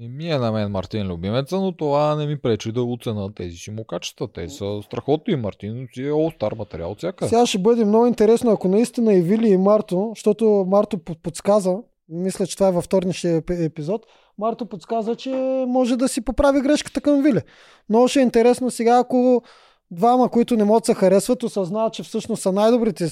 Не 0.00 0.08
ми 0.08 0.30
е 0.30 0.38
на 0.38 0.52
мен 0.52 0.70
Мартин 0.70 1.06
любимеца, 1.06 1.60
но 1.60 1.72
това 1.72 2.16
не 2.16 2.26
ми 2.26 2.38
пречи 2.40 2.72
да 2.72 2.82
оценя 2.82 3.34
тези 3.34 3.56
си 3.56 3.70
му 3.70 3.84
качества. 3.84 4.28
Те 4.28 4.48
са 4.48 4.80
страхотни. 4.84 5.36
Мартин 5.36 5.88
си 5.94 6.02
е 6.02 6.10
all-star 6.12 6.58
материал 6.58 6.94
всяка. 6.94 7.28
Сега 7.28 7.46
ще 7.46 7.58
бъде 7.58 7.84
много 7.84 8.06
интересно, 8.06 8.50
ако 8.50 8.68
наистина 8.68 9.14
и 9.14 9.22
Вили 9.22 9.48
и 9.48 9.56
Марто, 9.56 10.12
защото 10.14 10.64
Марто 10.68 10.98
под- 10.98 11.22
подсказа, 11.22 11.76
мисля, 12.08 12.46
че 12.46 12.56
това 12.56 12.68
е 12.68 12.72
във 12.72 12.84
вторнишния 12.84 13.42
еп- 13.42 13.64
епизод, 13.66 14.06
Марто 14.38 14.66
подсказа, 14.66 15.16
че 15.16 15.30
може 15.68 15.96
да 15.96 16.08
си 16.08 16.20
поправи 16.20 16.60
грешката 16.60 17.00
към 17.00 17.22
Вили. 17.22 17.40
Много 17.88 18.08
ще 18.08 18.20
е 18.20 18.22
интересно 18.22 18.70
сега, 18.70 18.98
ако 18.98 19.42
двама, 19.90 20.28
които 20.28 20.56
не 20.56 20.64
могат 20.64 20.82
да 20.82 20.86
се 20.86 20.94
харесват, 20.94 21.42
осъзнават, 21.42 21.92
че 21.92 22.02
всъщност 22.02 22.42
са 22.42 22.52
най-добрите 22.52 23.08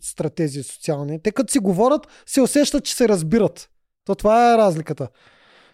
стратези 0.00 0.62
социални. 0.62 1.22
Те 1.22 1.32
като 1.32 1.52
си 1.52 1.58
говорят, 1.58 2.06
се 2.26 2.40
усещат, 2.40 2.84
че 2.84 2.94
се 2.94 3.08
разбират. 3.08 3.68
То 4.04 4.14
това 4.14 4.54
е 4.54 4.58
разликата. 4.58 5.08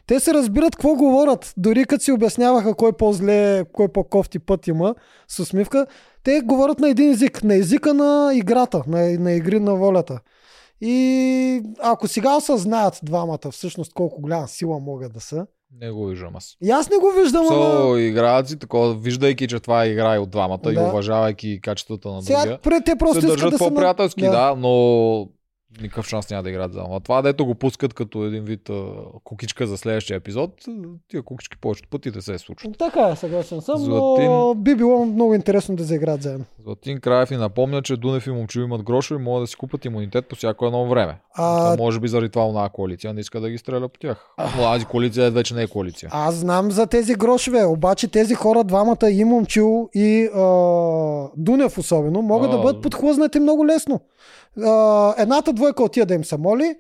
Те 0.07 0.21
се 0.21 0.35
разбират 0.35 0.77
какво 0.77 0.95
говорят. 0.95 1.55
Дори 1.57 1.85
като 1.85 2.05
си 2.05 2.13
обясняваха 2.13 2.75
кой 2.75 2.93
по-зле, 2.93 3.65
кой 3.73 3.89
по-кофти 3.89 4.39
път 4.39 4.67
има 4.67 4.95
с 5.29 5.39
усмивка, 5.39 5.87
те 6.23 6.41
говорят 6.41 6.79
на 6.79 6.89
един 6.89 7.11
език. 7.11 7.45
На 7.45 7.55
езика 7.55 7.95
на 7.95 8.31
играта, 8.35 8.83
на, 8.87 9.19
на 9.19 9.33
игри 9.33 9.61
на 9.61 9.75
волята. 9.75 10.21
И 10.81 11.63
ако 11.79 12.09
сега 12.09 12.37
осъзнаят 12.37 13.01
двамата 13.03 13.51
всъщност 13.51 13.93
колко 13.93 14.21
голяма 14.21 14.49
сила 14.49 14.79
могат 14.79 15.13
да 15.13 15.21
са, 15.21 15.47
Не 15.73 15.91
го 15.91 16.07
виждам 16.07 16.37
аз. 16.37 16.57
и 16.63 16.71
аз 16.71 16.91
не 16.91 16.97
го 16.97 17.11
виждам, 17.23 17.47
ама... 17.51 17.59
So, 17.65 17.99
играят 17.99 18.49
си 18.49 18.59
такова, 18.59 18.95
виждайки, 18.95 19.49
че 19.49 19.61
това 19.61 19.85
е 19.85 19.89
игра 19.89 20.15
и 20.15 20.19
от 20.19 20.31
двамата 20.31 20.61
и 20.67 20.75
Да. 20.75 20.83
уважавайки 20.83 21.61
качествата 21.61 22.09
на 22.09 22.23
Сега 22.23 22.39
другия. 22.41 22.59
пред 22.59 22.85
те 22.85 22.97
просто 22.97 23.21
се 23.21 23.27
държат 23.27 23.51
да 23.51 23.59
по-приятелски, 23.59 24.21
да. 24.21 24.31
да, 24.31 24.55
но 24.59 25.29
никакъв 25.83 26.07
шанс 26.09 26.31
няма 26.31 26.43
да 26.43 26.51
играят 26.51 26.73
заедно. 26.73 26.97
А 26.97 27.01
това, 27.01 27.23
дето 27.23 27.47
го 27.47 27.55
пускат 27.55 27.95
като 27.95 28.25
един 28.25 28.45
вид 28.45 28.71
а, 28.71 28.85
кукичка 29.25 29.67
за 29.67 29.77
следващия 29.79 30.17
епизод, 30.17 30.51
тия 31.09 31.23
кукички 31.23 31.57
повечето 31.59 31.89
пъти 31.89 32.11
не 32.15 32.23
се 32.23 32.39
случват. 32.39 32.79
Така 32.79 33.09
е, 33.09 33.17
съгласен 33.17 33.61
съм, 33.61 33.83
но 33.83 33.87
Златин- 33.87 34.55
би 34.55 34.75
било 34.75 35.05
много 35.07 35.35
интересно 35.35 35.77
да 35.77 35.85
заиграят 35.85 36.23
заедно. 36.23 36.45
Златин 36.65 37.01
Краев 37.01 37.31
ни 37.31 37.37
напомня, 37.37 37.83
че 37.83 37.97
Дунев 37.97 38.27
и 38.27 38.31
Момчил 38.31 38.61
имат 38.61 38.83
грошове 38.83 39.21
и 39.21 39.25
могат 39.25 39.43
да 39.43 39.47
си 39.47 39.57
купат 39.57 39.85
имунитет 39.85 40.27
по 40.29 40.37
всяко 40.37 40.67
едно 40.67 40.89
време. 40.89 41.21
А, 41.35 41.73
А... 41.73 41.77
може 41.77 42.01
би 42.01 42.09
заради 42.09 42.29
това 42.29 42.45
една 42.45 42.69
коалиция 42.69 43.15
не 43.15 43.21
иска 43.21 43.41
да 43.41 43.51
ги 43.51 43.59
стреля 43.59 43.89
по 43.89 43.99
тях. 43.99 44.27
Но 44.57 44.63
тази 44.63 44.85
коалиция 44.85 45.31
вече 45.31 45.55
не 45.55 45.63
е 45.63 45.67
коалиция. 45.67 46.09
Аз 46.13 46.35
знам 46.35 46.71
за 46.71 46.87
тези 46.87 47.15
грошове, 47.15 47.65
обаче 47.65 48.09
тези 48.09 48.35
хора, 48.35 48.65
двамата, 48.65 49.11
и 49.11 49.25
Момчил, 49.25 49.89
и 49.95 50.29
а, 50.35 50.41
Дунев 51.37 51.79
особено, 51.79 52.23
могат 52.23 52.49
А, 52.49 52.57
да 52.57 52.63
бъдат 52.63 52.83
подхлъзнати 52.83 53.41
много 53.41 53.67
лесно. 53.67 54.01
Едната 55.19 55.53
двойка 55.53 55.83
отива 55.83 56.07
да 56.07 56.15
им 56.15 56.25
се 56.25 56.37
моли 56.37 56.77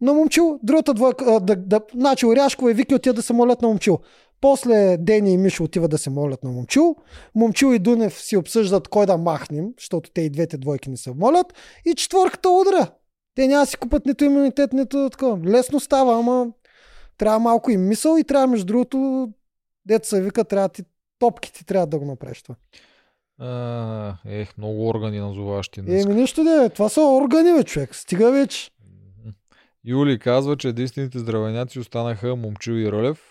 на 0.00 0.14
Момчил, 0.14 0.60
другата 0.62 0.94
двойка, 0.94 1.24
а, 1.28 1.40
да, 1.40 1.56
да, 1.56 1.80
значи 1.94 2.26
Оряшкова 2.26 2.70
и 2.70 2.74
Вики 2.74 2.94
отиват 2.94 3.16
да 3.16 3.22
се 3.22 3.32
молят 3.32 3.62
на 3.62 3.68
Момчил. 3.68 3.98
После 4.40 4.96
Дени 4.96 5.32
и 5.32 5.36
Мишо 5.36 5.64
отиват 5.64 5.90
да 5.90 5.98
се 5.98 6.10
молят 6.10 6.44
на 6.44 6.50
Момчил. 6.50 6.96
Момчил 7.34 7.74
и 7.74 7.78
Дунев 7.78 8.20
си 8.20 8.36
обсъждат 8.36 8.88
кой 8.88 9.06
да 9.06 9.16
махнем, 9.16 9.72
защото 9.78 10.10
те 10.10 10.20
и 10.20 10.30
двете 10.30 10.58
двойки 10.58 10.90
не 10.90 10.96
се 10.96 11.12
молят. 11.14 11.54
И 11.84 11.94
четвърката 11.94 12.50
удра. 12.50 12.90
Те 13.34 13.46
няма 13.46 13.66
си 13.66 13.76
купат 13.76 14.06
нито 14.06 14.24
имунитет, 14.24 14.72
нито 14.72 15.10
такова. 15.10 15.38
Лесно 15.46 15.80
става, 15.80 16.18
ама 16.18 16.46
трябва 17.18 17.38
малко 17.38 17.70
и 17.70 17.76
мисъл 17.76 18.16
и 18.18 18.24
трябва, 18.24 18.46
между 18.46 18.66
другото, 18.66 19.28
се 20.02 20.22
вика, 20.22 20.44
трябва 20.44 20.68
ти 20.68 20.82
топките 21.18 21.64
трябва 21.64 21.86
да 21.86 21.98
го 21.98 22.04
направиш 22.04 22.42
това. 22.42 22.54
А, 23.38 24.14
ех, 24.26 24.58
много 24.58 24.88
органи 24.88 25.18
назоваващи 25.18 25.82
днес. 25.82 26.04
Еми 26.04 26.14
нищо 26.14 26.44
да 26.44 26.64
е, 26.64 26.68
това 26.68 26.88
са 26.88 27.00
органи, 27.00 27.52
бе, 27.52 27.64
човек. 27.64 27.94
Стига 27.94 28.32
вече. 28.32 28.70
Юли 29.84 30.18
казва, 30.18 30.56
че 30.56 30.68
единствените 30.68 31.18
здравеняци 31.18 31.78
останаха 31.78 32.36
Момчил 32.36 32.72
и 32.72 32.92
Рълев. 32.92 33.24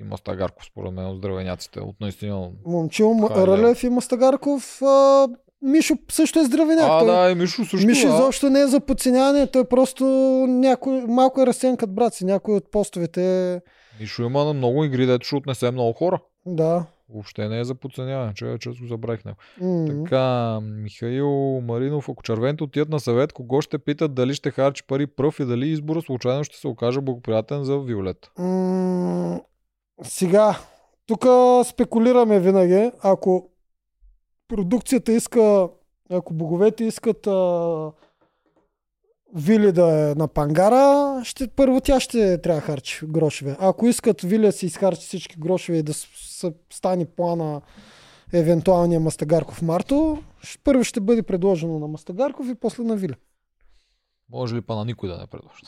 И 0.00 0.04
Мастагарков, 0.04 0.64
според 0.64 0.92
мен, 0.92 1.06
от 1.06 1.16
здравеняците. 1.16 1.80
От 1.80 2.00
наистина. 2.00 2.48
Момчил, 2.66 3.30
е 3.30 3.46
Рълев 3.46 3.82
и 3.82 3.88
Мастагарков. 3.88 4.82
А, 4.82 5.28
Мишо 5.62 5.94
също 6.10 6.40
е 6.40 6.44
здравеняк. 6.44 6.84
А, 6.88 6.98
той, 6.98 7.08
да, 7.08 7.30
и 7.30 7.34
Мишо 7.34 7.64
също. 7.64 7.86
Мишо 7.86 8.08
да. 8.08 8.14
изобщо 8.14 8.50
не 8.50 8.60
е 8.60 8.66
за 8.66 8.80
подценяване, 8.80 9.46
той 9.46 9.64
просто 9.64 10.04
някой, 10.48 11.00
малко 11.00 11.42
е 11.42 11.46
разсеян 11.46 11.76
като 11.76 11.92
брат 11.92 12.14
си. 12.14 12.24
Някой 12.24 12.54
от 12.54 12.70
постовете, 12.70 13.60
Мишо 14.00 14.22
има 14.22 14.44
на 14.44 14.52
много 14.52 14.84
игри, 14.84 15.06
дето 15.06 15.26
ще 15.26 15.36
отнесе 15.36 15.70
много 15.70 15.92
хора. 15.92 16.20
да. 16.46 16.84
Въобще 17.08 17.48
не 17.48 17.60
е 17.60 17.64
за 17.64 17.74
подценяване, 17.74 18.34
че 18.34 18.56
че 18.60 18.70
го 18.70 18.86
забравих 18.86 19.24
него. 19.24 19.36
М. 19.60 19.86
Така, 19.86 20.58
Михаил 20.60 21.60
Маринов, 21.60 22.08
ако 22.08 22.22
червените 22.22 22.64
отидат 22.64 22.88
на 22.88 23.00
съвет, 23.00 23.32
кого 23.32 23.60
ще 23.62 23.78
питат 23.78 24.14
дали 24.14 24.34
ще 24.34 24.50
харчи 24.50 24.86
пари 24.86 25.06
пръв 25.06 25.40
и 25.40 25.44
дали 25.44 25.68
избора 25.68 26.02
случайно 26.02 26.44
ще 26.44 26.56
се 26.58 26.68
окаже 26.68 27.00
благоприятен 27.00 27.64
за 27.64 27.78
Виолет. 27.78 28.30
М, 28.38 29.40
Сега, 30.02 30.58
тук 31.06 31.26
спекулираме 31.66 32.40
винаги. 32.40 32.90
Ако 33.02 33.50
продукцията 34.48 35.12
иска, 35.12 35.68
ако 36.10 36.34
боговете 36.34 36.84
искат 36.84 37.26
а, 37.26 37.90
Вили 39.34 39.72
да 39.72 40.10
е 40.10 40.14
на 40.14 40.28
пангара, 40.28 41.20
ще, 41.24 41.48
първо 41.48 41.80
тя 41.80 42.00
ще 42.00 42.38
трябва 42.38 42.60
да 42.60 42.66
харчи 42.66 43.06
грошове. 43.06 43.56
Ако 43.60 43.86
искат 43.86 44.20
Вили 44.20 44.46
да 44.46 44.52
си 44.52 44.66
изхарчи 44.66 45.06
всички 45.06 45.36
грошове 45.38 45.78
и 45.78 45.82
да 45.82 45.94
с, 45.94 46.06
с, 46.14 46.52
стане 46.72 47.04
плана 47.04 47.60
евентуалния 48.32 49.00
Мастагарков 49.00 49.62
Марто, 49.62 50.22
първо 50.64 50.84
ще 50.84 51.00
бъде 51.00 51.22
предложено 51.22 51.78
на 51.78 51.88
Мастагарков 51.88 52.46
и 52.48 52.54
после 52.54 52.82
на 52.82 52.96
Вили. 52.96 53.14
Може 54.30 54.54
ли 54.54 54.60
па 54.60 54.76
на 54.76 54.84
никой 54.84 55.08
да 55.08 55.18
не 55.18 55.26
предложи? 55.26 55.62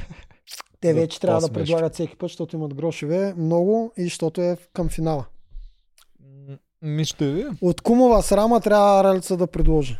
Те 0.80 0.94
вече 0.94 1.20
трябва 1.20 1.40
да 1.40 1.52
предлагат 1.52 1.94
всеки 1.94 2.16
път, 2.16 2.28
защото 2.28 2.56
имат 2.56 2.74
грошове 2.74 3.34
много 3.36 3.92
и 3.96 4.04
защото 4.04 4.40
е 4.40 4.56
към 4.72 4.88
финала. 4.88 5.24
Ми 6.82 7.04
ще 7.04 7.32
ви. 7.32 7.44
От 7.60 7.80
кумова 7.80 8.22
срама 8.22 8.60
трябва 8.60 9.04
Ралица 9.04 9.36
да 9.36 9.46
предложи. 9.46 9.98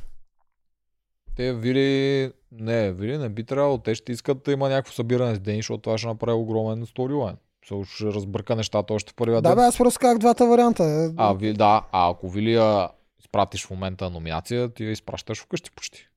Те 1.37 1.53
Вили... 1.53 2.33
Не, 2.57 2.93
Вили 2.93 3.19
не 3.19 3.29
би 3.29 3.45
трябвало. 3.45 3.79
Те 3.79 3.95
ще 3.95 4.13
искат 4.13 4.43
да 4.43 4.53
има 4.53 4.69
някакво 4.69 4.93
събиране 4.93 5.35
с 5.35 5.41
Дени, 5.41 5.59
защото 5.59 5.79
това 5.79 5.99
ще 5.99 6.07
направи 6.07 6.33
огромен 6.35 6.87
сторилайн. 6.87 7.37
Се 7.65 7.75
ще 7.87 8.05
разбърка 8.05 8.57
нещата 8.57 8.95
още 8.95 9.13
в 9.13 9.15
първия 9.15 9.43
Да, 9.43 9.49
ден. 9.49 9.57
бе, 9.57 9.63
аз 9.63 9.79
просто 9.79 10.01
казах 10.01 10.19
двата 10.19 10.47
варианта. 10.47 11.13
А, 11.17 11.35
ви, 11.35 11.53
да, 11.53 11.87
а 11.93 12.11
ако 12.11 12.29
Вили 12.29 12.53
я 12.53 12.89
изпратиш 13.21 13.67
в 13.67 13.71
момента 13.71 14.11
номинация, 14.11 14.69
ти 14.69 14.85
я 14.85 14.91
изпращаш 14.91 15.43
вкъщи 15.43 15.71
почти. 15.71 16.09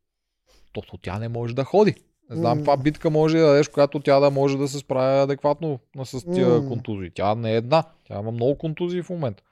Тото 0.73 0.97
тя 0.97 1.19
не 1.19 1.29
може 1.29 1.55
да 1.55 1.63
ходи. 1.63 1.95
Не 2.29 2.35
знам 2.35 2.57
каква 2.57 2.77
битка 2.77 3.09
може 3.09 3.37
да 3.37 3.45
дадеш, 3.45 3.67
която 3.67 3.99
тя 3.99 4.19
да 4.19 4.31
може 4.31 4.57
да 4.57 4.67
се 4.67 4.79
справя 4.79 5.23
адекватно 5.23 5.79
на- 5.95 6.05
с 6.05 6.25
тия 6.33 6.49
М. 6.49 6.67
контузии. 6.67 7.11
Тя 7.11 7.35
не 7.35 7.51
е 7.51 7.57
една. 7.57 7.83
Тя 8.03 8.19
има 8.19 8.31
много 8.31 8.57
контузии 8.57 9.01
в 9.01 9.09
момента. 9.09 9.43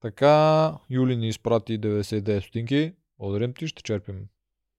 Така, 0.00 0.72
Юли 0.90 1.16
ни 1.16 1.28
изпрати 1.28 1.78
99 1.78 2.40
стотинки. 2.40 2.92
Благодарим 3.18 3.54
ти, 3.54 3.66
ще 3.66 3.82
черпим 3.82 4.16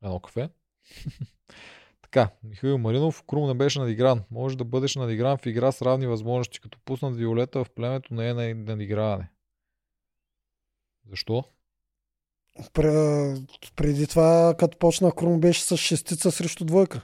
едно 0.04 0.20
кафе. 0.20 0.50
така, 2.02 2.30
Михаил 2.44 2.78
Маринов, 2.78 3.24
Крум 3.28 3.48
не 3.48 3.54
беше 3.54 3.80
надигран. 3.80 4.24
Може 4.32 4.58
да 4.58 4.64
бъдеш 4.64 4.96
надигран 4.96 5.38
в 5.38 5.46
игра 5.46 5.72
с 5.72 5.82
равни 5.82 6.08
възможности, 6.08 6.60
като 6.60 6.80
пуснат 6.86 7.16
Виолета 7.16 7.64
в 7.64 7.70
племето 7.70 8.14
не 8.14 8.30
е 8.30 8.34
на- 8.34 8.56
надиграване. 8.56 9.30
Защо? 11.10 11.44
Пре- 12.74 13.46
Преди 13.76 14.08
това, 14.08 14.56
като 14.60 14.78
почна 14.78 15.12
Крум, 15.12 15.40
беше 15.40 15.62
с 15.62 15.78
шестица 15.78 16.32
срещу 16.32 16.66
двойка. 16.66 17.02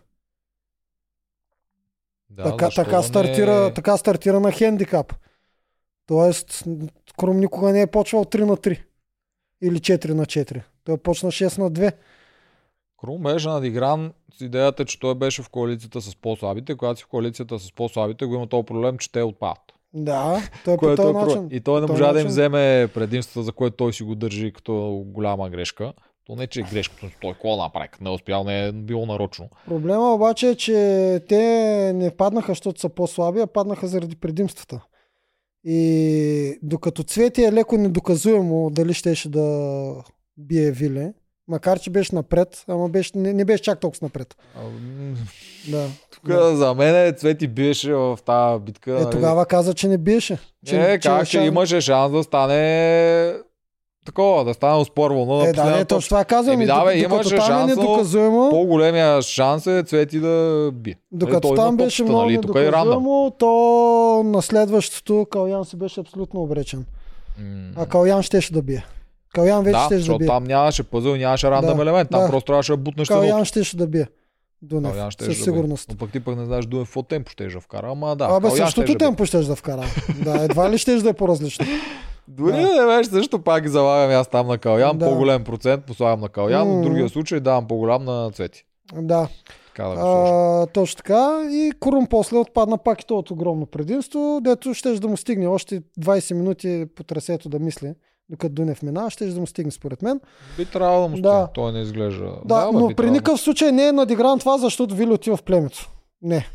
Да, 2.29 2.43
така, 2.43 2.69
така, 2.69 3.03
стартира, 3.03 3.61
не... 3.61 3.73
така 3.73 3.97
стартира 3.97 4.39
на 4.39 4.51
хендикап. 4.51 5.13
Тоест, 6.05 6.63
Крум 7.17 7.39
никога 7.39 7.71
не 7.71 7.81
е 7.81 7.87
почвал 7.87 8.25
3 8.25 8.43
на 8.43 8.57
3. 8.57 8.83
Или 9.61 9.79
4 9.79 10.13
на 10.13 10.25
4. 10.25 10.63
Той 10.83 10.97
почна 10.97 11.31
6 11.31 11.57
на 11.57 11.71
2. 11.71 11.95
Крум 13.01 13.21
беше 13.21 13.47
надигран 13.47 14.13
с 14.37 14.41
идеята, 14.41 14.85
че 14.85 14.99
той 14.99 15.15
беше 15.15 15.41
в 15.41 15.49
коалицията 15.49 16.01
с 16.01 16.15
по-слабите. 16.15 16.75
Когато 16.75 16.99
си 16.99 17.03
в 17.03 17.07
коалицията 17.07 17.59
с 17.59 17.71
по-слабите, 17.71 18.25
го 18.25 18.35
има 18.35 18.47
този 18.47 18.65
проблем, 18.65 18.97
че 18.97 19.11
те 19.11 19.23
отпадат. 19.23 19.61
Да, 19.93 20.41
той 20.65 20.75
по 20.75 20.79
Което 20.79 21.01
този 21.01 21.17
е 21.17 21.21
начин. 21.21 21.47
И 21.51 21.59
той 21.59 21.81
не 21.81 21.87
по 21.87 21.93
можа 21.93 22.03
този 22.03 22.13
да 22.13 22.19
им 22.19 22.25
начин. 22.25 22.31
вземе 22.31 22.87
предимствата, 22.93 23.43
за 23.43 23.51
което 23.51 23.77
той 23.77 23.93
си 23.93 24.03
го 24.03 24.15
държи 24.15 24.53
като 24.53 25.03
голяма 25.05 25.49
грешка. 25.49 25.93
То 26.25 26.35
не, 26.35 26.47
че 26.47 26.59
е 26.59 26.63
грешка, 26.63 27.11
той 27.21 27.33
какво 27.33 27.57
направи, 27.57 27.89
не 28.01 28.09
е 28.09 28.13
успял, 28.13 28.43
не 28.43 28.67
е 28.67 28.71
било 28.71 29.05
нарочно. 29.05 29.49
Проблема 29.67 30.13
обаче 30.13 30.49
е, 30.49 30.55
че 30.55 31.19
те 31.29 31.41
не 31.95 32.15
паднаха, 32.15 32.51
защото 32.51 32.79
са 32.79 32.89
по-слаби, 32.89 33.39
а 33.39 33.47
паднаха 33.47 33.87
заради 33.87 34.15
предимствата. 34.15 34.85
И 35.63 36.59
докато 36.63 37.03
Цвети 37.03 37.43
е 37.43 37.51
леко 37.51 37.77
недоказуемо 37.77 38.69
дали 38.69 38.93
щеше 38.93 39.29
да 39.29 39.95
бие 40.37 40.71
Виле, 40.71 41.13
макар 41.47 41.79
че 41.79 41.89
беше 41.89 42.15
напред, 42.15 42.63
ама 42.67 42.89
беше, 42.89 43.11
не, 43.15 43.33
не 43.33 43.45
беше 43.45 43.63
чак 43.63 43.79
толкова 43.79 43.99
напред. 44.01 44.35
А, 44.55 44.59
Да. 45.67 45.87
Тук 46.11 46.27
Да. 46.27 46.55
за 46.55 46.73
мен 46.73 47.13
Цвети 47.13 47.47
биеше 47.47 47.93
в 47.93 48.19
тази 48.25 48.59
битка. 48.59 48.91
Е, 48.97 49.09
тогава 49.09 49.45
каза, 49.45 49.73
че 49.73 49.87
не 49.87 49.97
биеше. 49.97 50.37
Че, 50.65 50.77
не, 50.77 50.99
как, 50.99 51.01
че 51.21 51.37
шанс- 51.37 51.47
имаше 51.47 51.81
шанс 51.81 52.11
да 52.11 52.23
стане 52.23 53.33
такова, 54.05 54.43
да 54.43 54.53
стане 54.53 54.75
оспорвано. 54.75 55.35
на 55.35 55.47
Е, 55.47 55.53
да, 55.53 55.65
не, 55.67 55.85
точно 55.85 56.07
това 56.07 56.25
казвам. 56.25 56.53
Еми 56.53 56.65
да, 56.65 56.85
бе, 56.85 56.97
имаше 56.97 57.29
шанс, 57.37 57.71
е 57.71 57.75
но 57.75 57.81
недоказуемо, 57.81 58.49
По-големия 58.49 59.21
шанс 59.21 59.67
е 59.67 59.83
Цвети 59.83 60.19
да 60.19 60.69
бие. 60.73 60.95
докато 61.11 61.41
той 61.41 61.55
там 61.57 61.77
беше 61.77 62.03
много 62.03 62.21
нали? 62.21 62.33
Е 62.33 62.37
недоказуемо, 62.37 63.31
то 63.39 63.51
на 64.25 64.41
следващото 64.41 65.25
Калян 65.25 65.65
си 65.65 65.75
беше 65.75 65.99
абсолютно 65.99 66.41
обречен. 66.41 66.85
М. 67.39 67.45
А 67.75 67.85
Калян 67.85 68.23
щеше 68.23 68.53
да 68.53 68.61
бие. 68.61 68.85
Калян 69.33 69.63
вече 69.63 69.71
да, 69.73 69.89
да 69.89 69.97
защото 69.97 70.17
бие. 70.17 70.27
там 70.27 70.43
нямаше 70.43 70.83
пъзъл, 70.83 71.15
нямаше 71.15 71.51
рандъм 71.51 71.77
Да, 71.77 71.83
елемент. 71.83 72.09
Там 72.09 72.21
да. 72.21 72.27
просто 72.27 72.45
трябваше 72.45 72.71
да 72.71 72.77
бутнеш. 72.77 73.07
Калян 73.07 73.45
щеше 73.45 73.77
да 73.77 73.87
бие. 73.87 74.07
Дунев, 74.61 74.91
Калян 74.91 75.11
щеше 75.11 75.29
със 75.29 75.37
да 75.37 75.43
сигурност. 75.43 75.87
бие. 75.87 75.93
Но 75.93 75.99
пък 75.99 76.11
ти 76.11 76.19
пък 76.19 76.35
не 76.35 76.45
знаеш 76.45 76.65
Дунев 76.65 76.87
какво 76.87 77.03
темпо 77.03 77.31
ще 77.31 77.45
да 77.45 77.59
вкара, 77.59 77.87
ама 77.91 78.15
да. 78.15 78.25
Абе, 78.25 78.33
Калян 78.39 78.57
същото 78.57 78.81
да 78.81 78.87
бие. 78.87 78.97
темпо 78.97 79.25
щеш 79.25 79.45
да 79.45 79.55
вкара. 79.55 79.83
да, 80.23 80.43
едва 80.43 80.69
ли 80.71 80.77
щеш 80.77 81.01
да 81.01 81.09
е 81.09 81.13
по-различно. 81.13 81.65
Дори 82.27 82.51
Да. 82.51 82.57
да. 82.59 82.81
не 82.81 82.97
беше 82.97 83.09
също, 83.09 83.39
пак 83.39 83.67
залагам 83.67 84.11
аз 84.11 84.27
там 84.27 84.47
на 84.47 84.57
Калян, 84.57 84.97
Да. 84.97 85.05
по-голем 85.05 85.43
процент 85.43 85.85
послагам 85.85 86.19
на 86.19 86.29
Калян, 86.29 86.67
но 86.67 86.77
в 86.77 86.81
другия 86.81 87.09
случай 87.09 87.39
давам 87.39 87.67
по-голям 87.67 88.03
на 88.05 88.31
Цвети. 88.31 88.65
Да. 88.93 89.27
Така 89.67 89.83
да. 89.83 89.95
А, 89.97 90.65
точно 90.65 90.97
така. 90.97 91.49
И 91.51 91.71
Курум 91.79 92.07
после 92.07 92.37
отпадна 92.37 92.77
пак 92.77 93.01
и 93.01 93.05
то 93.05 93.17
от 93.17 93.31
огромно 93.31 93.65
предимство, 93.65 94.39
дето 94.41 94.73
ще 94.73 94.91
да 94.91 95.07
му 95.07 95.17
стигне 95.17 95.47
още 95.47 95.81
20 95.99 96.33
минути 96.33 96.85
по 96.95 97.03
трасето 97.03 97.49
да 97.49 97.59
мисли, 97.59 97.93
докато 98.29 98.53
Дунев 98.53 98.81
минава, 98.81 99.09
ще 99.09 99.25
да 99.25 99.39
му 99.39 99.47
стигне 99.47 99.71
според 99.71 100.01
мен. 100.01 100.19
Би 100.57 100.65
трябвало 100.65 101.01
да 101.01 101.07
му 101.07 101.21
Да. 101.21 101.29
стигне. 101.31 101.47
Той 101.53 101.71
не 101.71 101.79
изглежда. 101.79 102.33
Да, 102.45 102.65
бе, 102.65 102.71
но 102.73 102.87
при 102.87 102.95
трябвало. 102.95 103.13
никакъв 103.13 103.39
случай 103.41 103.71
не 103.71 103.87
е 103.87 103.91
надигран 103.91 104.39
това, 104.39 104.57
защото 104.57 104.95
Вили 104.95 105.11
отива 105.11 105.37
в 105.37 105.43
племето. 105.43 105.89
Не. 106.21 106.47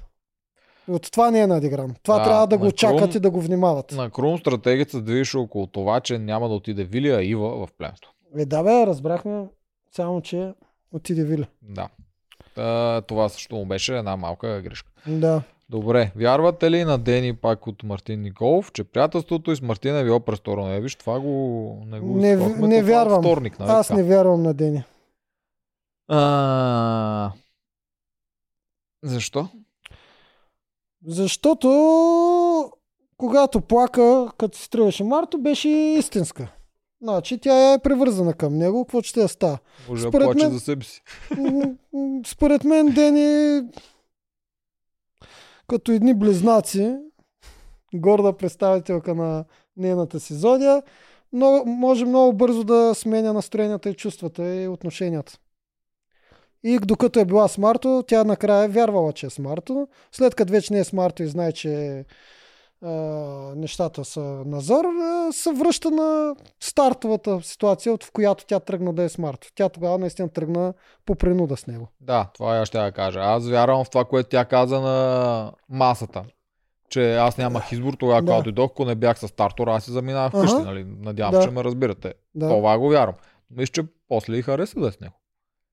От 0.88 1.12
това 1.12 1.30
не 1.30 1.40
е 1.40 1.46
надигран. 1.46 1.94
Това 2.02 2.18
Да, 2.18 2.24
трябва 2.24 2.46
да 2.46 2.58
го 2.58 2.64
на 2.64 2.72
чакат 2.72 3.00
Крум- 3.02 3.16
и 3.16 3.20
да 3.20 3.30
го 3.30 3.40
внимават. 3.40 3.92
На 3.92 4.10
Крум 4.10 4.38
стратегията 4.38 5.00
движеше 5.00 5.38
около 5.38 5.66
това, 5.66 6.00
че 6.00 6.18
няма 6.18 6.48
да 6.48 6.54
отиде 6.54 6.84
Вилия 6.84 7.22
Ива 7.24 7.66
в 7.66 7.72
племето. 7.78 8.12
Е, 8.36 8.44
да 8.46 8.62
бе, 8.62 8.86
разбрахме 8.86 9.44
само, 9.90 10.20
че 10.20 10.52
отиде 10.92 11.24
Вили. 11.24 11.46
Да. 11.62 11.88
Та, 12.54 13.00
това 13.00 13.28
също 13.28 13.56
му 13.56 13.66
беше 13.66 13.96
една 13.96 14.16
малка 14.16 14.60
грешка. 14.62 14.92
Да. 15.08 15.42
Добре, 15.68 16.12
вярвате 16.16 16.70
ли 16.70 16.84
на 16.84 16.98
Дени 16.98 17.36
пак 17.36 17.66
от 17.66 17.82
Мартин 17.82 18.22
Николов, 18.22 18.72
че 18.72 18.84
приятелството 18.84 19.50
и 19.50 19.56
с 19.56 19.62
Мартин 19.62 19.96
е 19.96 20.04
било 20.04 20.20
престорно? 20.20 20.72
Е, 20.72 20.80
виж, 20.80 20.94
това 20.94 21.20
го 21.20 21.82
не 21.86 22.00
го 22.00 22.16
Не, 22.16 22.32
изкопахме, 22.32 22.68
не 22.68 22.78
е 22.78 22.82
вярвам. 22.82 23.22
Вторник, 23.22 23.58
нали? 23.58 23.70
Аз 23.70 23.90
не 23.90 24.02
вярвам 24.02 24.42
на 24.42 24.54
Дени. 24.54 24.84
А... 26.08 27.32
Защо? 29.04 29.48
Защото 31.06 31.68
когато 33.16 33.60
плака, 33.60 34.28
като 34.38 34.58
се 34.58 34.70
тръгваше 34.70 35.04
Марто, 35.04 35.38
беше 35.38 35.68
истинска. 35.68 36.52
Значи 37.02 37.38
тя 37.38 37.72
е 37.72 37.78
привързана 37.78 38.34
към 38.34 38.58
него, 38.58 38.84
какво 38.84 39.02
ще 39.02 39.20
я 39.20 39.28
става. 39.28 39.58
Може 39.88 40.02
да 40.02 40.10
плаче 40.10 40.46
мен- 40.46 40.50
за 40.52 40.60
себе 40.60 40.84
си. 40.84 41.02
Според 42.26 42.64
мен 42.64 42.86
Дени 42.86 43.62
като 45.68 45.92
едни 45.92 46.14
близнаци, 46.14 46.96
горда 47.94 48.32
представителка 48.32 49.14
на 49.14 49.44
нейната 49.76 50.20
си 50.20 50.34
зодия, 50.34 50.82
но 51.32 51.64
може 51.66 52.04
много 52.04 52.32
бързо 52.32 52.64
да 52.64 52.94
сменя 52.94 53.32
настроенията 53.32 53.90
и 53.90 53.94
чувствата 53.94 54.54
и 54.54 54.68
отношенията. 54.68 55.38
И 56.64 56.78
докато 56.78 57.20
е 57.20 57.24
била 57.24 57.48
с 57.48 57.58
Марто, 57.58 58.04
тя 58.06 58.24
накрая 58.24 58.64
е 58.64 58.68
вярвала, 58.68 59.12
че 59.12 59.26
е 59.26 59.30
с 59.30 59.38
Марто. 59.38 59.88
След 60.12 60.34
като 60.34 60.52
вече 60.52 60.72
не 60.72 60.78
е 60.80 60.84
с 60.84 60.92
Марто 60.92 61.22
и 61.22 61.26
знае, 61.26 61.52
че 61.52 62.04
а, 62.86 62.90
нещата 63.56 64.04
са 64.04 64.20
назор, 64.46 64.84
а, 64.84 65.32
се 65.32 65.52
връща 65.52 65.90
на 65.90 66.34
стартовата 66.60 67.40
ситуация, 67.42 67.92
от 67.92 68.04
в 68.04 68.12
която 68.12 68.44
тя 68.46 68.60
тръгна 68.60 68.92
да 68.92 69.02
е 69.02 69.08
с 69.08 69.18
Марто. 69.18 69.48
Тя 69.54 69.68
тогава 69.68 69.98
наистина 69.98 70.28
тръгна 70.28 70.74
по 71.06 71.14
принуда 71.14 71.56
с 71.56 71.66
него. 71.66 71.88
Да, 72.00 72.30
това 72.34 72.56
я 72.56 72.66
ще 72.66 72.78
я 72.78 72.92
кажа. 72.92 73.20
Аз 73.20 73.48
вярвам 73.48 73.84
в 73.84 73.90
това, 73.90 74.04
което 74.04 74.28
тя 74.28 74.44
каза 74.44 74.80
на 74.80 75.52
масата. 75.68 76.24
Че 76.88 77.16
аз 77.16 77.38
нямах 77.38 77.72
избор 77.72 77.94
тогава, 77.94 78.20
Да. 78.22 78.26
когато 78.26 78.44
дойдох, 78.44 78.70
ако 78.70 78.84
не 78.84 78.94
бях 78.94 79.18
с 79.18 79.28
стартора, 79.28 79.74
аз 79.74 79.84
си 79.84 79.90
заминавах 79.90 80.34
Ага. 80.34 80.42
вкъщи, 80.46 80.62
нали? 80.62 80.84
Надявам 80.98 81.32
Да. 81.32 81.42
че 81.42 81.50
ме 81.50 81.64
разбирате. 81.64 82.14
Да. 82.34 82.48
Това 82.48 82.78
го 82.78 82.88
вярвам. 82.88 83.14
Мисля, 83.50 83.72
че 83.72 83.82
после 84.08 84.36
и 84.36 84.42
хареса 84.42 84.80
да 84.80 84.88
е 84.88 84.92
с 84.92 85.00
него. 85.00 85.14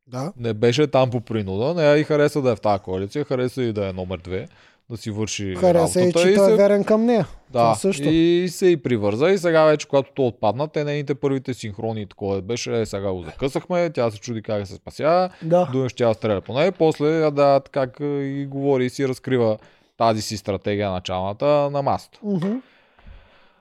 Да. 0.08 0.34
Не 0.38 0.54
беше 0.54 0.88
там 0.88 1.10
по 1.10 1.22
принуда, 1.22 1.74
не 1.74 2.00
и 2.00 2.04
хареса 2.04 2.42
да 2.42 2.52
е 2.52 2.56
в 2.56 2.62
тази 2.62 2.84
коалиция, 2.84 3.26
хареса 3.26 3.64
и 3.64 3.74
да 3.74 3.90
е 3.90 3.94
номер 3.94 4.18
две, 4.18 4.48
да 4.90 4.98
си 4.98 5.12
върши 5.12 5.56
Хареса 5.56 6.00
и, 6.00 6.04
работата 6.04 6.30
че 6.30 6.36
той 6.36 6.46
се 6.46 6.54
е 6.54 6.56
верен 6.56 6.84
към 6.84 7.06
нея. 7.06 7.28
Да, 7.50 7.76
също. 7.76 8.04
и 8.10 8.48
се 8.50 8.68
и 8.68 8.78
привърза 8.78 9.30
и 9.30 9.38
сега 9.38 9.64
вече, 9.64 9.88
когато 9.88 10.12
то 10.16 10.28
отпадна, 10.28 10.68
те 10.68 10.84
нейните 10.84 11.16
първите 11.16 11.54
синхрони 11.54 12.02
и 12.02 12.06
такова 12.06 12.42
беше, 12.42 12.82
е, 12.82 12.86
сега 12.86 13.14
го 13.14 13.24
закъсахме, 13.24 13.90
тя 13.90 14.12
се 14.12 14.20
чуди 14.20 14.42
как 14.42 14.68
се 14.68 14.76
спася, 14.76 15.30
Да. 15.42 15.70
Дуне 15.72 15.90
ще 15.90 16.04
я 16.04 16.14
стреля 16.14 16.42
по 16.42 16.54
нея, 16.54 16.72
после 16.72 17.32
да 17.32 17.62
как 17.72 17.98
и 18.02 18.48
говори 18.50 18.86
и 18.86 18.90
си 18.90 19.08
разкрива 19.08 19.58
тази 19.98 20.22
си 20.22 20.38
стратегия 20.38 20.92
началната 20.92 21.46
на 21.46 21.82
масата. 21.82 22.20
Мгм. 22.24 22.54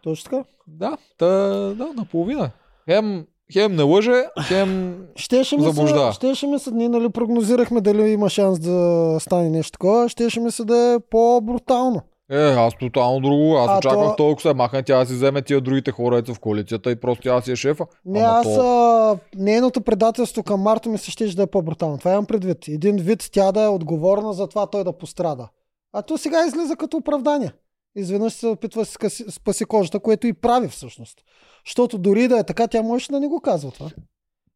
Точно 0.02 0.30
така. 0.30 0.44
Да, 0.66 0.96
та, 1.18 1.26
да, 1.74 1.92
наполовина. 1.96 2.50
Хем, 2.84 3.26
хем 3.52 3.76
не 3.76 3.82
лъже, 3.82 4.24
хем 4.42 4.96
Щеше 5.16 5.56
ми, 5.56 5.62
Заблуждава. 5.62 6.12
се, 6.12 6.16
щеше 6.16 6.46
ми 6.46 6.58
се, 6.58 6.70
ние 6.70 6.88
нали 6.88 7.08
прогнозирахме 7.08 7.80
дали 7.80 8.02
има 8.02 8.28
шанс 8.28 8.58
да 8.58 8.76
стане 9.20 9.50
нещо 9.50 9.72
такова, 9.72 10.08
щеше 10.08 10.40
ми 10.40 10.50
се 10.50 10.64
да 10.64 10.76
е 10.78 10.98
по-брутално. 11.10 12.00
Е, 12.30 12.50
аз 12.50 12.72
тотално 12.76 13.20
друго. 13.20 13.56
Аз 13.56 13.68
А, 13.68 13.78
очаквах 13.78 14.08
то- 14.08 14.16
толкова 14.16 14.40
се 14.42 14.54
махне, 14.54 14.82
тя 14.82 14.98
да 14.98 15.06
си 15.06 15.14
вземе 15.14 15.42
тия 15.42 15.60
другите 15.60 15.90
хора 15.90 16.22
в 16.24 16.40
коалицията 16.40 16.90
и 16.90 16.96
просто 16.96 17.22
тя 17.22 17.40
си 17.40 17.52
е 17.52 17.56
шефа. 17.56 17.86
Не, 18.06 18.18
Ама 18.18 18.28
аз 18.30 18.42
то- 18.44 18.60
а, 18.60 19.16
нейното 19.36 19.80
предателство 19.80 20.42
към 20.42 20.60
Марто 20.60 20.88
ми 20.88 20.98
се 20.98 21.10
щеше 21.10 21.36
да 21.36 21.42
е 21.42 21.46
по-брутално. 21.46 21.98
Това 21.98 22.12
имам 22.12 22.26
предвид. 22.26 22.68
Един 22.68 22.96
вид 22.96 23.28
тя 23.32 23.52
да 23.52 23.62
е 23.62 23.68
отговорна 23.68 24.32
за 24.32 24.46
това 24.46 24.66
той 24.66 24.84
да 24.84 24.92
пострада. 24.92 25.48
А 25.92 26.02
то 26.02 26.18
сега 26.18 26.46
излиза 26.46 26.76
като 26.76 26.96
оправдание. 26.96 27.52
Изведнъж 27.96 28.32
се 28.32 28.46
опитва 28.46 28.86
да 29.00 29.10
си 29.10 29.24
спаси 29.30 29.64
кожата, 29.64 30.00
което 30.00 30.26
и 30.26 30.32
прави 30.32 30.68
всъщност. 30.68 31.18
Защото 31.66 31.98
дори 31.98 32.28
да 32.28 32.38
е 32.38 32.44
така, 32.44 32.68
тя 32.68 32.82
можеше 32.82 33.12
да 33.12 33.20
не 33.20 33.28
го 33.28 33.40
казва 33.40 33.70
това. 33.70 33.90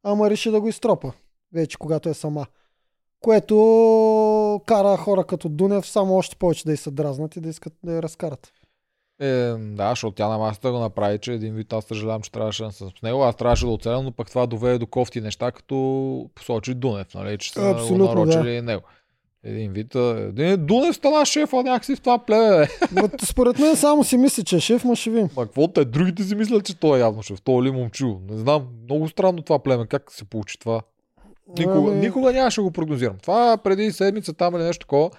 Ама 0.03 0.29
реши 0.29 0.51
да 0.51 0.61
го 0.61 0.67
изтропа. 0.67 1.11
Вече, 1.53 1.77
когато 1.77 2.09
е 2.09 2.13
сама. 2.13 2.45
Което 3.19 3.55
кара 4.65 4.97
хора 4.97 5.23
като 5.23 5.49
Дунев 5.49 5.87
само 5.87 6.15
още 6.15 6.35
повече 6.35 6.65
да 6.65 6.73
й 6.73 6.77
се 6.77 6.91
дразнат 6.91 7.35
и 7.35 7.41
да 7.41 7.49
искат 7.49 7.73
да 7.83 7.93
я 7.93 8.01
разкарат. 8.01 8.51
Е, 9.19 9.53
да, 9.57 9.89
защото 9.89 10.15
тя 10.15 10.27
на 10.27 10.37
масата 10.37 10.71
го 10.71 10.79
направи, 10.79 11.19
че 11.19 11.33
един 11.33 11.53
вид 11.53 11.73
аз 11.73 11.85
съжалявам, 11.85 12.21
че 12.21 12.31
трябваше 12.31 12.63
да 12.63 12.71
съм 12.71 12.89
с 12.89 13.01
него. 13.01 13.23
Аз 13.23 13.35
трябваше 13.35 13.65
да 13.65 13.71
оцелям, 13.71 14.03
но 14.03 14.11
пък 14.11 14.29
това 14.29 14.47
доведе 14.47 14.77
до 14.77 14.87
кофти 14.87 15.21
неща, 15.21 15.51
като 15.51 16.29
посочи 16.35 16.73
Дунев, 16.73 17.13
нали, 17.13 17.37
че 17.37 17.53
са 17.53 17.69
Абсолютно, 17.69 18.07
го 18.07 18.13
нарочили 18.13 18.51
и 18.51 18.61
него. 18.61 18.81
Един 19.47 19.73
вид, 19.73 19.95
а, 19.95 20.29
един 20.29 20.65
Дунев 20.65 20.95
стана 20.95 21.25
шефа 21.25 21.63
някакси 21.63 21.95
в 21.95 22.01
това. 22.01 22.19
Но 22.91 23.09
Според 23.23 23.59
мен 23.59 23.75
само 23.75 24.03
си 24.03 24.17
мисли, 24.17 24.43
че 24.43 24.55
е 24.55 24.59
шеф, 24.59 24.83
ма 24.83 24.95
ще 24.95 25.09
видим. 25.09 25.29
Ма 25.37 25.45
какво 25.45 25.67
те? 25.67 25.85
Другите 25.85 26.23
си 26.23 26.35
мислят, 26.35 26.65
че 26.65 26.79
той 26.79 26.97
е 26.97 27.01
явно 27.01 27.23
шеф. 27.23 27.41
Той 27.41 27.63
ли 27.63 27.71
момчу? 27.71 28.07
Не 28.29 28.37
знам. 28.37 28.67
Много 28.83 29.07
странно 29.07 29.41
това 29.41 29.59
племе. 29.59 29.87
Как 29.87 30.11
се 30.11 30.25
получи 30.25 30.59
това? 30.59 30.81
Никога, 31.59 31.91
Ами- 31.91 31.99
никога 31.99 32.33
нямаше 32.33 32.61
го 32.61 32.71
прогнозирам. 32.71 33.17
Това 33.21 33.57
преди 33.57 33.91
седмица 33.91 34.33
там 34.33 34.55
или 34.55 34.63
нещо 34.63 34.85
такова. 34.85 35.09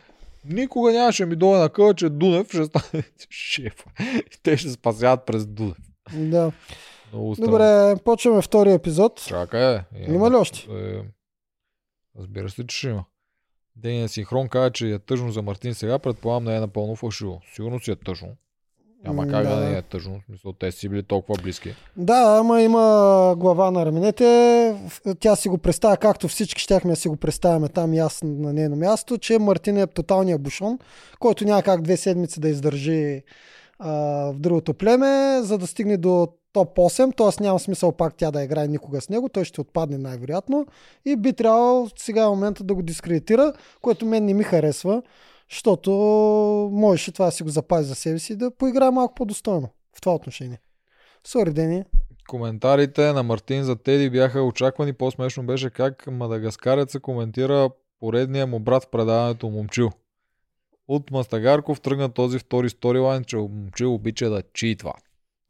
Никога 0.45 0.93
нямаше 0.93 1.27
ми 1.27 1.37
дойде 1.37 1.59
на 1.59 1.69
къла, 1.69 1.95
че 1.95 2.09
Дунев 2.09 2.49
ще 2.49 2.65
стане 2.65 3.03
шеф. 3.31 3.85
И 4.01 4.43
те 4.43 4.57
ще 4.57 4.71
спасяват 4.71 5.27
през 5.27 5.47
Дунев. 5.47 5.77
Да. 6.15 6.53
Много 7.13 7.35
странно. 7.35 7.51
Добре, 7.51 7.97
почваме 8.05 8.43
втория 8.43 8.75
епизод. 8.75 9.25
Чакай, 9.27 9.75
е. 9.75 9.85
Има 10.09 10.31
ли 10.31 10.35
още? 10.35 10.67
Е, 10.71 11.03
разбира 12.19 12.51
се, 12.51 12.67
че 12.67 12.77
ще 12.77 12.89
има. 12.89 13.05
Дения 13.83 14.09
Синхрон 14.09 14.49
каза, 14.49 14.71
че 14.71 14.91
е 14.91 14.99
тъжно 14.99 15.33
за 15.33 15.43
Мартин 15.43 15.75
сега, 15.75 15.99
предполагам 15.99 16.45
не 16.45 16.57
е 16.57 16.61
напълно 16.61 16.97
фалшиво. 16.97 17.41
Сигурно 17.55 17.81
си 17.81 17.91
е 17.91 17.97
тъжно. 17.97 18.29
Няма 19.05 19.29
как 19.29 19.47
да, 19.47 19.57
да. 19.57 19.65
не 19.65 19.79
е 19.79 19.83
тъжно. 19.83 20.21
В 20.21 20.25
смисъл, 20.25 20.53
те 20.53 20.73
си 20.73 20.89
били 20.89 21.03
толкова 21.03 21.43
близки. 21.43 21.75
Да, 21.97 22.37
ама 22.41 22.63
има 22.63 23.35
глава 23.39 23.71
на 23.71 23.87
раменете. 23.87 24.75
Тя 25.21 25.37
си 25.37 25.49
го 25.49 25.59
представя, 25.59 25.97
както 25.97 26.29
всички 26.29 26.63
щяхме 26.63 26.91
да 26.91 26.97
си 26.97 27.09
го 27.09 27.17
представяме 27.17 27.69
там 27.69 27.95
и 27.95 27.99
аз 27.99 28.23
на 28.23 28.53
нейно 28.53 28.77
място, 28.77 29.19
че 29.19 29.39
Мартин 29.39 29.77
е 29.77 29.87
тоталния 29.87 30.39
бушон, 30.39 30.79
който 31.19 31.45
няма 31.45 31.63
как 31.63 31.83
две 31.83 31.97
седмици 31.97 32.41
да 32.41 32.49
издържи 32.49 33.23
а, 33.79 33.93
в 34.33 34.39
другото 34.39 34.75
племе, 34.75 35.41
за 35.43 35.59
да 35.59 35.67
стигне 35.67 35.97
до 35.97 36.29
топ 36.59 36.77
8, 36.77 37.17
т.е. 37.17 37.43
няма 37.43 37.59
смисъл 37.59 37.93
пак 37.93 38.15
тя 38.15 38.31
да 38.31 38.43
играе 38.43 38.69
никога 38.69 39.01
с 39.01 39.09
него, 39.09 39.29
той 39.29 39.45
ще 39.45 39.61
отпадне 39.61 39.99
най-вероятно 39.99 40.67
и 41.05 41.17
би 41.17 41.33
трябвало 41.33 41.89
сега 41.97 42.23
е 42.23 42.29
момента 42.29 42.65
да 42.65 42.75
го 42.75 42.83
дискредитира, 42.83 43.53
което 43.83 44.07
мен 44.07 44.25
не 44.25 44.35
ми 44.35 44.43
харесва, 44.43 45.03
защото 45.51 45.91
можеше 46.73 47.13
това 47.13 47.27
да 47.27 47.33
си 47.33 47.43
го 47.43 47.49
запази 47.49 47.89
за 47.89 47.95
себе 47.95 48.19
си 48.19 48.33
и 48.33 48.37
да 48.37 48.51
поиграе 48.51 48.91
малко 48.91 49.15
по-достойно 49.15 49.69
в 49.97 50.01
това 50.01 50.15
отношение. 50.15 50.61
Сори, 51.27 51.53
Дени. 51.53 51.85
Коментарите 52.29 53.13
на 53.13 53.23
Мартин 53.23 53.63
за 53.63 53.77
Теди 53.77 54.11
бяха 54.11 54.43
очаквани. 54.43 54.93
По-смешно 54.93 55.47
беше 55.47 55.71
как 55.71 56.07
Мадагаскарец 56.07 56.93
се 56.93 57.01
коментира 57.01 57.71
поредния 58.01 58.47
му 58.47 58.61
брат 58.61 58.85
в 58.85 58.91
предаването 58.91 59.49
Момчил. 59.49 59.91
От 60.89 61.11
Мастагарков 61.11 61.81
тръгна 61.81 62.09
този 62.09 62.39
втори 62.39 62.71
сторилайн, 62.71 63.25
че 63.25 63.37
Момчил 63.37 63.95
обича 63.95 64.31
да 64.31 64.43
читва. 64.55 64.93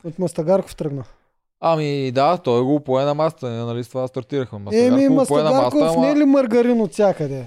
От 0.05 0.19
Мастагарков 0.19 0.77
тръгна. 0.77 1.05
Ами 1.61 2.13
да, 2.13 2.39
той 2.39 2.63
го 2.63 2.81
пое 2.81 3.05
на 3.05 3.15
масата, 3.15 3.51
ние, 3.51 3.65
нали 3.65 3.85
с 3.85 3.89
това 3.89 4.09
стартирахме. 4.09 4.59
Еми, 4.59 5.09
пое 5.29 5.43
на 5.43 5.51
Мастагарков 5.51 5.97
не 5.97 6.11
е 6.11 6.17
ли 6.17 6.25
маргарин 6.25 6.81
от 6.81 6.93
всякъде? 6.93 7.45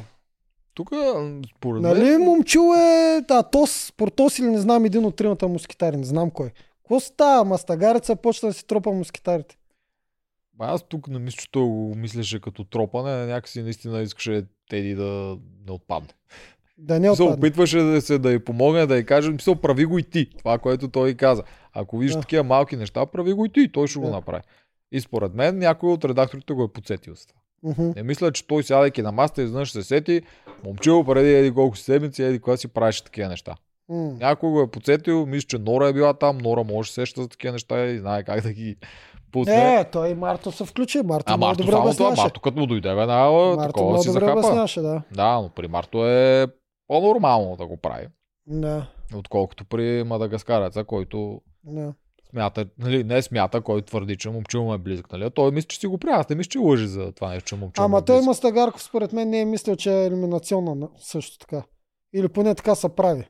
тук, 0.74 0.90
според 1.58 1.82
Нали, 1.82 2.04
мен, 2.04 2.22
момчил 2.22 2.74
е 2.78 3.22
Атос, 3.30 3.94
Портос 3.98 4.40
или 4.40 4.48
не 4.48 4.58
знам 4.60 4.86
един 4.86 5.06
от 5.06 5.16
тримата 5.16 5.48
мускитари, 5.48 5.98
не 5.98 6.04
знам 6.04 6.30
кой. 6.32 6.50
Какво 6.78 7.00
става? 7.00 7.46
Мастагареца 7.46 8.16
почна 8.16 8.50
да 8.50 8.54
си 8.54 8.68
тропа 8.68 8.92
мускитарите. 8.92 9.58
Ба, 10.54 10.66
аз 10.66 10.84
тук 10.84 11.08
не 11.08 11.20
мисля, 11.20 11.38
че 11.38 11.52
той 11.52 11.64
го 11.64 11.94
мислеше 11.96 12.42
като 12.42 12.64
тропане, 12.64 13.26
някакси 13.26 13.62
наистина 13.62 14.02
искаше 14.02 14.44
Теди 14.70 14.96
да 14.96 15.38
не 15.68 15.72
отпадне. 15.72 16.10
Да 16.78 17.00
не 17.00 17.16
се 17.16 17.24
отпадне. 17.24 17.34
опитваше 17.34 17.80
да 17.80 18.02
се 18.02 18.18
да 18.18 18.32
й 18.32 18.40
помогне, 18.40 18.86
да 18.86 18.98
й 18.98 19.06
каже, 19.06 19.32
мисъл, 19.32 19.56
прави 19.56 19.86
го 19.86 20.00
и 20.00 20.04
ти. 20.04 20.30
Това, 20.38 20.58
което 20.58 20.88
той 20.88 21.14
каза. 21.14 21.44
Ако 21.74 21.98
виждаш 21.98 22.16
Да. 22.16 22.22
такива 22.22 22.44
малки 22.44 22.76
неща, 22.76 23.06
прави 23.06 23.34
го 23.34 23.46
и 23.46 23.50
ти. 23.50 23.72
Той 23.72 23.88
ще 23.88 24.00
го 24.00 24.06
Да. 24.06 24.12
направи. 24.12 24.44
И 24.92 25.02
според 25.02 25.34
мен 25.34 25.58
някой 25.58 25.92
от 25.92 26.06
редакторите 26.06 26.54
го 26.54 26.64
е 26.64 26.68
подсетил 26.68 27.16
с 27.16 27.26
това. 27.26 27.40
Мгм. 27.64 27.92
Не 27.96 28.04
мисля, 28.04 28.32
че 28.32 28.48
той 28.48 28.64
сядайки 28.64 29.02
на 29.02 29.12
маста 29.12 29.42
изведнъж 29.42 29.72
се 29.72 29.84
сети, 29.84 30.22
момчил 30.66 31.04
преди 31.04 31.34
еди 31.34 31.54
колко 31.54 31.78
седмици, 31.78 32.24
еди 32.24 32.40
кога 32.40 32.58
си 32.58 32.68
правеше 32.68 33.04
такива 33.04 33.30
неща. 33.30 33.56
М. 33.90 34.12
Някой 34.20 34.50
го 34.50 34.62
е 34.62 34.68
подсетил, 34.72 35.26
мисля, 35.26 35.48
че 35.48 35.58
Нора 35.58 35.88
е 35.88 35.94
била 35.94 36.14
там, 36.14 36.38
Нора 36.38 36.64
може 36.64 36.88
да 36.88 36.94
се 36.94 36.94
сеща 36.94 37.22
за 37.22 37.28
такива 37.28 37.52
неща 37.54 37.86
и 37.86 38.00
знае 38.00 38.24
как 38.24 38.42
да 38.42 38.54
ги 38.54 38.76
пусне. 39.32 39.80
Е, 39.80 39.84
той 39.92 40.14
Марто 40.14 40.52
се 40.52 40.66
включи. 40.66 41.02
Марто 41.02 41.34
а 41.34 41.38
много 41.38 41.50
Марто 41.50 41.64
добре 41.64 41.72
само 41.72 41.94
това. 41.94 42.24
Марто 42.24 42.40
като 42.42 42.60
му 42.60 42.66
дойде 42.66 42.94
веднага, 42.94 43.58
такова 43.68 44.02
си 44.02 44.08
добре 44.08 44.20
захапа. 44.26 44.82
да. 44.82 45.02
Да, 45.12 45.42
но 45.42 45.50
при 45.50 45.68
Марто 45.68 46.08
е 46.08 46.48
по-нормално 46.88 47.56
да 47.56 47.66
го 47.68 47.78
прави, 47.78 48.08
Да, 48.48 48.88
отколкото 49.16 49.66
при 49.66 50.04
Мадагаскареца, 50.04 50.84
който 50.84 51.42
да. 51.64 51.94
смята, 52.30 52.66
нали, 52.78 53.04
не 53.04 53.22
смята, 53.22 53.62
който 53.62 53.86
твърди, 53.86 54.16
че 54.18 54.30
момчил 54.30 54.64
му 54.64 54.74
е 54.74 54.78
близък. 54.78 55.12
Нали? 55.12 55.30
Той 55.32 55.52
мисли, 55.52 55.68
че 55.68 55.80
си 55.80 55.88
го 55.88 55.98
прави. 55.98 56.20
Аз 56.20 56.30
не 56.30 56.36
мисля, 56.36 56.50
че 56.50 56.60
лъжи 56.60 56.88
за 56.88 57.12
това 57.12 57.30
нещо, 57.30 57.48
че 57.50 57.56
момчил 57.56 57.82
му 57.82 57.86
Ама 57.86 57.98
е 57.98 58.06
той. 58.06 58.22
Мастагарков 58.22 58.84
според 58.84 59.14
мен 59.14 59.30
не 59.30 59.42
е 59.42 59.46
мислил, 59.46 59.76
че 59.76 59.94
е 59.94 60.06
елиминационна 60.06 60.76
на- 60.76 60.90
също 61.00 61.38
така. 61.38 61.64
Или 62.14 62.28
поне 62.28 62.56
така 62.56 62.76
се 62.76 62.90
прави. 62.90 63.24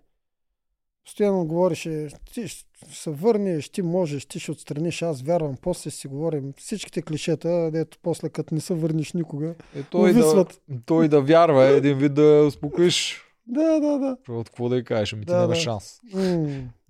Постоянно 1.05 1.45
говореше, 1.45 2.07
ти 2.33 2.47
ще 2.47 2.65
се 2.91 3.09
върнеш, 3.09 3.69
ти 3.69 3.81
можеш, 3.81 4.25
ти 4.25 4.39
ще 4.39 4.51
отстраниш, 4.51 5.01
аз 5.01 5.21
вярвам, 5.21 5.55
после 5.61 5.91
си 5.91 6.07
говорим 6.07 6.53
всичките 6.57 7.01
клишета, 7.01 7.71
дето 7.71 7.97
после 8.01 8.29
като 8.29 8.55
не 8.55 8.61
се 8.61 8.73
върнеш 8.73 9.13
никога. 9.13 9.55
Е, 9.75 9.83
той, 9.83 10.13
да, 10.13 10.45
той 10.85 11.07
да 11.07 11.21
вярва 11.21 11.65
е 11.65 11.77
един 11.77 11.97
вид 11.97 12.13
да 12.13 12.43
успокоиш. 12.47 13.21
Да, 13.47 13.79
да, 13.79 13.99
да. 13.99 14.17
От 14.29 14.49
какво 14.49 14.69
да 14.69 14.77
й 14.77 14.83
кажеш? 14.83 15.13
Ами 15.13 15.25
ти 15.25 15.31
Да, 15.31 15.47
да. 15.47 15.55
шанс. 15.55 15.99
М. 16.13 16.47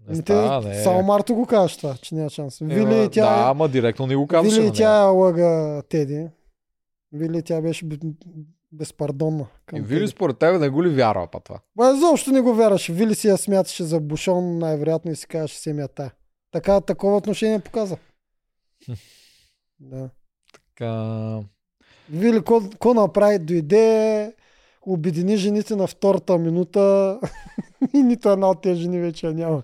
Не 0.07 0.13
Ами 0.13 0.21
става, 0.21 0.67
не. 0.67 0.83
Само 0.83 1.03
Марто 1.03 1.35
го 1.35 1.45
казваш 1.45 1.77
това, 1.77 1.95
че 2.01 2.15
няма 2.15 2.29
шанс. 2.29 2.61
Е, 2.61 2.65
Вили 2.65 2.85
ма, 2.85 2.95
и 2.95 3.09
тя, 3.09 3.25
Да, 3.25 3.49
ама 3.49 3.69
директно 3.69 4.07
не 4.07 4.15
го 4.15 4.27
казваше. 4.27 4.55
Вили 4.55 4.65
и 4.65 4.69
на 4.69 4.75
тя 4.75 5.03
лъга 5.03 5.81
Теди. 5.89 6.27
Вили 7.11 7.43
тя 7.43 7.61
беше 7.61 7.85
безпардонна. 8.71 9.45
към 9.65 9.79
И 9.79 9.81
Вили 9.81 10.07
според 10.07 10.37
тебе 10.37 10.57
не 10.57 10.69
го 10.69 10.83
ли 10.83 10.89
вярва 10.89 11.27
па 11.31 11.39
това? 11.39 11.59
Ба, 11.75 11.93
изобщо 11.95 12.31
не 12.31 12.41
го 12.41 12.53
вярваше. 12.53 12.93
Вили 12.93 13.15
си 13.15 13.27
я 13.27 13.37
смяташе 13.37 13.83
за 13.83 13.99
бушон, 13.99 14.57
най-вероятно 14.57 15.11
и 15.11 15.15
си 15.15 15.27
казваше 15.27 15.57
семята. 15.57 16.11
Така, 16.51 16.81
такова 16.81 17.17
отношение 17.17 17.59
показа. 17.59 17.97
да. 19.79 20.09
Така... 20.53 21.39
Вили, 22.09 22.41
ко 22.79 22.93
направи? 22.93 23.39
Дойде, 23.39 24.33
обедини 24.81 25.37
жените 25.37 25.75
на 25.75 25.87
втората 25.87 26.37
минута 26.37 27.19
и 27.93 28.03
нито 28.03 28.29
една 28.29 28.49
от 28.49 28.61
тези 28.61 28.81
жени 28.81 28.99
вече 28.99 29.31
няма. 29.31 29.63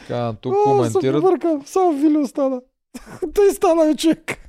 Така 0.00 0.34
тук 0.40 0.54
О, 0.54 0.64
коментират. 0.64 1.02
се 1.16 1.20
побъркам. 1.20 1.62
Само 1.66 1.92
Вили 1.92 2.18
остана. 2.18 2.60
Той 3.34 3.50
стана 3.50 3.90
и 3.90 3.96
човек. 3.96 4.38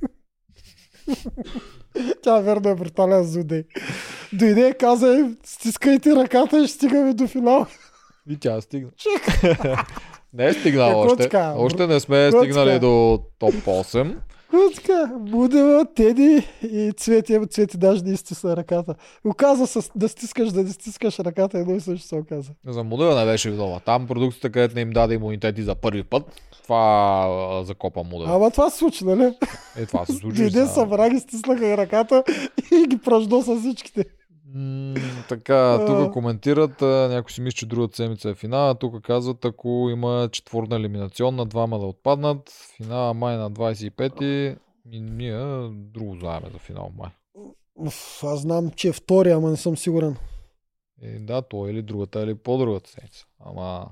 Тя 2.22 2.40
верно 2.40 2.70
е 2.70 2.74
брутален 2.74 3.24
злодей. 3.24 3.64
Дойде 4.32 4.68
и 4.68 4.74
каза, 4.74 5.18
«Е, 5.18 5.30
стискайте 5.44 6.16
ръката 6.16 6.58
и 6.62 6.66
ще 6.66 6.76
стигаме 6.76 7.12
до 7.12 7.26
финал. 7.26 7.66
И 8.30 8.38
тя 8.40 8.60
стигна. 8.60 8.90
Не 10.32 10.46
е 10.46 10.52
стигнал 10.52 10.90
Е, 10.90 10.94
още. 10.94 11.28
Още 11.34 11.86
не 11.86 12.00
сме 12.00 12.30
стигнали 12.32 12.78
до 12.78 13.18
топ 13.38 13.54
8. 13.54 14.16
Куцка, 14.50 15.10
Будева, 15.18 15.84
Теди 15.94 16.48
и 16.62 16.92
Цвети. 16.96 17.38
Цвети 17.50 17.78
даже 17.78 18.02
не 18.02 18.12
изтисна 18.12 18.56
ръката. 18.56 18.94
Оказа 19.24 19.66
се 19.66 19.90
да 19.96 20.08
стискаш, 20.08 20.52
да 20.52 20.62
не 20.62 20.70
стискаш 20.70 21.18
ръката, 21.18 21.58
едно 21.58 21.74
и 21.74 21.80
също 21.80 22.06
се 22.06 22.14
оказа. 22.14 22.52
За 22.66 22.84
модела 22.84 23.20
не 23.20 23.24
беше 23.32 23.50
виноват. 23.50 23.82
Там 23.84 24.06
продукцията, 24.06 24.50
където 24.50 24.74
не 24.74 24.80
им 24.80 24.90
даде 24.90 25.14
имунитети 25.14 25.62
за 25.62 25.74
първи 25.74 26.02
път, 26.02 26.22
това 26.62 27.62
закопа 27.64 28.02
модела. 28.04 28.36
Ама 28.36 28.50
това 28.50 28.70
се 28.70 28.78
случи, 28.78 29.04
нали? 29.04 29.34
Е, 29.76 29.86
това 29.86 30.06
се 30.06 30.12
случи. 30.12 30.36
Дойде 30.36 30.52
сега. 30.52 30.66
събра 30.66 31.10
ги, 31.10 31.20
стиснаха 31.20 31.66
и 31.66 31.76
ръката 31.76 32.24
и 32.72 32.86
ги 32.86 32.98
пръждо 32.98 33.42
с 33.42 33.60
всичките. 33.60 34.04
М, 34.54 34.94
така, 35.28 35.84
тук 35.86 36.12
коментират, 36.12 36.80
някой 36.80 37.30
си 37.32 37.40
мисли, 37.40 37.56
че 37.56 37.66
другата 37.66 37.96
седмица 37.96 38.30
е 38.30 38.34
финал, 38.34 38.74
тук 38.74 39.02
казват, 39.02 39.44
ако 39.44 39.88
има 39.90 40.28
четворна 40.32 40.76
елиминационна, 40.76 41.46
двама 41.46 41.78
да 41.78 41.86
отпаднат, 41.86 42.50
финала 42.76 43.14
май 43.14 43.36
на 43.36 43.50
25-ти, 43.50 44.56
и 44.92 45.00
ние 45.00 45.68
друго 45.72 46.16
знаем 46.20 46.42
за 46.52 46.58
финал 46.58 46.90
май. 46.98 47.10
Аз 48.22 48.40
знам, 48.40 48.70
че 48.70 48.88
е 48.88 48.92
втория, 48.92 49.36
ама 49.36 49.50
не 49.50 49.56
съм 49.56 49.76
сигурен. 49.76 50.16
И 51.02 51.18
да, 51.18 51.42
той 51.42 51.70
или 51.70 51.82
другата, 51.82 52.22
или 52.22 52.34
по-другата 52.34 52.90
седмица. 52.90 53.26
Ама 53.40 53.86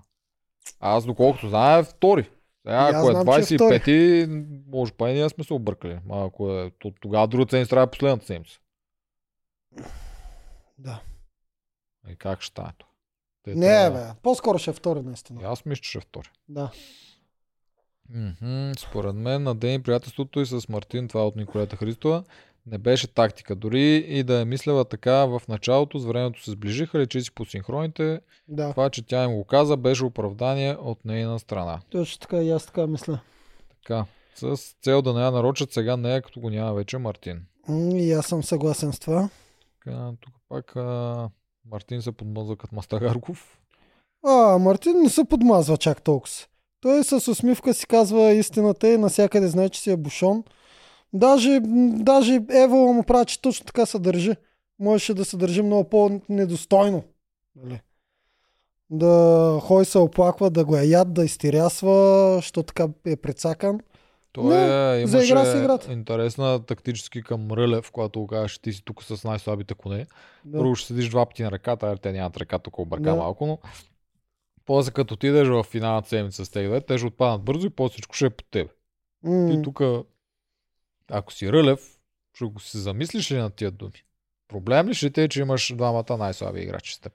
аз 0.81 1.07
доколкото 1.07 1.49
знам 1.49 1.81
е 1.81 1.85
втори. 1.85 2.31
Сега, 2.67 2.91
И 2.91 2.95
аз 2.95 2.95
ако 2.95 3.11
е 3.11 3.13
знам, 3.13 3.27
че 3.27 3.55
е 3.55 3.59
25-ти, 3.59 4.27
може 4.73 4.93
па 4.93 5.11
и 5.11 5.15
ние 5.15 5.29
сме 5.29 5.45
се 5.45 5.55
объркали. 5.55 5.99
А 6.11 6.25
ако 6.25 6.51
е, 6.51 6.71
то, 6.79 6.93
тогава 7.01 7.29
другата 7.29 7.51
седмица 7.51 7.71
трябва 7.71 7.85
е 7.85 7.91
последната 7.91 8.27
седмица. 8.27 8.61
Да. 10.79 11.01
И 12.11 12.17
как 12.17 12.41
ще 12.43 12.51
стане 12.53 12.73
това? 12.79 12.91
Те 13.43 13.55
Не, 13.55 13.67
трябва- 13.67 13.99
бе. 13.99 14.21
По-скоро 14.23 14.59
ще 14.59 14.71
е 14.71 14.75
втори, 14.75 15.03
наистина. 15.03 15.43
И 15.43 15.45
Аз 15.45 15.65
мисля, 15.65 15.83
че 15.83 15.89
ще 15.91 15.99
е 15.99 16.01
втори. 16.01 16.29
Да. 16.49 16.71
Мгм, 18.09 18.73
Според 18.79 19.15
мен 19.15 19.43
на 19.43 19.55
ден 19.55 19.75
и 19.75 19.83
приятелството 19.83 20.41
и 20.41 20.47
с 20.47 20.69
Мартин, 20.69 21.09
това 21.09 21.21
е 21.21 21.25
от 21.25 21.37
Николета 21.37 21.77
Христова, 21.77 22.25
не 22.67 22.79
беше 22.79 23.07
тактика. 23.07 23.55
Дори 23.55 23.97
и 23.97 24.23
да 24.23 24.41
е 24.41 24.45
мислела 24.45 24.85
така 24.85 25.13
в 25.27 25.43
началото, 25.49 25.99
с 25.99 26.05
времето 26.05 26.43
се 26.43 26.51
сближиха, 26.51 26.99
лечи 26.99 27.21
си 27.21 27.33
по 27.33 27.45
синхроните. 27.45 28.21
Да. 28.49 28.71
Това, 28.71 28.91
че 28.91 29.03
тя 29.07 29.25
им 29.25 29.35
го 29.35 29.45
каза, 29.45 29.77
беше 29.77 30.05
оправдание 30.05 30.75
от 30.75 31.05
нейна 31.05 31.39
страна. 31.39 31.81
Точно 31.91 32.19
така 32.21 32.37
и 32.37 32.51
аз 32.51 32.67
така 32.67 32.87
мисля. 32.87 33.19
Така, 33.83 34.05
с 34.35 34.57
цел 34.83 35.03
да 35.03 35.15
не 35.15 35.21
я 35.21 35.31
нарочат 35.31 35.73
сега 35.73 35.97
нея, 35.97 36.23
като 36.23 36.41
го 36.41 36.51
няма 36.51 36.75
вече 36.75 36.99
Мартин. 36.99 37.47
И 37.95 38.13
аз 38.13 38.27
съм 38.27 38.43
съгласен 38.43 38.93
с 38.93 38.99
това. 38.99 39.29
Така, 39.87 40.13
тук 40.21 40.35
пак 40.49 40.77
а, 40.77 41.29
Мартин 41.71 42.03
се 42.03 42.13
подмъзва 42.13 42.57
като 42.57 42.75
Мастагарков. 42.75 43.59
А, 44.25 44.59
Мартин 44.59 45.03
не 45.03 45.09
се 45.09 45.25
подмазва 45.25 45.77
чак 45.77 46.03
толкова. 46.03 46.35
Той 46.81 47.05
с 47.05 47.29
усмивка 47.29 47.75
си 47.75 47.87
казва 47.87 48.33
истината 48.33 48.89
и 48.89 48.99
насякъде 48.99 49.49
знае, 49.49 49.69
че 49.69 49.81
си 49.81 49.91
е 49.91 49.97
бушон. 49.97 50.45
Даже, 51.13 51.61
даже 51.93 52.41
Ева 52.51 52.77
му 52.77 53.03
прави, 53.03 53.27
че 53.27 53.43
точно 53.43 53.67
така 53.67 53.87
се 53.87 53.99
държи. 53.99 54.35
Можеше 54.79 55.15
да 55.15 55.25
се 55.25 55.37
държи 55.37 55.63
много 55.63 55.89
по-недостойно. 55.89 57.03
Нали? 57.57 57.81
Да 58.91 59.59
ходи 59.63 59.85
се 59.85 59.99
оплаква, 59.99 60.51
да 60.51 60.65
го 60.65 60.77
яд, 60.77 61.15
да 61.15 61.25
изтерясва, 61.25 62.39
що 62.43 62.63
така 62.63 62.89
е 63.07 63.17
прецакан. 63.17 63.81
Той 64.37 64.55
Не, 64.57 64.97
е, 64.97 65.01
имаше 65.01 65.27
си 65.27 65.59
играта. 65.59 65.93
интересна 65.93 66.67
тактически 66.67 67.23
към 67.23 67.51
Рълев, 67.53 67.91
когато 67.91 68.21
го 68.21 68.27
кажеш, 68.27 68.59
ти 68.59 68.73
си 68.73 68.83
тук 68.85 69.05
с 69.05 69.25
най-слабите 69.25 69.75
коне. 69.75 70.07
Да. 70.45 70.59
Първо 70.59 70.75
ще 70.75 70.87
седиш 70.87 71.09
два 71.09 71.27
пъти 71.27 71.43
на 71.43 71.51
ръката, 71.51 71.97
те 71.97 72.13
нямат 72.13 72.37
ръка, 72.37 72.59
тук 72.59 72.79
обърка 72.79 73.03
Да. 73.11 73.17
малко, 73.17 73.47
но 73.47 73.59
после 74.65 74.91
като 74.93 75.15
отидеш 75.15 75.49
в 75.49 75.63
финалната 75.63 76.09
седмица 76.09 76.45
с 76.45 76.51
тези 76.51 76.69
две, 76.69 76.81
те 76.81 76.99
ще 76.99 77.07
отпаднат 77.07 77.43
бързо 77.43 77.67
и 77.67 77.71
после 77.71 77.93
всичко 77.93 78.15
ще 78.15 78.27
е 78.27 78.31
под 78.31 78.47
тебе. 78.51 78.71
М, 79.23 79.51
Ти 79.51 79.63
тук, 79.63 79.81
ако 81.11 81.33
си 81.33 81.53
Рълев, 81.53 81.99
ще 82.35 82.45
го 82.45 82.61
се 82.61 82.79
замислиш 82.79 83.31
ли 83.33 83.37
на 83.37 83.51
тия 83.51 83.71
думи? 83.71 84.03
Проблем 84.49 84.89
ли 84.89 84.95
ще 84.95 85.11
ти 85.11 85.21
е, 85.21 85.29
че 85.29 85.41
имаш 85.41 85.73
двамата 85.77 86.17
най-слаби 86.19 86.61
играчи 86.61 86.95
с 86.95 86.99
теб? 87.01 87.13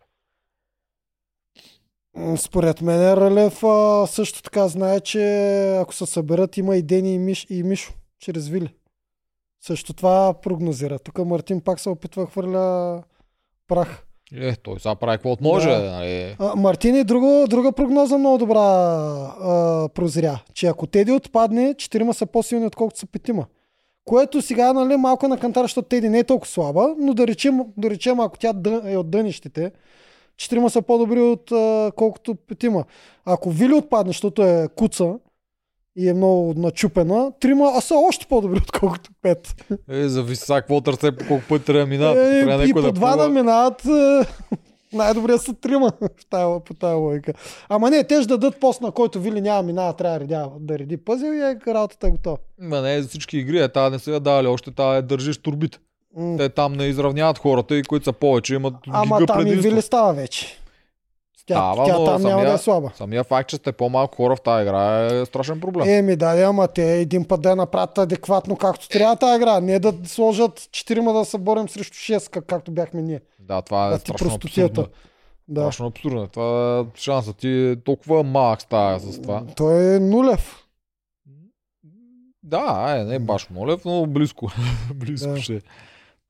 Според 2.38 2.82
мен 2.82 3.14
Ралев 3.14 3.64
а, 3.64 4.08
също 4.08 4.42
така 4.42 4.68
знае, 4.68 5.00
че 5.00 5.76
ако 5.76 5.94
се 5.94 6.06
съберат 6.06 6.58
има 6.58 6.76
и 6.76 6.82
Дени 6.82 7.14
и, 7.14 7.20
Миш, 7.20 7.48
и 7.50 7.64
Мишо 7.64 7.94
чрез 8.20 8.48
Вили. 8.48 8.74
Също 9.62 9.94
това 9.94 10.34
прогнозира. 10.42 11.00
Тук 11.00 11.18
Мартин 11.18 11.62
пак 11.62 11.80
се 11.80 11.90
опитва 11.90 12.26
хвърля 12.26 13.04
прах. 13.68 14.06
Е, 14.36 14.56
той 14.56 14.80
сега 14.80 14.96
прави 14.96 15.18
каквото 15.18 15.44
може. 15.44 15.70
Да. 15.70 15.92
Нали? 15.92 16.36
А, 16.40 16.56
Мартин 16.56 16.96
и 16.96 17.04
друго, 17.04 17.46
друга 17.50 17.72
прогноза 17.72 18.18
много 18.18 18.38
добра 18.38 18.60
а, 18.60 19.90
прозря, 19.94 20.44
че 20.54 20.68
ако 20.68 20.88
Теди 20.88 21.12
отпадне, 21.12 21.76
четирима 21.78 22.14
са 22.14 22.26
по-силни, 22.26 22.66
отколкото 22.66 23.00
са 23.00 23.06
петима. 23.06 23.46
Което 24.06 24.42
сега 24.42 24.74
нали, 24.74 24.98
малко 24.98 25.28
на 25.28 25.40
кантар, 25.40 25.64
защото 25.64 25.88
Теди 25.88 26.10
не 26.10 26.20
е 26.20 26.24
толкова 26.24 26.52
слаба, 26.52 26.96
но 27.00 27.14
да 27.14 27.28
речем, 27.28 27.60
да 27.78 27.90
речем 27.90 28.20
ако 28.20 28.38
тя 28.38 28.54
е 28.86 28.98
от 28.98 29.10
дънищите, 29.10 29.72
четирима 30.42 30.70
са 30.70 30.82
по-добри 30.82 31.22
от 31.22 31.52
а, 31.52 31.92
колкото 31.96 32.36
петима. 32.36 32.84
Ако 33.26 33.50
Вили 33.50 33.74
отпадне, 33.74 34.10
защото 34.10 34.44
е 34.44 34.68
куца 34.76 35.14
и 35.96 36.10
е 36.10 36.14
много 36.14 36.54
начупена, 36.58 37.32
трима 37.40 37.72
а 37.76 37.82
са 37.82 37.96
още 37.96 38.26
по-добри, 38.26 38.58
отколкото 38.58 39.10
пет. 39.22 39.56
Е, 39.90 40.08
зависи 40.08 40.46
сега 40.46 40.62
какво 40.62 40.82
търсе, 40.82 41.12
по 41.12 41.28
колко 41.28 41.44
пъти 41.50 41.66
трябва 41.66 41.82
да 41.82 41.88
минат. 41.88 42.18
Е, 42.18 42.46
Трябва 42.46 42.70
и 42.70 42.74
по 42.74 42.92
два 42.92 43.10
да 43.10 43.16
плува. 43.16 43.30
минават. 43.30 43.86
е, 43.86 44.22
Най-добре 44.94 45.38
са 45.38 45.54
трима 45.54 45.92
по 46.66 46.74
тази 46.74 46.96
логика. 46.96 47.34
Ама 47.70 47.90
не, 47.90 48.04
те 48.04 48.16
ще 48.22 48.28
дадат 48.28 48.60
пост, 48.60 48.82
на 48.82 48.92
който 48.92 49.22
Вили 49.22 49.42
няма 49.42 49.64
минава, 49.64 49.94
трябва 49.94 50.20
да, 50.20 50.24
редя, 50.24 50.50
да 50.60 50.80
реди 50.80 50.98
пъзел 50.98 51.34
и 51.34 51.40
е 51.40 51.58
работата 51.68 52.08
е 52.08 52.12
готова. 52.12 52.38
Ма 52.62 52.82
не, 52.82 53.02
за 53.02 53.08
всички 53.08 53.38
игри, 53.38 53.60
е, 53.60 53.72
тази 53.72 53.92
не 53.92 54.00
са 54.00 54.12
я 54.12 54.20
дали, 54.20 54.48
още 54.48 54.72
тази 54.72 54.98
е 54.98 55.02
държиш 55.02 55.38
турбите. 55.38 55.80
М. 56.18 56.38
Те 56.38 56.50
там 56.50 56.74
не 56.74 56.86
изравняват 56.86 57.38
хората 57.38 57.76
и 57.76 57.84
които 57.84 58.04
са 58.06 58.14
повече 58.14 58.56
имат 58.56 58.74
Ама 58.90 59.18
гига 59.18 59.26
там 59.26 59.40
и 59.40 59.44
предимство. 59.44 59.70
Вили 59.70 59.82
става 59.82 60.14
вече. 60.14 60.58
Тя, 61.46 61.54
Става, 61.56 61.86
тя 61.86 61.94
но 61.94 62.06
там 62.06 62.22
няма 62.22 62.42
да 62.42 62.54
е 62.54 62.58
слаба. 62.58 62.92
Самия 62.96 63.24
факт, 63.24 63.50
че 63.50 63.56
сте 63.56 63.72
по-малко 63.72 64.16
хора 64.16 64.36
в 64.36 64.42
тази 64.42 64.62
игра 64.64 65.06
е 65.06 65.26
страшен 65.26 65.60
проблем. 65.60 65.90
Еми 65.90 66.16
да, 66.16 66.42
ама 66.42 66.68
те 66.68 66.94
един 66.94 67.26
път 67.26 67.42
да 67.42 67.50
я 67.50 67.56
направят 67.56 67.98
адекватно 67.98 68.56
както 68.56 68.90
трябва 68.90 69.16
тази 69.16 69.36
игра. 69.36 69.60
Не 69.60 69.80
да 69.80 69.94
сложат 70.06 70.70
четирима 70.72 71.14
да 71.14 71.26
се 71.26 71.38
борим 71.38 71.70
срещу 71.70 71.94
6, 71.96 72.30
как, 72.30 72.46
както 72.46 72.72
бяхме 72.72 73.02
ние. 73.02 73.22
Да, 73.40 73.62
това 73.62 73.88
е 73.88 73.90
Да, 73.90 74.00
страшно 74.00 74.28
простотията. 74.28 74.82
абсурдно. 74.82 74.94
Да. 75.48 75.62
Страшно 75.62 75.86
абсурдно. 75.88 76.28
Това 76.28 76.86
шансът 76.96 77.38
ти 77.38 77.50
е 77.50 77.76
толкова 77.76 78.24
малък 78.24 78.62
става 78.62 79.00
с 79.00 79.22
това. 79.22 79.44
Той 79.56 79.96
е 79.96 80.00
нулев. 80.00 80.58
Да, 82.44 82.96
е, 82.98 83.04
не 83.04 83.20
баш 83.20 83.50
молев, 83.50 83.86
но 83.86 84.06
близко. 84.06 84.52
близко 84.96 85.30
Да. 85.30 85.38
ще. 85.38 85.54
е. 85.54 85.62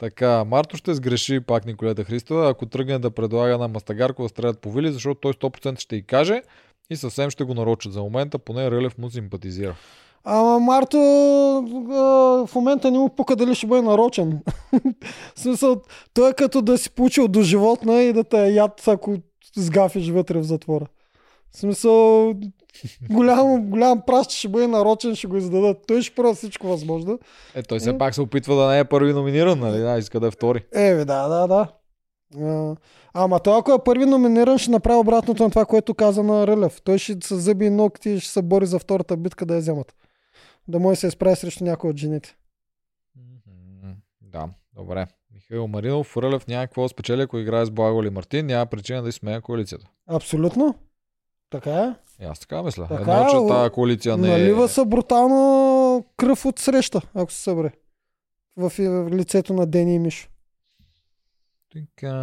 Така, 0.02 0.44
Марто 0.44 0.78
ще 0.78 0.94
сгреши 0.94 1.40
пак 1.40 1.66
Николета 1.66 2.04
Христова, 2.04 2.50
ако 2.50 2.66
тръгне 2.66 3.00
да 3.00 3.12
предлага 3.12 3.58
на 3.58 3.68
Мастагарко 3.68 4.24
да 4.24 4.30
стрелят 4.30 4.60
по 4.60 4.72
Вили, 4.72 4.92
защото 4.92 5.20
той 5.20 5.34
100% 5.34 5.80
ще 5.80 5.96
й 5.96 6.02
каже 6.02 6.42
и 6.90 6.96
съвсем 6.96 7.30
ще 7.30 7.44
го 7.44 7.54
нарочат. 7.54 7.94
За 7.94 8.02
момента 8.02 8.40
поне 8.40 8.72
Рълев 8.72 8.98
му 8.98 9.10
симпатизира. 9.10 9.76
Ама 10.24 10.60
Марто 10.60 10.98
в 12.48 12.56
момента 12.56 12.92
не 12.92 12.98
му 12.98 13.16
пука 13.16 13.36
дали 13.36 13.56
ще 13.56 13.68
бъде 13.68 13.82
нарочен. 13.82 14.40
в 15.36 15.40
смисъл, 15.40 15.82
той 16.14 16.30
е 16.30 16.34
като 16.34 16.62
да 16.62 16.78
си 16.78 16.92
получил 16.92 17.28
до 17.28 17.42
животна 17.42 18.02
и 18.02 18.14
да 18.14 18.24
те 18.24 18.46
е 18.46 18.54
яд, 18.54 18.88
ако 18.88 19.16
сгафиш 19.56 20.10
вътре 20.10 20.40
в 20.40 20.44
затвора. 20.44 20.86
В 21.52 21.58
смисъл, 21.58 22.34
голям, 23.12 23.70
голям 23.70 24.02
пращ 24.08 24.32
ще 24.32 24.48
бъде 24.48 24.68
нарочен, 24.68 25.16
ще 25.16 25.28
го 25.28 25.38
издадат. 25.38 25.78
Той 25.88 26.02
ще 26.02 26.16
прави 26.16 26.36
всичко 26.36 26.68
възможно. 26.68 27.20
Е, 27.56 27.64
той 27.64 27.80
все 27.80 27.90
Е. 27.90 27.98
пак 27.98 28.16
се 28.16 28.22
опитва 28.22 28.56
да 28.56 28.68
не 28.68 28.80
е 28.80 28.86
първи 28.86 29.14
номиниран, 29.14 29.60
нали? 29.60 29.80
Да, 29.80 29.98
иска 29.98 30.20
да 30.20 30.28
е 30.28 30.32
втори. 30.32 30.66
Е, 30.74 30.94
да, 30.94 31.28
да, 31.28 31.48
да. 31.48 31.68
А, 32.40 32.76
ама 33.14 33.40
той 33.40 33.60
ако 33.60 33.74
е 33.74 33.84
първи 33.86 34.06
номиниран, 34.06 34.58
ще 34.58 34.72
направи 34.72 35.00
обратното 35.00 35.44
на 35.44 35.50
това, 35.50 35.66
което 35.66 35.94
каза 35.94 36.24
на 36.24 36.48
Рълев. 36.48 36.82
Той 36.82 36.98
ще 36.98 37.18
с 37.24 37.36
зъби 37.36 37.66
и 37.66 37.70
ногти 37.70 38.20
ще 38.20 38.32
се 38.32 38.42
бори 38.42 38.66
за 38.66 38.80
втората 38.80 39.18
битка 39.18 39.46
да 39.46 39.54
я 39.54 39.60
вземат. 39.60 39.96
Да 40.68 40.80
може 40.80 41.00
се 41.00 41.08
изправи 41.08 41.36
срещу 41.36 41.64
някой 41.64 41.90
от 41.90 41.98
жените. 41.98 42.36
Да, 44.22 44.50
добре. 44.76 45.08
Михаил 45.34 45.68
Маринов, 45.68 46.18
Рълев 46.18 46.48
няма 46.48 46.68
какво 46.68 46.88
спечели, 46.88 47.22
ако 47.22 47.38
играе 47.38 47.66
с 47.66 47.72
Благо 47.72 48.02
или 48.02 48.10
Мартин, 48.10 48.46
няма 48.46 48.66
причина 48.66 49.02
да 49.02 49.10
изсмея 49.10 49.42
коалицията. 49.42 49.86
Абсолютно. 50.08 50.76
Така 51.52 51.72
е. 51.72 51.94
И 52.24 52.26
аз 52.26 52.40
така 52.40 52.64
мисля. 52.64 52.88
Така 52.88 53.02
Едно, 53.02 53.28
е, 53.28 53.30
че 53.30 53.36
о- 53.36 53.48
тази 53.48 53.70
коалиция 53.70 54.18
не 54.18 54.28
е... 54.28 54.32
Налива 54.32 54.68
се 54.68 54.86
брутално 54.86 56.06
кръв 56.18 56.46
от 56.46 56.60
среща, 56.60 57.02
ако 57.14 57.32
се 57.32 57.42
събере. 57.42 57.72
В, 58.58 58.72
лицето 59.12 59.54
на 59.54 59.66
Дени 59.66 59.96
и 59.96 60.00
Мишо. 60.00 60.28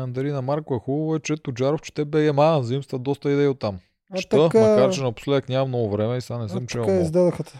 Дарина 0.08 0.42
Марко 0.42 0.74
е 0.74 0.78
хубаво, 0.78 1.14
е, 1.14 1.20
че 1.20 1.36
Тоджаров 1.36 1.80
чете 1.82 2.04
БГМА, 2.04 2.58
взимства 2.58 2.98
доста 2.98 3.30
идеи 3.30 3.46
от 3.48 3.58
там. 3.58 3.78
Чета, 4.16 4.48
така- 4.48 4.60
макар 4.60 4.90
че 4.90 5.02
напоследък 5.02 5.48
няма 5.48 5.66
много 5.66 5.90
време 5.90 6.16
и 6.16 6.20
сега 6.20 6.38
не 6.38 6.48
съм 6.48 6.66
чел 6.66 6.80
така 6.80 6.92
много. 6.92 7.04
издадаха. 7.04 7.44
те. 7.44 7.58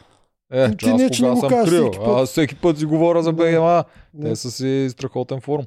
Е, 0.51 0.71
Ти 0.71 0.77
че 0.77 0.91
аз 0.91 1.01
не, 1.01 1.11
че 1.11 1.23
не 1.23 1.37
съм 1.37 1.49
кажеш 1.49 1.69
крил. 1.71 1.83
всеки 1.91 1.99
път. 2.05 2.19
Аз 2.19 2.29
всеки 2.29 2.55
път 2.57 2.79
си 2.79 2.85
говоря 2.85 3.23
за. 3.23 3.33
Да. 3.33 3.85
Те 4.23 4.37
са 4.37 4.51
си 4.51 4.89
страхотен 4.91 5.41
форум. 5.41 5.65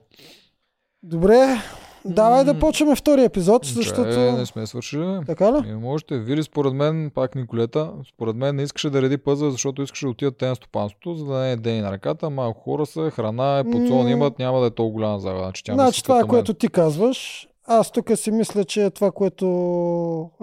Добре, 1.03 1.57
давай 2.06 2.44
да 2.44 2.60
почваме 2.60 2.95
втори 2.95 3.23
епизод, 3.23 3.65
защото... 3.65 4.19
не 4.19 4.45
сме 4.45 4.68
свършили. 4.68 5.19
Така 5.26 5.53
ли? 5.53 5.69
И 5.69 5.73
можете. 5.73 6.18
Вили, 6.18 6.44
според 6.44 6.73
мен, 6.73 7.11
пак 7.15 7.36
Николета, 7.36 7.91
според 8.14 8.36
мен 8.36 8.56
не 8.56 8.64
искаше 8.64 8.90
да 8.90 9.02
реди 9.02 9.18
пъзъл, 9.18 9.52
защото 9.52 9.82
искаше 9.82 10.06
да 10.06 10.10
отидат 10.10 10.38
те 10.38 10.48
на 10.48 10.56
стопанството, 10.56 11.15
за 11.15 11.26
да 11.26 11.38
не 11.38 11.52
е 11.52 11.56
дени 11.56 11.82
на 11.82 11.91
ръката. 11.91 12.30
Малко 12.30 12.61
хора 12.61 12.86
са, 12.86 13.11
храна 13.11 13.60
е, 13.60 13.64
подсон 13.72 14.07
имат, 14.07 14.40
няма 14.40 14.60
да 14.60 14.65
е 14.65 14.69
толкова 14.69 14.94
голяма 14.94 15.19
загада. 15.19 15.44
Значи, 15.44 15.64
тя 15.64 15.73
Значи 15.73 16.03
това 16.03 16.19
е 16.19 16.23
което 16.23 16.53
ти 16.53 16.68
казваш. 16.68 17.48
Аз 17.68 17.91
тук 17.91 18.11
си 18.15 18.32
мисля, 18.32 18.65
че 18.65 18.86
е 18.86 18.90
това, 18.90 19.11
което 19.11 19.45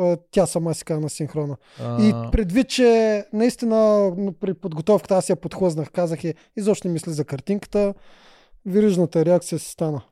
е, 0.01 0.17
тя 0.31 0.47
сама 0.47 0.75
си 0.75 0.85
каза 0.85 1.01
на 1.01 1.09
синхрона. 1.09 1.57
А, 1.83 2.03
И 2.03 2.15
предвид, 2.33 2.69
че 2.69 3.25
наистина 3.33 4.13
при 4.41 4.55
подготовката 4.55 5.15
аз 5.15 5.29
я 5.29 5.37
подхлъзнах, 5.37 5.91
казах 5.91 6.25
е, 6.25 6.35
изобщо 6.57 6.89
не 6.89 6.93
мисли 6.93 7.13
за 7.13 7.25
картинката, 7.25 7.95
вирижната 8.67 9.25
реакция 9.25 9.59
си 9.59 9.71
стана. 9.71 10.03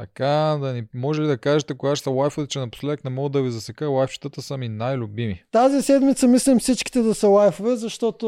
Така, 0.00 0.58
да 0.60 0.72
ни 0.72 0.82
може 0.94 1.22
ли 1.22 1.26
да 1.26 1.38
кажете 1.38 1.74
кога 1.74 1.96
ще 1.96 2.04
са 2.04 2.10
лайфовете, 2.10 2.50
че 2.50 2.58
напоследък 2.58 3.04
не 3.04 3.10
мога 3.10 3.28
да 3.28 3.42
ви 3.42 3.50
засека, 3.50 3.88
лайфчетата 3.88 4.42
са 4.42 4.56
ми 4.56 4.68
най-любими. 4.68 5.42
Тази 5.52 5.82
седмица 5.82 6.28
мислим 6.28 6.58
всичките 6.58 7.02
да 7.02 7.14
са 7.14 7.28
лайфове, 7.28 7.76
защото 7.76 8.26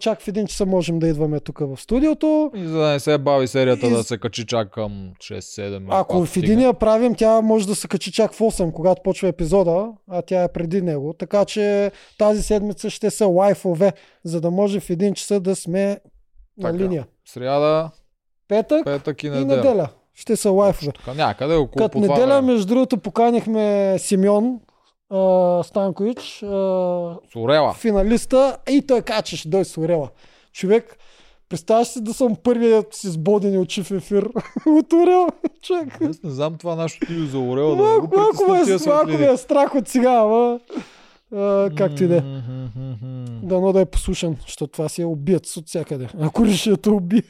чак 0.00 0.20
в 0.20 0.28
един 0.28 0.46
часа 0.46 0.66
можем 0.66 0.98
да 0.98 1.08
идваме 1.08 1.40
тук 1.40 1.58
в 1.58 1.76
студиото. 1.76 2.50
И 2.54 2.66
за 2.66 2.78
да 2.78 2.88
не 2.88 3.00
се 3.00 3.18
бави 3.18 3.48
серията 3.48 3.86
И- 3.86 3.90
да 3.90 4.04
се 4.04 4.18
качи 4.18 4.46
чак 4.46 4.70
към 4.70 5.10
6-7. 5.20 5.86
Ако 5.90 6.26
в 6.26 6.36
един 6.36 6.60
я 6.60 6.74
правим, 6.74 7.14
тя 7.14 7.40
може 7.40 7.66
да 7.66 7.74
се 7.74 7.88
качи 7.88 8.12
чак 8.12 8.32
в 8.32 8.38
8, 8.40 8.72
когато 8.72 9.02
почва 9.02 9.28
епизода, 9.28 9.88
а 10.10 10.22
тя 10.22 10.42
е 10.42 10.52
преди 10.52 10.82
него. 10.82 11.14
Така 11.18 11.44
че 11.44 11.92
тази 12.18 12.42
седмица 12.42 12.90
ще 12.90 13.10
са 13.10 13.26
лайфове, 13.26 13.92
за 14.24 14.40
да 14.40 14.50
може 14.50 14.80
в 14.80 14.90
един 14.90 15.14
часа 15.14 15.40
да 15.40 15.56
сме 15.56 16.00
на 16.58 16.72
Така. 16.72 16.78
линия. 16.84 17.06
Сряда, 17.24 17.90
Петък 18.48 18.84
петък 18.84 19.22
и 19.22 19.26
и 19.26 19.30
неделя. 19.30 19.88
Ще 20.20 20.36
са 20.36 20.50
лайфове. 20.50 20.92
Така, 20.92 21.14
някъде 21.14 21.54
около 21.54 21.84
Като 21.84 22.00
това 22.00 22.14
неделя, 22.14 22.34
време. 22.34 22.52
между 22.52 22.66
другото, 22.66 22.98
поканихме 22.98 23.96
Симеон 23.98 24.60
а, 25.10 25.62
Станкович, 25.62 26.42
а, 26.42 26.46
С 27.32 27.36
Орела. 27.36 27.74
финалиста, 27.74 28.56
и 28.70 28.86
той 28.86 29.02
каза, 29.02 29.22
че 29.22 29.36
ще 29.36 29.48
дойде 29.48 29.64
с 29.64 29.78
Орела. 29.78 30.08
Човек, 30.52 30.96
представяш 31.48 31.88
си 31.88 32.00
да 32.00 32.14
съм 32.14 32.36
първият 32.36 32.94
с 32.94 33.04
избодени 33.04 33.58
очи 33.58 33.82
в 33.82 33.90
ефир 33.90 34.28
от 34.66 34.92
Орел. 34.92 35.28
Човек, 35.62 35.98
Аз 36.02 36.22
не 36.22 36.30
знам 36.30 36.56
това 36.58 36.74
нашето 36.74 37.06
ти 37.06 37.26
за 37.26 37.38
Орела 37.38 37.76
да 37.76 37.82
малко, 37.82 38.08
малко, 38.16 38.52
ме, 38.52 38.64
тия 38.64 38.78
малко 38.86 39.10
ме 39.10 39.26
е 39.26 39.36
страх 39.36 39.74
от 39.74 39.88
сега, 39.88 40.12
ама 40.12 40.60
а, 41.36 41.70
както 41.76 42.04
и 42.04 42.08
да 42.08 42.16
е. 42.16 42.22
Дано 43.42 43.72
да 43.72 43.80
е 43.80 43.84
послушан, 43.84 44.36
защото 44.42 44.72
това 44.72 44.88
си 44.88 45.02
е 45.02 45.06
убиец 45.06 45.56
от 45.56 45.66
всякъде. 45.68 46.08
Ако 46.20 46.44
реши 46.44 46.70
да 46.70 46.76
те 46.76 46.90
уби. 46.90 47.22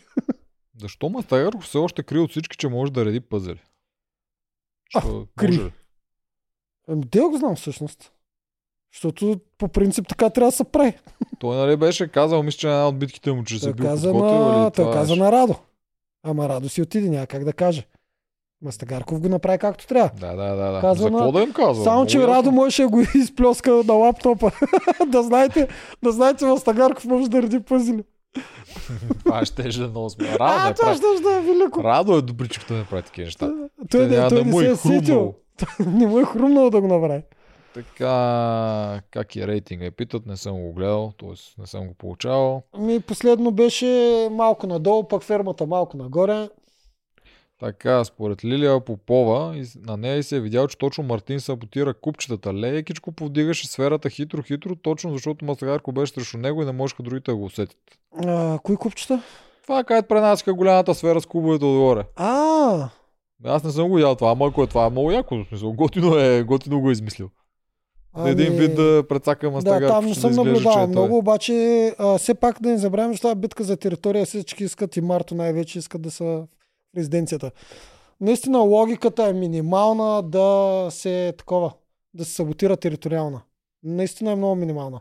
Защо 0.81 1.09
Мастагаров 1.09 1.63
все 1.65 1.79
още 1.79 2.03
крие 2.03 2.21
от 2.21 2.31
всички, 2.31 2.57
че 2.57 2.69
може 2.69 2.93
да 2.93 3.05
реди 3.05 3.21
пъзели? 3.21 3.61
А, 4.95 5.01
Що, 5.01 5.27
кри. 5.37 5.47
може 5.49 5.63
ли? 5.63 5.73
Ами, 6.89 7.01
де 7.05 7.21
го 7.21 7.37
знам 7.37 7.57
всъщност. 7.57 8.13
Защото 8.95 9.41
по 9.59 9.69
принцип 9.69 10.09
така 10.09 10.31
трябва 10.31 10.49
да 10.51 10.57
се 10.57 10.65
прави. 10.65 10.95
Той 11.39 11.57
нали 11.57 11.77
беше 11.77 12.09
казал, 12.09 12.43
мисля, 12.43 12.59
че 12.59 12.67
на 12.67 12.73
една 12.73 12.89
от 12.89 12.99
битките 12.99 13.33
му, 13.33 13.45
че 13.45 13.59
се 13.59 13.73
бил 13.73 13.87
каза, 13.87 14.15
на... 14.15 14.63
или 14.65 14.73
той 14.73 14.93
каза 14.93 15.17
на 15.17 15.33
Радо. 15.33 15.55
Ама 16.23 16.49
Радо 16.49 16.69
си 16.69 16.83
отиде, 16.83 17.09
няма 17.09 17.27
как 17.27 17.45
да 17.45 17.53
каже. 17.53 17.87
Мастагарков 18.63 19.21
го 19.21 19.29
направи 19.29 19.59
както 19.59 19.87
трябва. 19.87 20.11
Да, 20.21 20.37
да, 20.37 20.57
да. 20.57 20.73
да. 20.73 20.81
Каза 20.81 21.03
За 21.03 21.11
на- 21.11 21.19
какво 21.19 21.33
да 21.33 21.43
им 21.43 21.53
казва? 21.53 21.85
Само, 21.85 22.07
че 22.07 22.19
Радо 22.21 22.31
ясно. 22.33 22.53
можеше 22.53 22.83
да 22.83 22.89
го 22.89 23.01
изплеска 23.15 23.83
на 23.85 23.93
лаптопа. 23.93 24.51
да 25.07 25.23
знаете, 25.23 25.69
да 26.03 26.13
знаете, 26.13 26.45
Мастагарков 26.45 27.05
може 27.05 27.31
да 27.31 27.43
реди 27.43 27.61
пъзели. 27.61 28.05
Това 29.25 29.45
ще 29.45 29.63
е 29.63 29.87
много 29.89 30.11
сме. 30.11 30.29
Радо, 30.29 30.45
А, 30.45 30.69
не 30.69 30.75
това 30.75 30.95
ще 30.95 31.23
да 31.23 31.37
е 31.37 31.41
велико. 31.41 31.85
Радо 31.85 32.17
е 32.17 32.23
добричък 32.23 32.69
да 32.69 32.75
не 32.75 32.85
прави 32.85 33.03
такива 33.03 33.25
неща. 33.25 33.47
Той, 33.91 34.07
не, 34.07 34.29
той 34.29 34.29
да 34.29 34.45
не 34.45 34.53
се 34.53 34.67
е 34.67 34.71
е 34.71 34.77
сетил. 34.77 35.35
не 35.87 36.07
му 36.07 36.19
е 36.19 36.25
хрумнало 36.25 36.71
да 36.71 36.81
го 36.81 36.87
направи. 36.87 37.23
Така, 37.75 39.01
как 39.11 39.37
е 39.37 39.47
рейтинга? 39.47 39.87
И 39.87 39.91
питат, 39.91 40.27
не 40.27 40.37
съм 40.37 40.63
го 40.63 40.73
гледал, 40.73 41.13
т.е. 41.21 41.61
не 41.61 41.67
съм 41.67 41.87
го 41.87 41.95
получавал. 41.95 42.63
Ми 42.79 43.01
последно 43.01 43.51
беше 43.51 44.29
малко 44.31 44.67
надолу, 44.67 45.09
пък 45.09 45.23
фермата 45.23 45.67
малко 45.67 45.97
нагоре. 45.97 46.49
Така, 47.61 48.05
според 48.05 48.45
Лилия 48.45 48.81
Попова, 48.85 49.65
на 49.87 49.97
нея 49.97 50.17
и 50.17 50.23
се 50.23 50.37
е 50.37 50.41
видял, 50.41 50.69
че 50.69 50.79
точно 50.79 51.05
Мартин 51.05 51.41
саботира 51.41 51.95
купчетата. 51.95 52.55
Лекичко 52.55 53.13
повдигаше 53.13 53.69
сферата 53.69 54.11
хитро-хитро, 54.11 54.77
точно 54.83 55.13
защото 55.13 55.45
Мастагарко 55.45 55.93
беше 55.93 56.13
срещу 56.13 56.39
него 56.39 56.63
и 56.63 56.67
не 56.67 56.73
можеха 56.73 57.03
другите 57.03 57.31
да 57.31 57.37
го 57.37 57.45
усетят. 57.45 57.77
А, 58.27 58.59
кои 58.63 58.77
купчета? 58.77 59.23
Това 59.63 59.85
където 59.85 60.09
пренасяха 60.09 60.55
голямата 60.55 60.95
сфера 60.95 61.21
с 61.21 61.27
кубовете 61.27 61.65
отгоре. 61.65 62.05
А, 62.17 62.89
Аз 63.45 63.65
не 63.65 63.71
съм 63.71 63.89
го 63.89 63.95
видял 63.95 64.15
това, 64.15 64.31
ама 64.31 64.47
ако 64.47 64.63
е 64.63 64.67
това 64.67 64.87
е 64.87 64.91
много 64.91 65.11
яко, 65.11 65.37
в 65.37 65.47
смисъл. 65.49 65.73
Готино 65.73 66.19
е, 66.19 66.43
готино 66.43 66.81
го 66.81 66.89
е 66.89 66.93
измислил. 66.93 67.29
ами... 68.13 68.31
Един 68.31 68.53
вид 68.53 68.75
да 68.75 69.05
прецака 69.09 69.47
Да, 69.47 69.51
Мастагарко. 69.53 69.89
там 69.89 70.07
не 70.07 70.15
съм 70.15 70.31
да 70.33 70.45
наблюдавал 70.45 70.79
е 70.79 70.85
той. 70.85 70.87
много, 70.87 71.19
обаче 71.19 71.55
а, 71.99 72.19
все 72.19 72.35
пак 72.35 72.63
да 72.63 72.69
не 72.69 72.79
забравим, 72.79 73.15
че 73.15 73.23
това 73.23 73.35
битка 73.35 73.65
за 73.65 73.77
територия 73.77 74.27
всички 74.27 74.65
искат 74.65 74.97
и 74.97 75.01
Марто 75.01 75.35
най-вече 75.35 75.79
искат 75.79 76.03
да 76.03 76.11
са 76.11 76.43
в 76.95 76.97
резиденцията. 76.97 77.51
Наистина 78.21 78.59
логиката 78.59 79.25
е 79.25 79.33
минимална 79.33 80.23
да 80.23 80.89
се 80.91 81.35
такова, 81.39 81.73
да 82.15 82.25
се 82.25 82.33
саботира 82.33 82.77
териториална. 82.77 83.43
Наистина 83.83 84.31
е 84.31 84.37
много 84.37 84.55
минимална. 84.55 85.01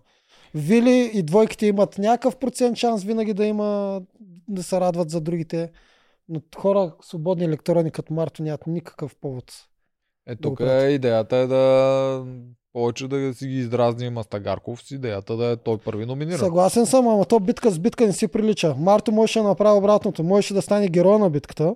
Вили 0.56 1.12
и 1.14 1.24
двойките 1.24 1.66
имат 1.66 1.98
някакъв 1.98 2.38
процент 2.38 2.78
шанс 2.78 3.04
винаги 3.04 3.34
да 3.34 3.46
има 3.46 4.02
да 4.48 4.64
се 4.64 4.80
радват 4.80 5.10
за 5.10 5.22
другите. 5.22 5.72
Но 6.30 6.42
хора, 6.58 6.96
свободни 7.02 7.46
електорани 7.46 7.92
като 7.92 8.14
Марто 8.14 8.44
нямат 8.44 8.68
никакъв 8.68 9.16
повод. 9.16 9.54
Е, 10.28 10.36
тук 10.36 10.60
е 10.60 10.90
идеята 10.92 11.38
е 11.38 11.48
да 11.48 12.26
повече 12.74 13.08
да 13.08 13.34
си 13.34 13.48
ги 13.48 13.58
издразни 13.58 14.10
Мастагарков 14.10 14.82
с 14.82 14.92
идеята 14.92 15.38
да 15.38 15.46
е 15.46 15.56
той 15.56 15.78
първи 15.78 16.06
номиниран. 16.06 16.40
Съгласен 16.40 16.86
съм, 16.86 17.08
ама 17.08 17.26
то 17.26 17.40
битка 17.40 17.72
с 17.72 17.80
битка 17.80 18.06
не 18.06 18.14
си 18.14 18.28
прилича. 18.28 18.76
Марто 18.78 19.12
можеше 19.12 19.40
да 19.40 19.48
направи 19.48 19.78
обратното. 19.78 20.24
Можеше 20.24 20.54
да 20.54 20.62
стане 20.62 20.88
герой 20.88 21.20
на 21.20 21.30
битката. 21.30 21.76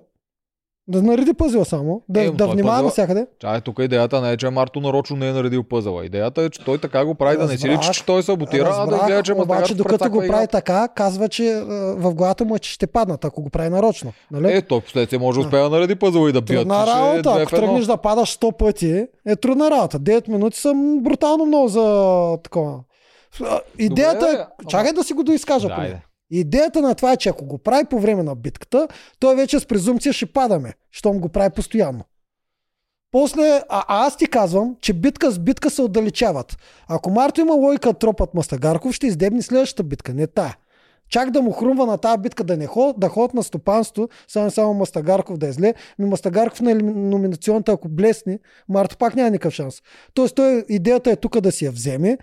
Да 0.88 1.02
нареди 1.02 1.34
пъзела 1.34 1.64
само. 1.64 2.02
Да, 2.08 2.22
Е, 2.22 2.30
да 2.30 2.46
внимава 2.46 2.72
пъзела- 2.72 2.82
навсякъде. 2.82 3.26
Чай, 3.40 3.60
тук 3.60 3.78
идеята 3.78 4.20
не 4.20 4.32
е, 4.32 4.36
че 4.36 4.50
Марто 4.50 4.80
нарочно 4.80 5.16
не 5.16 5.28
е 5.28 5.32
наредил 5.32 5.62
пъзела. 5.62 6.06
Идеята 6.06 6.42
е, 6.42 6.50
че 6.50 6.64
той 6.64 6.78
така 6.78 7.04
го 7.04 7.14
прави 7.14 7.36
да 7.36 7.46
не 7.46 7.58
си 7.58 7.68
Разбрах. 7.68 7.80
личи, 7.80 7.92
че 7.92 8.06
той 8.06 8.22
саботира, 8.22 8.62
а 8.62 8.74
да 8.76 8.92
Разбрах, 8.92 9.06
гледа, 9.06 9.22
че 9.22 9.32
обаче 9.32 9.74
докато 9.74 10.10
го 10.10 10.18
прави 10.18 10.46
така, 10.46 10.88
казва, 10.88 11.28
че 11.28 11.52
а, 11.52 11.64
в 11.94 12.14
главата 12.14 12.44
му 12.44 12.56
е, 12.56 12.58
че 12.58 12.72
ще 12.72 12.86
паднат, 12.86 13.24
ако 13.24 13.42
го 13.42 13.50
прави 13.50 13.68
нарочно. 13.68 14.12
Нали? 14.30 14.52
Е, 14.52 14.62
той 14.62 14.80
последствие 14.80 15.18
може 15.18 15.40
да 15.40 15.46
успее 15.46 15.60
да 15.60 15.70
нареди 15.70 15.94
пъзела 15.94 16.28
и 16.28 16.32
да 16.32 16.40
бият. 16.42 16.60
Трудна 16.60 16.82
е 16.82 16.86
работа. 16.86 17.42
Ако 17.42 17.50
тръгнеш 17.50 17.84
да 17.84 17.96
падаш 17.96 18.38
100 18.38 18.52
пъти, 18.52 19.06
е 19.26 19.36
трудна 19.36 19.70
работа. 19.70 20.00
9 20.00 20.28
минути 20.28 20.60
са 20.60 20.74
м, 20.74 21.00
брутално 21.00 21.46
много 21.46 21.68
за 21.68 22.38
такова. 22.42 22.78
Идеята 23.78 24.18
Добре, 24.18 24.46
е... 24.62 24.66
Чакай 24.68 24.92
да 24.92 25.04
си 25.04 25.12
го 25.12 25.22
доизкажа. 25.24 25.68
Да, 25.68 25.74
поне. 25.74 26.02
Идеята 26.40 26.82
на 26.82 26.94
това 26.94 27.12
е, 27.12 27.16
че 27.16 27.28
ако 27.28 27.44
го 27.44 27.58
прави 27.58 27.84
по 27.84 27.98
време 28.00 28.22
на 28.22 28.34
битката, 28.34 28.88
той 29.18 29.36
вече 29.36 29.60
с 29.60 29.66
презумпция 29.66 30.12
ще 30.12 30.26
падаме, 30.26 30.74
щом 30.90 31.18
го 31.18 31.28
прави 31.28 31.50
постоянно. 31.50 32.04
После, 33.10 33.42
а, 33.42 33.62
а 33.68 34.06
аз 34.06 34.16
ти 34.16 34.26
казвам, 34.26 34.76
че 34.80 34.92
битка 34.92 35.30
с 35.30 35.38
битка 35.38 35.70
се 35.70 35.82
отдалечават. 35.82 36.56
Ако 36.88 37.10
Марто 37.10 37.40
има 37.40 37.54
логика 37.54 37.92
да 37.92 37.98
тропат 37.98 38.34
Мастагарков, 38.34 38.94
ще 38.94 39.06
издебни 39.06 39.42
следващата 39.42 39.82
битка, 39.82 40.14
не 40.14 40.26
тая. 40.26 40.56
Чак 41.08 41.30
да 41.30 41.42
му 41.42 41.52
хрумва 41.52 41.86
на 41.86 41.98
тази 41.98 42.18
битка 42.18 42.44
да 42.44 42.56
не 42.56 42.66
ход, 42.66 43.00
да 43.00 43.08
ход 43.08 43.34
на 43.34 43.42
стопанство, 43.42 44.08
само 44.28 44.50
само 44.50 44.74
Мастагарков 44.74 45.38
да 45.38 45.48
е 45.48 45.52
зле. 45.52 45.74
Ми 45.98 46.06
Мастагарков 46.06 46.60
на 46.60 46.74
номинационната, 46.74 47.72
ако 47.72 47.88
блесне, 47.88 48.38
Марто 48.68 48.96
пак 48.96 49.16
няма 49.16 49.30
никакъв 49.30 49.54
шанс. 49.54 49.82
Тоест, 50.14 50.34
той, 50.34 50.64
идеята 50.68 51.10
е 51.10 51.16
тук 51.16 51.40
да 51.40 51.52
си 51.52 51.64
я 51.64 51.72
вземе, 51.72 52.18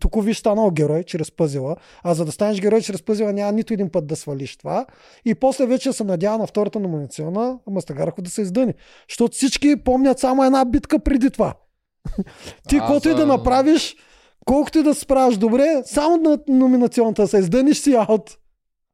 тук 0.00 0.24
виж 0.24 0.38
станал 0.38 0.70
герой 0.70 1.04
чрез 1.04 1.32
пъзела, 1.32 1.76
а 2.02 2.14
за 2.14 2.24
да 2.24 2.32
станеш 2.32 2.60
герой 2.60 2.80
чрез 2.80 3.02
пъзела 3.02 3.32
няма 3.32 3.52
нито 3.52 3.74
един 3.74 3.90
път 3.90 4.06
да 4.06 4.16
свалиш 4.16 4.56
това. 4.56 4.86
И 5.24 5.34
после 5.34 5.66
вече 5.66 5.92
се 5.92 6.04
надява 6.04 6.38
на 6.38 6.46
втората 6.46 6.80
номинациона 6.80 7.58
Мастагарков 7.70 8.24
да 8.24 8.30
се 8.30 8.42
издъни. 8.42 8.74
Защото 9.08 9.32
всички 9.32 9.76
помнят 9.84 10.18
само 10.18 10.44
една 10.44 10.64
битка 10.64 10.98
преди 10.98 11.30
това. 11.30 11.54
Ти, 12.68 12.78
каквото 12.78 13.08
и 13.08 13.14
да 13.14 13.26
направиш, 13.26 13.96
колкото 14.44 14.78
и 14.78 14.82
да 14.82 14.94
се 14.94 15.00
справиш 15.00 15.36
добре, 15.36 15.82
само 15.84 16.16
на 16.16 16.38
номинационната 16.48 17.22
да 17.22 17.28
се 17.28 17.38
издъниш 17.38 17.78
си 17.78 17.94
аут. 17.94 18.38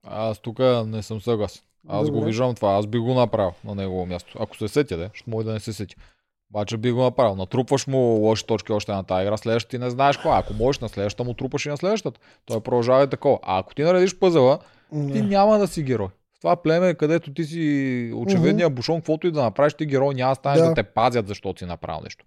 Аз 0.07 0.39
тук 0.39 0.59
не 0.87 1.03
съм 1.03 1.21
съгласен. 1.21 1.63
Аз 1.89 2.11
го 2.11 2.15
Добре. 2.15 2.27
виждам 2.27 2.55
това, 2.55 2.73
аз 2.73 2.87
би 2.87 2.99
го 2.99 3.15
направил 3.15 3.53
на 3.65 3.75
негово 3.75 4.07
място. 4.07 4.39
Ако 4.41 4.57
се 4.57 4.69
сетя, 4.69 4.97
де, 4.97 5.11
ще 5.15 5.31
може 5.31 5.47
да 5.47 5.53
не 5.53 5.61
се 5.61 5.73
сети. 5.73 5.97
Обаче 6.55 6.77
би 6.77 6.91
го 6.93 7.03
направил. 7.03 7.37
Натрупваш 7.37 7.87
му 7.87 7.99
лоши 7.99 8.47
точки 8.47 8.73
още 8.73 8.93
на 8.93 9.05
тази 9.05 9.23
игра, 9.23 9.37
следващата 9.37 9.71
ти 9.71 9.79
не 9.79 9.91
знаеш 9.91 10.17
какво. 10.17 10.33
Ако 10.33 10.55
можеш 10.55 10.81
на 10.81 10.89
следващата 10.89 11.25
му 11.25 11.35
трупаш 11.35 11.67
и 11.67 11.69
на 11.69 11.77
следващата. 11.77 12.21
Той 12.47 12.61
продължава 12.61 13.05
и 13.05 13.09
такова. 13.09 13.39
А 13.43 13.59
ако 13.59 13.75
ти 13.75 13.83
наредиш 13.83 14.19
пъзела, 14.19 14.59
ти 15.13 15.23
няма 15.23 15.59
да 15.59 15.67
си 15.67 15.83
герой. 15.83 16.09
В 16.37 16.41
това 16.41 16.57
племе, 16.57 16.95
където 16.95 17.35
ти 17.35 17.45
си 17.45 18.13
очевидния 18.15 18.71
бушон, 18.71 18.97
каквото 18.97 19.27
и 19.27 19.33
да 19.33 19.43
направиш, 19.43 19.75
ти 19.75 19.87
герой 19.87 20.15
няма 20.15 20.31
да 20.31 20.35
станеш 20.35 20.61
да. 20.61 20.69
Да. 20.69 20.75
те 20.75 20.83
пазят, 20.83 21.29
защото 21.29 21.59
си 21.59 21.65
направил 21.65 22.01
нещо. 22.05 22.25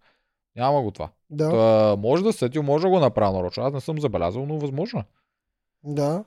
Няма 0.56 0.81
го 0.81 0.91
това. 0.91 1.10
Да, 1.30 1.49
Та, 1.49 1.95
може 2.02 2.23
да 2.23 2.34
се 2.34 2.39
сетил, 2.39 2.64
може 2.64 2.81
да 2.81 2.89
го 2.89 2.99
направя 2.99 3.38
нарочно. 3.38 3.64
Аз 3.64 3.73
не 3.73 3.81
съм 3.81 3.99
забелязал, 3.99 4.45
но 4.45 4.60
възможно. 4.60 4.99
е. 4.99 5.03
да. 5.84 6.23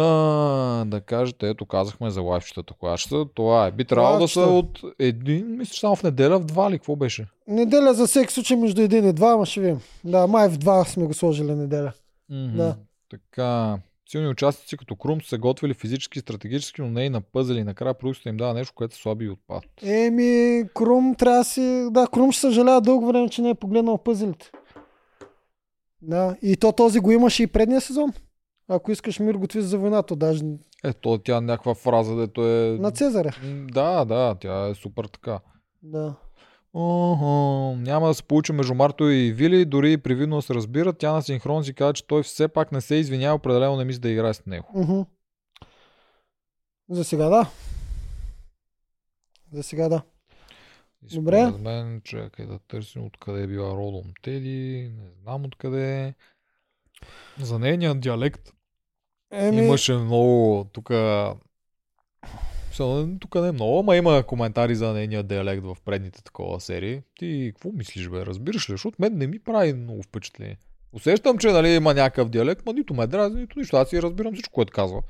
А, 0.00 0.84
да 0.84 1.00
кажете, 1.00 1.48
ето 1.48 1.66
казахме 1.66 2.10
за 2.10 2.22
лайфчетата, 2.22 2.74
са. 2.74 3.26
Това 3.34 3.66
е. 3.66 3.72
Би 3.72 3.84
трябвало 3.84 4.18
да 4.18 4.28
са 4.28 4.40
от 4.40 4.80
един, 4.98 5.56
мисля, 5.56 5.74
само 5.74 5.96
в 5.96 6.02
неделя 6.02 6.38
в 6.38 6.44
два 6.44 6.70
ли, 6.70 6.78
какво 6.78 6.96
беше? 6.96 7.26
Неделя 7.48 7.94
за 7.94 8.06
всеки 8.06 8.32
случай 8.32 8.56
между 8.56 8.82
един 8.82 9.08
и 9.08 9.12
два, 9.12 9.32
ама 9.32 9.46
ще 9.46 9.60
видим. 9.60 9.80
Да, 10.04 10.26
май 10.26 10.48
в 10.48 10.58
два 10.58 10.84
сме 10.84 11.06
го 11.06 11.14
сложили 11.14 11.54
неделя. 11.54 11.92
Мгм. 12.30 12.56
Да. 12.56 12.76
Така, 13.10 13.78
силни 14.10 14.28
участници 14.28 14.76
като 14.76 14.96
Крум 14.96 15.22
са 15.22 15.38
готвили 15.38 15.74
физически 15.74 16.18
и 16.18 16.22
стратегически, 16.22 16.82
но 16.82 16.88
не 16.88 17.04
и 17.04 17.10
на 17.10 17.20
пъзели. 17.20 17.64
Накрая 17.64 17.94
продукцията 17.94 18.28
им 18.28 18.36
дава 18.36 18.54
нещо, 18.54 18.72
което 18.74 18.96
слаби 18.96 19.24
и 19.24 19.30
отпад. 19.30 19.64
Еми, 19.82 20.64
Крум 20.74 21.14
трябва 21.14 21.38
да 21.38 21.44
си... 21.44 21.88
Да, 21.90 22.06
Крум 22.12 22.32
ще 22.32 22.40
съжалява 22.40 22.80
дълго 22.80 23.06
време, 23.06 23.28
че 23.28 23.42
не 23.42 23.50
е 23.50 23.54
погледнал 23.54 23.98
пъзелите. 23.98 24.50
Да, 26.02 26.36
и 26.42 26.56
то 26.56 26.72
този 26.72 27.00
го 27.00 27.12
имаше 27.12 27.42
и 27.42 27.46
предния 27.46 27.80
сезон. 27.80 28.12
Ако 28.68 28.92
искаш 28.92 29.18
мир, 29.18 29.34
готви 29.34 29.60
за 29.60 29.78
войната, 29.78 30.16
даже 30.16 30.44
Ето, 30.84 31.18
тя 31.18 31.40
някаква 31.40 31.74
фраза, 31.74 32.16
дето 32.16 32.46
е... 32.46 32.76
на 32.80 32.90
Цезаря. 32.90 33.36
Да, 33.72 34.04
да, 34.04 34.34
тя 34.40 34.68
е 34.68 34.74
супер 34.74 35.04
така. 35.04 35.40
Да. 35.82 36.14
Охо, 36.74 37.76
няма 37.76 38.08
да 38.08 38.14
се 38.14 38.22
получи 38.22 38.52
между 38.52 38.74
Марто 38.74 39.04
и 39.04 39.32
Вили, 39.32 39.64
дори 39.64 39.92
и 39.92 39.98
привидно 39.98 40.42
се 40.42 40.54
разбират. 40.54 40.98
Тя 40.98 41.12
на 41.12 41.22
синхрон 41.22 41.64
си 41.64 41.74
каза, 41.74 41.92
че 41.92 42.06
той 42.06 42.22
все 42.22 42.48
пак 42.48 42.72
не 42.72 42.80
се 42.80 42.94
извинява, 42.94 43.34
определено 43.34 43.76
не 43.76 43.84
мисли 43.84 44.00
да 44.00 44.08
играе 44.08 44.34
с 44.34 44.46
него. 44.46 44.68
Мгм. 44.74 45.00
За 46.90 47.04
сега 47.04 47.28
да. 47.28 47.50
За 49.52 49.62
сега 49.62 49.88
да. 49.88 50.02
И 51.10 51.14
Добре. 51.14 51.50
Мен, 51.50 52.00
чакай 52.04 52.46
да 52.46 52.58
търсим 52.58 53.04
откъде 53.04 53.42
е 53.42 53.46
била 53.46 53.70
родом 53.70 54.12
Теди, 54.22 54.92
не 54.98 55.10
знам 55.22 55.44
откъде 55.44 56.04
е. 56.04 56.14
За 57.38 57.58
нейния 57.58 57.94
диалект 57.94 58.52
Еми, 59.30 59.64
имаше 59.64 59.92
много 59.92 60.64
тук. 60.72 60.90
Тук 63.20 63.34
не 63.34 63.48
е 63.48 63.52
много, 63.52 63.78
ама 63.78 63.96
има 63.96 64.22
коментари 64.22 64.74
за 64.74 64.92
нейния 64.92 65.22
диалект 65.22 65.62
в 65.62 65.76
предните 65.84 66.22
такова 66.22 66.60
серии. 66.60 67.02
Ти 67.18 67.52
какво 67.54 67.72
мислиш, 67.72 68.08
бе? 68.08 68.26
Разбираш 68.26 68.68
ли? 68.68 68.72
Защото 68.72 68.96
мен 68.98 69.18
не 69.18 69.26
ми 69.26 69.38
прави 69.38 69.72
много 69.72 70.02
впечатление. 70.02 70.56
Усещам, 70.92 71.38
че 71.38 71.48
нали, 71.48 71.68
има 71.68 71.94
някакъв 71.94 72.28
диалект, 72.28 72.62
но 72.66 72.72
нито 72.72 72.94
ме 72.94 73.06
дразни, 73.06 73.40
нито 73.40 73.58
нищо. 73.58 73.76
Аз 73.76 73.88
си 73.88 74.02
разбирам 74.02 74.34
всичко, 74.34 74.54
което 74.54 74.72
казва. 74.72 75.02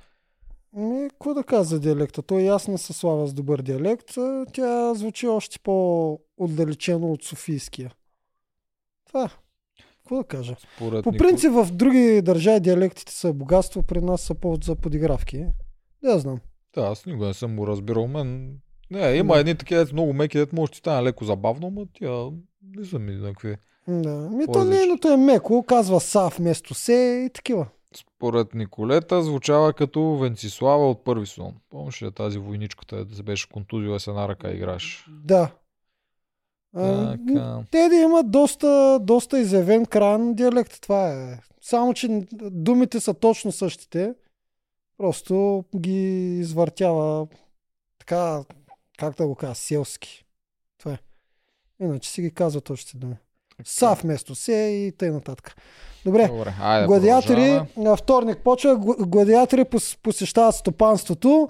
Ми, 0.72 1.08
какво 1.10 1.34
да 1.34 1.44
кажа 1.44 1.64
за 1.64 1.80
диалекта? 1.80 2.22
Той 2.22 2.42
не 2.68 2.78
се 2.78 2.92
слава 2.92 3.26
с 3.26 3.34
добър 3.34 3.62
диалект. 3.62 4.08
Тя 4.52 4.94
звучи 4.94 5.28
още 5.28 5.58
по-отдалечено 5.58 7.12
от 7.12 7.24
Софийския. 7.24 7.92
Това. 9.06 9.30
Е. 10.14 10.14
Какво 10.14 10.16
да 10.16 10.24
кажа? 10.24 10.56
Според 10.76 11.04
По 11.04 11.12
принцип 11.12 11.52
в 11.52 11.68
други 11.72 12.22
държави 12.22 12.60
диалектите 12.60 13.12
са 13.12 13.32
богатство, 13.32 13.82
при 13.82 14.00
нас 14.00 14.20
са 14.20 14.34
повод 14.34 14.64
за 14.64 14.76
подигравки. 14.76 15.46
Да, 16.02 16.18
знам. 16.18 16.38
Да, 16.74 16.80
аз 16.80 17.06
никога 17.06 17.26
не 17.26 17.34
съм 17.34 17.56
го 17.56 17.66
разбирал. 17.66 18.08
Мен... 18.08 18.58
Не, 18.90 19.12
има 19.12 19.38
едни 19.38 19.54
такива 19.54 19.86
много 19.92 20.12
меки, 20.12 20.38
дето 20.38 20.56
може 20.56 20.70
да 20.70 20.72
ти 20.72 20.78
стане 20.78 21.02
леко 21.02 21.24
забавно, 21.24 21.70
но 21.70 21.86
тя 21.86 22.36
не 22.76 22.84
са 22.84 22.98
ми 22.98 23.14
някакви. 23.14 23.56
Да. 23.88 24.30
Ми 24.30 24.46
то 24.52 24.64
нейното 24.64 25.08
е 25.08 25.16
меко, 25.16 25.64
казва 25.68 26.00
са 26.00 26.30
вместо 26.38 26.74
се 26.74 27.24
и 27.26 27.32
такива. 27.32 27.66
Според 27.94 28.54
Николета 28.54 29.22
звучава 29.22 29.72
като 29.72 30.16
Венцислава 30.16 30.90
от 30.90 31.04
първи 31.04 31.26
сезон. 31.26 31.54
Помниш 31.70 32.02
ли 32.02 32.12
тази 32.12 32.38
войничката, 32.38 33.04
да 33.04 33.14
се 33.14 33.22
беше 33.22 33.48
контузила 33.48 34.00
с 34.00 34.06
една 34.06 34.28
ръка 34.28 34.50
играш? 34.50 35.06
Да. 35.24 35.50
Така. 36.78 37.58
Те 37.70 37.88
да 37.88 37.96
имат 37.96 38.30
доста, 38.30 38.98
доста 39.02 39.38
изявен 39.38 39.86
крайен 39.86 40.34
диалект. 40.34 40.80
Това 40.80 41.08
е. 41.08 41.38
Само, 41.62 41.94
че 41.94 42.08
думите 42.42 43.00
са 43.00 43.14
точно 43.14 43.52
същите. 43.52 44.14
Просто 44.98 45.64
ги 45.76 46.08
извъртява 46.38 47.26
така, 47.98 48.40
как 48.98 49.16
да 49.16 49.26
го 49.26 49.34
кажа, 49.34 49.54
селски. 49.54 50.24
Това 50.78 50.92
е. 50.92 50.98
Иначе 51.80 52.10
си 52.10 52.22
ги 52.22 52.30
казва 52.30 52.60
точните 52.60 52.96
думи. 52.96 53.16
Са 53.64 53.94
вместо 53.94 54.34
се 54.34 54.52
и 54.52 54.92
тъй 54.92 55.10
нататък. 55.10 55.56
Добре. 56.04 56.28
Добре, 56.28 56.54
айде, 56.60 56.86
Гладиатори, 56.86 57.60
на 57.76 57.96
вторник 57.96 58.38
почва, 58.38 58.70
гла- 58.70 59.06
гладиатори 59.06 59.64
пос- 59.64 59.98
посещават 59.98 60.54
стопанството. 60.54 61.48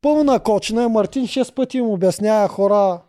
Пълна 0.00 0.40
кочина. 0.40 0.88
Мартин 0.88 1.24
6 1.24 1.54
пъти 1.54 1.78
им 1.78 1.86
обяснява 1.86 2.48
хора 2.48 3.00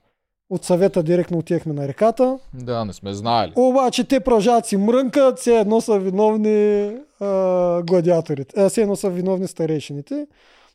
от 0.52 0.64
съвета 0.66 1.04
директно 1.04 1.38
отивахме 1.38 1.74
на 1.74 1.88
реката. 1.88 2.40
Да, 2.54 2.86
не 2.86 2.94
сме 2.94 3.14
знаели. 3.14 3.54
Обаче 3.56 4.04
те 4.04 4.20
си 4.64 4.78
мрънкат, 4.78 5.40
все 5.40 5.60
едно 5.60 5.82
са 5.82 6.00
виновни 6.00 6.92
а, 7.20 7.82
гладиаторите. 7.84 8.62
А, 8.62 8.70
все 8.70 8.82
едно 8.82 8.96
са 8.96 9.10
виновни 9.10 9.48
старейшините. 9.48 10.28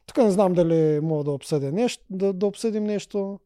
Тук 0.06 0.16
не 0.16 0.30
знам 0.30 0.52
дали 0.52 1.00
мога 1.02 1.24
да 1.24 1.30
обсъдя 1.30 1.72
нещо, 1.72 2.04
да, 2.10 2.32
да 2.32 2.46
обсъдим 2.46 2.84
нещо. 2.84 3.38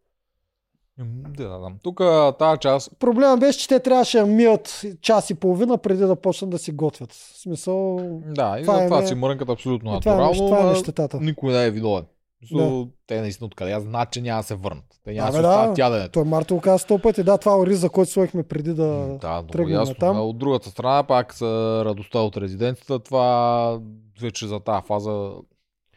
Да, 0.98 1.48
да, 1.48 1.58
да. 1.58 1.70
Тук 1.82 2.00
тази 2.38 2.58
част, 2.58 2.90
Проблема 2.98 3.36
беше, 3.36 3.58
че 3.58 3.68
те 3.68 3.80
трябваше 3.80 4.18
да 4.18 4.26
мият 4.26 4.82
час 5.00 5.30
и 5.30 5.34
половина 5.34 5.78
преди 5.78 6.02
да 6.02 6.16
почнат 6.16 6.50
да 6.50 6.58
си 6.58 6.72
готвят. 6.72 7.12
В 7.12 7.40
смисъл... 7.42 7.96
да, 8.26 8.56
и 8.58 8.62
Това 8.62 8.76
за 8.76 8.82
е 8.82 8.86
това 8.86 9.00
не- 9.00 9.06
си 9.06 9.14
мрънкат 9.14 9.48
абсолютно 9.48 10.00
това, 10.00 10.12
е, 10.12 10.16
натурално, 10.16 10.46
това 10.46 10.60
е 10.60 10.64
ма 10.64 10.70
нещетата. 10.70 11.18
никой 11.20 11.52
не 11.52 11.64
е 11.66 11.70
виновен. 11.70 12.04
Да. 12.52 12.86
Те 13.06 13.20
наистина 13.20 13.46
откъде 13.46 13.72
аз 13.72 13.82
знаят, 13.82 14.12
че 14.12 14.20
няма 14.20 14.40
да 14.40 14.46
се 14.46 14.54
върнат. 14.54 14.84
Те 15.04 15.12
няма 15.12 15.30
да 15.30 15.36
се 15.36 15.42
да. 15.42 15.48
оставят 15.48 15.78
яденето. 15.78 16.12
Той 16.12 16.24
Марто 16.24 16.60
каза 16.60 16.78
сто 16.78 16.98
пъти. 16.98 17.22
Да, 17.22 17.38
това 17.38 17.52
е 17.52 17.56
ориз, 17.56 17.78
за 17.78 17.90
който 17.90 18.12
сложихме 18.12 18.42
преди 18.42 18.74
да... 18.74 19.18
Да, 19.20 19.42
тръгнем 19.52 19.80
ясно. 19.80 19.94
натам. 20.00 20.16
А 20.16 20.20
от 20.20 20.38
другата 20.38 20.70
страна 20.70 21.02
пак 21.02 21.34
са 21.34 21.82
радостта 21.84 22.18
от 22.18 22.36
резиденцията. 22.36 22.98
Това 22.98 23.78
вече 24.20 24.46
за 24.46 24.60
тази 24.60 24.86
фаза 24.86 25.30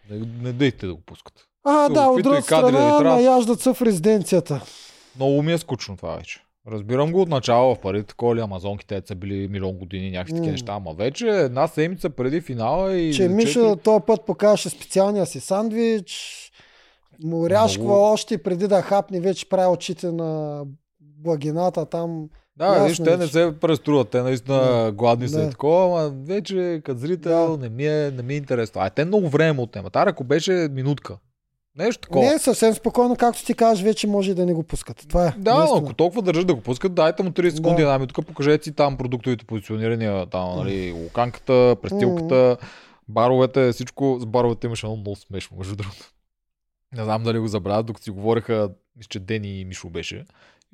не, 0.10 0.28
не 0.42 0.54
дейте 0.54 0.88
да 0.88 0.96
го 0.96 1.02
пускат. 1.02 1.34
А, 1.64 1.88
Са, 1.88 1.94
да, 1.94 2.08
от 2.08 2.24
да 2.24 2.36
ви 2.36 2.42
страна 2.42 2.72
трябват. 2.72 3.06
наяждат 3.06 3.62
се 3.62 3.74
в 3.74 3.82
резиденцията. 3.82 4.62
Много 5.16 5.42
ми 5.42 5.54
е 5.54 5.58
скучно 5.58 5.98
това 5.98 6.16
вече. 6.16 6.40
Разбирам 6.68 7.12
го 7.12 7.22
от 7.22 7.30
начало 7.30 7.76
в 7.76 7.80
парите, 7.80 8.06
такова 8.06 8.36
ли 8.36 8.40
амазонките 8.40 9.02
са 9.06 9.16
били 9.16 9.48
милион 9.48 9.74
години, 9.74 10.12
някакви 10.12 10.32
такива 10.32 10.46
М. 10.46 10.52
неща, 10.52 10.74
ама 10.74 10.94
вече 10.94 11.28
една 11.28 11.68
седмица 11.68 12.10
преди 12.10 12.42
финала 12.42 12.94
и 12.94 13.14
Че 13.14 13.24
за 13.24 13.30
Миша 13.30 13.48
четири- 13.54 13.78
този 13.78 14.04
път 14.08 14.26
покажеше 14.26 14.70
специалния 14.70 15.26
си 15.26 15.40
сандвич, 15.40 16.40
Моряшкова 17.24 17.88
Много- 17.90 18.04
още 18.04 18.38
преди 18.38 18.68
да 18.68 18.82
хапне, 18.82 19.20
вече 19.20 19.50
прави 19.50 19.68
очите 19.68 20.12
на 20.12 20.62
благината 21.00 21.86
там. 21.86 22.30
Да, 22.58 22.66
Ясно 22.68 22.88
виж, 22.88 23.00
е, 23.00 23.04
те 23.04 23.18
не 23.18 23.26
че- 23.26 23.32
се 23.32 23.54
преструват, 23.62 24.10
те 24.10 24.22
наистина 24.22 24.92
гладни 24.92 25.28
са 25.28 25.38
Да. 25.38 25.44
и 25.44 25.50
такова, 25.50 26.00
ама 26.00 26.14
вече 26.18 26.82
като 26.86 27.00
зрител 27.00 27.58
не, 27.58 27.70
ми 27.70 27.86
е, 27.88 28.12
не 28.12 28.24
ми 28.24 28.34
е 28.34 28.38
интересно. 28.38 28.82
А 28.82 28.90
те 28.90 29.06
много 29.06 29.30
време 29.30 29.52
му 29.54 29.62
отнемат. 29.62 29.96
Ара, 29.96 30.10
ако 30.10 30.24
беше 30.24 30.52
минутка. 30.72 31.18
Нещо 31.78 32.02
такова. 32.02 32.26
Не, 32.26 32.40
съвсем 32.40 32.74
спокойно, 32.74 33.16
както 33.16 33.46
ти 33.46 33.54
кажеш, 33.54 33.84
вече 33.84 34.08
може 34.08 34.32
и 34.32 34.34
да 34.34 34.46
не 34.46 34.54
го 34.54 34.64
пускат. 34.64 35.06
Това 35.10 35.28
е. 35.28 35.34
Да, 35.38 35.66
но 35.66 35.76
ако 35.76 35.94
толкова 35.94 36.22
държат 36.22 36.48
да 36.48 36.56
го 36.56 36.62
пускат, 36.62 36.94
дайте 36.94 37.24
му 37.24 37.30
30 37.30 37.50
секунди 37.50 37.76
Да. 37.76 37.82
една 37.82 37.98
минутка, 38.00 38.22
покажете 38.22 38.64
си 38.64 38.76
там 38.76 38.98
продуктовите 38.98 39.46
позиционирания, 39.46 40.26
там, 40.26 40.58
нали, 40.58 40.92
луканката, 40.92 41.76
престилката, 41.82 42.58
баровете, 43.08 43.72
всичко. 43.72 44.18
С 44.22 44.26
баровете 44.26 44.68
имаше 44.68 44.86
едно 44.86 44.96
много 44.96 45.16
смешно, 45.16 45.58
между 45.58 45.76
другото. 45.76 46.12
Не 46.96 47.04
знам 47.04 47.24
дали 47.24 47.40
го 47.40 47.48
забравят, 47.48 47.86
докато 47.86 48.04
си 48.04 48.12
говореха, 48.12 48.70
мисля, 48.98 49.08
че 49.10 49.20
Дени 49.20 49.60
и 49.60 49.66
Мишо 49.66 49.90
беше. 49.90 50.26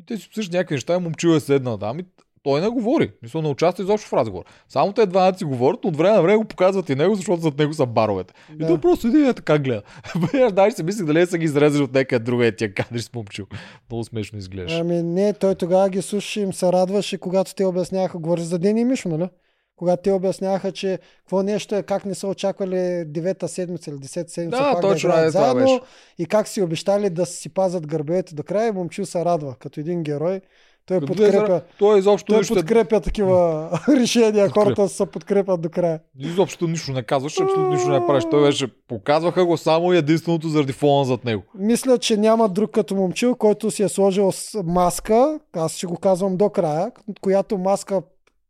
И 0.01 0.05
те 0.05 0.17
си 0.17 0.27
обсъждат 0.27 0.53
някакви 0.53 0.76
неща, 0.76 0.95
и 0.95 0.99
момчил 0.99 1.30
е 1.30 1.39
седнал 1.39 1.77
там 1.77 1.99
и 1.99 2.05
той 2.43 2.61
не 2.61 2.69
говори. 2.69 3.11
Мисля, 3.23 3.41
не 3.41 3.47
участва 3.47 3.83
изобщо 3.83 4.09
в 4.09 4.13
разговор. 4.13 4.43
Само 4.69 4.93
те 4.93 5.05
двамата 5.05 5.37
си 5.37 5.43
говорят, 5.43 5.85
от 5.85 5.97
време 5.97 6.15
на 6.15 6.21
време 6.21 6.37
го 6.37 6.45
показват 6.45 6.89
и 6.89 6.95
него, 6.95 7.15
защото 7.15 7.41
зад 7.41 7.57
него 7.59 7.73
са 7.73 7.85
баровете. 7.85 8.33
И 8.53 8.57
Да. 8.57 8.67
той 8.67 8.77
просто 8.81 9.07
иди 9.07 9.17
и 9.17 9.27
е 9.27 9.33
така 9.33 9.59
гледа. 9.59 9.81
Даже 10.51 10.75
си 10.75 10.83
мислех 10.83 11.05
дали 11.05 11.25
са 11.25 11.37
ги 11.37 11.45
изрезали 11.45 11.83
от 11.83 11.93
някъде 11.93 12.25
друга 12.25 12.51
тия 12.55 12.73
кадри 12.73 13.01
с 13.01 13.13
момчил. 13.13 13.45
Много 13.89 14.03
смешно 14.03 14.39
изглеждаш. 14.39 14.79
Ами 14.79 15.03
не, 15.03 15.33
той 15.33 15.55
тогава 15.55 15.89
ги 15.89 16.01
слушаше 16.01 16.39
и 16.39 16.43
им 16.43 16.53
се 16.53 16.71
радваше, 16.71 17.17
когато 17.17 17.55
те 17.55 17.65
обясняха, 17.65 18.17
говори 18.17 18.41
за 18.41 18.59
Дени 18.59 18.81
и 18.81 18.85
Мишо, 18.85 19.09
нали? 19.09 19.29
Когато 19.75 20.01
те 20.03 20.11
обясняха, 20.11 20.71
че 20.71 20.99
какво 21.19 21.43
нещо 21.43 21.75
е, 21.75 21.83
как 21.83 22.05
не 22.05 22.15
са 22.15 22.27
очаквали 22.27 23.03
девета 23.07 23.47
седмица 23.47 23.89
или 23.91 23.97
десета 23.97 24.31
седмица 24.31 24.57
Да, 24.63 24.71
пак 24.73 24.81
точно, 24.81 25.09
да 25.11 25.25
е, 25.25 25.29
заедно 25.29 25.61
беше. 25.61 25.79
и 26.17 26.25
как 26.25 26.47
си 26.47 26.61
обещали 26.61 27.09
да 27.09 27.25
си 27.25 27.49
пазят 27.49 27.87
гърбовете 27.87 28.35
до 28.35 28.43
края 28.43 28.67
и 28.67 28.71
момчил 28.71 29.05
се 29.05 29.25
радва, 29.25 29.55
като 29.59 29.79
един 29.79 30.03
герой. 30.03 30.41
Той 30.89 31.01
подкрепя, 31.01 31.61
той 31.79 31.99
изобщо 31.99 32.33
той 32.33 32.41
подкрепя 32.47 33.01
такива 33.01 33.69
решения, 33.89 34.49
хората 34.49 34.89
се 34.89 35.05
подкрепят 35.05 35.61
до 35.61 35.69
края. 35.69 35.99
изобщо 36.19 36.67
нищо 36.67 36.91
не 36.91 37.03
казваше, 37.03 37.43
абсолютно 37.43 37.69
нищо 37.69 37.89
не 37.89 38.07
правиш. 38.07 38.23
Той 38.31 38.41
беше, 38.41 38.67
показваха 38.87 39.45
го 39.45 39.57
само 39.57 39.93
и 39.93 39.97
единственото 39.97 40.47
заради 40.49 40.73
фона 40.73 41.05
зад 41.05 41.25
него. 41.25 41.43
Мисля, 41.55 41.97
че 41.97 42.17
няма 42.17 42.49
друг 42.49 42.71
като 42.71 42.95
момчил, 42.95 43.35
който 43.35 43.71
си 43.71 43.83
е 43.83 43.89
сложил 43.89 44.31
маска, 44.65 45.39
аз 45.53 45.75
ще 45.75 45.87
го 45.87 45.97
казвам 45.97 46.37
до 46.37 46.49
края, 46.49 46.91
която 47.21 47.57
маска, 47.57 48.01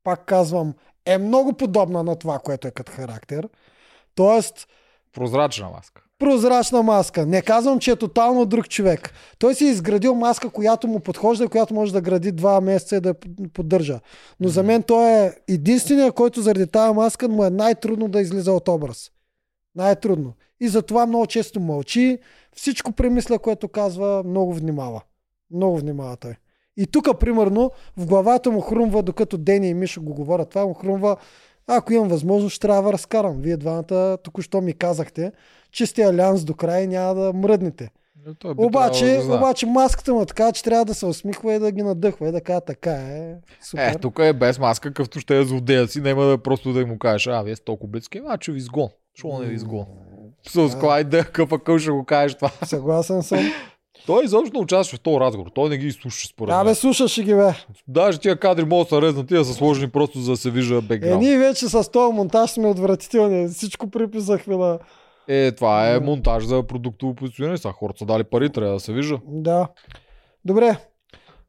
пак 0.04 0.26
казвам, 0.26 0.74
е 1.06 1.18
много 1.18 1.54
подобна 1.54 2.04
на 2.04 2.16
това, 2.16 2.40
което 2.40 2.68
е 2.68 2.72
като 2.72 2.92
характер. 2.92 3.50
Тоест, 4.16 4.68
Прозрачна 5.14 5.70
маска. 5.70 6.02
Прозрачна 6.20 6.84
маска. 6.84 7.26
Не 7.26 7.42
казвам, 7.42 7.80
че 7.80 7.92
е 7.92 7.96
тотално 7.96 8.46
друг 8.46 8.70
човек. 8.70 9.14
Той 9.40 9.56
си 9.56 9.66
е 9.66 9.70
изградил 9.70 10.16
маска, 10.16 10.50
която 10.50 10.88
му 10.88 11.00
подхожда 11.00 11.44
и 11.44 11.48
която 11.48 11.74
може 11.74 11.94
да 11.94 12.02
гради 12.02 12.32
два 12.32 12.62
месеца 12.62 12.96
и 12.96 13.00
да 13.00 13.10
я 13.10 13.16
поддържа. 13.54 14.00
Но 14.40 14.48
за 14.50 14.64
мен 14.64 14.84
той 14.84 15.10
е 15.10 15.34
единственият, 15.48 16.16
който 16.16 16.42
заради 16.42 16.68
тази 16.68 16.94
маска 16.94 17.28
му 17.28 17.44
е 17.44 17.50
най-трудно 17.50 18.08
да 18.08 18.22
излиза 18.22 18.54
от 18.54 18.68
образ. 18.68 19.12
Най-трудно. 19.76 20.34
И 20.60 20.68
затова 20.68 21.06
много 21.06 21.26
често 21.26 21.60
мълчи. 21.60 22.20
Всичко 22.56 22.92
премисля, 22.92 23.40
което 23.40 23.68
казва, 23.68 24.24
много 24.26 24.54
внимава. 24.54 25.02
Много 25.52 25.78
внимава 25.78 26.18
той. 26.18 26.36
И 26.78 26.88
тук, 26.88 27.20
примерно, 27.20 27.72
в 27.98 28.06
главата 28.06 28.52
му 28.52 28.62
хрумва, 28.62 29.04
докато 29.04 29.38
Дени 29.38 29.70
и 29.70 29.74
Мишо 29.74 30.02
го 30.02 30.14
говорят, 30.14 30.50
това 30.50 30.66
му 30.66 30.74
хрумва, 30.74 31.18
ако 31.68 31.94
имам 31.94 32.08
възможност, 32.08 32.56
ще 32.56 32.68
трябва 32.68 32.84
да 32.84 32.94
разкарам. 32.94 33.42
Вие 33.42 33.58
двамата 33.58 34.18
току-що 34.24 34.62
ми 34.62 34.74
казахте, 34.74 35.32
че 35.72 35.86
сте 35.86 36.04
алианс 36.04 36.44
до 36.44 36.54
края 36.54 36.84
и 36.84 36.88
няма 36.88 37.16
да 37.16 37.34
мръднете. 37.34 37.90
Е, 38.46 38.48
Обаче, 38.58 39.06
да 39.06 39.36
обаче 39.36 39.66
маската 39.66 40.14
му 40.14 40.22
е 40.22 40.26
така, 40.26 40.52
че 40.52 40.64
трябва 40.64 40.86
да 40.86 40.94
се 40.94 41.06
усмихва 41.06 41.54
и 41.54 41.60
да 41.60 41.72
ги 41.72 41.84
надъхва 41.84 42.30
и 42.30 42.32
да 42.32 42.42
кажа 42.42 42.62
така 42.62 42.92
е. 42.92 43.36
Супер. 43.62 43.92
Е, 43.92 44.00
тук 44.00 44.20
е 44.20 44.34
без 44.34 44.60
маска, 44.60 44.90
какъвто 44.90 45.20
ще 45.20 45.38
е 45.40 45.44
злодея 45.44 45.88
си, 45.88 46.02
няма 46.02 46.26
да 46.26 46.38
просто 46.38 46.74
да 46.74 46.86
му 46.86 46.98
кажеш, 47.00 47.28
а, 47.28 47.42
вие 47.42 47.56
сте 47.56 47.66
толкова 47.66 47.92
близки, 47.92 48.22
а, 48.28 48.38
че 48.38 48.52
ви 48.52 48.58
изгон. 48.58 48.90
Що 49.16 49.40
не 49.40 49.46
ви 49.46 49.56
изгон? 49.56 49.86
С 50.50 50.70
каква 50.72 51.00
идея, 51.00 51.24
какъв 51.26 51.52
акъл 51.52 51.80
ще 51.80 51.92
го 51.92 52.06
кажеш 52.06 52.36
това. 52.36 52.52
Съгласен 52.66 53.24
съм. 53.24 53.40
Той 54.06 54.26
изобщо 54.26 54.54
не 54.54 54.64
участва 54.64 54.98
в 54.98 55.02
този 55.02 55.20
разговор. 55.20 55.48
Той 55.56 55.70
не 55.70 55.78
ги 55.78 55.88
изслуша 55.88 56.28
според 56.28 56.54
Абе, 56.54 56.64
мен. 56.64 56.76
слушаше 56.76 57.24
ги, 57.24 57.36
бе. 57.36 57.54
Даже 57.88 58.20
тия 58.20 58.40
кадри 58.40 58.66
могат 58.66 58.90
да 58.90 58.96
са 58.96 59.02
резнати, 59.02 59.34
да 59.34 59.46
са 59.46 59.54
сложени 59.54 59.92
просто 59.92 60.20
за 60.20 60.32
да 60.32 60.38
се 60.38 60.52
вижда 60.52 60.76
Е, 60.76 60.82
бекграунд. 60.82 61.22
ние 61.22 61.38
вече 61.38 61.70
с 61.70 61.92
този 61.92 62.14
монтаж 62.14 62.50
сме 62.52 62.68
отвратителни. 62.68 63.48
Всичко 63.48 63.90
приписахме 63.90 64.56
на... 64.58 64.80
Е, 65.30 65.52
това 65.52 65.90
е 65.90 66.00
монтаж 66.00 66.46
за 66.46 66.64
продуктово 66.64 67.16
позициониране. 67.16 67.58
Сега 67.58 67.72
хората 67.72 68.00
са 68.00 68.06
дали 68.06 68.24
пари, 68.24 68.50
трябва 68.50 68.74
да 68.74 68.80
се 68.80 68.94
вижда. 68.94 69.20
Да. 69.28 69.68
Добре. 70.46 70.78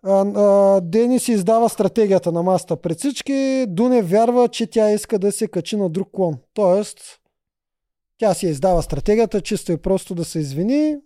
А, 0.02 0.20
а, 0.20 0.80
Дени 0.80 1.18
си 1.18 1.32
издава 1.32 1.68
стратегията 1.68 2.32
на 2.32 2.42
маста 2.42 2.76
пред 2.76 2.98
всички. 2.98 3.64
Дуне 3.68 4.02
вярва, 4.02 4.48
че 4.48 4.66
тя 4.66 4.90
иска 4.90 5.18
да 5.18 5.32
се 5.32 5.48
качи 5.48 5.76
на 5.76 5.90
друг 5.90 6.08
клон. 6.12 6.38
Тоест, 6.54 6.98
тя 8.18 8.34
си 8.34 8.46
издава 8.46 8.82
стратегията, 8.82 9.40
чисто 9.40 9.72
и 9.72 9.76
просто 9.76 10.14
да 10.14 10.24
се 10.24 10.38
извини. 10.38 10.96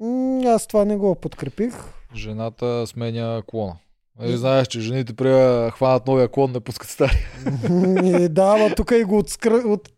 М, 0.00 0.42
аз 0.46 0.66
това 0.66 0.84
не 0.84 0.96
го 0.96 1.14
подкрепих. 1.14 1.74
Жената 2.14 2.86
сменя 2.86 3.42
клона. 3.46 3.76
Нали 4.20 4.36
знаеш, 4.36 4.66
че 4.66 4.80
жените 4.80 5.14
при 5.14 5.30
хванат 5.70 6.06
новия 6.06 6.28
клон, 6.28 6.52
не 6.52 6.60
пускат 6.60 6.88
стария. 6.88 8.28
да, 8.28 8.54
ама 8.56 8.74
тук 8.74 8.90
и 8.90 9.04
го 9.04 9.18
отскр... 9.18 9.50
от... 9.50 9.88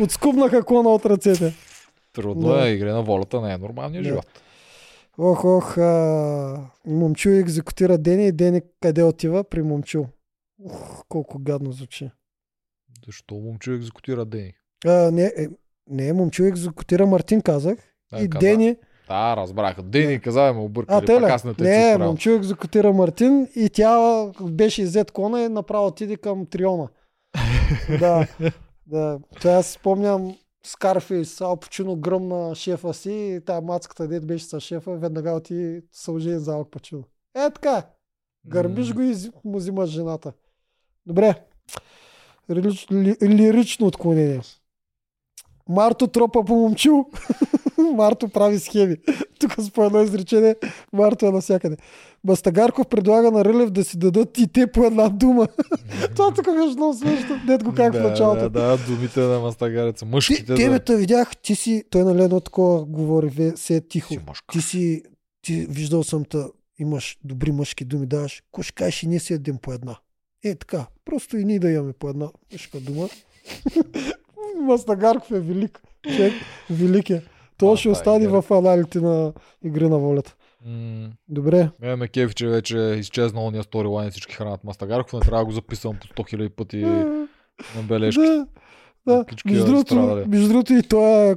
отскубнаха 0.00 0.62
клона 0.64 0.88
от 0.88 1.06
ръцете. 1.06 1.54
Трудно 2.12 2.48
Да. 2.48 2.68
е, 2.68 2.72
игра 2.72 2.92
на 2.94 3.02
волята 3.02 3.40
не 3.40 3.52
е 3.52 3.58
нормалния 3.58 4.02
Да. 4.02 4.08
живот. 4.08 4.26
Ох, 5.18 5.44
ох, 5.44 5.78
а... 5.78 6.70
момчил 6.86 7.30
екзекутира 7.30 7.98
Дени 7.98 8.26
и 8.26 8.32
Дени 8.32 8.60
къде 8.80 9.02
отива? 9.02 9.44
При 9.44 9.62
момчил. 9.62 10.06
Ух, 10.64 11.04
колко 11.08 11.38
гадно 11.38 11.72
звучи. 11.72 12.10
Защо 13.06 13.34
момче 13.34 13.72
екзекутира 13.72 14.24
Дени? 14.24 14.52
А, 14.86 15.10
не, 15.10 15.24
е, 15.24 15.46
не, 15.90 16.12
момчил 16.12 16.44
екзекутира 16.44 17.06
Мартин, 17.06 17.40
казах. 17.40 17.78
Да, 18.12 18.18
и 18.24 18.30
каза. 18.30 18.40
Дени. 18.40 18.76
Да, 19.08 19.36
разбраха. 19.36 19.82
Дени 19.82 20.20
каза, 20.20 20.40
ме 20.40 20.60
А, 20.60 20.62
объркали. 20.62 21.06
те 21.06 21.20
Пак 21.20 21.30
аз 21.30 21.44
не 21.44 21.54
те 21.54 21.62
Не, 21.62 21.98
момчил 21.98 22.32
екзекутира 22.32 22.92
Мартин 22.92 23.48
и 23.56 23.70
тя 23.70 24.24
беше 24.40 24.82
иззет 24.82 25.10
клона 25.10 25.42
и 25.42 25.48
направо 25.48 25.86
отиде 25.86 26.16
към 26.16 26.46
Триона. 26.46 26.88
да, 28.00 28.26
да. 28.86 29.18
Това 29.40 29.50
аз 29.50 29.66
спомням 29.66 30.36
Скарфейс, 30.64 31.40
Ал 31.40 31.56
Пачино 31.56 31.96
гръмна 31.96 32.54
шефа 32.54 32.94
си 32.94 33.12
и 33.12 33.40
тая 33.40 33.60
мацката 33.60 34.08
дет 34.08 34.26
беше 34.26 34.44
с 34.44 34.60
шефа, 34.60 34.96
веднага 34.96 35.32
оти 35.32 35.80
се 35.92 36.38
за 36.38 36.52
Ал 36.52 36.64
Пачино. 36.64 37.04
Е 37.34 37.50
така, 37.50 37.86
гърбиш 38.46 38.92
го 38.92 39.02
и 39.02 39.14
му 39.44 39.58
взимаш 39.58 39.90
жената. 39.90 40.32
Добре. 41.06 41.34
Рилич, 42.50 42.86
ли, 42.92 43.16
лирично 43.22 43.86
отклонение. 43.86 44.40
Марто 45.68 46.06
тропа 46.06 46.44
по 46.44 46.54
момчил. 46.54 47.06
Марто 47.94 48.28
прави 48.28 48.58
схеми. 48.58 48.96
Тук 49.40 49.54
с 49.58 49.70
по 49.70 49.84
едно 49.84 50.02
изречение 50.02 50.56
Марто 50.92 51.26
е 51.26 51.30
навсякъде. 51.30 51.76
Бастагарков 52.26 52.86
предлага 52.86 53.30
на 53.30 53.44
Рълев 53.44 53.70
да 53.70 53.84
си 53.84 53.98
дадат 53.98 54.38
и 54.38 54.46
те 54.46 54.66
по 54.66 54.84
една 54.84 55.08
дума. 55.08 55.48
Това 56.16 56.34
тук 56.34 56.44
беше 56.44 56.76
много 56.76 56.94
смешно. 56.94 57.40
Дед 57.46 57.64
го 57.64 57.74
как 57.74 57.92
в 57.92 57.96
да, 57.96 58.08
началото. 58.08 58.50
Да, 58.50 58.76
да, 58.76 58.78
думите 58.86 59.20
на 59.20 59.40
мастагареца. 59.40 60.04
Ти, 60.04 60.10
Мъжките. 60.10 60.44
да. 60.44 60.54
тебе 60.54 60.78
те 60.78 60.96
видях, 60.96 61.36
ти 61.36 61.54
си, 61.54 61.84
той 61.90 62.04
нали 62.04 62.22
едно 62.22 62.40
такова 62.40 62.84
говори, 62.84 63.52
се 63.56 63.76
е 63.76 63.80
тихо. 63.80 64.08
Си. 64.08 64.20
Ти 64.52 64.60
си, 64.60 65.02
ти 65.42 65.66
виждал 65.70 66.04
съм 66.04 66.24
те, 66.24 66.38
имаш 66.78 67.18
добри 67.24 67.52
мъжки 67.52 67.84
думи, 67.84 68.06
даваш. 68.06 68.42
Ко 68.52 68.62
ще 68.62 68.74
кажеш 68.74 69.02
и 69.02 69.08
ние 69.08 69.20
си 69.20 69.32
ядем 69.32 69.58
по 69.58 69.72
една. 69.72 69.96
Е 70.44 70.54
така, 70.54 70.86
просто 71.04 71.36
и 71.36 71.44
ние 71.44 71.58
да 71.58 71.70
имаме 71.70 71.92
по 71.92 72.08
една 72.08 72.28
мъжка 72.52 72.80
дума. 72.80 73.08
Мастагарков 74.60 75.30
е 75.30 75.40
велик. 75.40 75.82
Човек, 76.02 76.32
велик 76.70 77.10
е. 77.10 77.22
То 77.58 77.76
ще 77.76 77.88
е 77.88 77.92
остане 77.92 78.28
в 78.28 78.44
аналите 78.50 79.00
на 79.00 79.32
Игри 79.64 79.88
на 79.88 79.98
волята. 79.98 80.35
Добре. 81.28 81.70
Ме 81.80 81.96
ме 81.96 82.08
кефи, 82.08 82.34
че 82.34 82.46
вече 82.46 82.78
е 82.78 82.94
изчезнал 82.94 83.46
ония 83.46 83.62
сторилайн 83.62 84.10
всички 84.10 84.34
хранат 84.34 84.64
Мастагарков. 84.64 85.12
Не 85.12 85.20
трябва 85.20 85.38
да 85.38 85.44
го 85.44 85.52
записвам 85.52 85.96
по 86.16 86.22
100 86.22 86.36
000 86.36 86.48
пъти 86.48 86.76
на 87.76 87.82
бележки. 87.88 88.20
Да, 88.20 88.46
да. 89.06 89.24
Между 89.44 89.66
другото, 89.66 89.94
страдали. 89.94 90.24
между 90.28 90.48
другото 90.48 90.72
и 90.72 90.82
той 90.82 91.30
е 91.30 91.36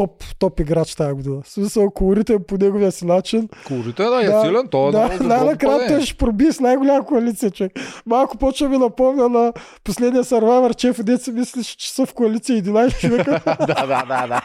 топ, 0.00 0.24
топ 0.38 0.60
играч 0.60 0.94
тази 0.94 1.12
година. 1.12 1.40
В 1.44 1.50
смисъл, 1.50 1.90
колоритен 1.90 2.38
по 2.48 2.56
неговия 2.56 2.92
си 2.92 3.06
начин. 3.06 3.48
Курите, 3.66 4.02
да, 4.02 4.20
е 4.20 4.46
силен. 4.46 4.68
Той 4.70 4.88
е 4.88 4.92
да, 4.92 4.98
много 4.98 5.24
най-накрая 5.24 5.88
той 5.88 6.02
ще 6.02 6.16
проби 6.16 6.52
с 6.52 6.60
най-голяма 6.60 7.06
коалиция, 7.06 7.50
човек. 7.50 7.72
Малко 8.06 8.38
почва 8.38 8.68
ми 8.68 8.78
напомня 8.78 9.28
на 9.28 9.52
последния 9.84 10.24
Survivor, 10.24 10.76
че 10.76 10.92
дет 11.02 11.22
си 11.22 11.32
мислиш, 11.32 11.66
че 11.66 11.92
са 11.92 12.06
в 12.06 12.14
коалиция 12.14 12.62
11 12.62 13.00
човека. 13.00 13.40
да, 13.66 13.86
да, 13.86 14.04
да, 14.08 14.26
да. 14.26 14.40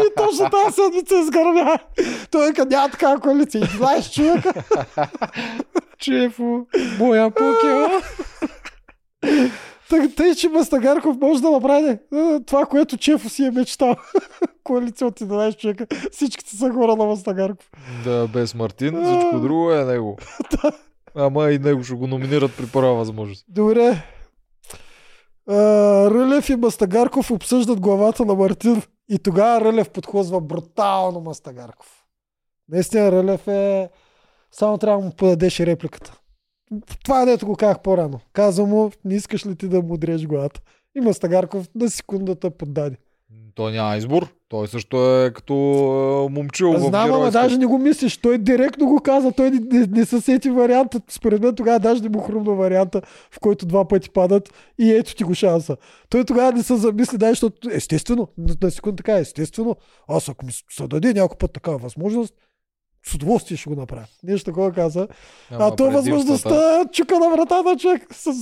и 0.00 0.08
точно 0.16 0.50
тази 0.50 0.74
седмица 0.74 1.14
изгърмя. 1.18 1.78
Той 2.30 2.48
вика, 2.48 2.66
няма 2.66 2.88
такава 2.88 3.20
коалиция. 3.20 3.62
11 3.62 4.12
човека. 4.14 4.52
Чефо, 5.98 6.66
боя 6.98 7.30
покева. 7.30 8.02
Тъй, 10.16 10.34
че 10.34 10.48
Мастагарков 10.48 11.16
може 11.20 11.42
да 11.42 11.50
направи 11.50 11.88
е, 11.90 11.98
това, 12.46 12.66
което 12.66 12.96
Чефо 12.96 13.28
си 13.28 13.44
е 13.44 13.50
мечтал. 13.50 13.96
коалиция 14.64 15.06
от 15.06 15.20
11 15.20 15.56
човека. 15.56 15.86
Всичките 16.12 16.56
са 16.56 16.70
хора 16.70 16.96
на 16.96 17.04
Мастагарков. 17.04 17.70
Да, 18.04 18.28
без 18.28 18.54
Мартин, 18.54 19.04
всичко 19.04 19.40
друго 19.40 19.72
е 19.72 19.84
него. 19.84 20.18
Ама 21.14 21.50
и 21.50 21.58
него 21.58 21.84
ще 21.84 21.94
го 21.94 22.06
номинират 22.06 22.56
при 22.56 22.66
първа 22.66 22.94
възможност. 22.94 23.44
Добре. 23.48 24.02
Рълев 25.48 26.48
и 26.48 26.56
Мастагарков 26.56 27.30
обсъждат 27.30 27.80
главата 27.80 28.24
на 28.24 28.34
Мартин. 28.34 28.82
И 29.08 29.18
тогава 29.18 29.60
Рълев 29.60 29.90
подхозва 29.90 30.40
брутално 30.40 31.20
Мастагарков. 31.20 32.04
Наистина 32.68 33.12
Рълев 33.12 33.48
е... 33.48 33.90
Само 34.52 34.78
трябва 34.78 35.00
да 35.00 35.06
му 35.06 35.12
подадеш 35.12 35.60
репликата. 35.60 36.21
Това 37.04 37.22
е 37.22 37.26
дето 37.26 37.46
го 37.46 37.56
казах 37.56 37.80
по-рано. 37.80 38.20
Казвам 38.32 38.68
му, 38.68 38.90
не 39.04 39.14
искаш 39.14 39.46
ли 39.46 39.56
ти 39.56 39.68
да 39.68 39.82
му 39.82 39.96
дреш 39.96 40.26
главата? 40.26 40.60
И 40.94 41.00
Мастагарков 41.00 41.68
на 41.74 41.90
секундата 41.90 42.50
поддаде. 42.50 42.96
Той 43.54 43.72
няма 43.72 43.96
избор. 43.96 44.34
Той 44.48 44.68
също 44.68 44.96
е 44.96 45.32
като 45.32 45.54
е, 46.28 46.32
момчил 46.32 46.72
в 46.72 46.80
Знам, 46.80 47.12
ама 47.12 47.30
даже 47.30 47.58
не 47.58 47.66
го 47.66 47.78
мислиш. 47.78 48.16
Той 48.16 48.38
директно 48.38 48.86
го 48.86 49.00
каза. 49.00 49.32
Той 49.32 49.50
не, 49.50 49.60
не, 49.78 49.86
не 49.86 50.04
се 50.04 50.20
сети 50.20 50.50
варианта. 50.50 51.00
Според 51.08 51.42
мен 51.42 51.54
тогава 51.54 51.78
даже 51.78 52.02
не 52.02 52.08
му 52.08 52.20
хрумна 52.20 52.52
варианта, 52.52 53.02
в 53.30 53.40
който 53.40 53.66
два 53.66 53.88
пъти 53.88 54.10
падат 54.10 54.54
и 54.78 54.92
ето 54.92 55.14
ти 55.14 55.24
го 55.24 55.34
шанса. 55.34 55.76
Той 56.08 56.24
тогава 56.24 56.52
не 56.52 56.62
се 56.62 56.76
замисли, 56.76 57.18
да, 57.18 57.28
защото 57.28 57.70
естествено, 57.72 58.28
на, 58.38 58.54
на 58.62 58.70
секунда 58.70 58.96
така, 58.96 59.18
естествено, 59.18 59.76
аз 60.08 60.28
ако 60.28 60.46
ми 60.46 60.52
се 60.70 60.86
даде 60.86 61.14
някой 61.14 61.38
път 61.38 61.52
такава 61.52 61.78
възможност, 61.78 62.34
с 63.06 63.14
удоволствие 63.14 63.56
ще 63.56 63.70
го 63.70 63.76
направя. 63.76 64.04
Нещо 64.22 64.50
такова 64.50 64.72
каза. 64.72 65.08
Ама 65.50 65.64
а 65.66 65.70
то 65.70 65.76
предимствата- 65.76 65.92
възможността 65.92 66.84
чука 66.92 67.18
на 67.18 67.30
врата 67.30 67.62
на 67.62 67.76
човек 67.76 68.06
с, 68.14 68.32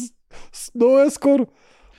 с, 0.53 0.75
много 0.75 0.99
е 0.99 1.11
скоро. 1.11 1.47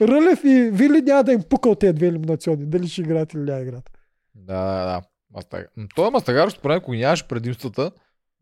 Рълев 0.00 0.44
и 0.44 0.70
Вили 0.72 1.02
няма 1.02 1.24
да 1.24 1.32
им 1.32 1.42
пука 1.50 1.68
от 1.68 1.78
тези 1.78 1.92
две 1.92 2.06
елиминационни. 2.06 2.66
Дали 2.66 2.88
ще 2.88 3.00
играят 3.00 3.34
или 3.34 3.40
няма 3.42 3.60
играят. 3.60 3.90
Да, 4.34 4.64
да, 4.64 4.84
да. 4.84 5.02
Мастаг... 5.34 5.72
Той 5.94 6.10
Мастагар, 6.10 6.50
според 6.50 6.64
мен, 6.64 6.78
ако 6.78 6.94
нямаше 6.94 7.28
предимствата, 7.28 7.90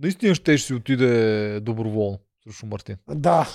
наистина 0.00 0.34
ще 0.34 0.58
си 0.58 0.74
отиде 0.74 1.60
доброволно 1.60 2.18
срещу 2.44 2.66
Мартин. 2.66 2.96
Да. 3.10 3.48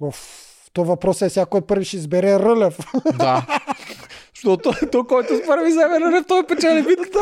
Оф, 0.00 0.46
то 0.72 0.84
въпрос 0.84 1.22
е 1.22 1.30
сега 1.30 1.46
кой 1.46 1.60
първи 1.60 1.84
ще 1.84 1.96
избере 1.96 2.38
Рълев. 2.38 2.78
Да. 3.18 3.46
Защото 4.44 4.72
то, 4.92 5.04
който 5.04 5.36
с 5.36 5.46
първи 5.46 5.70
вземе 5.70 6.00
Рълев, 6.00 6.24
той 6.28 6.46
печели 6.46 6.82
битката. 6.82 7.18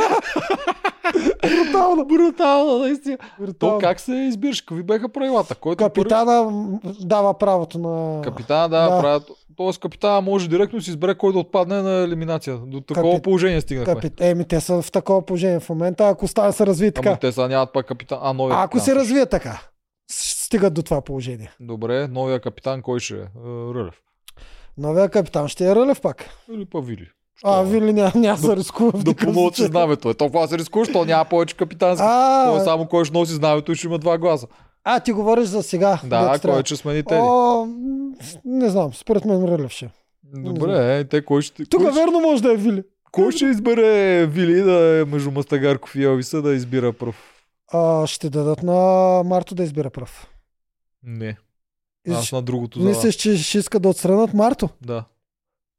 Брутално. 1.43 2.05
Брутално, 2.05 2.79
наистина. 2.79 3.19
То 3.59 3.79
как 3.79 4.01
се 4.01 4.13
избираш? 4.13 4.61
Какви 4.61 4.83
бяха 4.83 5.09
правилата? 5.09 5.55
Който 5.55 5.85
Капитана 5.85 6.43
м, 6.43 6.79
дава 7.01 7.39
правото 7.39 7.79
на... 7.79 8.23
Първи... 8.23 8.31
Капитана, 8.31 8.69
да, 8.69 8.89
Да. 8.91 9.01
правят. 9.01 9.23
Тоест 9.57 9.81
капитана 9.81 10.21
може 10.21 10.49
директно 10.49 10.79
да 10.79 10.85
си 10.85 10.91
избере 10.91 11.15
кой 11.15 11.33
да 11.33 11.39
отпадне 11.39 11.83
на 11.83 11.91
елиминация. 12.05 12.57
До 12.57 12.81
такова 12.81 13.13
Капи- 13.15 13.23
положение 13.23 13.61
стигнахме. 13.61 13.95
Капи... 13.95 14.11
Еми, 14.21 14.45
те 14.45 14.61
са 14.61 14.83
в 14.83 14.93
такова 14.93 15.27
положение 15.27 15.61
в 15.61 15.69
момента, 15.69 16.09
ако 16.09 16.29
стане 16.29 16.53
се 16.53 16.67
развие 16.67 16.93
така. 16.93 17.09
Ама 17.09 17.19
те 17.19 17.33
сега 17.33 17.49
нямат 17.49 17.73
пак 17.73 17.87
капитан. 17.87 18.19
А, 18.23 18.33
новия 18.33 18.59
ако 18.61 18.81
се 18.81 18.95
развие 18.95 19.27
така, 19.27 19.61
стигат 20.11 20.75
до 20.75 20.83
това 20.83 21.01
положение. 21.01 21.51
Добре, 21.61 22.09
новия 22.09 22.41
капитан 22.41 22.83
кой 22.83 23.01
ще 23.01 23.15
е? 23.15 23.19
Е, 23.19 23.25
Рълев. 23.75 23.95
Новия 24.79 25.09
капитан 25.09 25.49
ще 25.49 25.65
е 25.67 25.75
Рълев 25.75 26.01
пак. 26.01 26.25
Или 26.53 26.65
па 26.65 26.81
Вили. 26.81 27.09
А, 27.45 27.53
Що? 27.55 27.65
Вили 27.65 27.93
няма, 27.93 28.13
няма 28.15 28.39
да 28.39 28.57
рискува. 28.57 28.91
в 28.91 28.93
Да 28.95 29.11
никакъв 29.11 29.27
помълчи 29.27 29.65
знамето. 29.65 30.11
Е, 30.11 30.15
толкова 30.15 30.49
се 30.49 30.59
рискуваш, 30.59 30.89
то 30.89 31.05
няма 31.05 31.25
повече 31.25 31.57
капитански. 31.57 32.03
Той 32.47 32.55
е 32.55 32.57
А, 32.57 32.65
само 32.65 32.87
кой 32.87 33.05
ще 33.05 33.19
носи 33.19 33.33
знамето 33.33 33.73
и 33.73 33.77
ще 33.77 33.87
има 33.87 33.99
два 33.99 34.19
гласа. 34.19 34.47
а, 34.85 35.01
ти 35.01 35.13
говориш 35.13 35.45
за 35.45 35.63
сега. 35.63 36.01
Да, 36.05 36.39
кой 36.43 36.63
ще 36.65 36.77
смени 36.77 37.03
Теди. 37.03 37.21
О, 37.23 37.65
м, 37.67 38.11
не 38.45 38.69
знам, 38.69 38.95
според 38.95 39.25
мен 39.25 39.45
Рълев 39.45 39.71
ще. 39.71 39.91
Добре, 40.25 40.99
е, 40.99 41.05
те 41.05 41.25
кой 41.25 41.43
ще... 41.43 41.65
Тук 41.65 41.81
кой, 41.83 41.93
ще- 41.93 42.01
верно 42.01 42.21
може 42.21 42.43
да 42.43 42.53
е 42.53 42.57
Вили. 42.57 42.83
кой 43.13 43.33
ще 43.33 43.45
избере 43.45 44.27
Вили 44.27 44.63
да 44.63 45.01
е 45.01 45.05
между 45.05 45.31
Мастагарков 45.31 45.95
и 45.95 46.05
Елвиса 46.05 46.43
да 46.43 46.55
избира 46.55 46.93
пръв? 46.93 47.45
А, 47.73 48.07
ще 48.07 48.31
дадат 48.31 48.63
на 48.63 48.75
Марто 49.25 49.55
да 49.55 49.63
избира 49.63 49.91
прав. 49.91 50.27
Не. 51.03 51.37
Аз 52.11 52.33
на 52.33 52.43
другото. 52.43 52.81
Мислиш, 52.81 53.15
че 53.15 53.37
ще 53.37 53.59
иска 53.59 53.81
да 53.81 53.89
отстранат 53.89 54.35
Марто? 54.35 54.69
Да. 54.83 55.05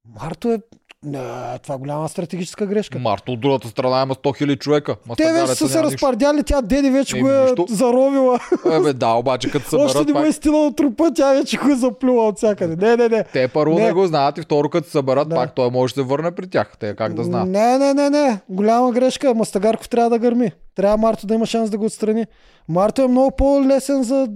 Марто 0.06 0.52
е... 0.52 0.62
Не, 1.06 1.20
това 1.64 1.76
е 1.76 1.78
голяма 1.78 2.10
стратегическа 2.10 2.66
грешка. 2.66 3.00
Марто 3.00 3.32
от 3.32 3.40
другата 3.40 3.68
страна 3.68 4.02
има 4.02 4.16
100 4.16 4.44
000 4.44 4.60
човека. 4.60 4.96
Те 5.18 5.34
вече 5.34 5.56
са 5.56 5.70
се 5.70 5.84
разпардяли, 5.84 6.44
тя 6.44 6.62
Деди 6.62 6.90
вече 6.90 7.18
Еми, 7.18 7.24
го 7.24 7.30
е 7.30 7.42
нищо. 7.42 7.66
заровила. 7.70 8.40
Е, 8.72 8.80
бе, 8.80 8.94
да, 8.94 9.08
обаче 9.08 9.52
като 9.52 9.70
се 9.70 9.76
Още 9.76 10.04
не 10.04 10.14
му 10.14 10.20
е 10.20 10.32
стила 10.32 10.68
от 10.68 10.76
трупа, 10.76 11.12
тя 11.16 11.34
вече 11.34 11.58
го 11.58 11.70
е 11.70 11.76
заплюла 11.76 12.28
от 12.28 12.38
всякъде. 12.38 12.76
Не, 12.78 12.96
не, 12.98 13.10
не. 13.10 13.24
те 13.24 13.48
първо 13.48 13.76
не. 13.76 13.86
Не. 13.86 13.92
го 13.92 14.08
знаят 14.08 14.38
и 14.38 14.42
второ 14.42 14.70
като 14.70 14.86
се 14.86 14.92
съберат, 14.92 15.30
Да. 15.30 15.36
пак 15.36 15.56
той 15.56 15.70
може 15.70 15.94
да 15.94 16.02
се 16.02 16.08
върне 16.08 16.32
при 16.32 16.48
тях. 16.48 16.72
Те 16.80 16.96
как 16.96 17.14
да 17.14 17.24
знаят. 17.24 17.50
Не, 17.50 17.78
не, 17.78 17.94
не, 17.94 18.10
не. 18.10 18.40
Голяма 18.50 18.92
грешка. 18.92 19.34
Мастагарков 19.34 19.90
трябва 19.90 20.10
да 20.10 20.20
гърми. 20.20 20.52
Трябва 20.76 20.98
Марто 20.98 21.28
да 21.28 21.34
има 21.34 21.46
шанс 21.46 21.70
да 21.70 21.78
го 21.78 21.86
отстрани. 21.86 22.26
Марто 22.70 23.02
е 23.02 23.08
много 23.08 23.32
по-лесен 23.32 24.04
за 24.04 24.28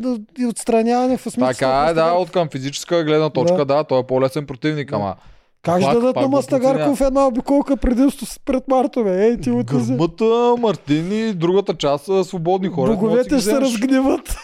отстраняване 0.49 1.18
в 1.18 1.22
смисъл. 1.22 1.48
Така 1.48 1.88
е, 1.90 1.94
да, 1.94 2.11
от 2.11 2.31
към 2.31 2.49
физическа 2.49 3.03
гледна 3.03 3.30
точка, 3.30 3.57
Да. 3.57 3.65
да, 3.65 3.84
той 3.84 3.99
е 3.99 4.03
по-лесен 4.03 4.45
противник, 4.45 4.90
Да. 4.90 4.95
ама 4.95 5.15
Как 5.64 5.81
ще 5.81 5.94
дадат 5.94 6.15
на 6.15 6.27
Мастагарков 6.27 7.02
една 7.02 7.27
обиколка 7.27 7.77
предимство 7.77 8.27
пред 8.45 8.68
Марто, 8.68 9.03
бе? 9.03 9.26
Ей, 9.26 9.38
ти 9.38 9.52
от 9.52 9.65
Гърмата, 9.65 10.56
Мартин 10.60 11.11
и 11.11 11.34
другата 11.34 11.73
част 11.73 12.06
са 12.06 12.23
свободни 12.23 12.68
хора. 12.68 12.91
Боговете 12.91 13.30
ще 13.30 13.41
се 13.41 13.61
разгневат. 13.61 14.35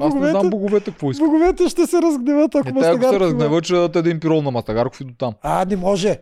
Аз 0.00 0.14
не 0.14 0.30
знам 0.30 0.50
боговете 0.50 0.90
какво 0.90 1.10
искат. 1.10 1.26
Боговете 1.26 1.68
ще 1.68 1.86
се 1.86 2.02
разгневат, 2.02 2.54
ако 2.54 2.64
Не, 2.64 2.72
те 2.72 2.78
ако 2.78 2.82
се 2.82 2.90
Мастагарков... 2.90 3.10
има- 3.12 3.20
разгневат, 3.20 3.64
ще 3.64 3.74
дадат 3.74 3.96
един 3.96 4.20
пирол 4.20 4.42
на 4.42 4.50
Мастагарков 4.50 5.00
и 5.00 5.04
до 5.04 5.14
там. 5.14 5.32
А, 5.42 5.64
не 5.64 5.76
може. 5.76 6.18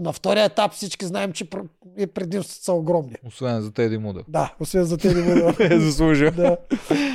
На 0.00 0.12
втория 0.12 0.44
етап 0.44 0.72
всички 0.72 1.06
знаем, 1.06 1.32
че 1.32 1.44
предимствата 2.14 2.64
са 2.64 2.72
огромни. 2.72 3.14
Освен 3.26 3.60
за 3.60 3.72
тези 3.72 3.98
модел. 3.98 4.22
Да, 4.28 4.54
освен 4.60 4.84
за 4.84 4.96
тези 4.98 5.22
модели. 5.22 5.54
Е, 5.74 5.80
заслужил. 5.80 6.30
да. 6.30 6.56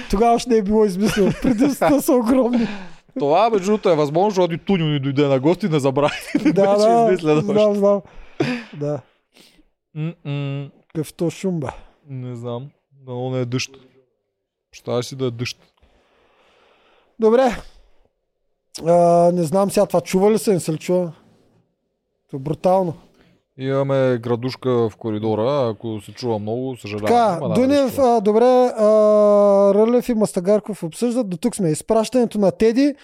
Тогава 0.09 0.33
още 0.35 0.49
не 0.49 0.57
е 0.57 0.61
било 0.61 0.85
измислено. 0.85 1.31
Предимствата 1.41 2.01
са 2.01 2.13
огромни. 2.13 2.67
Това, 3.19 3.49
между 3.49 3.65
другото, 3.65 3.89
е 3.89 3.95
възможно, 3.95 4.29
защото 4.29 4.53
и 4.53 4.57
Туньо 4.57 4.85
ни 4.85 4.99
дойде 4.99 5.27
на 5.27 5.39
гости 5.39 5.69
не 5.69 5.79
забрави. 5.79 6.15
да, 6.45 6.77
да. 6.77 7.05
измислено 7.13 7.39
още. 7.39 7.53
Знам, 7.53 7.75
знам. 7.75 8.01
Да. 8.73 9.01
М-м, 9.95 10.69
Къвто 10.95 11.29
шумба. 11.29 11.73
Не 12.09 12.35
знам. 12.35 12.69
Дано 13.05 13.29
не 13.29 13.39
е 13.39 13.45
дъжд. 13.45 13.71
Ще 14.71 15.03
си 15.03 15.15
да 15.15 15.25
е 15.25 15.31
дъжд. 15.31 15.57
Добре. 17.19 17.57
А, 18.85 18.93
не 19.31 19.43
знам 19.43 19.71
сега 19.71 19.85
това 19.85 20.01
чува 20.01 20.31
ли 20.31 20.37
се, 20.37 20.53
не 20.53 20.59
се 20.59 20.73
ли 20.73 20.77
чува? 20.77 21.11
То 22.29 22.37
е 22.37 22.39
брутално. 22.39 22.97
Имаме 23.59 24.17
градушка 24.17 24.89
в 24.89 24.93
коридора. 24.97 25.69
Ако 25.69 26.01
се 26.01 26.11
чува 26.11 26.39
много, 26.39 26.75
съжалявам. 26.77 27.07
Така, 27.07 27.37
Ама 27.41 27.49
да, 27.49 27.61
Дунев, 27.61 27.99
а, 27.99 28.21
добре, 28.21 28.43
а, 28.77 28.85
Рълев 29.75 30.09
и 30.09 30.13
Мастагарков 30.13 30.83
обсъждат. 30.83 31.29
До 31.29 31.37
тук 31.37 31.55
сме. 31.55 31.69
Изпращането 31.69 32.39
на 32.39 32.51
Теди. 32.51 32.95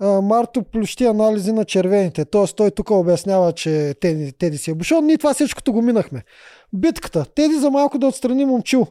А, 0.00 0.20
Марто 0.20 0.62
плющи 0.62 1.04
анализи 1.04 1.52
на 1.52 1.64
червените. 1.64 2.24
Тоест 2.24 2.56
той 2.56 2.70
тук 2.70 2.90
обяснява, 2.90 3.52
че 3.52 3.94
Теди, 4.00 4.32
Теди 4.32 4.58
си 4.58 4.70
е 4.70 4.74
бушон. 4.74 5.06
Ние 5.06 5.18
това 5.18 5.34
всичкото 5.34 5.72
го 5.72 5.82
минахме. 5.82 6.22
Битката. 6.72 7.24
Теди 7.34 7.54
за 7.54 7.70
малко 7.70 7.98
да 7.98 8.06
отстрани 8.06 8.44
момчил. 8.44 8.86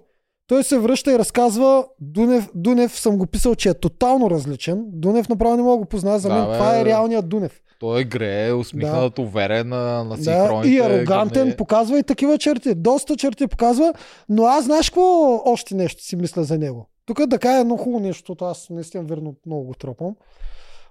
Той 0.48 0.64
се 0.64 0.80
връща 0.80 1.12
и 1.12 1.20
разказва, 1.20 1.86
Дунев, 2.00 2.50
Дунев 2.56 3.00
съм 3.00 3.18
го 3.18 3.26
писал, 3.26 3.56
че 3.56 3.70
е 3.70 3.74
тотално 3.74 4.30
различен. 4.30 4.84
Дунев 4.88 5.30
направо 5.30 5.56
не 5.56 5.64
мога 5.64 5.74
да 5.74 5.78
го 5.78 5.86
позная. 5.86 6.20
За 6.20 6.30
Да, 6.30 6.36
мен 6.36 6.48
бе. 6.48 6.54
това 6.54 6.80
е 6.80 6.86
реалният 6.86 7.30
Дунев. 7.30 7.62
Той 7.82 8.02
е 8.02 8.06
грее, 8.06 8.54
усмихнат, 8.54 9.20
уверен 9.20 9.70
на, 9.70 10.04
на 10.04 10.18
Да, 10.18 10.24
синхроните. 10.24 10.70
и 10.70 10.80
арогантен, 10.80 11.44
гърне. 11.44 11.56
показва 11.56 12.00
и 12.00 12.04
такива 12.04 12.38
черти. 12.38 12.76
Доста 12.76 13.18
черти 13.18 13.48
показва, 13.48 13.94
но 14.30 14.46
аз 14.46 14.66
знаеш 14.66 14.90
какво 14.90 15.02
още 15.46 15.76
нещо 15.76 16.04
си 16.04 16.16
мисля 16.16 16.44
за 16.44 16.58
него. 16.58 16.90
Тук 17.06 17.26
да 17.26 17.40
кажа 17.40 17.60
едно 17.60 17.78
хубаво 17.78 18.00
нещо, 18.00 18.20
защото 18.20 18.46
аз 18.46 18.70
наистина 18.70 19.04
верно 19.04 19.36
много 19.46 19.64
го 19.64 19.74
тропам. 19.74 20.16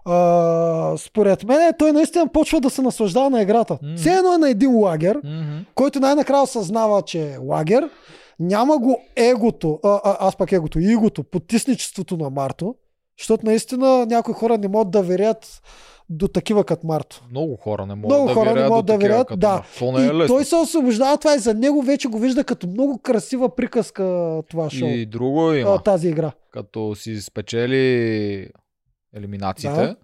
А, 0.04 0.94
според 0.98 1.44
мен 1.44 1.72
той 1.78 1.92
наистина 1.92 2.26
почва 2.28 2.60
да 2.60 2.70
се 2.70 2.82
наслаждава 2.82 3.30
на 3.30 3.42
играта. 3.42 3.78
Мгм. 3.82 3.96
Все 3.96 4.10
едно 4.10 4.34
е 4.34 4.38
на 4.38 4.50
един 4.50 4.76
лагер, 4.76 5.20
Мгм. 5.24 5.58
който 5.74 6.00
най-накрая 6.00 6.42
осъзнава, 6.42 7.02
че 7.02 7.22
е 7.22 7.36
лагер. 7.38 7.88
Няма 8.40 8.78
го 8.78 9.00
егото, 9.16 9.78
а, 9.84 10.00
а, 10.04 10.16
аз 10.20 10.36
пак 10.36 10.52
егото, 10.52 10.78
игото, 10.80 11.24
потисничеството 11.24 12.16
на 12.16 12.30
Марто, 12.30 12.74
защото 13.18 13.46
наистина 13.46 14.06
някои 14.06 14.34
хора 14.34 14.58
не 14.58 14.68
могат 14.68 14.90
да 14.90 15.02
верят 15.02 15.62
до 16.10 16.28
такива 16.28 16.64
като 16.64 16.86
Марто. 16.86 17.24
Много 17.30 17.56
хора 17.56 17.86
не 17.86 17.94
могат 17.94 18.10
Много 18.10 18.28
да 18.28 18.34
хора 18.34 18.54
не 18.54 18.68
могат 18.68 18.86
да 18.86 18.98
като 18.98 19.36
да. 19.36 19.62
То 19.78 19.92
не 19.92 20.02
е 20.02 20.06
и 20.06 20.14
лесно. 20.14 20.26
той 20.26 20.44
се 20.44 20.56
освобождава 20.56 21.18
това 21.18 21.34
и 21.34 21.38
за 21.38 21.54
него 21.54 21.82
вече 21.82 22.08
го 22.08 22.18
вижда 22.18 22.44
като 22.44 22.66
много 22.66 22.98
красива 22.98 23.56
приказка 23.56 24.02
това 24.50 24.70
шоу. 24.70 24.88
И 24.88 25.06
друго 25.06 25.52
има. 25.52 25.74
а, 25.74 25.78
тази 25.78 26.08
игра. 26.08 26.32
Като 26.50 26.94
си 26.94 27.20
спечели 27.20 28.48
елиминациите, 29.16 29.76
Да. 29.76 29.96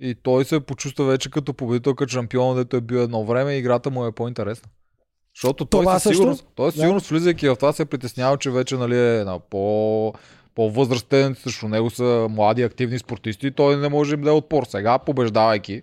и 0.00 0.14
той 0.14 0.44
се 0.44 0.60
почувства 0.60 1.04
вече 1.04 1.30
като 1.30 1.54
победител, 1.54 1.94
като 1.94 2.10
шампион, 2.10 2.56
дето 2.56 2.76
е 2.76 2.80
бил 2.80 2.96
едно 2.98 3.24
време 3.24 3.54
и 3.54 3.58
играта 3.58 3.90
му 3.90 4.06
е 4.06 4.12
по-интересна. 4.12 4.68
Защото 5.36 5.64
той 5.64 5.80
Това 5.80 5.98
със 5.98 6.12
сигурност, 6.12 6.46
той 6.54 6.70
със 6.70 6.76
Да. 6.76 6.82
сигурност 6.82 7.06
влизайки 7.08 7.48
в 7.48 7.56
това 7.56 7.72
се 7.72 7.82
е 7.82 7.86
притеснява, 7.86 8.38
че 8.38 8.50
вече 8.50 8.76
нали, 8.76 8.98
е 8.98 9.24
на 9.24 9.38
по 9.40 10.12
по-възрастен, 10.60 11.34
срещу 11.34 11.68
него 11.68 11.90
са 11.90 12.26
млади, 12.30 12.62
активни 12.62 12.98
спортисти 12.98 13.46
и 13.46 13.50
той 13.50 13.76
не 13.76 13.88
може 13.88 14.16
да 14.16 14.30
е 14.30 14.32
отпор. 14.32 14.64
Сега, 14.64 14.98
побеждавайки 14.98 15.82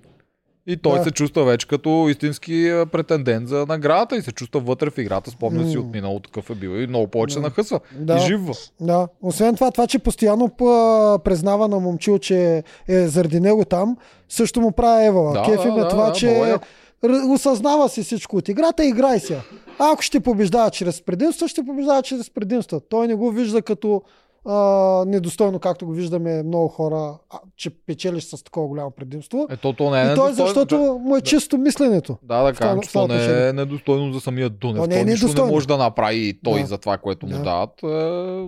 И 0.68 0.78
той 0.78 0.98
Да. 0.98 1.04
се 1.04 1.12
чувства 1.12 1.44
вече 1.44 1.68
като 1.68 2.08
истински 2.10 2.70
а, 2.70 2.86
претендент 2.86 3.48
за 3.48 3.66
наградата 3.68 4.18
и 4.18 4.22
се 4.22 4.32
чувства 4.32 4.60
вътре 4.60 4.90
в 4.90 4.98
играта. 4.98 5.32
Спомня 5.32 5.70
си 5.70 5.78
от 5.78 5.94
минало 5.94 6.20
такъв 6.20 6.49
е 6.49 6.56
бил 6.56 6.70
и 6.70 6.88
много 6.88 7.08
повече 7.08 7.36
Да. 7.36 7.41
нахъсва. 7.41 7.80
Да. 7.94 8.16
И 8.18 8.20
живва. 8.20 8.54
Да. 8.82 9.08
Освен 9.22 9.56
това, 9.56 9.72
това, 9.72 9.88
че 9.88 9.99
постоянно 9.99 10.49
признава 11.24 11.68
на 11.68 11.80
момчил, 11.80 12.20
че 12.20 12.64
е 12.88 13.08
заради 13.08 13.40
него 13.40 13.66
там, 13.66 13.98
също 14.30 14.62
му 14.62 14.72
прави 14.72 15.06
Евала. 15.06 15.34
Да, 15.34 15.44
Кеф 15.44 15.66
им 15.66 15.74
да, 15.74 15.80
е 15.80 15.84
да, 15.84 15.88
това, 15.90 16.06
да, 16.06 16.12
че 16.12 16.56
р- 17.04 17.28
осъзнава 17.30 17.90
си 17.90 18.04
всичко 18.04 18.38
от 18.38 18.49
играта, 18.49 18.86
играй 18.86 19.20
се. 19.20 19.41
Ако 19.80 20.02
ще 20.02 20.20
побеждава 20.20 20.72
чрез 20.72 21.02
предимство, 21.02 21.48
ще 21.48 21.64
побеждава 21.66 22.02
чрез 22.04 22.30
предимство. 22.30 22.80
Той 22.80 23.08
не 23.08 23.16
го 23.16 23.32
вижда 23.32 23.62
като 23.62 24.02
а, 24.48 24.53
недостойно, 25.07 25.60
както 25.60 25.86
го 25.86 25.91
виждаме 25.91 26.44
много 26.44 26.68
хора, 26.68 27.18
а, 27.30 27.40
че 27.56 27.69
печелиш 27.69 28.24
с 28.24 28.44
такова 28.44 28.68
голямо 28.68 28.91
предимство. 28.91 29.48
Ето, 29.49 29.74
то 29.74 29.90
не 29.91 30.02
е 30.02 30.03
И 30.11 30.15
той, 30.15 30.30
недостойно. 30.30 30.48
защото 30.48 30.99
му 31.03 31.15
е 31.15 31.19
да. 31.19 31.26
чисто 31.26 31.57
мисленето. 31.57 32.18
Да, 32.24 32.44
да 32.44 32.53
кажем, 32.53 32.82
че 32.82 32.90
това 32.90 33.02
то 33.02 33.14
не 33.14 33.48
е 33.49 33.53
недостойно 33.53 34.14
за 34.14 34.19
самия 34.19 34.49
Дунев. 34.49 34.84
То 34.84 34.88
не 34.88 34.95
е 34.95 35.03
той 35.03 35.11
нищо 35.11 35.45
не 35.45 35.52
може 35.52 35.68
да 35.68 35.78
направи 35.78 36.40
той 36.44 36.61
Да. 36.61 36.68
за 36.68 36.78
това, 36.78 36.98
което 36.98 37.26
му 37.26 37.32
Да. 37.32 37.44
дават. 37.44 37.84
Е, 37.84 37.88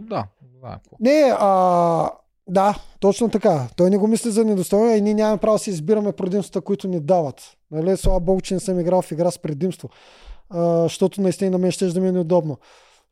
да, 0.10 0.26
да. 0.62 0.80
Не, 1.00 1.34
а, 1.40 2.10
да, 2.48 2.76
точно 3.00 3.30
така. 3.30 3.68
Той 3.76 3.90
не 3.90 3.98
го 3.98 4.08
мисли 4.08 4.32
за 4.32 4.46
недостойно 4.46 4.96
и 4.96 5.02
ние 5.02 5.14
нямаме 5.14 5.38
право 5.38 5.56
да 5.56 5.60
си 5.60 5.70
избираме 5.70 6.12
предимствата, 6.12 6.62
които 6.62 6.88
ни 6.88 7.00
дават. 7.00 7.42
Нали? 7.72 7.98
Слава 7.98 8.20
Богу, 8.20 8.42
че 8.42 8.54
не 8.54 8.60
съм 8.60 8.80
играл 8.80 9.02
в 9.02 9.12
игра 9.12 9.32
с 9.32 9.40
предимство. 9.40 9.90
А, 10.50 10.82
защото 10.84 11.22
наистина 11.22 11.52
на 11.52 11.58
мен 11.58 11.72
ще 11.72 11.86
да 11.86 12.02
ми 12.02 12.08
е 12.08 12.12
неудобно. 12.12 12.58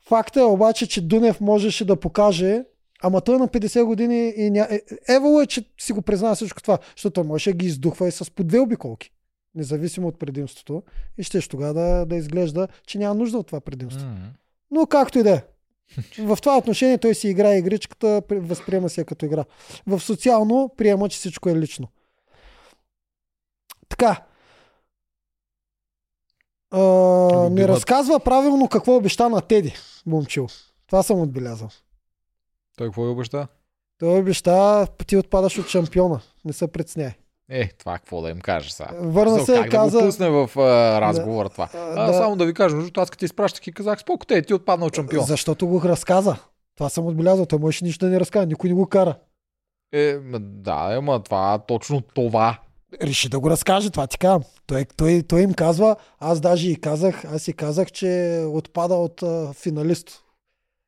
Факт 0.07 0.35
е 0.35 0.43
обаче, 0.43 0.87
че 0.87 1.01
Дунев 1.01 1.41
можеше 1.41 1.85
да 1.85 1.95
покаже, 1.95 2.63
ама 3.03 3.21
той 3.21 3.37
на 3.37 3.47
50 3.47 3.83
години 3.83 4.33
и 4.37 4.49
ня... 4.49 4.67
е- 4.69 4.81
Евало 5.09 5.41
е, 5.41 5.47
че 5.47 5.65
си 5.79 5.93
го 5.93 6.01
признава 6.01 6.35
всичко 6.35 6.61
това, 6.61 6.77
защото 6.95 7.13
той 7.13 7.23
можеше 7.23 7.51
да 7.51 7.57
ги 7.57 7.65
издухва 7.65 8.07
и 8.07 8.11
с 8.11 8.31
по 8.31 8.43
две 8.43 8.59
обиколки. 8.59 9.11
Независимо 9.55 10.07
от 10.07 10.19
предимството. 10.19 10.83
И 11.17 11.23
ще 11.23 11.41
тогава 11.41 11.73
да, 11.73 12.05
да 12.05 12.15
изглежда, 12.15 12.67
че 12.87 12.97
няма 12.97 13.15
нужда 13.15 13.37
от 13.37 13.47
това 13.47 13.59
предимство. 13.61 14.07
Но 14.71 14.85
както 14.85 15.19
и 15.19 15.23
да 15.23 15.31
е. 15.31 15.43
В 16.19 16.37
това 16.41 16.57
отношение 16.57 16.97
той 16.97 17.15
си 17.15 17.27
играе 17.27 17.57
игричката, 17.57 18.21
при- 18.27 18.39
възприема 18.39 18.89
се 18.89 19.05
като 19.05 19.25
игра. 19.25 19.45
В 19.87 19.99
социално 19.99 20.71
приема, 20.77 21.09
че 21.09 21.17
всичко 21.17 21.49
е 21.49 21.55
лично. 21.55 21.87
Така. 23.89 24.23
А, 26.71 26.79
не 26.79 27.45
Любимата. 27.45 27.67
разказва 27.67 28.19
правилно 28.19 28.69
какво 28.69 28.95
обеща 28.95 29.29
на 29.29 29.41
Теди, 29.41 29.73
момчил. 30.05 30.47
Това 30.87 31.03
съм 31.03 31.21
отбелязал. 31.21 31.69
Той 32.77 32.87
какво 32.87 33.05
е 33.05 33.09
обеща? 33.09 33.47
Той 33.99 34.19
обеща, 34.19 34.87
ти 35.07 35.17
отпадаш 35.17 35.57
от 35.57 35.67
шампиона. 35.67 36.19
Не 36.45 36.53
се 36.53 36.67
преценяй. 36.67 37.11
Е, 37.49 37.69
това 37.79 37.97
какво 37.97 38.21
да 38.21 38.29
им 38.29 38.39
кажа 38.39 38.71
сега? 38.71 38.89
Върна 38.99 39.39
се 39.39 39.53
как 39.53 39.63
да 39.63 39.69
каза... 39.69 39.99
го 39.99 40.05
пусне 40.05 40.29
в 40.29 40.49
а, 40.57 41.01
разговора 41.01 41.49
това? 41.49 41.69
А, 41.73 42.07
да. 42.07 42.13
Само 42.13 42.35
да 42.35 42.45
ви 42.45 42.53
кажа, 42.53 42.75
другото, 42.75 43.01
аз 43.01 43.09
като 43.09 43.19
ти 43.19 43.25
изпращах 43.25 43.67
и 43.67 43.71
казах, 43.71 43.99
споко 43.99 44.25
те, 44.25 44.41
ти 44.41 44.53
отпадна 44.53 44.85
от 44.85 44.95
шампион. 44.95 45.25
Защото 45.25 45.67
го 45.67 45.81
разказа. 45.81 46.35
Това 46.75 46.89
съм 46.89 47.05
отбелязал. 47.05 47.45
Той 47.45 47.59
можеше 47.59 47.85
нищо 47.85 48.05
да 48.05 48.11
не 48.11 48.19
разказва. 48.19 48.45
Никой 48.45 48.69
не 48.69 48.75
го 48.75 48.85
кара. 48.85 49.15
Е, 49.93 50.13
да, 50.39 50.93
ема 50.93 51.23
това, 51.23 51.59
точно 51.67 52.01
това. 52.01 52.59
реши 53.01 53.29
да 53.29 53.39
го 53.39 53.49
разкаже, 53.49 53.89
това 53.89 54.07
ти 54.07 54.17
казвам. 54.17 54.43
Той, 54.67 54.85
той, 54.97 55.23
той 55.27 55.41
им 55.41 55.53
казва, 55.53 55.95
аз 56.19 56.39
даже 56.39 56.71
и 56.71 56.75
казах, 56.75 57.25
аз 57.25 57.47
и 57.47 57.53
казах, 57.53 57.91
че 57.91 58.41
отпада 58.47 58.95
от 58.95 59.23
а, 59.23 59.53
финалист. 59.53 60.23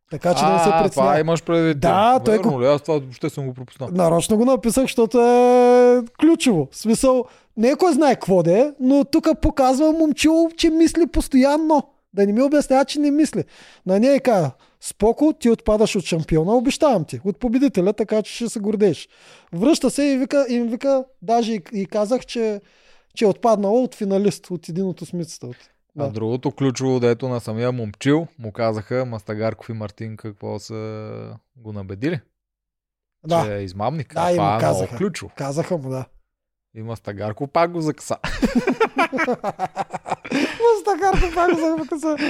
Така 0.09 0.35
че 0.35 0.43
да 0.43 0.53
не 0.53 0.59
се 0.59 0.69
а, 0.69 0.89
това 0.89 1.19
имаш 1.19 1.43
предвид. 1.43 1.79
Да, 1.79 2.19
той 2.25 2.37
Верно 2.37 2.61
ли? 2.61 2.65
Аз 2.65 2.81
това 2.81 2.99
въобще 2.99 3.29
съм 3.29 3.47
го 3.47 3.53
пропуснал. 3.53 3.89
Нарочно 3.91 4.37
го 4.37 4.45
написах, 4.45 4.83
защото 4.83 5.21
е 5.21 6.01
ключово. 6.19 6.67
В 6.71 6.77
смисъл, 6.77 7.25
не 7.57 7.69
е 7.69 7.75
кой 7.75 7.93
знае 7.93 8.15
какво 8.15 8.43
да 8.43 8.59
е, 8.59 8.71
но 8.79 9.05
тук 9.05 9.27
показва 9.41 9.91
момчил, 9.91 10.49
че 10.57 10.69
мисли 10.69 11.07
постоянно. 11.07 11.83
Да 12.13 12.25
не 12.25 12.33
ми 12.33 12.41
обяснява, 12.41 12.85
че 12.85 12.99
не 12.99 13.11
мисли. 13.11 13.43
На 13.85 13.99
нея 13.99 14.21
каза, 14.21 14.51
споко, 14.81 15.33
ти 15.39 15.49
отпадаш 15.49 15.95
от 15.95 16.05
шампиона, 16.05 16.55
обещавам 16.55 17.05
ти, 17.05 17.19
от 17.25 17.39
победителя, 17.39 17.93
така 17.93 18.21
че 18.21 18.33
ще 18.35 18.49
се 18.49 18.59
гордееш. 18.59 19.09
Връща 19.53 19.89
се 19.89 20.03
и 20.03 20.17
вика, 20.17 20.45
им 20.49 20.67
вика, 20.67 21.03
даже 21.21 21.53
и, 21.53 21.61
и 21.73 21.85
казах, 21.85 22.25
че, 22.25 22.61
че 23.15 23.25
е 23.25 23.27
отпаднала 23.27 23.81
от 23.81 23.95
финалист, 23.95 24.51
от 24.51 24.69
един 24.69 24.85
от 24.85 25.01
осмицата. 25.01 25.47
От... 25.47 25.55
А 25.97 26.03
Да. 26.03 26.09
другото 26.11 26.51
ключово, 26.51 26.99
дето 26.99 27.29
на 27.29 27.39
самия 27.39 27.71
момчил, 27.71 28.27
му 28.39 28.51
казаха 28.51 29.05
Мастагарков 29.05 29.69
и 29.69 29.73
Мартин 29.73 30.17
какво 30.17 30.59
са 30.59 31.35
го 31.55 31.73
набедили. 31.73 32.19
Да, 33.27 33.45
Че 33.45 33.55
е 33.55 33.61
измамник. 33.61 34.13
Да, 34.13 34.19
а 34.21 34.31
това 34.31 34.43
е 34.45 34.47
много 34.47 34.59
казаха. 34.59 34.97
ключово. 34.97 35.31
казаха 35.35 35.77
му, 35.77 35.89
да. 35.89 36.05
И 36.75 36.81
Мастагарков 36.83 37.49
пак 37.49 37.71
го 37.71 37.81
закъса. 37.81 38.17
Мастагарков 40.61 41.35
пак 41.35 41.51
го 41.51 41.77
закъса. 41.77 42.15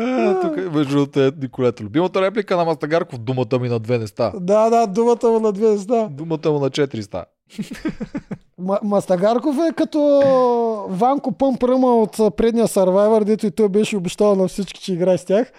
А, 0.00 0.40
Тук 0.40 0.74
между 0.74 0.94
другото 0.96 1.20
е 1.20 1.32
Николета. 1.36 1.84
Любимата 1.84 2.22
реплика 2.22 2.56
на 2.56 2.64
Мастагарков, 2.64 3.18
думата 3.18 3.58
ми 3.60 3.68
на 3.68 3.78
две 3.78 3.98
неста. 3.98 4.32
Да, 4.40 4.70
да, 4.70 4.86
думата 4.86 5.18
му 5.24 5.40
на 5.40 5.52
две 5.52 5.76
да. 5.76 6.08
Думата 6.10 6.50
му 6.50 6.58
на 6.58 6.70
четири 6.70 7.02
ста. 7.02 7.24
Ма- 8.60 8.82
Мастагарков 8.82 9.56
е 9.58 9.74
като 9.74 10.00
Ванко 10.88 11.32
Пъмпръма 11.32 11.86
от 11.86 12.36
предния 12.36 12.68
Survivor, 12.68 13.24
дето 13.24 13.46
и 13.46 13.50
той 13.50 13.68
беше 13.68 13.96
обещал 13.96 14.34
на 14.34 14.48
всички, 14.48 14.80
че 14.80 14.92
играе 14.92 15.18
с 15.18 15.24
тях. 15.24 15.52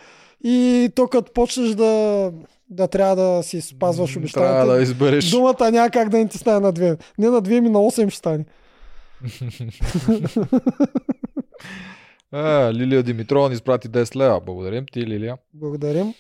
И 0.44 0.90
то 0.96 1.08
като 1.08 1.34
почнеш 1.34 1.70
да, 1.70 2.32
да 2.70 2.88
трябва 2.88 3.16
да 3.16 3.44
си 3.44 3.62
спазваш 3.62 4.10
Трябва 4.10 4.20
обещанията, 4.20 4.66
да 4.68 4.82
избереш. 4.82 5.30
думата 5.32 5.72
няма 5.72 5.90
как 5.90 6.10
да 6.10 6.18
не 6.18 6.28
ти 6.28 6.38
стане 6.38 6.60
на 6.60 6.72
две. 6.72 6.98
Не 7.18 7.30
на 7.30 7.42
две, 7.42 7.62
ми 7.62 7.70
на 7.70 7.80
8 7.80 8.10
ще 8.10 8.18
стане. 8.18 8.46
А, 12.32 12.74
Лилия 12.74 13.04
Димитрова 13.04 13.50
ни 13.50 13.56
изпрати 13.56 13.90
10 13.90 14.16
лева. 14.16 14.42
Благодарим 14.42 14.86
ти, 14.92 15.08
Лилия. 15.08 15.38
Благодарим. 15.54 16.14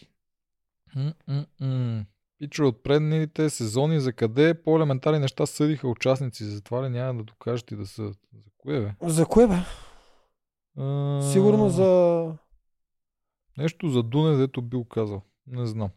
М-м-м. 0.95 2.05
Пичо 2.39 2.67
от 2.67 2.83
предните 2.83 3.49
сезони 3.49 3.99
за 3.99 4.13
къде 4.13 4.53
по-елементарни 4.53 5.19
неща 5.19 5.45
съдиха 5.45 5.87
участници. 5.87 6.43
Затова 6.43 6.83
ли 6.85 6.89
няма 6.89 7.13
да 7.13 7.23
докажете 7.23 7.75
да 7.75 7.87
са. 7.87 8.03
За 8.03 8.13
кое 8.57 8.79
бе? 8.81 8.91
За 9.01 9.25
кое 9.25 9.47
бе? 9.47 9.55
А, 10.77 11.21
Сигурно 11.31 11.69
за... 11.69 12.31
Нещо 13.57 13.89
за 13.89 14.03
Дуне, 14.03 14.37
дето 14.37 14.61
бил 14.61 14.83
казал. 14.83 15.21
Не 15.47 15.65
знам. 15.65 15.89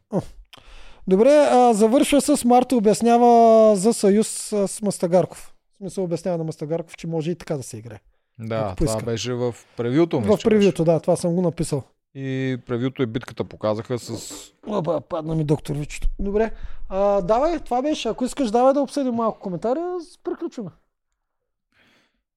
Добре, 1.07 1.47
а, 1.51 1.73
завършва 1.73 2.21
с 2.21 2.45
Марто 2.45 2.77
обяснява 2.77 3.75
за 3.75 3.93
съюз 3.93 4.27
с 4.67 4.81
Мастагарков. 4.81 5.53
В 5.73 5.77
смисъл 5.77 6.03
обяснява 6.03 6.37
на 6.37 6.43
Мастагарков, 6.43 6.97
че 6.97 7.07
може 7.07 7.31
и 7.31 7.35
така 7.35 7.57
да 7.57 7.63
се 7.63 7.77
играе. 7.77 7.99
Да, 8.39 8.75
това 8.75 9.01
беше 9.01 9.33
в 9.33 9.55
превюто. 9.77 10.19
мисля, 10.19 10.37
В 10.37 10.43
превюто, 10.43 10.83
да, 10.83 10.99
това 10.99 11.15
съм 11.15 11.35
го 11.35 11.41
написал. 11.41 11.83
И 12.15 12.57
превюто 12.65 13.03
и 13.03 13.05
битката 13.05 13.43
показаха 13.43 13.99
с... 13.99 14.33
Оба, 14.67 15.01
падна 15.01 15.35
ми 15.35 15.43
доктор 15.43 15.75
Вичето. 15.75 16.09
Добре. 16.19 16.51
А, 16.89 17.21
давай, 17.21 17.59
това 17.59 17.81
беше. 17.81 18.07
Ако 18.09 18.25
искаш, 18.25 18.51
давай 18.51 18.73
да 18.73 18.81
обсъдим 18.81 19.13
малко 19.13 19.39
коментари, 19.39 19.79
приключваме. 20.23 20.69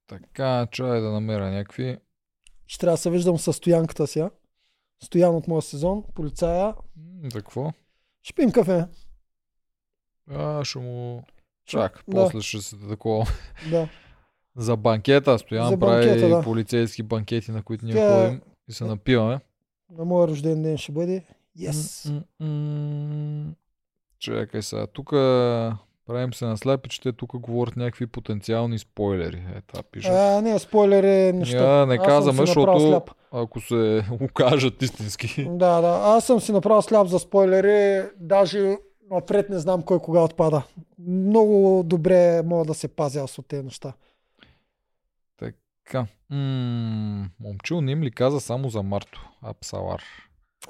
Така, 0.06 0.66
чай 0.70 1.00
да 1.00 1.10
намеря 1.10 1.50
някакви... 1.50 1.98
Ще 2.66 2.78
трябва 2.78 2.94
да 2.94 2.98
се 2.98 3.10
виждам 3.10 3.38
с 3.38 3.52
стоянката 3.52 4.06
си. 4.06 4.20
а. 4.20 4.30
Стоян 5.02 5.34
от 5.34 5.48
моя 5.48 5.62
сезон, 5.62 6.04
полицая. 6.14 6.74
За 7.24 7.38
какво? 7.38 7.72
Ще 8.22 8.32
пием 8.34 8.52
кафе. 8.52 8.84
А, 10.30 10.64
ще 10.64 10.78
му... 10.78 11.22
Чак, 11.66 12.04
Да. 12.08 12.14
после 12.14 12.40
ще 12.40 12.60
се 12.60 12.76
такова. 12.88 13.26
Да. 13.70 13.88
За 14.56 14.76
банкета, 14.76 15.38
Стоян 15.38 15.68
За 15.68 15.78
прави 15.78 16.06
банкета, 16.06 16.28
да. 16.28 16.42
полицейски 16.42 17.02
банкети, 17.02 17.50
на 17.50 17.62
които 17.62 17.84
ние 17.84 17.94
Тя- 17.94 18.22
ходим 18.24 18.40
и 18.68 18.72
се 18.72 18.84
напиваме. 18.84 19.40
На 19.90 20.04
моя 20.04 20.28
рожден 20.28 20.62
ден 20.62 20.78
ще 20.78 20.92
бъде. 20.92 21.24
Yes. 21.58 22.12
Чакай 24.18 24.62
сега, 24.62 24.86
тук 24.86 25.10
правим 26.06 26.34
се 26.34 26.44
на 26.44 26.56
слепи, 26.56 26.88
че 26.88 27.00
те 27.00 27.12
тук 27.12 27.36
говорят 27.36 27.76
някакви 27.76 28.06
потенциални 28.06 28.78
спойлери. 28.78 29.36
Е, 29.36 29.60
това 29.66 29.82
пише. 29.82 30.08
А, 30.08 30.40
не, 30.42 30.58
спойлери, 30.58 31.32
неща. 31.32 31.78
Я 31.78 31.86
не 31.86 31.98
казваме, 31.98 32.36
защото 32.36 32.80
сляп. 32.80 33.10
ако 33.32 33.60
се 33.60 34.04
окажат 34.20 34.82
истински. 34.82 35.44
Да, 35.50 35.80
да. 35.80 36.00
Аз 36.04 36.24
съм 36.26 36.40
си 36.40 36.52
направил 36.52 36.82
сляп 36.82 37.06
за 37.06 37.18
спойлери. 37.18 38.08
Даже 38.20 38.76
напред 39.10 39.50
не 39.50 39.58
знам 39.58 39.82
кой 39.82 39.98
кога 39.98 40.20
отпада. 40.20 40.62
Много 40.98 41.82
добре 41.86 42.42
мога 42.42 42.64
да 42.64 42.74
се 42.74 42.88
пазя 42.88 43.20
аз 43.20 43.38
от 43.38 43.46
тези 43.46 43.62
неща. 43.62 43.92
Така. 45.86 46.06
М- 46.30 47.30
момчил 47.40 47.80
не 47.80 47.92
им 47.92 48.02
ли 48.02 48.10
каза 48.10 48.40
само 48.40 48.68
за 48.68 48.82
Марто? 48.82 49.28
Апсалар. 49.42 50.02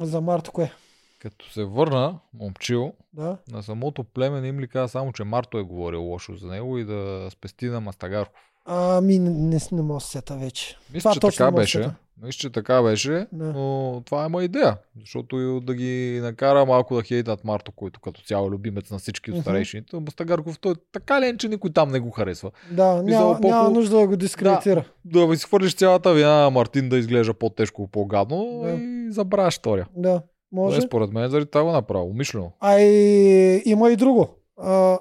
За 0.01 0.21
Марто 0.21 0.53
кое? 0.53 0.73
Като 1.19 1.51
се 1.51 1.65
върна, 1.65 2.19
момчил, 2.35 2.93
Да. 3.13 3.39
на 3.49 3.63
самото 3.63 4.05
племе 4.05 4.41
не 4.41 4.49
им 4.49 4.61
ли 4.61 4.69
каза 4.69 4.89
само, 4.89 5.13
че 5.13 5.25
Марто 5.25 5.59
е 5.59 5.63
говорил 5.63 6.03
лошо 6.03 6.37
за 6.37 6.47
него 6.47 6.79
и 6.79 6.85
да 6.85 7.29
спести 7.31 7.67
на 7.67 7.81
Мастагарков. 7.81 8.41
Ами, 8.67 9.19
не, 9.19 9.31
не, 9.73 9.83
мога 9.83 9.95
да 9.95 10.01
се 10.01 10.09
сета 10.09 10.37
вече. 10.37 10.77
Мисля, 10.89 11.01
Това 11.01 11.13
че 11.13 11.21
точно 11.21 11.37
така 11.39 11.51
да 11.51 11.57
беше. 11.57 11.79
сета. 11.79 11.95
Мисля, 12.19 12.33
че 12.33 12.51
така 12.51 12.83
беше, 12.83 13.27
Да. 13.33 13.45
но 13.45 14.03
това 14.07 14.25
е 14.25 14.29
моя 14.29 14.45
идея. 14.45 14.77
Защото 15.01 15.61
да 15.61 15.75
ги 15.75 16.21
накара 16.23 16.67
малко 16.67 16.97
да 16.97 17.03
хейтат 17.03 17.45
Марто, 17.45 17.73
който 17.73 18.01
като 18.01 18.23
цяло 18.23 18.47
е 18.47 18.51
любимец 18.51 18.91
на 18.91 18.99
всички 18.99 19.33
от 19.33 19.41
старейшините. 19.41 19.97
Мастагарков, 19.97 20.59
той 20.59 20.75
така 20.93 21.21
ли 21.21 21.27
е, 21.27 21.37
че 21.37 21.49
никой 21.49 21.73
там 21.73 21.89
не 21.89 22.01
го 22.01 22.11
харесва. 22.11 22.51
Да, 22.71 23.03
Мисля, 23.03 23.19
няма, 23.19 23.41
по- 23.41 23.49
няма 23.49 23.71
нужда 23.71 23.99
да 23.99 24.07
го 24.07 24.17
дискредитира. 24.17 24.85
Да 25.05 25.27
ви 25.27 25.37
схвърлиш 25.37 25.75
цялата 25.75 26.13
вина 26.13 26.35
на 26.35 26.51
Мартин 26.51 26.89
да 26.89 26.99
изглежда 26.99 27.35
по-тежко, 27.35 27.89
по-гадно 27.89 28.61
Да. 28.65 28.71
и 28.71 29.07
забравяш 29.11 29.59
втория. 29.59 29.89
Да, 29.97 30.23
може. 30.53 30.77
Не, 30.77 30.83
според 30.83 31.13
мен 31.13 31.31
заради 31.31 31.47
това 31.47 31.65
го 31.65 31.73
направо. 31.73 32.07
Умишлено. 32.07 32.53
А 32.61 32.81
и 32.81 33.63
има 33.65 33.91
и 33.91 33.97
друго. 33.97 34.29
А, 34.59 34.99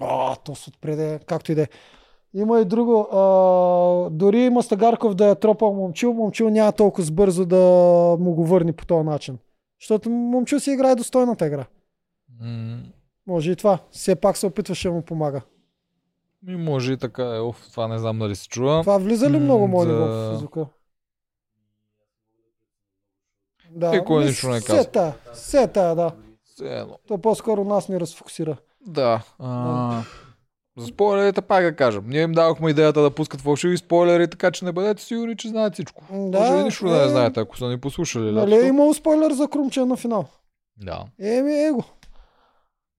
а 0.00 0.36
то 0.36 0.54
се 0.54 0.70
отпреде, 0.70 1.20
както 1.26 1.52
и 1.52 1.54
да 1.54 1.62
е. 1.62 1.66
Има 2.34 2.60
и 2.60 2.64
друго. 2.64 3.00
А, 3.02 3.20
дори 4.10 4.50
Мастагарков 4.50 5.14
да 5.14 5.26
е 5.26 5.34
тропал 5.34 5.72
момчил, 5.72 6.12
момчил 6.12 6.50
няма 6.50 6.72
толкова 6.72 7.10
бързо 7.12 7.46
да 7.46 7.56
му 8.20 8.34
го 8.34 8.46
върне 8.46 8.72
по 8.72 8.86
този 8.86 9.04
начин. 9.04 9.38
Защото 9.80 10.10
момчил 10.10 10.60
си 10.60 10.70
играе 10.70 10.94
достойната 10.94 11.46
игра. 11.46 11.66
М, 12.40 12.78
Може 13.26 13.50
и 13.50 13.56
това. 13.56 13.78
Все 13.90 14.14
пак 14.14 14.36
се 14.36 14.46
опитваше 14.46 14.88
да 14.88 14.94
му 14.94 15.02
помага. 15.02 15.40
Ми 16.42 16.56
може 16.56 16.92
и 16.92 16.96
така 16.96 17.24
е. 17.26 17.40
Оф, 17.40 17.68
това 17.70 17.88
не 17.88 17.98
знам 17.98 18.18
дали 18.18 18.36
се 18.36 18.48
чува. 18.48 18.80
Това 18.80 18.98
влиза 18.98 19.30
ли 19.30 19.38
много 19.38 19.68
моли 19.68 19.88
за- 19.88 19.94
в 19.96 20.36
звука? 20.36 20.66
Да, 23.70 23.90
Никой 23.90 24.18
ми 24.18 24.24
нищо 24.24 24.48
не 24.48 24.60
казва. 24.60 24.84
тая, 24.84 25.12
Се 25.32 25.66
тая, 25.66 25.94
да. 25.94 26.12
Все 26.44 26.68
едно. 26.70 26.98
То 27.08 27.18
по-скоро 27.18 27.64
нас 27.64 27.88
ни 27.88 28.00
разфокусира. 28.00 28.56
Да. 28.80 29.22
А, 29.38 30.02
за 30.80 30.86
спойлерите 30.86 31.40
пак 31.40 31.64
да 31.64 31.76
кажем. 31.76 32.04
Ние 32.06 32.22
им 32.22 32.32
дадохме 32.32 32.70
идеята 32.70 33.02
да 33.02 33.10
пускат 33.10 33.40
фалшиви 33.40 33.76
спойлери, 33.76 34.30
така 34.30 34.50
че 34.50 34.64
не 34.64 34.72
бъдете 34.72 35.02
сигурни, 35.02 35.36
че 35.36 35.48
знаят 35.48 35.74
всичко. 35.74 36.04
Да, 36.10 36.40
Може 36.40 36.60
и 36.60 36.64
нищо 36.64 36.88
да 36.88 37.02
е, 37.02 37.04
не 37.04 37.08
знаете, 37.08 37.40
ако 37.40 37.56
са 37.58 37.68
ни 37.68 37.80
послушали. 37.80 38.32
Нали 38.32 38.54
е 38.54 38.68
имало 38.68 38.94
спойлер 38.94 39.32
за 39.32 39.48
Крумче 39.48 39.84
на 39.84 39.96
финал? 39.96 40.28
Да, 40.76 41.04
Еми, 41.20 41.54
его. 41.64 41.84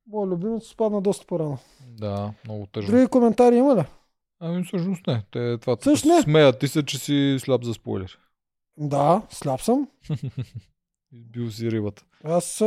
Моят 0.07 0.31
любимец 0.31 0.63
спадна 0.63 1.01
доста 1.01 1.25
по-рано. 1.25 1.57
да, 1.99 2.31
много 2.45 2.65
тъжно. 2.65 2.91
Други 2.91 3.07
коментари 3.07 3.55
има 3.55 3.75
ли? 3.75 3.83
Ами 4.39 4.63
всъщност 4.63 5.07
не. 5.07 5.23
Те 5.31 5.57
това 5.57 5.77
не. 6.05 6.21
смеят 6.21 6.59
ти 6.59 6.67
се, 6.67 6.85
че 6.85 6.99
си 6.99 7.37
слаб 7.39 7.63
за 7.63 7.73
спойлер. 7.73 8.17
Да, 8.77 9.21
сляп 9.29 9.61
съм. 9.61 9.87
Избил 11.13 11.51
си 11.51 11.71
рибата. 11.71 12.03
Аз 12.23 12.61
а, 12.61 12.65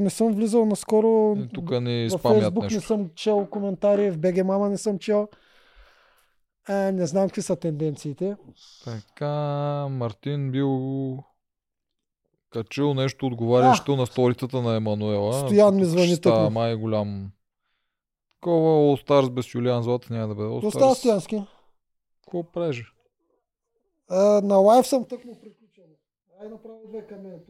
не 0.00 0.10
съм 0.10 0.34
влизал 0.34 0.66
наскоро. 0.66 1.36
И 1.38 1.48
тук 1.48 1.80
ни 1.80 2.08
в 2.08 2.18
Фейсбук 2.18 2.62
не 2.62 2.66
нещо. 2.66 2.80
съм 2.80 3.10
чел 3.14 3.46
коментари, 3.50 4.10
в 4.10 4.18
БГ 4.18 4.44
Мама 4.44 4.68
не 4.68 4.78
съм 4.78 4.98
чел. 4.98 5.28
А, 6.68 6.74
не 6.74 7.06
знам 7.06 7.28
какви 7.28 7.42
са 7.42 7.56
тенденциите. 7.56 8.36
Така, 8.84 9.30
Мартин 9.90 10.50
бил 10.50 11.18
качил 12.50 12.94
нещо 12.94 13.26
отговарящо 13.26 13.96
на 13.96 14.06
сторицата 14.06 14.62
на 14.62 14.76
Емануела. 14.76 15.32
Стоян 15.32 15.76
ми 15.76 15.84
звъни 15.84 16.20
тук. 16.20 16.50
май 16.50 16.74
голям. 16.74 17.30
Такова 18.30 18.70
All 18.70 19.06
Stars 19.06 19.30
без 19.30 19.54
Юлиан 19.54 19.82
Злата 19.82 20.12
няма 20.14 20.28
да 20.28 20.34
бъде. 20.34 20.48
All 20.48 20.74
Stars. 20.74 20.94
Стоянски. 20.94 21.42
Какво 22.24 22.52
правиш? 22.52 22.92
А, 24.08 24.40
на 24.40 24.56
лайв 24.56 24.86
съм 24.86 25.04
тъкмо 25.04 25.40
приключен. 25.40 25.84
Ай 26.42 26.48
направо 26.48 26.80
две 26.88 27.06
към 27.06 27.22
мен. 27.22 27.40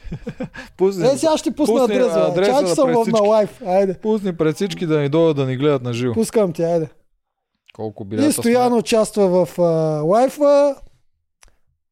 Пусни, 0.76 1.04
Е, 1.04 1.10
сега 1.10 1.36
ще 1.36 1.50
пусна 1.50 1.74
Пусни 1.74 1.94
адреса. 1.94 2.20
адреса 2.22 2.60
че 2.60 2.66
съм 2.68 2.90
на 3.08 3.20
лайв. 3.20 3.62
Айде. 3.62 3.94
пусни 3.94 4.32
пред 4.32 4.54
всички 4.54 4.86
да 4.86 4.98
ни 4.98 5.08
дойдат 5.08 5.36
да 5.36 5.46
ни 5.46 5.56
гледат 5.56 5.82
на 5.82 5.92
живо. 5.92 6.14
Пускам 6.14 6.52
ти, 6.52 6.62
айде. 6.62 6.88
Колко 7.72 8.04
билета 8.04 8.28
И 8.28 8.32
Стоян 8.32 8.72
участва 8.72 9.46
в 9.46 9.58
а, 9.58 9.62
лайфа. 10.02 10.74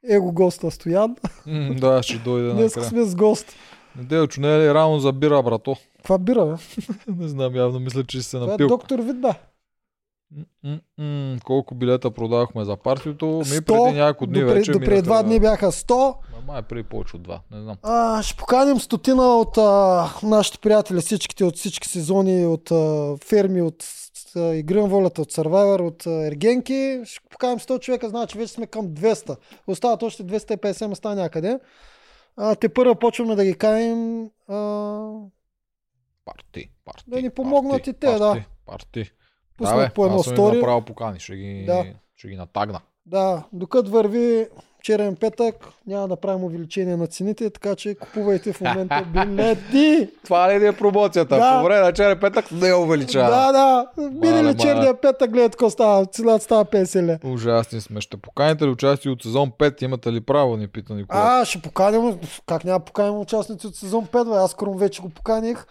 Его 0.08 0.32
госта 0.32 0.70
Стоян. 0.70 1.16
сме? 1.42 1.52
М, 1.54 1.74
да, 1.74 2.02
ще 2.02 2.16
дойде 2.16 2.50
Днес 2.50 2.72
сме 2.72 3.04
с 3.04 3.14
гост. 3.14 3.52
Неделчо 3.98 4.40
не 4.40 4.56
е 4.56 4.60
ли 4.60 4.74
рано 4.74 4.98
за 4.98 5.12
бира, 5.12 5.42
брато? 5.42 5.76
Каква 5.96 6.18
бира, 6.18 6.46
бе? 6.46 6.54
не 7.14 7.28
знам, 7.28 7.56
явно 7.56 7.80
мисля, 7.80 8.04
че 8.04 8.18
си 8.18 8.24
се 8.24 8.36
Това 8.36 8.44
е 8.44 8.48
напил. 8.48 8.68
доктор 8.68 8.98
Вид, 8.98 9.20
да. 9.20 9.34
М-м-м, 10.64 11.38
колко 11.44 11.74
билета 11.74 12.10
продавахме 12.10 12.64
за 12.64 12.76
партито? 12.76 13.26
Ми 13.26 13.44
100, 13.44 13.64
преди 13.64 13.98
няколко 13.98 14.26
дни 14.26 14.38
допре- 14.38 14.54
вече 14.54 14.72
Допреди 14.72 15.02
два 15.02 15.22
дни 15.22 15.40
бяха 15.40 15.72
100. 15.72 16.14
Ма 16.32 16.52
май 16.52 16.62
преди 16.62 16.82
повече 16.82 17.16
от 17.16 17.22
два, 17.22 17.40
не 17.50 17.62
знам. 17.62 17.76
А, 17.82 18.22
ще 18.22 18.36
поканим 18.36 18.80
стотина 18.80 19.36
от 19.36 19.58
а, 19.58 20.06
нашите 20.22 20.58
приятели, 20.58 21.00
всичките 21.00 21.44
от 21.44 21.56
всички 21.56 21.88
сезони, 21.88 22.46
от 22.46 22.70
а, 22.70 23.16
ферми, 23.24 23.62
от 23.62 23.84
а, 24.36 24.54
Игри 24.54 24.80
на 24.80 24.86
волята, 24.88 25.22
от 25.22 25.32
Survivor, 25.32 25.80
от 25.80 26.06
а, 26.06 26.26
Ергенки. 26.26 27.00
Ще 27.04 27.28
поканим 27.30 27.58
100 27.58 27.80
човека, 27.80 28.08
значи 28.08 28.38
вече 28.38 28.52
сме 28.52 28.66
към 28.66 28.88
200. 28.88 29.36
Остават 29.66 30.02
още 30.02 30.22
250 30.24 30.86
места 30.86 31.14
някъде. 31.14 31.60
А, 32.36 32.54
те 32.54 32.68
първо 32.68 32.94
почваме 32.94 33.34
да 33.34 33.44
ги 33.44 33.54
каним. 33.54 34.30
А, 34.48 35.10
Парти, 36.24 36.70
парти. 36.84 37.04
Да 37.06 37.22
ни 37.22 37.30
помогнат 37.30 37.72
парти, 37.72 37.90
и 37.90 37.92
те, 37.92 38.06
да. 38.06 38.44
парти, 38.66 39.12
Пуснат 39.60 39.78
да, 39.78 39.94
по 39.94 40.06
едно 40.06 40.18
аз 40.18 40.26
стори. 40.26 40.56
направо 40.56 40.80
покани, 40.82 41.20
ще 41.20 41.36
ги, 41.36 41.64
Да. 41.66 41.84
ще 42.16 42.28
ги 42.28 42.36
натагна. 42.36 42.80
Да, 43.06 43.42
докато 43.52 43.90
върви 43.90 44.46
черен 44.82 45.16
петък, 45.16 45.54
няма 45.86 46.08
да 46.08 46.16
правим 46.16 46.44
увеличение 46.44 46.96
на 46.96 47.06
цените, 47.06 47.50
така 47.50 47.74
че 47.74 47.94
купувайте 47.94 48.52
в 48.52 48.60
момента 48.60 49.04
билети. 49.14 50.08
Това 50.24 50.50
ли 50.50 50.66
е 50.66 50.72
промоцията? 50.72 51.36
Да. 51.36 51.58
По 51.58 51.64
време 51.64 51.80
на 51.80 51.92
черен 51.92 52.18
петък 52.20 52.52
не 52.52 52.74
увеличава. 52.74 53.30
Да, 53.30 53.52
да. 53.52 53.86
Мине 54.10 54.44
ли 54.44 54.56
черния 54.58 55.00
петък, 55.00 55.30
гледат 55.30 55.52
какво 55.52 55.70
става. 55.70 56.06
Цената 56.06 56.44
става 56.44 56.64
50 56.64 57.08
ля. 57.08 57.30
Ужасни 57.30 57.80
сме. 57.80 58.00
Ще 58.00 58.16
поканите 58.16 58.64
ли 58.64 58.70
участие 58.70 59.10
от 59.10 59.22
сезон 59.22 59.50
5? 59.50 59.82
Имате 59.82 60.12
ли 60.12 60.20
право? 60.20 60.56
Ни 60.56 60.68
пита 60.68 60.94
Никола. 60.94 61.20
А, 61.32 61.44
ще 61.44 61.58
поканим. 61.58 62.18
Как 62.46 62.64
няма 62.64 62.80
поканим 62.80 63.20
участници 63.20 63.66
от 63.66 63.76
сезон 63.76 64.06
5, 64.06 64.24
бе? 64.24 64.36
Аз 64.36 64.54
Крум 64.54 64.78
вече 64.78 65.02
го 65.02 65.08
поканих. 65.08 65.66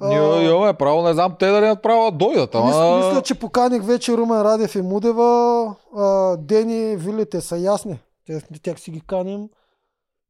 Ние 0.00 0.18
имаме 0.44 0.72
право, 0.74 1.02
не 1.02 1.12
знам 1.12 1.36
те 1.38 1.46
дали 1.46 1.64
имат 1.64 1.82
право 1.82 2.10
да 2.10 2.16
дойдат. 2.16 2.54
Ама... 2.54 2.66
Мисля, 2.66 2.96
мисля, 2.98 3.22
че 3.22 3.34
поканих 3.34 3.82
вече 3.82 4.12
Румен 4.12 4.42
Радев 4.42 4.74
и 4.74 4.82
Мудева. 4.82 5.74
А, 5.96 6.36
Дени, 6.36 6.96
Вилите 6.96 7.40
са 7.40 7.56
ясни. 7.56 7.98
Те, 8.26 8.40
тях 8.62 8.80
си 8.80 8.90
ги 8.90 9.00
каним. 9.00 9.48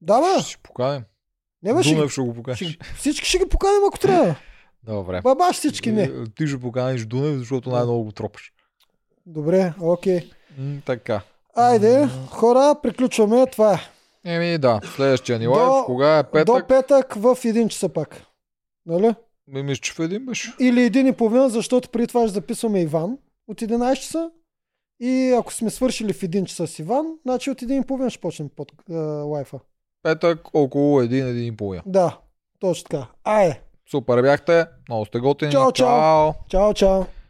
Да, 0.00 0.20
бе. 0.20 0.42
Ще 0.42 0.56
поканим. 0.58 1.02
Не, 1.62 1.74
бе, 1.74 1.82
Дунев 1.82 2.10
ще 2.10 2.20
го 2.20 2.34
поканиш. 2.34 2.78
всички 2.96 3.28
ще 3.28 3.38
ги 3.38 3.48
поканим, 3.48 3.84
ако 3.88 3.98
трябва. 3.98 4.34
Добре. 4.84 5.20
Бабаш 5.20 5.56
всички 5.56 5.92
не. 5.92 6.02
Е, 6.02 6.10
Ти 6.36 6.46
ще 6.46 6.60
поканиш 6.60 7.06
Дунев, 7.06 7.38
защото 7.38 7.70
най-много 7.70 8.04
го 8.04 8.12
тропаш. 8.12 8.52
Добре, 9.26 9.72
окей. 9.80 10.30
М, 10.58 10.76
така. 10.86 11.20
Айде, 11.56 12.08
хора, 12.30 12.74
приключваме. 12.82 13.46
Това 13.46 13.74
е. 13.74 13.78
Еми 14.24 14.58
да, 14.58 14.80
следващия 14.96 15.38
ни 15.38 15.44
До- 15.44 15.50
лайв, 15.50 15.84
кога 15.86 16.18
е 16.18 16.22
До 16.22 16.30
петък? 16.30 16.68
петък 16.68 17.14
в 17.14 17.20
1 17.36 17.68
часа 17.68 17.88
пак. 17.88 18.22
Нали? 18.86 19.14
Ми 19.52 19.62
мисля, 19.62 19.80
че 19.80 19.92
в 19.92 19.98
един 19.98 20.26
беше. 20.26 20.52
Или 20.60 20.82
един 20.82 21.06
и 21.06 21.12
половина, 21.12 21.48
защото 21.48 21.88
преди 21.88 22.06
това 22.06 22.22
ще 22.22 22.34
записваме 22.34 22.80
Иван 22.80 23.18
от 23.48 23.60
11 23.60 23.96
часа. 23.96 24.30
И 25.00 25.34
ако 25.38 25.52
сме 25.52 25.70
свършили 25.70 26.12
в 26.12 26.20
1 26.20 26.44
часа 26.44 26.66
с 26.66 26.78
Иван, 26.78 27.06
значи 27.26 27.50
от 27.50 27.60
1 27.60 27.82
и 27.82 27.86
половина 27.86 28.10
ще 28.10 28.20
почнем 28.20 28.48
под 28.56 28.72
е, 28.90 28.94
лайфа. 28.94 29.58
Петък 30.02 30.40
около 30.54 31.00
един, 31.00 31.26
един 31.26 31.46
и 31.46 31.56
половина. 31.56 31.82
Да, 31.86 32.18
точно 32.58 32.88
така. 32.88 33.06
Айде. 33.24 33.60
Супер 33.90 34.22
бяхте, 34.22 34.66
много 34.88 35.04
сте 35.04 35.18
готини. 35.18 35.52
Чао. 35.52 35.72
чао. 35.72 36.32
Чао, 36.48 36.74
чао. 36.74 37.04